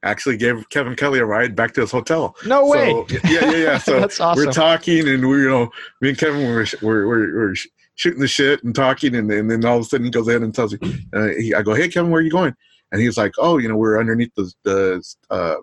Actually 0.04 0.36
gave 0.36 0.68
Kevin 0.70 0.96
Kelly 0.96 1.20
a 1.20 1.26
ride 1.26 1.56
back 1.56 1.74
to 1.76 1.82
his 1.82 1.92
hotel. 1.92 2.36
No 2.46 2.66
way! 2.66 2.90
So, 2.90 3.06
yeah, 3.26 3.52
yeah, 3.52 3.52
yeah. 3.52 3.78
So 3.80 4.00
That's 4.00 4.20
awesome. 4.20 4.46
we're 4.46 4.52
talking, 4.52 5.08
and 5.08 5.30
we, 5.30 5.44
you 5.44 5.50
know, 5.50 5.70
me 6.02 6.10
and 6.10 6.18
Kevin 6.18 6.44
were 6.48 6.66
we're, 6.82 7.08
we're, 7.08 7.36
we're 7.36 7.56
shooting 7.96 8.20
the 8.20 8.28
shit 8.28 8.64
and 8.64 8.74
talking, 8.74 9.16
and, 9.16 9.32
and 9.32 9.50
then 9.50 9.64
all 9.64 9.78
of 9.78 9.82
a 9.82 9.86
sudden 9.86 10.06
he 10.06 10.12
goes 10.12 10.28
in 10.28 10.42
and 10.42 10.56
tells 10.56 10.74
me, 10.74 11.06
uh, 11.14 11.28
he, 11.38 11.54
I 11.54 11.62
go, 11.62 11.76
hey 11.76 11.88
Kevin, 11.88 12.10
where 12.10 12.20
are 12.20 12.24
you 12.24 12.32
going? 12.32 12.56
And 12.92 13.02
he's 13.02 13.18
like, 13.18 13.34
oh, 13.38 13.58
you 13.58 13.70
know, 13.70 13.76
we're 13.78 14.00
underneath 14.00 14.32
the 14.36 14.52
the 14.64 15.16
uh, 15.30 15.56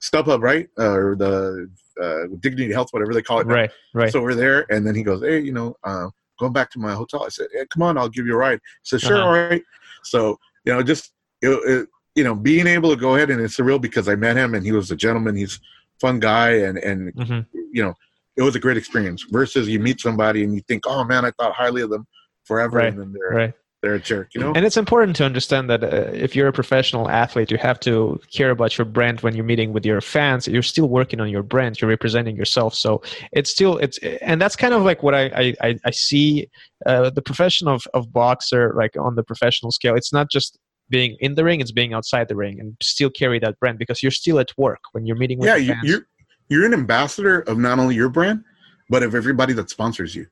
StubHub, 0.00 0.40
right, 0.40 0.68
uh, 0.78 0.92
or 0.92 1.16
the 1.16 1.70
uh, 2.02 2.36
Dignity 2.40 2.72
Health, 2.72 2.88
whatever 2.92 3.14
they 3.14 3.22
call 3.22 3.40
it. 3.40 3.46
now. 3.46 3.54
right, 3.54 3.70
right. 3.94 4.12
So 4.12 4.20
we're 4.22 4.34
there, 4.34 4.66
and 4.72 4.86
then 4.86 4.94
he 4.94 5.02
goes, 5.02 5.22
hey, 5.22 5.40
you 5.40 5.52
know, 5.52 5.76
uh, 5.84 6.08
going 6.38 6.52
back 6.52 6.70
to 6.72 6.78
my 6.78 6.92
hotel. 6.92 7.24
I 7.24 7.28
said, 7.28 7.48
hey, 7.52 7.64
come 7.72 7.82
on, 7.82 7.96
I'll 7.98 8.08
give 8.08 8.26
you 8.26 8.34
a 8.34 8.36
ride. 8.38 8.58
He 8.82 8.84
said, 8.84 9.00
sure, 9.00 9.18
Uh-huh. 9.18 9.26
all 9.26 9.48
right. 9.50 9.62
So 10.02 10.38
you 10.64 10.72
know, 10.72 10.82
just 10.82 11.12
it, 11.42 11.48
it, 11.48 11.88
you 12.14 12.24
know, 12.24 12.34
being 12.34 12.66
able 12.66 12.90
to 12.90 12.96
go 12.96 13.16
ahead 13.16 13.30
and 13.30 13.40
it's 13.40 13.56
surreal 13.56 13.80
because 13.80 14.08
I 14.08 14.14
met 14.14 14.36
him 14.36 14.54
and 14.54 14.64
he 14.64 14.72
was 14.72 14.90
a 14.90 14.96
gentleman. 14.96 15.36
He's 15.36 15.60
fun 16.00 16.20
guy, 16.20 16.50
and 16.50 16.78
and 16.78 17.12
hmm 17.14 17.40
you 17.72 17.82
know, 17.82 17.94
it 18.36 18.42
was 18.42 18.54
a 18.54 18.60
great 18.60 18.76
experience. 18.76 19.24
Versus 19.30 19.68
you 19.68 19.80
meet 19.80 20.00
somebody 20.00 20.44
and 20.44 20.54
you 20.54 20.60
think, 20.62 20.84
oh 20.86 21.04
man, 21.04 21.24
I 21.24 21.30
thought 21.32 21.54
highly 21.54 21.82
of 21.82 21.90
them 21.90 22.06
forever, 22.44 22.78
Right, 22.78 22.88
and 22.92 23.00
then 23.00 23.12
they're 23.12 23.36
Right. 23.36 23.54
They're 23.84 23.94
a 23.96 24.00
jerk. 24.00 24.28
You 24.34 24.40
know, 24.40 24.52
And 24.56 24.64
it's 24.64 24.78
important 24.78 25.14
to 25.16 25.24
understand 25.26 25.68
that 25.68 25.84
uh, 25.84 25.88
if 26.26 26.34
you're 26.34 26.48
a 26.48 26.52
professional 26.54 27.10
athlete, 27.10 27.50
you 27.50 27.58
have 27.58 27.78
to 27.80 28.18
care 28.32 28.50
about 28.50 28.78
your 28.78 28.86
brand 28.86 29.20
when 29.20 29.34
you're 29.36 29.44
meeting 29.44 29.74
with 29.74 29.84
your 29.84 30.00
fans. 30.00 30.48
You're 30.48 30.62
still 30.62 30.88
working 30.88 31.20
on 31.20 31.28
your 31.28 31.42
brand. 31.42 31.78
You're 31.80 31.90
representing 31.90 32.34
yourself. 32.34 32.74
So 32.74 33.02
it's 33.32 33.50
still 33.50 33.76
it's 33.78 33.98
and 34.22 34.40
that's 34.40 34.56
kind 34.56 34.72
of 34.72 34.82
like 34.82 35.02
what 35.02 35.14
I 35.14 35.54
I, 35.60 35.78
I- 35.84 35.90
see 35.90 36.48
uh, 36.86 37.10
the 37.10 37.20
profession 37.20 37.68
of 37.68 37.80
of 37.92 38.10
boxer 38.10 38.72
like 38.74 38.96
on 38.96 39.16
the 39.16 39.22
professional 39.22 39.70
scale. 39.70 39.94
It's 40.00 40.12
not 40.14 40.30
just 40.30 40.58
being 40.88 41.16
in 41.20 41.34
the 41.34 41.44
ring; 41.44 41.60
it's 41.60 41.72
being 41.72 41.92
outside 41.92 42.26
the 42.28 42.36
ring 42.36 42.58
and 42.60 42.74
still 42.82 43.10
carry 43.10 43.38
that 43.40 43.54
brand 43.60 43.78
because 43.78 44.02
you're 44.02 44.18
still 44.22 44.38
at 44.38 44.50
work 44.56 44.80
when 44.92 45.04
you're 45.06 45.16
meeting 45.24 45.38
with 45.38 45.48
yeah, 45.48 45.56
your 45.56 45.64
you, 45.66 45.72
fans. 45.74 45.88
you're 45.88 46.02
you're 46.48 46.66
an 46.66 46.72
ambassador 46.72 47.40
of 47.40 47.58
not 47.58 47.78
only 47.78 47.94
your 47.94 48.08
brand, 48.08 48.42
but 48.88 49.02
of 49.02 49.14
everybody 49.14 49.52
that 49.58 49.68
sponsors 49.68 50.14
you. 50.14 50.26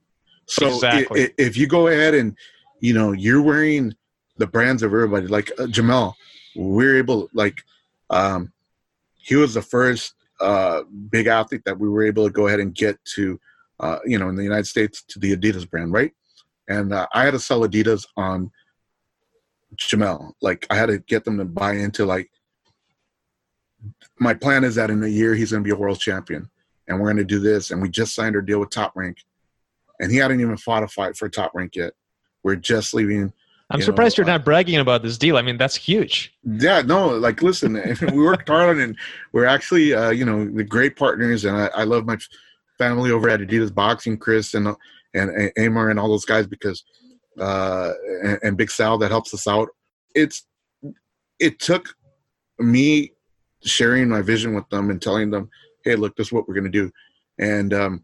So 0.47 0.66
Exactly. 0.69 1.24
i- 1.24 1.31
if 1.39 1.57
you 1.59 1.66
go 1.66 1.89
ahead 1.89 2.15
and 2.15 2.35
you 2.83 2.93
know 2.93 3.13
you're 3.13 3.41
wearing 3.41 3.95
the 4.37 4.47
brands 4.47 4.83
of 4.83 4.93
everybody, 4.93 5.29
like 5.29 5.51
uh, 5.59 5.65
Jamel, 5.65 6.15
we're 6.57 6.99
able 6.99 7.31
like 7.33 7.63
um, 8.11 8.53
he 9.15 9.37
was 9.37 9.55
the 9.55 9.63
first 9.63 10.15
uh, 10.41 10.83
big 11.11 11.29
athlete 11.29 11.63
that 11.65 11.79
we 11.79 11.89
were 11.89 12.05
able 12.05 12.27
to 12.27 12.33
go 12.33 12.49
ahead 12.49 12.59
and 12.59 12.75
get 12.75 12.99
to, 13.15 13.39
uh, 13.79 14.01
you 14.05 14.19
know, 14.19 14.29
in 14.29 14.35
the 14.35 14.43
United 14.43 14.67
States 14.67 15.05
to 15.05 15.21
the 15.21 15.35
Adidas 15.35 15.69
brand, 15.71 15.93
right? 15.93 16.13
And 16.69 16.93
uh, 16.93 17.07
I 17.15 17.25
had 17.25 17.31
to 17.31 17.39
sell 17.39 17.61
Adidas 17.61 18.05
on 18.17 18.51
Jamel. 19.77 20.33
Like 20.43 20.67
I 20.69 20.75
had 20.75 20.87
to 20.87 20.99
get 20.99 21.25
them 21.25 21.39
to 21.39 21.45
buy 21.45 21.75
into 21.75 22.05
like 22.05 22.31
my 24.19 24.35
plan 24.35 24.65
is 24.65 24.75
that 24.75 24.91
in 24.91 25.05
a 25.05 25.09
year 25.09 25.37
he's 25.37 25.53
going 25.53 25.63
to 25.63 25.67
be 25.67 25.73
a 25.73 25.79
world 25.79 26.01
champion, 26.01 26.51
and 26.89 26.99
we're 26.99 27.13
going 27.13 27.17
to 27.19 27.25
do 27.25 27.39
this. 27.39 27.71
And 27.71 27.81
we 27.81 27.89
just 27.89 28.15
signed 28.15 28.35
our 28.35 28.43
deal 28.43 28.59
with 28.59 28.71
Top 28.71 28.93
Rank, 28.97 29.19
and 30.01 30.11
he 30.11 30.19
hadn't 30.19 30.41
even 30.41 30.57
fought 30.57 30.83
a 30.83 30.89
fight 30.89 31.17
for 31.17 31.29
Top 31.29 31.53
Rank 31.55 31.77
yet. 31.77 31.93
We're 32.43 32.56
just 32.56 32.94
leaving. 32.94 33.32
I'm 33.70 33.81
you 33.81 33.85
surprised 33.85 34.19
know, 34.19 34.23
you're 34.23 34.32
not 34.32 34.44
bragging 34.44 34.78
about 34.81 35.02
this 35.02 35.16
deal. 35.16 35.39
I 35.39 35.43
mean, 35.43 35.56
that's 35.56 35.77
huge. 35.77 36.35
Yeah, 36.44 36.82
no, 36.82 37.09
like 37.09 37.43
listen, 37.43 37.74
we 38.12 38.23
worked 38.23 38.48
hard 38.48 38.70
on 38.70 38.81
it. 38.81 38.85
And 38.85 38.97
we're 39.32 39.47
actually, 39.47 39.94
uh, 39.94 40.10
you 40.10 40.24
know, 40.24 40.44
the 40.44 40.64
great 40.64 40.97
partners, 40.97 41.44
and 41.44 41.56
I, 41.56 41.66
I 41.74 41.85
love 41.85 42.05
my 42.05 42.19
family 42.78 43.10
over 43.10 43.28
at 43.28 43.40
Adidas 43.40 43.74
Boxing, 43.74 44.19
Chris 44.19 44.55
and 44.55 44.69
and, 45.14 45.31
and 45.31 45.52
Amar 45.56 45.90
and 45.90 45.98
all 45.98 46.09
those 46.09 46.24
guys 46.24 46.47
because 46.47 46.85
uh, 47.40 47.93
and, 48.23 48.39
and 48.43 48.56
Big 48.56 48.70
Sal 48.70 48.98
that 48.98 49.10
helps 49.10 49.32
us 49.35 49.47
out. 49.47 49.69
It's 50.14 50.47
it 51.39 51.59
took 51.59 51.94
me 52.59 53.12
sharing 53.64 54.09
my 54.09 54.23
vision 54.23 54.55
with 54.55 54.69
them 54.69 54.90
and 54.90 55.01
telling 55.01 55.31
them, 55.31 55.48
hey, 55.85 55.97
look, 55.97 56.16
this 56.16 56.28
is 56.28 56.32
what 56.32 56.48
we're 56.48 56.55
gonna 56.55 56.69
do, 56.69 56.90
and 57.39 57.73
um, 57.73 58.02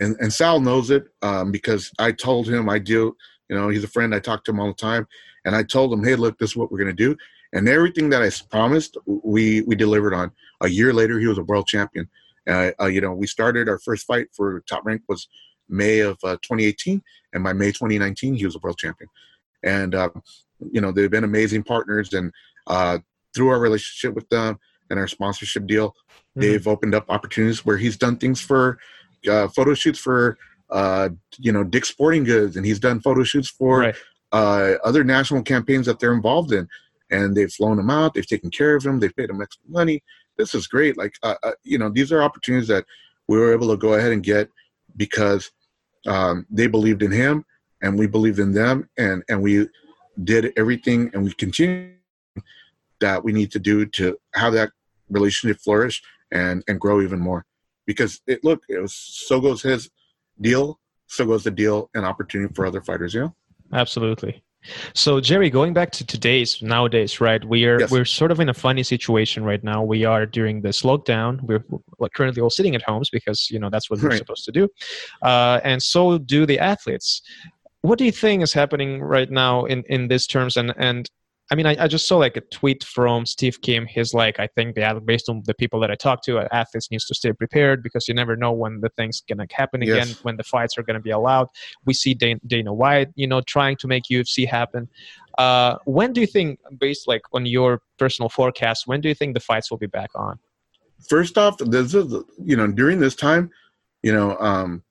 and 0.00 0.16
and 0.20 0.32
Sal 0.32 0.60
knows 0.60 0.90
it 0.90 1.04
um, 1.22 1.50
because 1.50 1.90
I 1.98 2.12
told 2.12 2.48
him 2.48 2.68
I 2.68 2.78
do. 2.78 3.16
You 3.50 3.56
know, 3.56 3.68
he's 3.68 3.84
a 3.84 3.88
friend. 3.88 4.14
I 4.14 4.20
talk 4.20 4.44
to 4.44 4.52
him 4.52 4.60
all 4.60 4.68
the 4.68 4.74
time, 4.74 5.06
and 5.44 5.56
I 5.56 5.64
told 5.64 5.92
him, 5.92 6.04
hey, 6.04 6.14
look, 6.14 6.38
this 6.38 6.50
is 6.50 6.56
what 6.56 6.70
we're 6.70 6.78
gonna 6.78 6.92
do, 6.92 7.16
and 7.52 7.68
everything 7.68 8.08
that 8.10 8.22
I 8.22 8.30
promised, 8.48 8.96
we 9.06 9.62
we 9.62 9.74
delivered 9.74 10.14
on. 10.14 10.30
A 10.62 10.68
year 10.68 10.92
later, 10.92 11.18
he 11.18 11.26
was 11.26 11.38
a 11.38 11.42
world 11.42 11.66
champion. 11.66 12.08
Uh, 12.48 12.70
uh, 12.80 12.86
you 12.86 13.00
know, 13.00 13.12
we 13.12 13.26
started 13.26 13.68
our 13.68 13.78
first 13.80 14.06
fight 14.06 14.28
for 14.34 14.62
Top 14.68 14.86
Rank 14.86 15.02
was 15.08 15.28
May 15.68 15.98
of 15.98 16.16
uh, 16.22 16.36
2018, 16.42 17.02
and 17.32 17.44
by 17.44 17.52
May 17.52 17.72
2019, 17.72 18.34
he 18.34 18.44
was 18.44 18.54
a 18.54 18.60
world 18.60 18.78
champion. 18.78 19.10
and 19.62 19.94
uh, 19.94 20.10
you 20.70 20.80
know 20.80 20.92
they've 20.92 21.10
been 21.10 21.24
amazing 21.24 21.64
partners. 21.64 22.12
And 22.12 22.32
uh, 22.68 22.98
through 23.34 23.48
our 23.48 23.58
relationship 23.58 24.14
with 24.14 24.28
them 24.28 24.58
and 24.90 24.98
our 24.98 25.08
sponsorship 25.08 25.66
deal, 25.66 25.90
mm-hmm. 25.90 26.40
they've 26.40 26.68
opened 26.68 26.94
up 26.94 27.06
opportunities 27.08 27.64
where 27.66 27.76
he's 27.76 27.96
done 27.96 28.16
things 28.16 28.40
for 28.40 28.78
uh, 29.28 29.48
photo 29.48 29.74
shoots 29.74 29.98
for 29.98 30.38
uh, 30.70 31.10
you 31.38 31.52
know 31.52 31.64
Dick 31.64 31.84
Sporting 31.84 32.24
Goods, 32.24 32.56
and 32.56 32.64
he's 32.64 32.78
done 32.78 33.00
photo 33.00 33.22
shoots 33.22 33.48
for 33.48 33.80
right. 33.80 33.96
uh, 34.32 34.74
other 34.84 35.04
national 35.04 35.42
campaigns 35.42 35.86
that 35.86 35.98
they're 35.98 36.14
involved 36.14 36.52
in. 36.52 36.68
And 37.12 37.36
they've 37.36 37.52
flown 37.52 37.78
him 37.78 37.90
out. 37.90 38.14
They've 38.14 38.26
taken 38.26 38.50
care 38.50 38.76
of 38.76 38.86
him. 38.86 39.00
They've 39.00 39.14
paid 39.14 39.30
him 39.30 39.42
extra 39.42 39.68
money. 39.68 40.00
This 40.36 40.54
is 40.54 40.68
great. 40.68 40.96
Like 40.96 41.14
uh, 41.22 41.34
uh, 41.42 41.52
you 41.64 41.76
know, 41.76 41.90
these 41.90 42.12
are 42.12 42.22
opportunities 42.22 42.68
that 42.68 42.84
we 43.26 43.36
were 43.36 43.52
able 43.52 43.68
to 43.68 43.76
go 43.76 43.94
ahead 43.94 44.12
and 44.12 44.22
get 44.22 44.48
because 44.96 45.50
um, 46.06 46.46
they 46.50 46.68
believed 46.68 47.02
in 47.02 47.10
him 47.10 47.44
and 47.82 47.98
we 47.98 48.06
believed 48.06 48.38
in 48.38 48.52
them, 48.52 48.88
and 48.96 49.24
and 49.28 49.42
we 49.42 49.66
did 50.24 50.52
everything 50.56 51.10
and 51.14 51.24
we 51.24 51.32
continue 51.32 51.94
that 53.00 53.24
we 53.24 53.32
need 53.32 53.50
to 53.50 53.58
do 53.58 53.86
to 53.86 54.18
have 54.34 54.52
that 54.52 54.70
relationship 55.08 55.60
flourish 55.60 56.02
and 56.30 56.62
and 56.68 56.80
grow 56.80 57.00
even 57.00 57.18
more 57.18 57.44
because 57.86 58.20
it 58.26 58.44
look 58.44 58.62
it 58.68 58.78
was 58.78 58.94
so 58.94 59.40
goes 59.40 59.62
his 59.62 59.90
deal 60.40 60.78
so 61.06 61.26
goes 61.26 61.44
the 61.44 61.50
deal 61.50 61.90
and 61.94 62.04
opportunity 62.04 62.52
for 62.54 62.66
other 62.66 62.80
fighters 62.80 63.14
you 63.14 63.20
know 63.20 63.34
absolutely 63.72 64.42
so 64.94 65.20
Jerry, 65.20 65.48
going 65.48 65.72
back 65.72 65.90
to 65.92 66.06
today's 66.06 66.60
nowadays, 66.60 67.20
right? 67.20 67.42
We 67.44 67.64
are 67.64 67.80
yes. 67.80 67.90
we're 67.90 68.04
sort 68.04 68.30
of 68.30 68.40
in 68.40 68.48
a 68.48 68.54
funny 68.54 68.82
situation 68.82 69.42
right 69.44 69.62
now. 69.64 69.82
We 69.82 70.04
are 70.04 70.26
during 70.26 70.60
this 70.60 70.82
lockdown. 70.82 71.40
We're 71.42 71.64
currently 72.14 72.42
all 72.42 72.50
sitting 72.50 72.74
at 72.74 72.82
homes 72.82 73.08
because 73.10 73.50
you 73.50 73.58
know 73.58 73.70
that's 73.70 73.88
what 73.88 74.02
we're 74.02 74.16
supposed 74.16 74.44
to 74.44 74.52
do, 74.52 74.68
uh, 75.22 75.60
and 75.64 75.82
so 75.82 76.18
do 76.18 76.44
the 76.44 76.58
athletes. 76.58 77.22
What 77.82 77.98
do 77.98 78.04
you 78.04 78.12
think 78.12 78.42
is 78.42 78.52
happening 78.52 79.00
right 79.00 79.30
now 79.30 79.64
in 79.64 79.82
in 79.88 80.08
these 80.08 80.26
terms? 80.26 80.56
And 80.56 80.74
and 80.76 81.10
I 81.50 81.56
mean, 81.56 81.66
I, 81.66 81.76
I, 81.80 81.88
just 81.88 82.06
saw 82.06 82.16
like 82.16 82.36
a 82.36 82.42
tweet 82.42 82.84
from 82.84 83.26
Steve 83.26 83.60
Kim. 83.60 83.84
He's 83.84 84.14
like, 84.14 84.38
I 84.38 84.46
think 84.46 84.76
the 84.76 85.02
based 85.04 85.28
on 85.28 85.42
the 85.46 85.54
people 85.54 85.80
that 85.80 85.90
I 85.90 85.96
talked 85.96 86.24
to, 86.26 86.38
athletes 86.54 86.90
needs 86.92 87.06
to 87.06 87.14
stay 87.14 87.32
prepared 87.32 87.82
because 87.82 88.06
you 88.06 88.14
never 88.14 88.36
know 88.36 88.52
when 88.52 88.80
the 88.80 88.88
thing's 88.90 89.20
gonna 89.28 89.46
happen 89.50 89.82
again, 89.82 90.08
yes. 90.08 90.22
when 90.22 90.36
the 90.36 90.44
fights 90.44 90.78
are 90.78 90.84
gonna 90.84 91.00
be 91.00 91.10
allowed. 91.10 91.48
We 91.84 91.94
see 91.94 92.14
Dana, 92.14 92.38
Dana 92.46 92.72
White, 92.72 93.08
you 93.16 93.26
know, 93.26 93.40
trying 93.40 93.76
to 93.78 93.88
make 93.88 94.04
UFC 94.04 94.46
happen. 94.46 94.88
Uh, 95.38 95.76
when 95.86 96.12
do 96.12 96.20
you 96.20 96.26
think, 96.26 96.60
based 96.78 97.08
like 97.08 97.22
on 97.32 97.46
your 97.46 97.82
personal 97.98 98.28
forecast, 98.28 98.86
when 98.86 99.00
do 99.00 99.08
you 99.08 99.14
think 99.14 99.34
the 99.34 99.40
fights 99.40 99.70
will 99.70 99.78
be 99.78 99.86
back 99.86 100.10
on? 100.14 100.38
First 101.08 101.36
off, 101.36 101.58
this 101.58 101.94
is 101.94 102.14
you 102.44 102.56
know 102.56 102.68
during 102.68 103.00
this 103.00 103.16
time, 103.16 103.50
you 104.02 104.12
know, 104.12 104.36
um, 104.38 104.84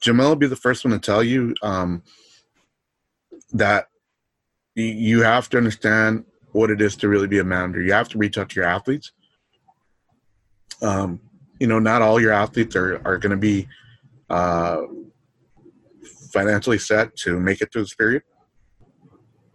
Jamel 0.00 0.28
will 0.28 0.36
be 0.36 0.46
the 0.46 0.54
first 0.54 0.84
one 0.84 0.92
to 0.92 1.00
tell 1.00 1.24
you 1.24 1.54
um, 1.62 2.02
that 3.52 3.88
you 4.82 5.22
have 5.22 5.48
to 5.50 5.56
understand 5.56 6.24
what 6.52 6.70
it 6.70 6.80
is 6.80 6.96
to 6.96 7.08
really 7.08 7.26
be 7.26 7.38
a 7.38 7.44
manager. 7.44 7.82
You 7.82 7.92
have 7.92 8.08
to 8.10 8.18
reach 8.18 8.38
out 8.38 8.50
to 8.50 8.56
your 8.56 8.68
athletes. 8.68 9.12
Um, 10.82 11.20
you 11.58 11.66
know, 11.66 11.78
not 11.78 12.02
all 12.02 12.20
your 12.20 12.32
athletes 12.32 12.76
are, 12.76 13.00
are 13.04 13.18
going 13.18 13.30
to 13.30 13.36
be 13.36 13.68
uh, 14.30 14.82
financially 16.30 16.78
set 16.78 17.16
to 17.16 17.38
make 17.40 17.60
it 17.60 17.72
through 17.72 17.82
this 17.82 17.94
period. 17.94 18.22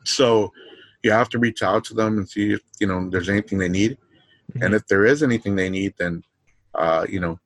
So 0.04 0.52
you 1.04 1.12
have 1.12 1.30
to 1.30 1.40
reach 1.40 1.64
out 1.64 1.86
to 1.86 1.94
them 1.94 2.18
and 2.18 2.28
see 2.28 2.54
if, 2.54 2.62
you 2.80 2.88
know, 2.88 3.10
there's 3.10 3.30
anything 3.30 3.58
they 3.58 3.70
need. 3.70 3.92
Mm-hmm. 3.92 4.64
And 4.64 4.74
if 4.74 4.86
there 4.88 5.06
is 5.06 5.24
anything 5.24 5.56
they 5.56 5.70
need, 5.70 5.94
then, 5.98 6.24
uh, 6.76 7.06
you 7.08 7.20
know, 7.20 7.40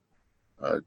uh, 0.62 0.80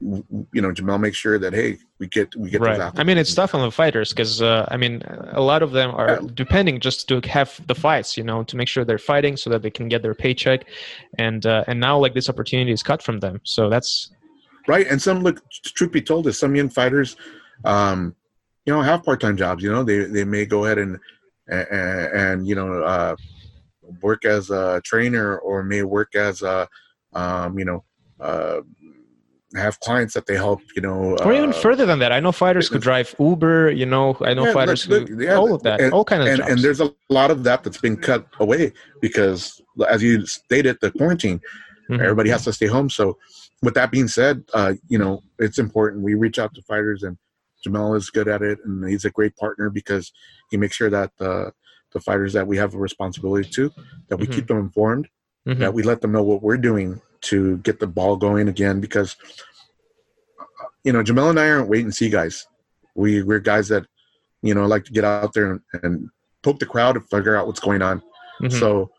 you 0.00 0.60
know 0.60 0.70
Jamel 0.72 1.00
makes 1.00 1.16
sure 1.16 1.38
that 1.38 1.54
hey 1.54 1.78
we 1.98 2.06
get 2.08 2.34
we 2.36 2.50
get 2.50 2.60
right. 2.60 2.92
I 2.96 3.02
mean 3.02 3.16
it's 3.16 3.34
tough 3.34 3.54
on 3.54 3.62
the 3.62 3.70
fighters 3.70 4.10
because 4.10 4.42
uh, 4.42 4.66
I 4.70 4.76
mean 4.76 5.02
a 5.32 5.40
lot 5.40 5.62
of 5.62 5.72
them 5.72 5.94
are 5.94 6.20
yeah. 6.20 6.28
depending 6.34 6.80
just 6.80 7.08
to 7.08 7.20
have 7.24 7.58
the 7.66 7.74
fights 7.74 8.16
you 8.16 8.22
know 8.22 8.42
to 8.44 8.56
make 8.56 8.68
sure 8.68 8.84
they're 8.84 8.98
fighting 8.98 9.38
so 9.38 9.48
that 9.50 9.62
they 9.62 9.70
can 9.70 9.88
get 9.88 10.02
their 10.02 10.14
paycheck 10.14 10.66
and 11.18 11.46
uh, 11.46 11.64
and 11.66 11.80
now 11.80 11.98
like 11.98 12.12
this 12.12 12.28
opportunity 12.28 12.72
is 12.72 12.82
cut 12.82 13.02
from 13.02 13.20
them 13.20 13.40
so 13.44 13.70
that's 13.70 14.10
right 14.68 14.86
and 14.88 15.00
some 15.00 15.20
look 15.20 15.42
truth 15.64 15.92
be 15.92 16.02
told 16.02 16.26
is 16.26 16.38
some 16.38 16.54
young 16.54 16.68
fighters 16.68 17.16
um 17.64 18.14
you 18.66 18.74
know 18.74 18.82
have 18.82 19.02
part-time 19.02 19.36
jobs 19.36 19.62
you 19.62 19.72
know 19.72 19.82
they 19.82 20.04
they 20.04 20.24
may 20.24 20.44
go 20.44 20.66
ahead 20.66 20.76
and 20.76 20.98
and, 21.48 21.66
and 21.70 22.46
you 22.46 22.54
know 22.54 22.82
uh 22.82 23.16
work 24.02 24.26
as 24.26 24.50
a 24.50 24.78
trainer 24.84 25.38
or 25.38 25.62
may 25.62 25.82
work 25.82 26.14
as 26.14 26.42
a 26.42 26.68
um 27.14 27.58
you 27.58 27.64
know 27.64 27.82
uh 28.20 28.60
have 29.54 29.78
clients 29.80 30.14
that 30.14 30.26
they 30.26 30.34
help, 30.34 30.60
you 30.74 30.82
know. 30.82 31.16
Or 31.18 31.32
even 31.32 31.50
uh, 31.50 31.52
further 31.52 31.86
than 31.86 31.98
that. 32.00 32.12
I 32.12 32.20
know 32.20 32.32
fighters 32.32 32.68
could 32.68 32.82
drive 32.82 33.14
Uber, 33.18 33.70
you 33.70 33.86
know, 33.86 34.16
I 34.20 34.34
know 34.34 34.46
yeah, 34.46 34.52
fighters 34.52 34.82
who, 34.82 35.06
yeah, 35.18 35.34
all 35.34 35.54
of 35.54 35.62
that, 35.62 35.80
and, 35.80 35.92
all 35.92 36.04
kind 36.04 36.22
of 36.22 36.28
and, 36.28 36.38
jobs. 36.38 36.50
And 36.50 36.60
there's 36.60 36.80
a 36.80 36.92
lot 37.08 37.30
of 37.30 37.44
that 37.44 37.62
that's 37.62 37.80
been 37.80 37.96
cut 37.96 38.26
away 38.40 38.72
because, 39.00 39.60
as 39.88 40.02
you 40.02 40.26
stated, 40.26 40.78
the 40.80 40.90
quarantine, 40.90 41.40
mm-hmm. 41.88 42.02
everybody 42.02 42.30
has 42.30 42.44
to 42.44 42.52
stay 42.52 42.66
home. 42.66 42.90
So, 42.90 43.18
with 43.62 43.74
that 43.74 43.90
being 43.90 44.08
said, 44.08 44.42
uh, 44.52 44.74
you 44.88 44.98
know, 44.98 45.22
it's 45.38 45.58
important. 45.58 46.02
We 46.02 46.14
reach 46.14 46.38
out 46.38 46.54
to 46.54 46.62
fighters, 46.62 47.04
and 47.04 47.16
Jamel 47.66 47.96
is 47.96 48.10
good 48.10 48.28
at 48.28 48.42
it, 48.42 48.58
and 48.64 48.86
he's 48.88 49.04
a 49.04 49.10
great 49.10 49.36
partner 49.36 49.70
because 49.70 50.12
he 50.50 50.56
makes 50.56 50.76
sure 50.76 50.90
that 50.90 51.12
the 51.18 51.52
the 51.92 52.00
fighters 52.00 52.32
that 52.32 52.46
we 52.46 52.56
have 52.56 52.74
a 52.74 52.78
responsibility 52.78 53.48
to, 53.48 53.70
that 54.08 54.16
we 54.16 54.26
mm-hmm. 54.26 54.34
keep 54.34 54.48
them 54.48 54.58
informed, 54.58 55.08
mm-hmm. 55.46 55.60
that 55.60 55.72
we 55.72 55.82
let 55.82 56.00
them 56.00 56.12
know 56.12 56.22
what 56.22 56.42
we're 56.42 56.58
doing 56.58 57.00
to 57.26 57.58
get 57.58 57.80
the 57.80 57.86
ball 57.86 58.16
going 58.16 58.48
again 58.48 58.80
because 58.80 59.16
you 60.84 60.92
know 60.92 61.02
Jamel 61.02 61.30
and 61.30 61.40
I 61.40 61.48
aren't 61.48 61.68
wait 61.68 61.84
and 61.84 61.94
see 61.94 62.08
guys. 62.08 62.46
We 62.94 63.22
we're 63.22 63.40
guys 63.40 63.68
that 63.68 63.86
you 64.42 64.54
know 64.54 64.66
like 64.66 64.84
to 64.84 64.92
get 64.92 65.04
out 65.04 65.34
there 65.34 65.52
and, 65.52 65.60
and 65.82 66.08
poke 66.42 66.58
the 66.58 66.66
crowd 66.66 66.96
and 66.96 67.08
figure 67.08 67.36
out 67.36 67.46
what's 67.46 67.60
going 67.60 67.82
on. 67.82 68.00
Mm-hmm. 68.40 68.58
So 68.58 68.90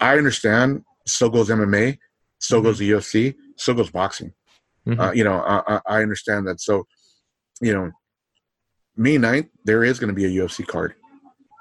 I 0.00 0.16
understand. 0.16 0.84
So 1.06 1.28
goes 1.28 1.48
MMA. 1.48 1.98
So 2.38 2.56
mm-hmm. 2.56 2.66
goes 2.66 2.78
the 2.78 2.90
UFC. 2.90 3.34
So 3.56 3.74
goes 3.74 3.90
boxing. 3.90 4.32
Mm-hmm. 4.86 5.00
Uh, 5.00 5.12
you 5.12 5.24
know 5.24 5.42
I, 5.46 5.80
I 5.86 6.02
understand 6.02 6.46
that. 6.46 6.60
So 6.60 6.86
you 7.60 7.72
know 7.72 7.90
May 8.96 9.16
9th 9.16 9.48
there 9.64 9.84
is 9.84 9.98
going 9.98 10.08
to 10.08 10.14
be 10.14 10.24
a 10.24 10.44
UFC 10.44 10.66
card, 10.66 10.94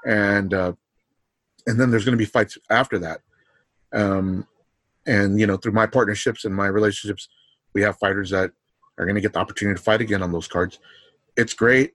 and 0.06 0.53
uh, 0.53 0.73
and 1.65 1.80
then 1.80 1.90
there's 1.90 2.06
going 2.06 2.18
to 2.18 2.22
be 2.22 2.30
fights 2.30 2.57
after 2.69 2.99
that. 2.99 3.22
Um, 3.91 4.48
and 5.06 5.40
you 5.40 5.48
know 5.48 5.57
through 5.57 5.72
my 5.72 5.86
partnerships 5.86 6.45
and 6.45 6.56
my 6.56 6.68
relationships 6.68 7.30
we 7.73 7.82
have 7.82 7.98
fighters 7.98 8.30
that 8.30 8.52
are 8.98 9.06
going 9.06 9.15
to 9.15 9.22
get 9.22 9.34
the 9.34 9.40
opportunity 9.40 9.77
to 9.77 9.84
fight 9.84 10.02
again 10.02 10.23
on 10.23 10.32
those 10.32 10.48
cards. 10.48 10.80
It's 11.36 11.53
great. 11.53 11.94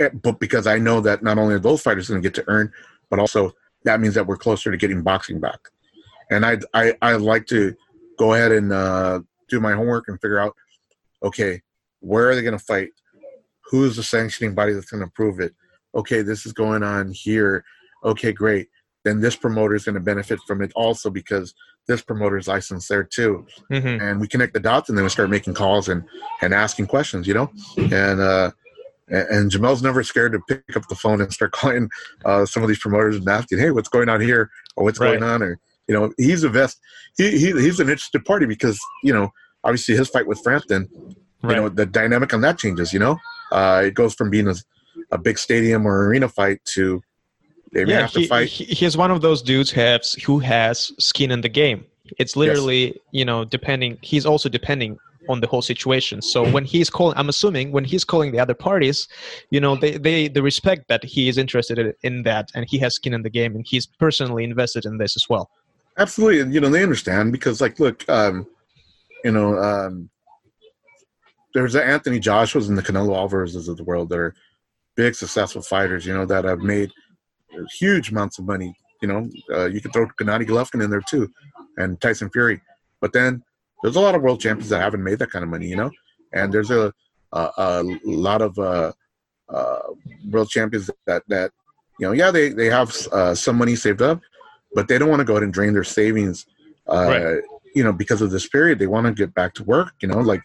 Eh, 0.00 0.10
but 0.22 0.38
because 0.38 0.66
i 0.66 0.76
know 0.78 1.00
that 1.00 1.22
not 1.22 1.38
only 1.38 1.54
are 1.54 1.58
those 1.58 1.80
fighters 1.80 2.08
going 2.08 2.20
to 2.20 2.26
get 2.28 2.34
to 2.34 2.44
earn 2.46 2.70
but 3.08 3.18
also 3.18 3.52
that 3.84 4.00
means 4.00 4.14
that 4.14 4.26
we're 4.26 4.36
closer 4.36 4.70
to 4.70 4.76
getting 4.76 5.02
boxing 5.02 5.40
back. 5.40 5.60
And 6.30 6.44
i 6.44 6.58
i, 6.74 6.94
I 7.00 7.12
like 7.14 7.46
to 7.46 7.74
go 8.18 8.34
ahead 8.34 8.52
and 8.52 8.70
uh, 8.70 9.20
do 9.48 9.60
my 9.60 9.72
homework 9.72 10.08
and 10.08 10.20
figure 10.20 10.38
out 10.38 10.54
okay 11.22 11.62
where 12.00 12.28
are 12.28 12.34
they 12.34 12.42
going 12.42 12.58
to 12.58 12.64
fight? 12.64 12.90
Who's 13.70 13.96
the 13.96 14.02
sanctioning 14.02 14.54
body 14.54 14.72
that's 14.72 14.90
going 14.90 15.00
to 15.00 15.06
approve 15.06 15.40
it? 15.40 15.54
Okay 15.94 16.20
this 16.20 16.44
is 16.44 16.52
going 16.52 16.82
on 16.82 17.12
here. 17.12 17.64
Okay 18.04 18.32
great 18.32 18.68
then 19.04 19.20
this 19.20 19.36
promoter 19.36 19.74
is 19.74 19.84
going 19.84 19.94
to 19.94 20.00
benefit 20.00 20.38
from 20.46 20.62
it 20.62 20.72
also 20.74 21.10
because 21.10 21.54
this 21.88 22.02
promoter 22.02 22.38
is 22.38 22.48
licensed 22.48 22.88
there 22.88 23.04
too. 23.04 23.46
Mm-hmm. 23.70 24.02
And 24.02 24.20
we 24.20 24.28
connect 24.28 24.54
the 24.54 24.60
dots 24.60 24.88
and 24.88 24.96
then 24.96 25.04
we 25.04 25.10
start 25.10 25.30
making 25.30 25.54
calls 25.54 25.88
and, 25.88 26.04
and 26.40 26.54
asking 26.54 26.86
questions, 26.86 27.26
you 27.26 27.34
know? 27.34 27.50
And, 27.76 28.20
uh, 28.20 28.52
and 29.08 29.50
Jamel's 29.50 29.82
never 29.82 30.02
scared 30.02 30.32
to 30.32 30.40
pick 30.48 30.76
up 30.76 30.88
the 30.88 30.94
phone 30.94 31.20
and 31.20 31.32
start 31.32 31.52
calling 31.52 31.88
uh, 32.24 32.46
some 32.46 32.62
of 32.62 32.68
these 32.68 32.78
promoters 32.78 33.16
and 33.16 33.28
asking, 33.28 33.58
"Hey, 33.58 33.70
what's 33.70 33.88
going 33.88 34.08
on 34.08 34.20
here? 34.20 34.50
Or 34.76 34.84
what's 34.84 34.98
right. 34.98 35.18
going 35.18 35.22
on?" 35.22 35.42
Or 35.42 35.58
you 35.88 35.94
know, 35.94 36.12
he's 36.16 36.44
a 36.44 36.48
vest. 36.48 36.80
He, 37.16 37.30
he 37.32 37.52
he's 37.52 37.80
an 37.80 37.88
interested 37.88 38.24
party 38.24 38.46
because 38.46 38.80
you 39.02 39.12
know, 39.12 39.30
obviously 39.64 39.96
his 39.96 40.08
fight 40.08 40.26
with 40.26 40.40
Frampton, 40.42 40.88
right. 41.42 41.56
you 41.56 41.62
know, 41.62 41.68
the 41.68 41.86
dynamic 41.86 42.32
on 42.32 42.40
that 42.42 42.58
changes. 42.58 42.92
You 42.92 43.00
know, 43.00 43.18
uh, 43.50 43.82
it 43.84 43.94
goes 43.94 44.14
from 44.14 44.30
being 44.30 44.48
a, 44.48 44.54
a 45.10 45.18
big 45.18 45.38
stadium 45.38 45.86
or 45.86 46.06
arena 46.06 46.28
fight 46.28 46.64
to 46.74 47.02
they 47.72 47.84
yeah, 47.84 48.02
have 48.02 48.12
to 48.12 48.20
he, 48.20 48.26
fight. 48.26 48.48
He, 48.48 48.64
he's 48.64 48.96
one 48.96 49.10
of 49.10 49.20
those 49.20 49.42
dudes 49.42 49.70
who 49.70 49.80
has, 49.80 50.12
who 50.24 50.38
has 50.38 50.92
skin 50.98 51.30
in 51.30 51.40
the 51.40 51.48
game. 51.48 51.84
It's 52.18 52.36
literally, 52.36 52.86
yes. 52.86 52.96
you 53.12 53.24
know, 53.24 53.44
depending. 53.44 53.98
He's 54.02 54.26
also 54.26 54.48
depending 54.48 54.98
on 55.28 55.40
the 55.40 55.46
whole 55.46 55.62
situation. 55.62 56.20
So 56.20 56.48
when 56.50 56.64
he's 56.64 56.90
calling, 56.90 57.16
I'm 57.16 57.28
assuming 57.28 57.72
when 57.72 57.84
he's 57.84 58.04
calling 58.04 58.32
the 58.32 58.40
other 58.40 58.54
parties, 58.54 59.08
you 59.50 59.60
know, 59.60 59.76
they 59.76 59.96
they, 59.96 60.28
they 60.28 60.40
respect 60.40 60.88
that 60.88 61.04
he 61.04 61.28
is 61.28 61.38
interested 61.38 61.94
in 62.02 62.22
that 62.24 62.50
and 62.54 62.66
he 62.68 62.78
has 62.78 62.94
skin 62.94 63.14
in 63.14 63.22
the 63.22 63.30
game 63.30 63.54
and 63.54 63.64
he's 63.66 63.86
personally 63.86 64.44
invested 64.44 64.84
in 64.84 64.98
this 64.98 65.16
as 65.16 65.28
well. 65.28 65.48
Absolutely, 65.98 66.52
you 66.52 66.60
know, 66.60 66.70
they 66.70 66.82
understand 66.82 67.32
because, 67.32 67.60
like, 67.60 67.78
look, 67.78 68.08
um, 68.08 68.46
you 69.24 69.30
know, 69.30 69.58
um, 69.58 70.10
there's 71.54 71.74
the 71.74 71.84
Anthony 71.84 72.18
Joshua's 72.18 72.68
and 72.68 72.78
the 72.78 72.82
Canelo 72.82 73.14
Alvarez's 73.14 73.68
of 73.68 73.76
the 73.76 73.84
world 73.84 74.08
that 74.08 74.18
are 74.18 74.34
big, 74.96 75.14
successful 75.14 75.62
fighters, 75.62 76.06
you 76.06 76.14
know, 76.14 76.24
that 76.26 76.44
have 76.44 76.60
made 76.60 76.90
huge 77.78 78.10
amounts 78.10 78.38
of 78.38 78.44
money. 78.44 78.74
You 79.00 79.08
know, 79.08 79.28
uh, 79.52 79.66
you 79.66 79.80
could 79.80 79.92
throw 79.92 80.06
Gennady 80.20 80.46
Golovkin 80.46 80.82
in 80.82 80.90
there 80.90 81.02
too, 81.08 81.28
and 81.76 82.00
Tyson 82.00 82.30
Fury. 82.30 82.60
But 83.00 83.12
then 83.12 83.42
there's 83.82 83.96
a 83.96 84.00
lot 84.00 84.14
of 84.14 84.22
world 84.22 84.40
champions 84.40 84.70
that 84.70 84.80
haven't 84.80 85.02
made 85.02 85.18
that 85.18 85.30
kind 85.30 85.42
of 85.42 85.48
money. 85.48 85.66
You 85.66 85.76
know, 85.76 85.90
and 86.32 86.52
there's 86.52 86.70
a 86.70 86.92
a, 87.32 87.50
a 87.58 87.98
lot 88.04 88.42
of 88.42 88.58
uh, 88.58 88.92
uh, 89.48 89.80
world 90.30 90.50
champions 90.50 90.90
that 91.06 91.22
that 91.28 91.50
you 91.98 92.06
know, 92.06 92.12
yeah, 92.12 92.30
they 92.30 92.48
they 92.50 92.66
have 92.66 92.94
uh, 93.12 93.34
some 93.34 93.56
money 93.56 93.76
saved 93.76 94.02
up, 94.02 94.20
but 94.74 94.88
they 94.88 94.98
don't 94.98 95.08
want 95.08 95.20
to 95.20 95.24
go 95.24 95.34
ahead 95.34 95.42
and 95.42 95.52
drain 95.52 95.72
their 95.72 95.84
savings. 95.84 96.46
Uh, 96.88 97.06
right. 97.08 97.42
You 97.74 97.84
know, 97.84 97.92
because 97.92 98.20
of 98.22 98.30
this 98.30 98.48
period, 98.48 98.78
they 98.78 98.86
want 98.86 99.06
to 99.06 99.12
get 99.12 99.34
back 99.34 99.54
to 99.54 99.64
work. 99.64 99.92
You 100.00 100.08
know, 100.08 100.18
like 100.18 100.42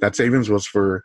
that 0.00 0.16
savings 0.16 0.48
was 0.48 0.66
for, 0.66 1.04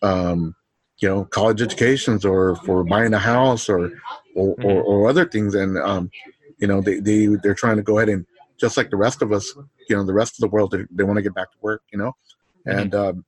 um, 0.00 0.54
you 0.98 1.08
know, 1.08 1.24
college 1.24 1.60
educations 1.60 2.24
or 2.24 2.56
for 2.56 2.84
buying 2.84 3.14
a 3.14 3.18
house 3.18 3.68
or 3.68 3.92
or, 4.34 4.56
mm-hmm. 4.56 4.64
or, 4.64 4.82
or 4.82 5.08
other 5.08 5.26
things, 5.26 5.54
and 5.54 5.78
um, 5.78 6.10
you 6.58 6.66
know, 6.66 6.80
they 6.80 7.00
they 7.00 7.26
they're 7.42 7.54
trying 7.54 7.76
to 7.76 7.82
go 7.82 7.98
ahead 7.98 8.08
and 8.08 8.26
just 8.58 8.76
like 8.76 8.90
the 8.90 8.96
rest 8.96 9.22
of 9.22 9.32
us, 9.32 9.52
you 9.88 9.96
know, 9.96 10.04
the 10.04 10.12
rest 10.12 10.34
of 10.34 10.40
the 10.40 10.48
world, 10.48 10.70
they, 10.70 10.84
they 10.90 11.02
want 11.02 11.16
to 11.16 11.22
get 11.22 11.34
back 11.34 11.50
to 11.50 11.58
work. 11.60 11.82
You 11.92 11.98
know, 11.98 12.16
mm-hmm. 12.66 12.78
and 12.78 12.94
um, 12.94 13.24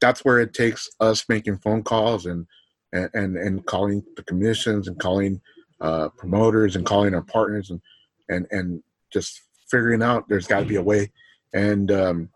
that's 0.00 0.24
where 0.24 0.38
it 0.38 0.52
takes 0.52 0.88
us 1.00 1.28
making 1.28 1.58
phone 1.58 1.82
calls 1.82 2.26
and 2.26 2.46
and 2.92 3.10
and, 3.14 3.36
and 3.36 3.66
calling 3.66 4.04
the 4.16 4.22
commissions 4.22 4.88
and 4.88 4.98
calling 4.98 5.40
uh, 5.80 6.08
promoters 6.10 6.76
and 6.76 6.86
calling 6.86 7.14
our 7.14 7.22
partners 7.22 7.70
and 7.70 7.80
and 8.28 8.46
and 8.50 8.82
just 9.12 9.42
figuring 9.70 10.02
out 10.02 10.28
there's 10.28 10.46
got 10.46 10.60
to 10.60 10.66
be 10.66 10.76
a 10.76 10.82
way 10.82 11.10
and 11.52 11.90
um, 11.90 12.28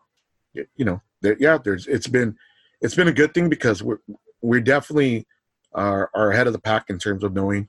you 0.54 0.84
know 0.84 1.00
there, 1.20 1.36
yeah 1.38 1.58
there's 1.62 1.86
it's 1.86 2.06
been 2.06 2.36
it's 2.80 2.94
been 2.94 3.08
a 3.08 3.12
good 3.12 3.32
thing 3.34 3.48
because 3.48 3.82
we're 3.82 3.98
we 4.42 4.60
definitely 4.60 5.26
are, 5.72 6.10
are 6.14 6.30
ahead 6.30 6.46
of 6.46 6.52
the 6.52 6.60
pack 6.60 6.90
in 6.90 6.98
terms 6.98 7.22
of 7.22 7.32
knowing 7.32 7.68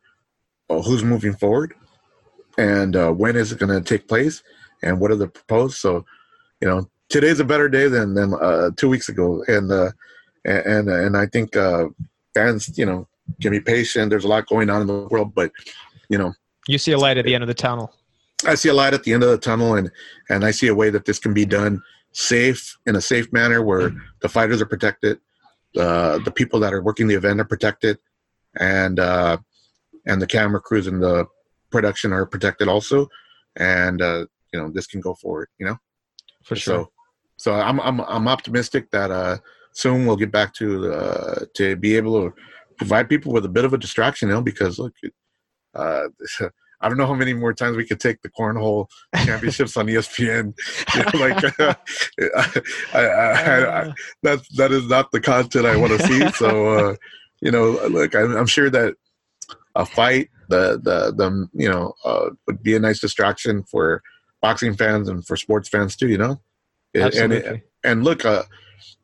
uh, 0.69 0.81
who's 0.81 1.03
moving 1.03 1.34
forward 1.34 1.73
and 2.57 2.95
uh, 2.95 3.11
when 3.11 3.35
is 3.35 3.52
it 3.52 3.60
going 3.60 3.72
to 3.72 3.81
take 3.81 4.07
place 4.07 4.43
and 4.84 4.99
what 4.99 5.11
are 5.11 5.15
the 5.15 5.27
proposed 5.27 5.77
so 5.77 6.06
you 6.61 6.68
know 6.68 6.89
today's 7.10 7.39
a 7.39 7.45
better 7.45 7.69
day 7.69 7.88
than 7.88 8.14
than 8.14 8.34
uh, 8.35 8.69
two 8.77 8.89
weeks 8.89 9.10
ago 9.10 9.43
and 9.48 9.72
uh, 9.72 9.91
and 10.45 10.89
and 10.89 11.18
I 11.18 11.26
think 11.27 11.56
uh, 11.56 11.85
fans 12.34 12.77
you 12.77 12.85
know 12.85 13.07
can 13.41 13.52
be 13.52 13.60
patient. 13.60 14.10
There's 14.10 14.26
a 14.26 14.27
lot 14.27 14.48
going 14.48 14.69
on 14.69 14.81
in 14.81 14.88
the 14.88 15.07
world, 15.10 15.34
but 15.35 15.52
you 16.10 16.18
know, 16.18 16.34
you 16.68 16.77
see 16.77 16.91
a 16.91 16.98
light 16.98 17.18
at 17.18 17.26
the 17.26 17.35
end 17.35 17.43
of 17.43 17.48
the 17.48 17.53
tunnel. 17.53 17.93
I 18.45 18.56
see 18.56 18.69
a 18.69 18.73
light 18.73 18.93
at 18.93 19.03
the 19.03 19.14
end 19.14 19.23
of 19.23 19.30
the 19.30 19.38
tunnel, 19.38 19.76
and 19.76 19.91
and 20.30 20.43
I 20.43 20.52
see 20.52 20.68
a 20.68 20.76
way 20.76 20.89
that 20.89 21.06
this 21.06 21.19
can 21.19 21.34
be 21.34 21.45
done 21.45 21.81
safe 22.14 22.77
in 22.85 22.95
a 22.95 23.02
safe 23.02 23.31
manner 23.31 23.61
where 23.61 23.93
the 24.22 24.30
fighters 24.30 24.61
are 24.61 24.65
protected, 24.65 25.19
uh, 25.77 26.19
the 26.19 26.31
people 26.31 26.60
that 26.60 26.73
are 26.73 26.81
working 26.81 27.07
the 27.07 27.15
event 27.15 27.39
are 27.39 27.45
protected, 27.45 27.98
and 28.60 28.99
uh, 28.99 29.38
and 30.06 30.22
the 30.22 30.27
camera 30.27 30.60
crews 30.60 30.88
and 30.88 31.02
the 31.02 31.26
production 31.69 32.11
are 32.14 32.26
protected 32.26 32.68
also, 32.68 33.07
and 33.56 34.02
uh, 34.02 34.26
you 34.53 34.60
know 34.60 34.69
this 34.69 34.88
can 34.88 35.02
go 35.02 35.14
forward. 35.15 35.49
You 35.60 35.68
know, 35.68 35.77
for 36.43 36.56
sure. 36.56 36.84
So, 36.84 36.91
so 37.38 37.53
I'm 37.53 37.80
I'm 37.80 38.02
I'm 38.02 38.27
optimistic 38.27 38.91
that 38.91 39.11
uh, 39.11 39.38
soon 39.73 40.06
we'll 40.06 40.18
get 40.18 40.31
back 40.31 40.53
to 40.56 40.93
uh, 40.93 41.45
to 41.56 41.76
be 41.76 41.95
able 41.95 42.30
to 42.30 42.35
provide 42.77 43.10
people 43.10 43.31
with 43.31 43.45
a 43.45 43.49
bit 43.49 43.65
of 43.65 43.73
a 43.73 43.77
distraction, 43.77 44.30
you 44.30 44.35
know, 44.35 44.41
because 44.41 44.80
look, 44.80 44.93
uh, 45.76 46.07
I 46.82 46.90
don't 46.90 46.98
know 46.98 47.06
how 47.06 47.14
many 47.14 47.34
more 47.34 47.53
times 47.53 47.78
we 47.78 47.86
could 47.86 47.99
take 47.99 48.22
the 48.22 48.30
cornhole 48.30 48.88
championships 49.24 49.78
on 49.78 49.88
ESPN. 49.88 50.53
You 50.95 51.03
know, 51.03 51.26
like 51.26 51.60
uh, 51.60 51.74
I, 52.94 52.99
I, 52.99 53.82
I, 53.82 53.94
that 54.24 54.41
that 54.58 54.72
is 54.72 54.88
not 54.88 55.12
the 55.12 55.22
content 55.22 55.66
I 55.66 55.78
want 55.78 55.99
to 55.99 56.08
see. 56.08 56.30
So 56.32 56.68
uh, 56.68 56.95
you 57.41 57.52
know, 57.52 57.72
look, 57.88 58.16
I'm, 58.16 58.36
I'm, 58.36 58.45
sure 58.45 58.70
that 58.70 58.95
a 59.76 59.86
fight, 59.86 60.30
the 60.49 60.80
the 60.84 61.14
the 61.16 61.48
you 61.53 61.70
know, 61.70 61.94
uh, 62.03 62.32
would 62.48 62.62
be 62.62 62.76
a 62.76 62.80
nice 62.80 62.99
distraction 62.99 63.64
for 63.64 64.02
boxing 64.41 64.76
fans 64.76 65.08
and 65.08 65.26
for 65.26 65.38
sports 65.38 65.70
fans 65.70 65.95
too. 65.95 66.10
You 66.10 66.18
know, 66.18 66.41
Absolutely. 66.95 67.48
and 67.48 67.62
and 67.84 68.03
look, 68.03 68.26
uh, 68.26 68.44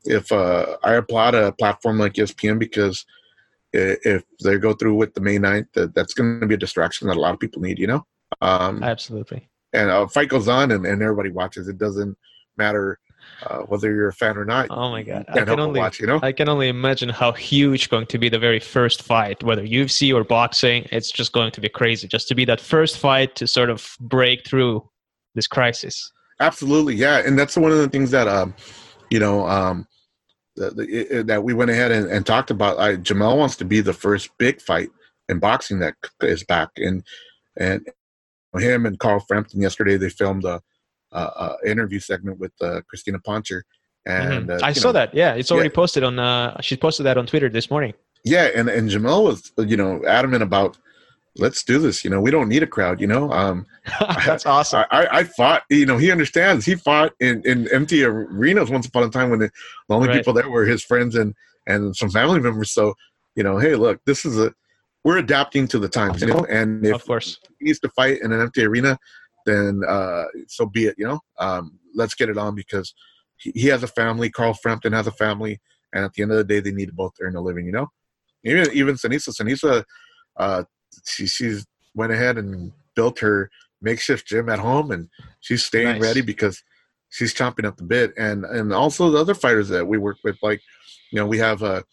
if 0.06 0.32
uh, 0.32 0.78
I 0.84 0.94
applaud 0.94 1.36
a 1.36 1.52
platform 1.52 2.00
like 2.00 2.14
ESPN 2.14 2.60
because 2.60 3.06
if 3.74 4.24
they 4.44 4.58
go 4.58 4.74
through 4.74 4.96
with 4.96 5.14
the 5.14 5.22
May 5.22 5.38
9th, 5.38 5.68
that, 5.74 5.94
that's 5.94 6.14
going 6.14 6.40
to 6.40 6.48
be 6.48 6.56
a 6.56 6.58
distraction 6.58 7.08
that 7.08 7.18
a 7.18 7.20
lot 7.20 7.34
of 7.34 7.40
people 7.40 7.62
need, 7.62 7.80
you 7.80 7.88
know? 7.88 8.06
Um, 8.42 8.84
Absolutely. 8.84 9.50
And 9.74 9.90
a 9.90 10.08
fight 10.08 10.30
goes 10.30 10.48
on 10.48 10.72
and, 10.72 10.86
and 10.86 11.02
everybody 11.02 11.30
watches. 11.30 11.68
It 11.68 11.78
doesn't 11.78 12.18
matter 12.58 13.00
uh, 13.46 13.60
whether 13.60 13.94
you're 13.94 14.08
a 14.08 14.14
fan 14.14 14.38
or 14.38 14.46
not. 14.46 14.68
Oh 14.70 14.90
my 14.90 15.04
god! 15.04 15.26
I 15.30 15.44
can 15.44 15.60
only 15.60 15.80
watch, 15.80 16.00
you 16.00 16.08
know? 16.08 16.20
I 16.24 16.32
can 16.32 16.50
only 16.50 16.70
imagine 16.70 17.10
how 17.10 17.32
huge 17.34 17.90
going 17.90 18.08
to 18.08 18.18
be 18.18 18.30
the 18.30 18.40
very 18.40 18.60
first 18.60 19.04
fight, 19.04 19.44
whether 19.44 19.64
UFC 19.64 20.14
or 20.14 20.24
boxing. 20.24 20.88
It's 20.92 21.12
just 21.12 21.34
going 21.34 21.52
to 21.52 21.62
be 21.62 21.70
crazy, 21.70 22.08
just 22.08 22.28
to 22.30 22.36
be 22.36 22.46
that 22.46 22.60
first 22.60 22.98
fight 22.98 23.36
to 23.36 23.46
sort 23.46 23.70
of 23.70 23.96
break 24.00 24.48
through 24.48 24.90
this 25.36 25.48
crisis. 25.48 26.12
Absolutely, 26.40 26.96
yeah, 26.96 27.22
and 27.26 27.38
that's 27.38 27.58
one 27.58 27.72
of 27.72 27.78
the 27.78 27.90
things 27.90 28.12
that 28.12 28.28
um, 28.28 28.56
you 29.10 29.20
know, 29.20 29.48
um, 29.48 29.88
the, 30.58 30.72
the, 30.72 31.24
that 31.24 31.44
we 31.44 31.54
went 31.54 31.72
ahead 31.72 31.92
and, 31.92 32.10
and 32.10 32.26
talked 32.26 32.52
about. 32.52 32.80
I, 32.80 32.98
Jamel 32.98 33.38
wants 33.38 33.56
to 33.58 33.66
be 33.66 33.82
the 33.82 33.94
first 33.94 34.30
big 34.38 34.62
fight 34.62 34.90
in 35.30 35.40
boxing 35.40 35.80
that 35.80 35.96
is 36.22 36.44
back, 36.44 36.70
and 36.78 37.04
and 37.56 37.88
him 38.58 38.86
and 38.86 39.00
Carl 39.00 39.20
Frampton 39.20 39.62
yesterday 39.62 39.98
they 39.98 40.10
filmed 40.10 40.44
a, 40.46 40.62
a, 41.12 41.20
a 41.20 41.58
interview 41.66 42.00
segment 42.00 42.40
with 42.40 42.52
uh, 42.62 42.82
Crystina 42.92 43.20
Poncher, 43.26 43.62
and 44.06 44.50
mm-hmm. 44.50 44.64
uh, 44.64 44.68
I 44.68 44.74
saw 44.74 44.90
know, 44.90 44.94
that. 44.94 45.14
Yeah, 45.14 45.34
it's 45.36 45.52
already 45.52 45.70
yeah. 45.70 45.76
posted 45.76 46.04
on. 46.04 46.20
Uh, 46.20 46.60
she 46.62 46.76
posted 46.76 47.06
that 47.06 47.18
on 47.18 47.26
Twitter 47.26 47.50
this 47.50 47.70
morning. 47.70 47.94
Yeah, 48.24 48.50
and 48.56 48.70
and 48.70 48.90
Jamel 48.90 49.24
was 49.24 49.52
you 49.58 49.78
know 49.78 50.04
adamant 50.06 50.44
about 50.44 50.78
let's 51.40 51.64
do 51.64 51.80
this. 51.80 52.04
You 52.04 52.10
know, 52.10 52.22
we 52.22 52.32
don't 52.32 52.50
need 52.50 52.64
a 52.64 52.68
crowd. 52.68 53.00
You 53.00 53.08
know, 53.08 53.32
um, 53.32 53.66
that's 54.26 54.46
awesome. 54.46 54.86
I, 54.92 55.08
I, 55.12 55.24
fought. 55.24 55.64
You 55.70 55.86
know, 55.86 55.98
he 55.98 56.12
understands. 56.12 56.66
He 56.66 56.76
fought 56.76 57.14
in, 57.20 57.42
in 57.46 57.68
empty 57.74 58.04
arenas 58.04 58.70
once 58.70 58.88
upon 58.88 59.04
a 59.04 59.10
time 59.10 59.30
when 59.30 59.40
the, 59.40 59.52
the 59.88 59.96
only 59.96 60.08
right. 60.08 60.18
people 60.18 60.34
there 60.34 60.50
were 60.50 60.66
his 60.66 60.84
friends 60.84 61.16
and 61.16 61.34
and 61.68 61.96
some 61.96 62.10
family 62.10 62.40
members. 62.40 62.72
So, 62.72 62.94
you 63.36 63.44
know, 63.44 63.58
hey, 63.58 63.76
look, 63.76 64.00
this 64.06 64.26
is 64.26 64.40
a 64.40 64.54
we're 65.04 65.18
adapting 65.18 65.68
to 65.70 65.80
the 65.80 65.90
times. 65.90 66.22
You 66.22 66.28
know, 66.28 66.46
and 66.50 66.86
if 66.86 66.96
of 66.96 67.06
course 67.06 67.40
he 67.60 67.66
needs 67.66 67.80
to 67.80 67.90
fight 67.90 68.22
in 68.22 68.32
an 68.32 68.42
empty 68.42 68.66
arena, 68.66 68.98
then 69.46 69.82
uh, 69.88 70.26
so 70.48 70.66
be 70.66 70.86
it. 70.86 70.96
You 70.98 71.08
know, 71.08 71.20
um, 71.40 71.80
let's 71.96 72.16
get 72.16 72.30
it 72.30 72.38
on 72.38 72.56
because 72.56 72.94
he, 73.38 73.52
he 73.56 73.68
has 73.68 73.84
a 73.84 73.88
family. 73.88 74.30
Carl 74.30 74.54
Frampton 74.54 74.94
has 74.94 75.08
a 75.08 75.12
family, 75.12 75.60
and 75.94 76.04
at 76.06 76.14
the 76.14 76.24
end 76.24 76.32
of 76.32 76.38
the 76.38 76.44
day, 76.44 76.60
they 76.60 76.72
need 76.72 76.88
to 76.88 76.94
both 76.94 77.14
earn 77.22 77.36
a 77.36 77.42
living. 77.42 77.66
You 77.66 77.72
know, 77.72 77.88
even 78.44 78.72
even 78.74 78.96
Seniesa, 78.96 79.30
Seniesa. 79.30 79.84
Uh, 80.36 80.64
she 81.06 81.28
she's 81.28 81.66
went 81.94 82.12
ahead 82.12 82.38
and 82.38 82.72
built 82.96 83.20
her 83.20 83.50
makeshift 83.82 84.28
gym 84.28 84.50
at 84.50 84.60
home, 84.60 84.92
and 84.92 85.10
she's 85.40 85.66
staying 85.66 86.00
nice. 86.00 86.02
ready 86.02 86.22
because 86.22 86.64
she's 87.10 87.34
chomping 87.34 87.66
up 87.66 87.78
the 87.78 87.84
bit. 87.84 88.14
And 88.18 88.46
and 88.46 88.74
also 88.74 89.10
the 89.10 89.20
other 89.20 89.36
fighters 89.36 89.70
that 89.70 89.88
we 89.88 89.98
work 89.98 90.18
with, 90.24 90.38
like 90.42 90.62
you 91.12 91.20
know, 91.20 91.26
we 91.26 91.38
have 91.38 91.62
a, 91.62 91.84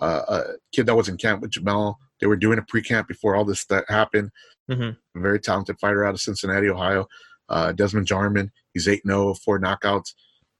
a, 0.00 0.06
a 0.06 0.44
kid 0.72 0.86
that 0.86 0.94
was 0.94 1.08
in 1.08 1.16
camp 1.16 1.42
with 1.42 1.52
Jamel. 1.52 1.96
They 2.20 2.26
were 2.26 2.36
doing 2.36 2.58
a 2.58 2.62
pre-camp 2.62 3.08
before 3.08 3.36
all 3.36 3.44
this 3.44 3.64
that 3.66 3.84
happened. 3.88 4.30
Mm-hmm. 4.70 5.18
A 5.18 5.22
very 5.22 5.40
talented 5.40 5.78
fighter 5.80 6.04
out 6.04 6.14
of 6.14 6.20
Cincinnati, 6.20 6.68
Ohio. 6.68 7.06
Uh, 7.48 7.72
Desmond 7.72 8.06
Jarman. 8.06 8.52
He's 8.74 8.88
8 8.88 9.02
0, 9.06 9.34
four 9.34 9.58
knockouts, 9.58 10.12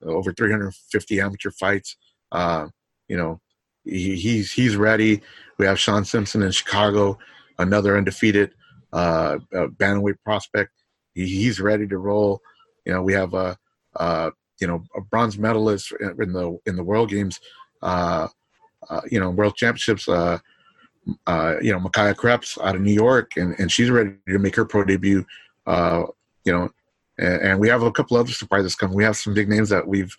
over 0.02 0.32
350 0.32 1.20
amateur 1.20 1.50
fights. 1.50 1.96
Uh, 2.32 2.68
you 3.08 3.16
know, 3.16 3.40
he, 3.84 4.16
he's 4.16 4.52
he's 4.52 4.76
ready. 4.76 5.20
We 5.58 5.66
have 5.66 5.78
Sean 5.78 6.04
Simpson 6.04 6.42
in 6.42 6.50
Chicago 6.50 7.18
another 7.58 7.96
undefeated 7.96 8.52
uh, 8.92 9.38
uh, 9.54 9.66
bantamweight 9.76 10.16
prospect. 10.24 10.72
He, 11.14 11.26
he's 11.26 11.60
ready 11.60 11.86
to 11.88 11.98
roll. 11.98 12.40
You 12.84 12.92
know, 12.92 13.02
we 13.02 13.12
have 13.12 13.34
a, 13.34 13.56
a 13.96 14.32
you 14.60 14.66
know 14.66 14.84
a 14.96 15.00
bronze 15.00 15.38
medalist 15.38 15.92
in 16.00 16.32
the 16.32 16.58
in 16.66 16.76
the 16.76 16.84
World 16.84 17.10
Games. 17.10 17.40
Uh, 17.82 18.28
uh, 18.88 19.02
you 19.10 19.20
know, 19.20 19.30
World 19.30 19.56
Championships. 19.56 20.08
Uh, 20.08 20.38
uh, 21.26 21.54
you 21.62 21.72
know, 21.72 21.80
Micaiah 21.80 22.14
Krebs 22.14 22.58
out 22.62 22.74
of 22.74 22.82
New 22.82 22.92
York, 22.92 23.36
and, 23.36 23.58
and 23.58 23.72
she's 23.72 23.90
ready 23.90 24.12
to 24.28 24.38
make 24.38 24.54
her 24.56 24.66
pro 24.66 24.84
debut. 24.84 25.24
Uh, 25.66 26.04
you 26.44 26.52
know, 26.52 26.68
and, 27.18 27.42
and, 27.42 27.60
we 27.60 27.68
have 27.68 27.82
a 27.82 27.90
couple 27.90 28.16
other 28.16 28.30
surprises 28.30 28.74
coming. 28.74 28.96
We 28.96 29.04
have 29.04 29.16
some 29.16 29.32
big 29.34 29.48
names 29.48 29.70
that 29.70 29.86
we've 29.86 30.14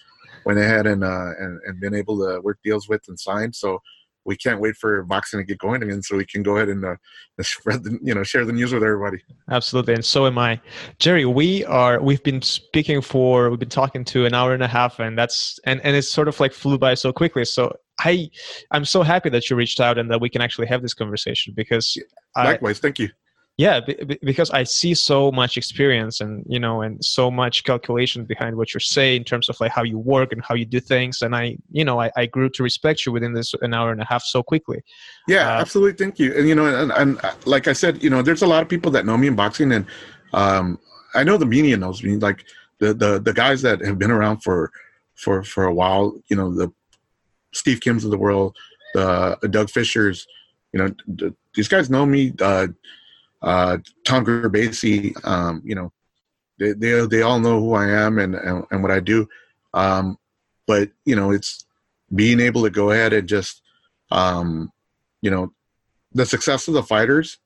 went 0.45 0.59
ahead 0.59 0.87
and 0.87 1.03
uh, 1.03 1.31
and, 1.39 1.59
and 1.65 1.79
been 1.79 1.93
able 1.93 2.17
to 2.19 2.41
work 2.41 2.59
deals 2.63 2.89
with 2.89 3.01
and 3.07 3.19
sign. 3.19 3.53
So 3.53 3.81
we 4.29 4.37
can't 4.37 4.61
wait 4.61 4.75
for 4.77 5.03
boxing 5.03 5.39
to 5.39 5.43
get 5.43 5.57
going 5.57 5.81
again 5.81 6.01
so 6.03 6.15
we 6.15 6.23
can 6.23 6.43
go 6.43 6.57
ahead 6.57 6.69
and 6.69 6.85
uh, 6.85 6.95
spread 7.41 7.83
the 7.83 7.97
you 8.01 8.13
know 8.13 8.23
share 8.23 8.45
the 8.45 8.53
news 8.53 8.71
with 8.71 8.83
everybody. 8.83 9.17
Absolutely 9.49 9.95
and 9.95 10.05
so 10.05 10.27
am 10.27 10.37
i. 10.37 10.61
Jerry 10.99 11.25
we 11.25 11.65
are 11.65 11.99
we've 11.99 12.23
been 12.23 12.41
speaking 12.41 13.01
for 13.01 13.49
we've 13.49 13.59
been 13.59 13.67
talking 13.69 14.05
to 14.05 14.25
an 14.25 14.33
hour 14.35 14.53
and 14.53 14.63
a 14.63 14.67
half 14.67 14.99
and 14.99 15.17
that's 15.17 15.59
and 15.65 15.81
and 15.83 15.95
it's 15.95 16.09
sort 16.09 16.27
of 16.27 16.39
like 16.39 16.53
flew 16.53 16.77
by 16.77 16.93
so 16.93 17.11
quickly. 17.11 17.43
So 17.43 17.75
i 18.01 18.29
i'm 18.71 18.85
so 18.85 19.03
happy 19.03 19.29
that 19.29 19.49
you 19.49 19.55
reached 19.57 19.81
out 19.81 19.97
and 19.97 20.09
that 20.09 20.21
we 20.21 20.29
can 20.29 20.41
actually 20.41 20.67
have 20.67 20.81
this 20.81 20.93
conversation 20.93 21.53
because 21.53 21.97
likewise 22.35 22.79
I, 22.79 22.81
thank 22.81 22.99
you 22.99 23.09
yeah 23.59 23.81
because 24.21 24.49
i 24.51 24.63
see 24.63 24.93
so 24.93 25.33
much 25.33 25.57
experience 25.57 26.21
and 26.21 26.45
you 26.47 26.61
know 26.61 26.81
and 26.81 27.03
so 27.03 27.29
much 27.29 27.65
calculation 27.65 28.23
behind 28.23 28.55
what 28.55 28.73
you're 28.73 28.79
saying 28.79 29.17
in 29.17 29.23
terms 29.25 29.49
of 29.49 29.59
like 29.59 29.69
how 29.69 29.83
you 29.83 29.99
work 29.99 30.31
and 30.31 30.41
how 30.41 30.55
you 30.55 30.63
do 30.63 30.79
things. 30.79 31.21
And 31.21 31.35
i 31.35 31.57
you 31.69 31.83
know 31.83 31.99
i, 31.99 32.09
I 32.15 32.25
grew 32.25 32.49
to 32.51 32.63
respect 32.63 33.05
you 33.05 33.11
within 33.11 33.33
this 33.33 33.53
an 33.61 33.73
hour 33.73 33.91
and 33.91 34.01
a 34.01 34.05
half 34.05 34.23
so 34.23 34.41
quickly. 34.41 34.81
Yeah 35.27 35.57
uh, 35.57 35.59
absolutely. 35.59 35.97
Thank 36.01 36.19
you. 36.19 36.33
And 36.37 36.47
you 36.47 36.55
know 36.55 36.67
and, 36.67 36.91
and, 36.93 37.19
uh, 37.21 37.33
like 37.45 37.67
i 37.67 37.73
said 37.73 38.01
you 38.01 38.09
know 38.09 38.21
there's 38.21 38.43
a 38.43 38.47
lot 38.47 38.63
of 38.63 38.69
people 38.69 38.91
that 38.91 39.05
know 39.05 39.17
me 39.17 39.27
in 39.27 39.35
boxing 39.35 39.73
and 39.73 39.85
um, 40.33 40.79
i 41.13 41.21
know 41.25 41.35
the 41.37 41.45
media 41.45 41.75
knows 41.75 42.01
me. 42.01 42.15
Like 42.15 42.45
the, 42.79 42.93
the 42.93 43.19
the 43.19 43.33
guys 43.33 43.61
that 43.63 43.81
have 43.81 43.99
been 43.99 44.11
around 44.17 44.37
for 44.39 44.71
for 45.15 45.43
for 45.43 45.65
a 45.65 45.73
while 45.73 46.05
you 46.29 46.37
know 46.37 46.49
the 46.55 46.71
steve 47.51 47.81
kims 47.81 48.05
of 48.05 48.11
the 48.11 48.17
world 48.17 48.55
the, 48.93 49.37
the 49.41 49.49
doug 49.49 49.67
fischers 49.67 50.25
you 50.73 50.79
know, 50.79 50.93
d- 51.15 51.33
these 51.55 51.67
guys 51.67 51.89
know 51.89 52.05
me. 52.05 52.33
Uh, 52.39 52.67
uh, 53.41 53.77
Tom 54.05 54.25
Gerbasi, 54.25 55.15
um, 55.25 55.61
you 55.63 55.75
know, 55.75 55.91
they, 56.59 56.73
they 56.73 57.05
they 57.07 57.21
all 57.21 57.39
know 57.39 57.59
who 57.59 57.73
I 57.73 57.89
am 57.89 58.19
and 58.19 58.35
and, 58.35 58.65
and 58.71 58.81
what 58.81 58.91
I 58.91 58.99
do. 58.99 59.27
Um, 59.73 60.17
but 60.67 60.89
you 61.05 61.15
know, 61.15 61.31
it's 61.31 61.65
being 62.13 62.39
able 62.39 62.63
to 62.63 62.69
go 62.69 62.91
ahead 62.91 63.13
and 63.13 63.27
just, 63.27 63.61
um, 64.11 64.71
you 65.21 65.31
know, 65.31 65.53
the 66.13 66.25
success 66.25 66.67
of 66.67 66.73
the 66.73 66.83
fighters 66.83 67.37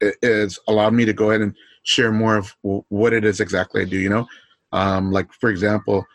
is 0.00 0.58
allowed 0.68 0.94
me 0.94 1.04
to 1.04 1.12
go 1.12 1.30
ahead 1.30 1.40
and 1.40 1.54
share 1.82 2.12
more 2.12 2.36
of 2.36 2.54
what 2.62 3.12
it 3.12 3.24
is 3.24 3.40
exactly 3.40 3.82
I 3.82 3.84
do. 3.84 3.98
You 3.98 4.10
know, 4.10 4.26
um, 4.72 5.10
like 5.10 5.32
for 5.32 5.50
example, 5.50 6.06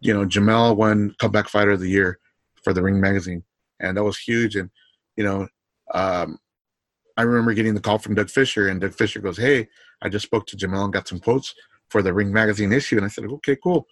you 0.00 0.14
know, 0.14 0.24
Jamel 0.24 0.76
won 0.76 1.14
Comeback 1.18 1.48
Fighter 1.48 1.72
of 1.72 1.80
the 1.80 1.90
Year 1.90 2.18
for 2.62 2.72
the 2.72 2.82
Ring 2.82 3.00
Magazine, 3.00 3.42
and 3.80 3.96
that 3.96 4.04
was 4.04 4.18
huge. 4.18 4.56
And 4.56 4.70
you 5.16 5.24
know, 5.24 5.48
um, 5.94 6.38
I 7.16 7.22
remember 7.22 7.54
getting 7.54 7.74
the 7.74 7.80
call 7.80 7.98
from 7.98 8.14
Doug 8.14 8.30
Fischer, 8.30 8.68
and 8.68 8.80
Doug 8.80 8.94
Fischer 8.94 9.20
goes, 9.20 9.36
"Hey, 9.36 9.68
I 10.02 10.08
just 10.08 10.26
spoke 10.26 10.46
to 10.48 10.56
Jamel 10.56 10.84
and 10.84 10.92
got 10.92 11.08
some 11.08 11.18
quotes 11.18 11.54
for 11.88 12.02
the 12.02 12.12
Ring 12.12 12.32
Magazine 12.32 12.72
issue." 12.72 12.96
And 12.96 13.04
I 13.04 13.08
said, 13.08 13.24
"Okay, 13.24 13.56
cool." 13.62 13.86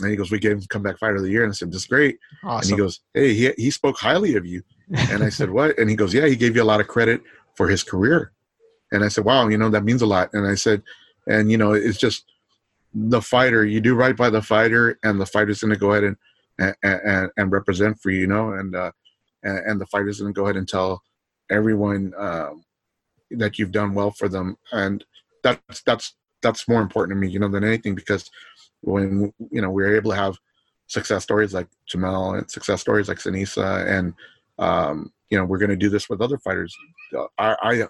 And 0.00 0.10
he 0.10 0.16
goes, 0.16 0.30
"We 0.30 0.38
gave 0.38 0.52
him 0.52 0.62
Comeback 0.68 0.98
Fighter 0.98 1.16
of 1.16 1.22
the 1.22 1.30
Year," 1.30 1.44
and 1.44 1.50
I 1.50 1.54
said, 1.54 1.72
"That's 1.72 1.86
great." 1.86 2.18
Awesome. 2.42 2.72
And 2.72 2.78
he 2.78 2.84
goes, 2.84 3.00
"Hey, 3.14 3.34
he 3.34 3.52
he 3.56 3.70
spoke 3.70 3.98
highly 3.98 4.36
of 4.36 4.44
you." 4.44 4.62
And 5.10 5.22
I 5.22 5.28
said, 5.28 5.50
"What?" 5.50 5.78
And 5.78 5.88
he 5.88 5.96
goes, 5.96 6.12
"Yeah, 6.12 6.26
he 6.26 6.36
gave 6.36 6.56
you 6.56 6.62
a 6.62 6.64
lot 6.64 6.80
of 6.80 6.88
credit 6.88 7.22
for 7.54 7.68
his 7.68 7.82
career." 7.82 8.32
And 8.92 9.04
I 9.04 9.08
said, 9.08 9.24
"Wow, 9.24 9.48
you 9.48 9.58
know 9.58 9.70
that 9.70 9.84
means 9.84 10.02
a 10.02 10.06
lot." 10.06 10.30
And 10.32 10.46
I 10.46 10.54
said, 10.54 10.82
"And 11.26 11.50
you 11.50 11.58
know, 11.58 11.72
it's 11.72 11.98
just 11.98 12.24
the 12.92 13.22
fighter. 13.22 13.64
You 13.64 13.80
do 13.80 13.94
right 13.94 14.16
by 14.16 14.30
the 14.30 14.42
fighter, 14.42 14.98
and 15.02 15.20
the 15.20 15.26
fighter's 15.26 15.60
going 15.60 15.72
to 15.72 15.78
go 15.78 15.92
ahead 15.92 16.04
and 16.04 16.16
and, 16.58 16.74
and, 16.82 17.30
and 17.36 17.52
represent 17.52 18.00
for 18.00 18.10
you, 18.10 18.20
you 18.20 18.26
know, 18.26 18.52
and 18.52 18.74
uh, 18.74 18.92
and, 19.42 19.58
and 19.58 19.80
the 19.80 19.86
fighter's 19.86 20.20
going 20.20 20.32
to 20.32 20.38
go 20.38 20.44
ahead 20.44 20.56
and 20.56 20.68
tell 20.68 21.02
everyone 21.50 22.12
um, 22.16 22.63
that 23.38 23.58
you've 23.58 23.72
done 23.72 23.94
well 23.94 24.10
for 24.10 24.28
them, 24.28 24.56
and 24.72 25.04
that's 25.42 25.82
that's 25.82 26.14
that's 26.42 26.68
more 26.68 26.82
important 26.82 27.16
to 27.16 27.20
me, 27.20 27.28
you 27.28 27.38
know, 27.38 27.48
than 27.48 27.64
anything 27.64 27.94
because 27.94 28.30
when 28.80 29.32
you 29.50 29.62
know 29.62 29.70
we're 29.70 29.96
able 29.96 30.10
to 30.10 30.16
have 30.16 30.36
success 30.86 31.22
stories 31.22 31.54
like 31.54 31.68
Jamel 31.92 32.38
and 32.38 32.50
success 32.50 32.80
stories 32.80 33.08
like 33.08 33.18
Seniesa, 33.18 33.86
and 33.86 34.14
um, 34.58 35.12
you 35.30 35.38
know 35.38 35.44
we're 35.44 35.58
going 35.58 35.70
to 35.70 35.76
do 35.76 35.88
this 35.88 36.08
with 36.08 36.20
other 36.20 36.38
fighters. 36.38 36.76
Uh, 37.16 37.26
I, 37.38 37.56
I 37.62 37.84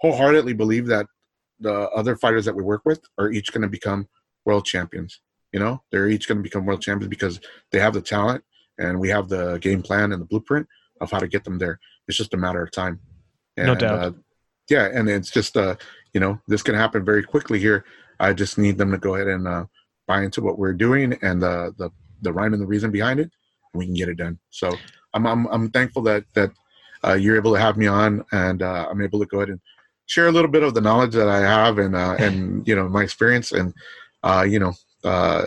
wholeheartedly 0.00 0.54
believe 0.54 0.86
that 0.86 1.06
the 1.60 1.88
other 1.90 2.16
fighters 2.16 2.44
that 2.44 2.54
we 2.54 2.62
work 2.62 2.82
with 2.84 3.00
are 3.18 3.30
each 3.30 3.52
going 3.52 3.62
to 3.62 3.68
become 3.68 4.08
world 4.44 4.64
champions. 4.64 5.20
You 5.52 5.60
know, 5.60 5.82
they're 5.90 6.08
each 6.08 6.26
going 6.26 6.38
to 6.38 6.42
become 6.42 6.66
world 6.66 6.82
champions 6.82 7.08
because 7.08 7.40
they 7.70 7.78
have 7.78 7.94
the 7.94 8.00
talent 8.00 8.42
and 8.78 8.98
we 8.98 9.08
have 9.10 9.28
the 9.28 9.58
game 9.58 9.82
plan 9.82 10.12
and 10.12 10.20
the 10.20 10.26
blueprint 10.26 10.66
of 11.00 11.10
how 11.10 11.18
to 11.18 11.28
get 11.28 11.44
them 11.44 11.58
there. 11.58 11.78
It's 12.08 12.16
just 12.16 12.34
a 12.34 12.38
matter 12.38 12.62
of 12.62 12.70
time. 12.72 13.00
And, 13.56 13.66
no 13.66 13.74
doubt. 13.74 13.98
Uh, 13.98 14.12
yeah, 14.68 14.88
and 14.92 15.08
it's 15.08 15.30
just 15.30 15.56
uh, 15.56 15.76
you 16.12 16.20
know, 16.20 16.40
this 16.48 16.62
can 16.62 16.74
happen 16.74 17.04
very 17.04 17.22
quickly 17.22 17.58
here. 17.58 17.84
I 18.20 18.32
just 18.32 18.58
need 18.58 18.78
them 18.78 18.90
to 18.92 18.98
go 18.98 19.14
ahead 19.14 19.28
and 19.28 19.48
uh, 19.48 19.64
buy 20.06 20.22
into 20.22 20.42
what 20.42 20.58
we're 20.58 20.72
doing 20.72 21.18
and 21.22 21.42
the 21.42 21.74
the 21.78 21.90
the 22.22 22.32
rhyme 22.32 22.52
and 22.52 22.62
the 22.62 22.66
reason 22.66 22.90
behind 22.90 23.20
it, 23.20 23.30
we 23.74 23.84
can 23.84 23.94
get 23.94 24.08
it 24.08 24.16
done. 24.16 24.38
So 24.50 24.76
I'm 25.14 25.26
I'm, 25.26 25.46
I'm 25.46 25.70
thankful 25.70 26.02
that 26.02 26.24
that 26.34 26.50
uh, 27.04 27.14
you're 27.14 27.36
able 27.36 27.52
to 27.54 27.60
have 27.60 27.76
me 27.76 27.86
on, 27.86 28.24
and 28.32 28.62
uh, 28.62 28.86
I'm 28.90 29.02
able 29.02 29.18
to 29.20 29.26
go 29.26 29.38
ahead 29.38 29.50
and 29.50 29.60
share 30.06 30.28
a 30.28 30.32
little 30.32 30.50
bit 30.50 30.62
of 30.62 30.74
the 30.74 30.80
knowledge 30.80 31.14
that 31.14 31.28
I 31.28 31.40
have 31.40 31.78
and 31.78 31.96
uh, 31.96 32.16
and 32.18 32.66
you 32.68 32.76
know 32.76 32.88
my 32.88 33.02
experience 33.02 33.52
and 33.52 33.74
uh, 34.22 34.46
you 34.48 34.58
know. 34.58 34.72
Uh, 35.04 35.46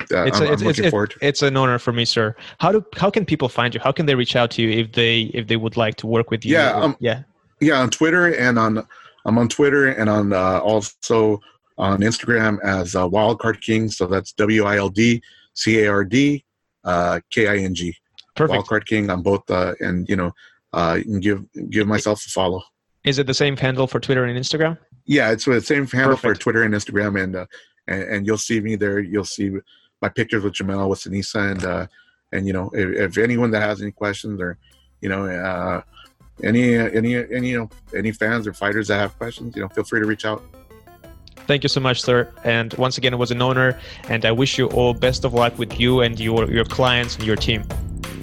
it's, 0.00 0.12
I'm, 0.12 0.46
a, 0.46 0.52
it's, 0.52 0.62
I'm 0.62 0.68
it's, 0.68 1.16
it's, 1.20 1.42
an 1.42 1.56
honor 1.56 1.78
for 1.78 1.92
me, 1.92 2.04
sir. 2.04 2.34
How 2.60 2.70
do 2.70 2.84
how 2.94 3.10
can 3.10 3.26
people 3.26 3.48
find 3.48 3.74
you? 3.74 3.80
How 3.80 3.90
can 3.90 4.06
they 4.06 4.14
reach 4.14 4.36
out 4.36 4.50
to 4.52 4.62
you 4.62 4.70
if 4.70 4.92
they 4.92 5.22
if 5.34 5.48
they 5.48 5.56
would 5.56 5.76
like 5.76 5.96
to 5.96 6.06
work 6.06 6.30
with 6.30 6.46
you? 6.46 6.54
Yeah, 6.54 6.70
um, 6.72 6.96
yeah, 7.00 7.24
yeah. 7.60 7.80
On 7.80 7.90
Twitter 7.90 8.34
and 8.34 8.58
on 8.58 8.86
I'm 9.24 9.38
on 9.38 9.48
Twitter 9.48 9.88
and 9.88 10.08
on 10.08 10.32
uh, 10.32 10.58
also 10.60 11.40
on 11.76 12.00
Instagram 12.00 12.58
as 12.62 12.96
uh, 12.96 13.08
Wildcard 13.08 13.60
King. 13.60 13.90
So 13.90 14.06
that's 14.06 14.32
W 14.32 14.64
I 14.64 14.78
L 14.78 14.88
D 14.88 15.22
C 15.54 15.80
A 15.84 15.90
R 15.90 16.04
D 16.04 16.44
uh, 16.84 17.20
K 17.30 17.48
I 17.48 17.56
N 17.58 17.74
G. 17.74 17.94
Perfect. 18.34 18.66
Wildcard 18.66 18.86
King 18.86 19.10
on 19.10 19.22
both, 19.22 19.48
uh, 19.50 19.74
and 19.80 20.08
you 20.08 20.16
know, 20.16 20.32
uh, 20.72 20.96
you 20.98 21.04
can 21.04 21.20
give 21.20 21.44
give 21.70 21.86
myself 21.86 22.24
a 22.24 22.30
follow. 22.30 22.62
Is 23.04 23.18
it 23.18 23.26
the 23.26 23.34
same 23.34 23.56
handle 23.56 23.86
for 23.86 24.00
Twitter 24.00 24.24
and 24.24 24.38
Instagram? 24.38 24.78
Yeah, 25.06 25.30
it's 25.30 25.44
the 25.44 25.60
same 25.60 25.86
handle 25.86 26.16
Perfect. 26.16 26.38
for 26.38 26.42
Twitter 26.42 26.62
and 26.64 26.74
Instagram, 26.74 27.22
and, 27.22 27.36
uh, 27.36 27.46
and, 27.86 28.02
and 28.02 28.26
you'll 28.26 28.36
see 28.38 28.60
me 28.60 28.76
there. 28.76 29.00
You'll 29.00 29.24
see 29.24 29.56
my 30.02 30.08
pictures 30.08 30.44
with 30.44 30.54
Jamel 30.54 30.88
with 30.88 31.00
Seniesa, 31.00 31.52
and 31.52 31.64
uh, 31.64 31.86
and 32.32 32.46
you 32.46 32.52
know, 32.52 32.70
if, 32.74 33.16
if 33.16 33.18
anyone 33.18 33.50
that 33.52 33.62
has 33.62 33.80
any 33.80 33.92
questions 33.92 34.40
or 34.40 34.58
you 35.00 35.08
know, 35.08 35.26
uh, 35.26 35.80
any 36.42 36.74
any 36.76 37.16
any 37.32 37.50
you 37.50 37.58
know 37.58 37.70
any 37.94 38.12
fans 38.12 38.46
or 38.46 38.52
fighters 38.52 38.88
that 38.88 38.98
have 38.98 39.16
questions, 39.18 39.56
you 39.56 39.62
know, 39.62 39.68
feel 39.68 39.84
free 39.84 40.00
to 40.00 40.06
reach 40.06 40.24
out. 40.24 40.42
Thank 41.46 41.62
you 41.62 41.68
so 41.70 41.80
much, 41.80 42.02
sir. 42.02 42.30
And 42.44 42.74
once 42.74 42.98
again, 42.98 43.14
it 43.14 43.16
was 43.16 43.30
an 43.30 43.40
honor, 43.40 43.78
and 44.08 44.26
I 44.26 44.32
wish 44.32 44.58
you 44.58 44.66
all 44.66 44.92
best 44.92 45.24
of 45.24 45.32
luck 45.32 45.58
with 45.58 45.80
you 45.80 46.00
and 46.00 46.20
your 46.20 46.50
your 46.50 46.64
clients 46.64 47.16
and 47.16 47.24
your 47.24 47.36
team. 47.36 47.64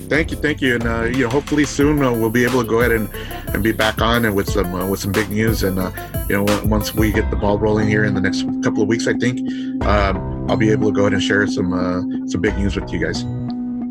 Thank 0.07 0.29
you, 0.29 0.37
thank 0.37 0.61
you, 0.61 0.75
and 0.75 0.83
uh, 0.83 1.03
you 1.05 1.23
know, 1.23 1.29
hopefully 1.29 1.65
soon 1.65 2.03
uh, 2.03 2.11
we'll 2.11 2.29
be 2.29 2.43
able 2.43 2.61
to 2.61 2.69
go 2.69 2.81
ahead 2.81 2.91
and, 2.91 3.09
and 3.55 3.63
be 3.63 3.71
back 3.71 3.99
on 4.01 4.23
and 4.25 4.35
with 4.35 4.47
some 4.47 4.73
uh, 4.75 4.87
with 4.87 4.99
some 4.99 5.11
big 5.11 5.29
news. 5.31 5.63
And 5.63 5.79
uh, 5.79 5.91
you 6.29 6.35
know, 6.35 6.45
once 6.65 6.93
we 6.93 7.11
get 7.11 7.31
the 7.31 7.35
ball 7.35 7.57
rolling 7.57 7.87
here 7.87 8.05
in 8.05 8.13
the 8.13 8.21
next 8.21 8.43
couple 8.63 8.83
of 8.83 8.87
weeks, 8.87 9.07
I 9.07 9.13
think 9.13 9.39
um, 9.83 10.47
I'll 10.49 10.57
be 10.57 10.69
able 10.69 10.89
to 10.89 10.93
go 10.93 11.01
ahead 11.01 11.13
and 11.13 11.23
share 11.23 11.47
some 11.47 11.73
uh, 11.73 12.27
some 12.27 12.41
big 12.41 12.55
news 12.57 12.75
with 12.75 12.91
you 12.93 13.03
guys. 13.03 13.23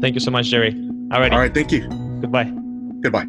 Thank 0.01 0.14
you 0.14 0.20
so 0.20 0.30
much, 0.30 0.46
Jerry. 0.46 0.72
All 1.10 1.18
right. 1.18 1.32
All 1.32 1.38
right. 1.38 1.52
Thank 1.52 1.72
you. 1.72 1.88
Goodbye. 2.20 2.52
Goodbye. 3.01 3.26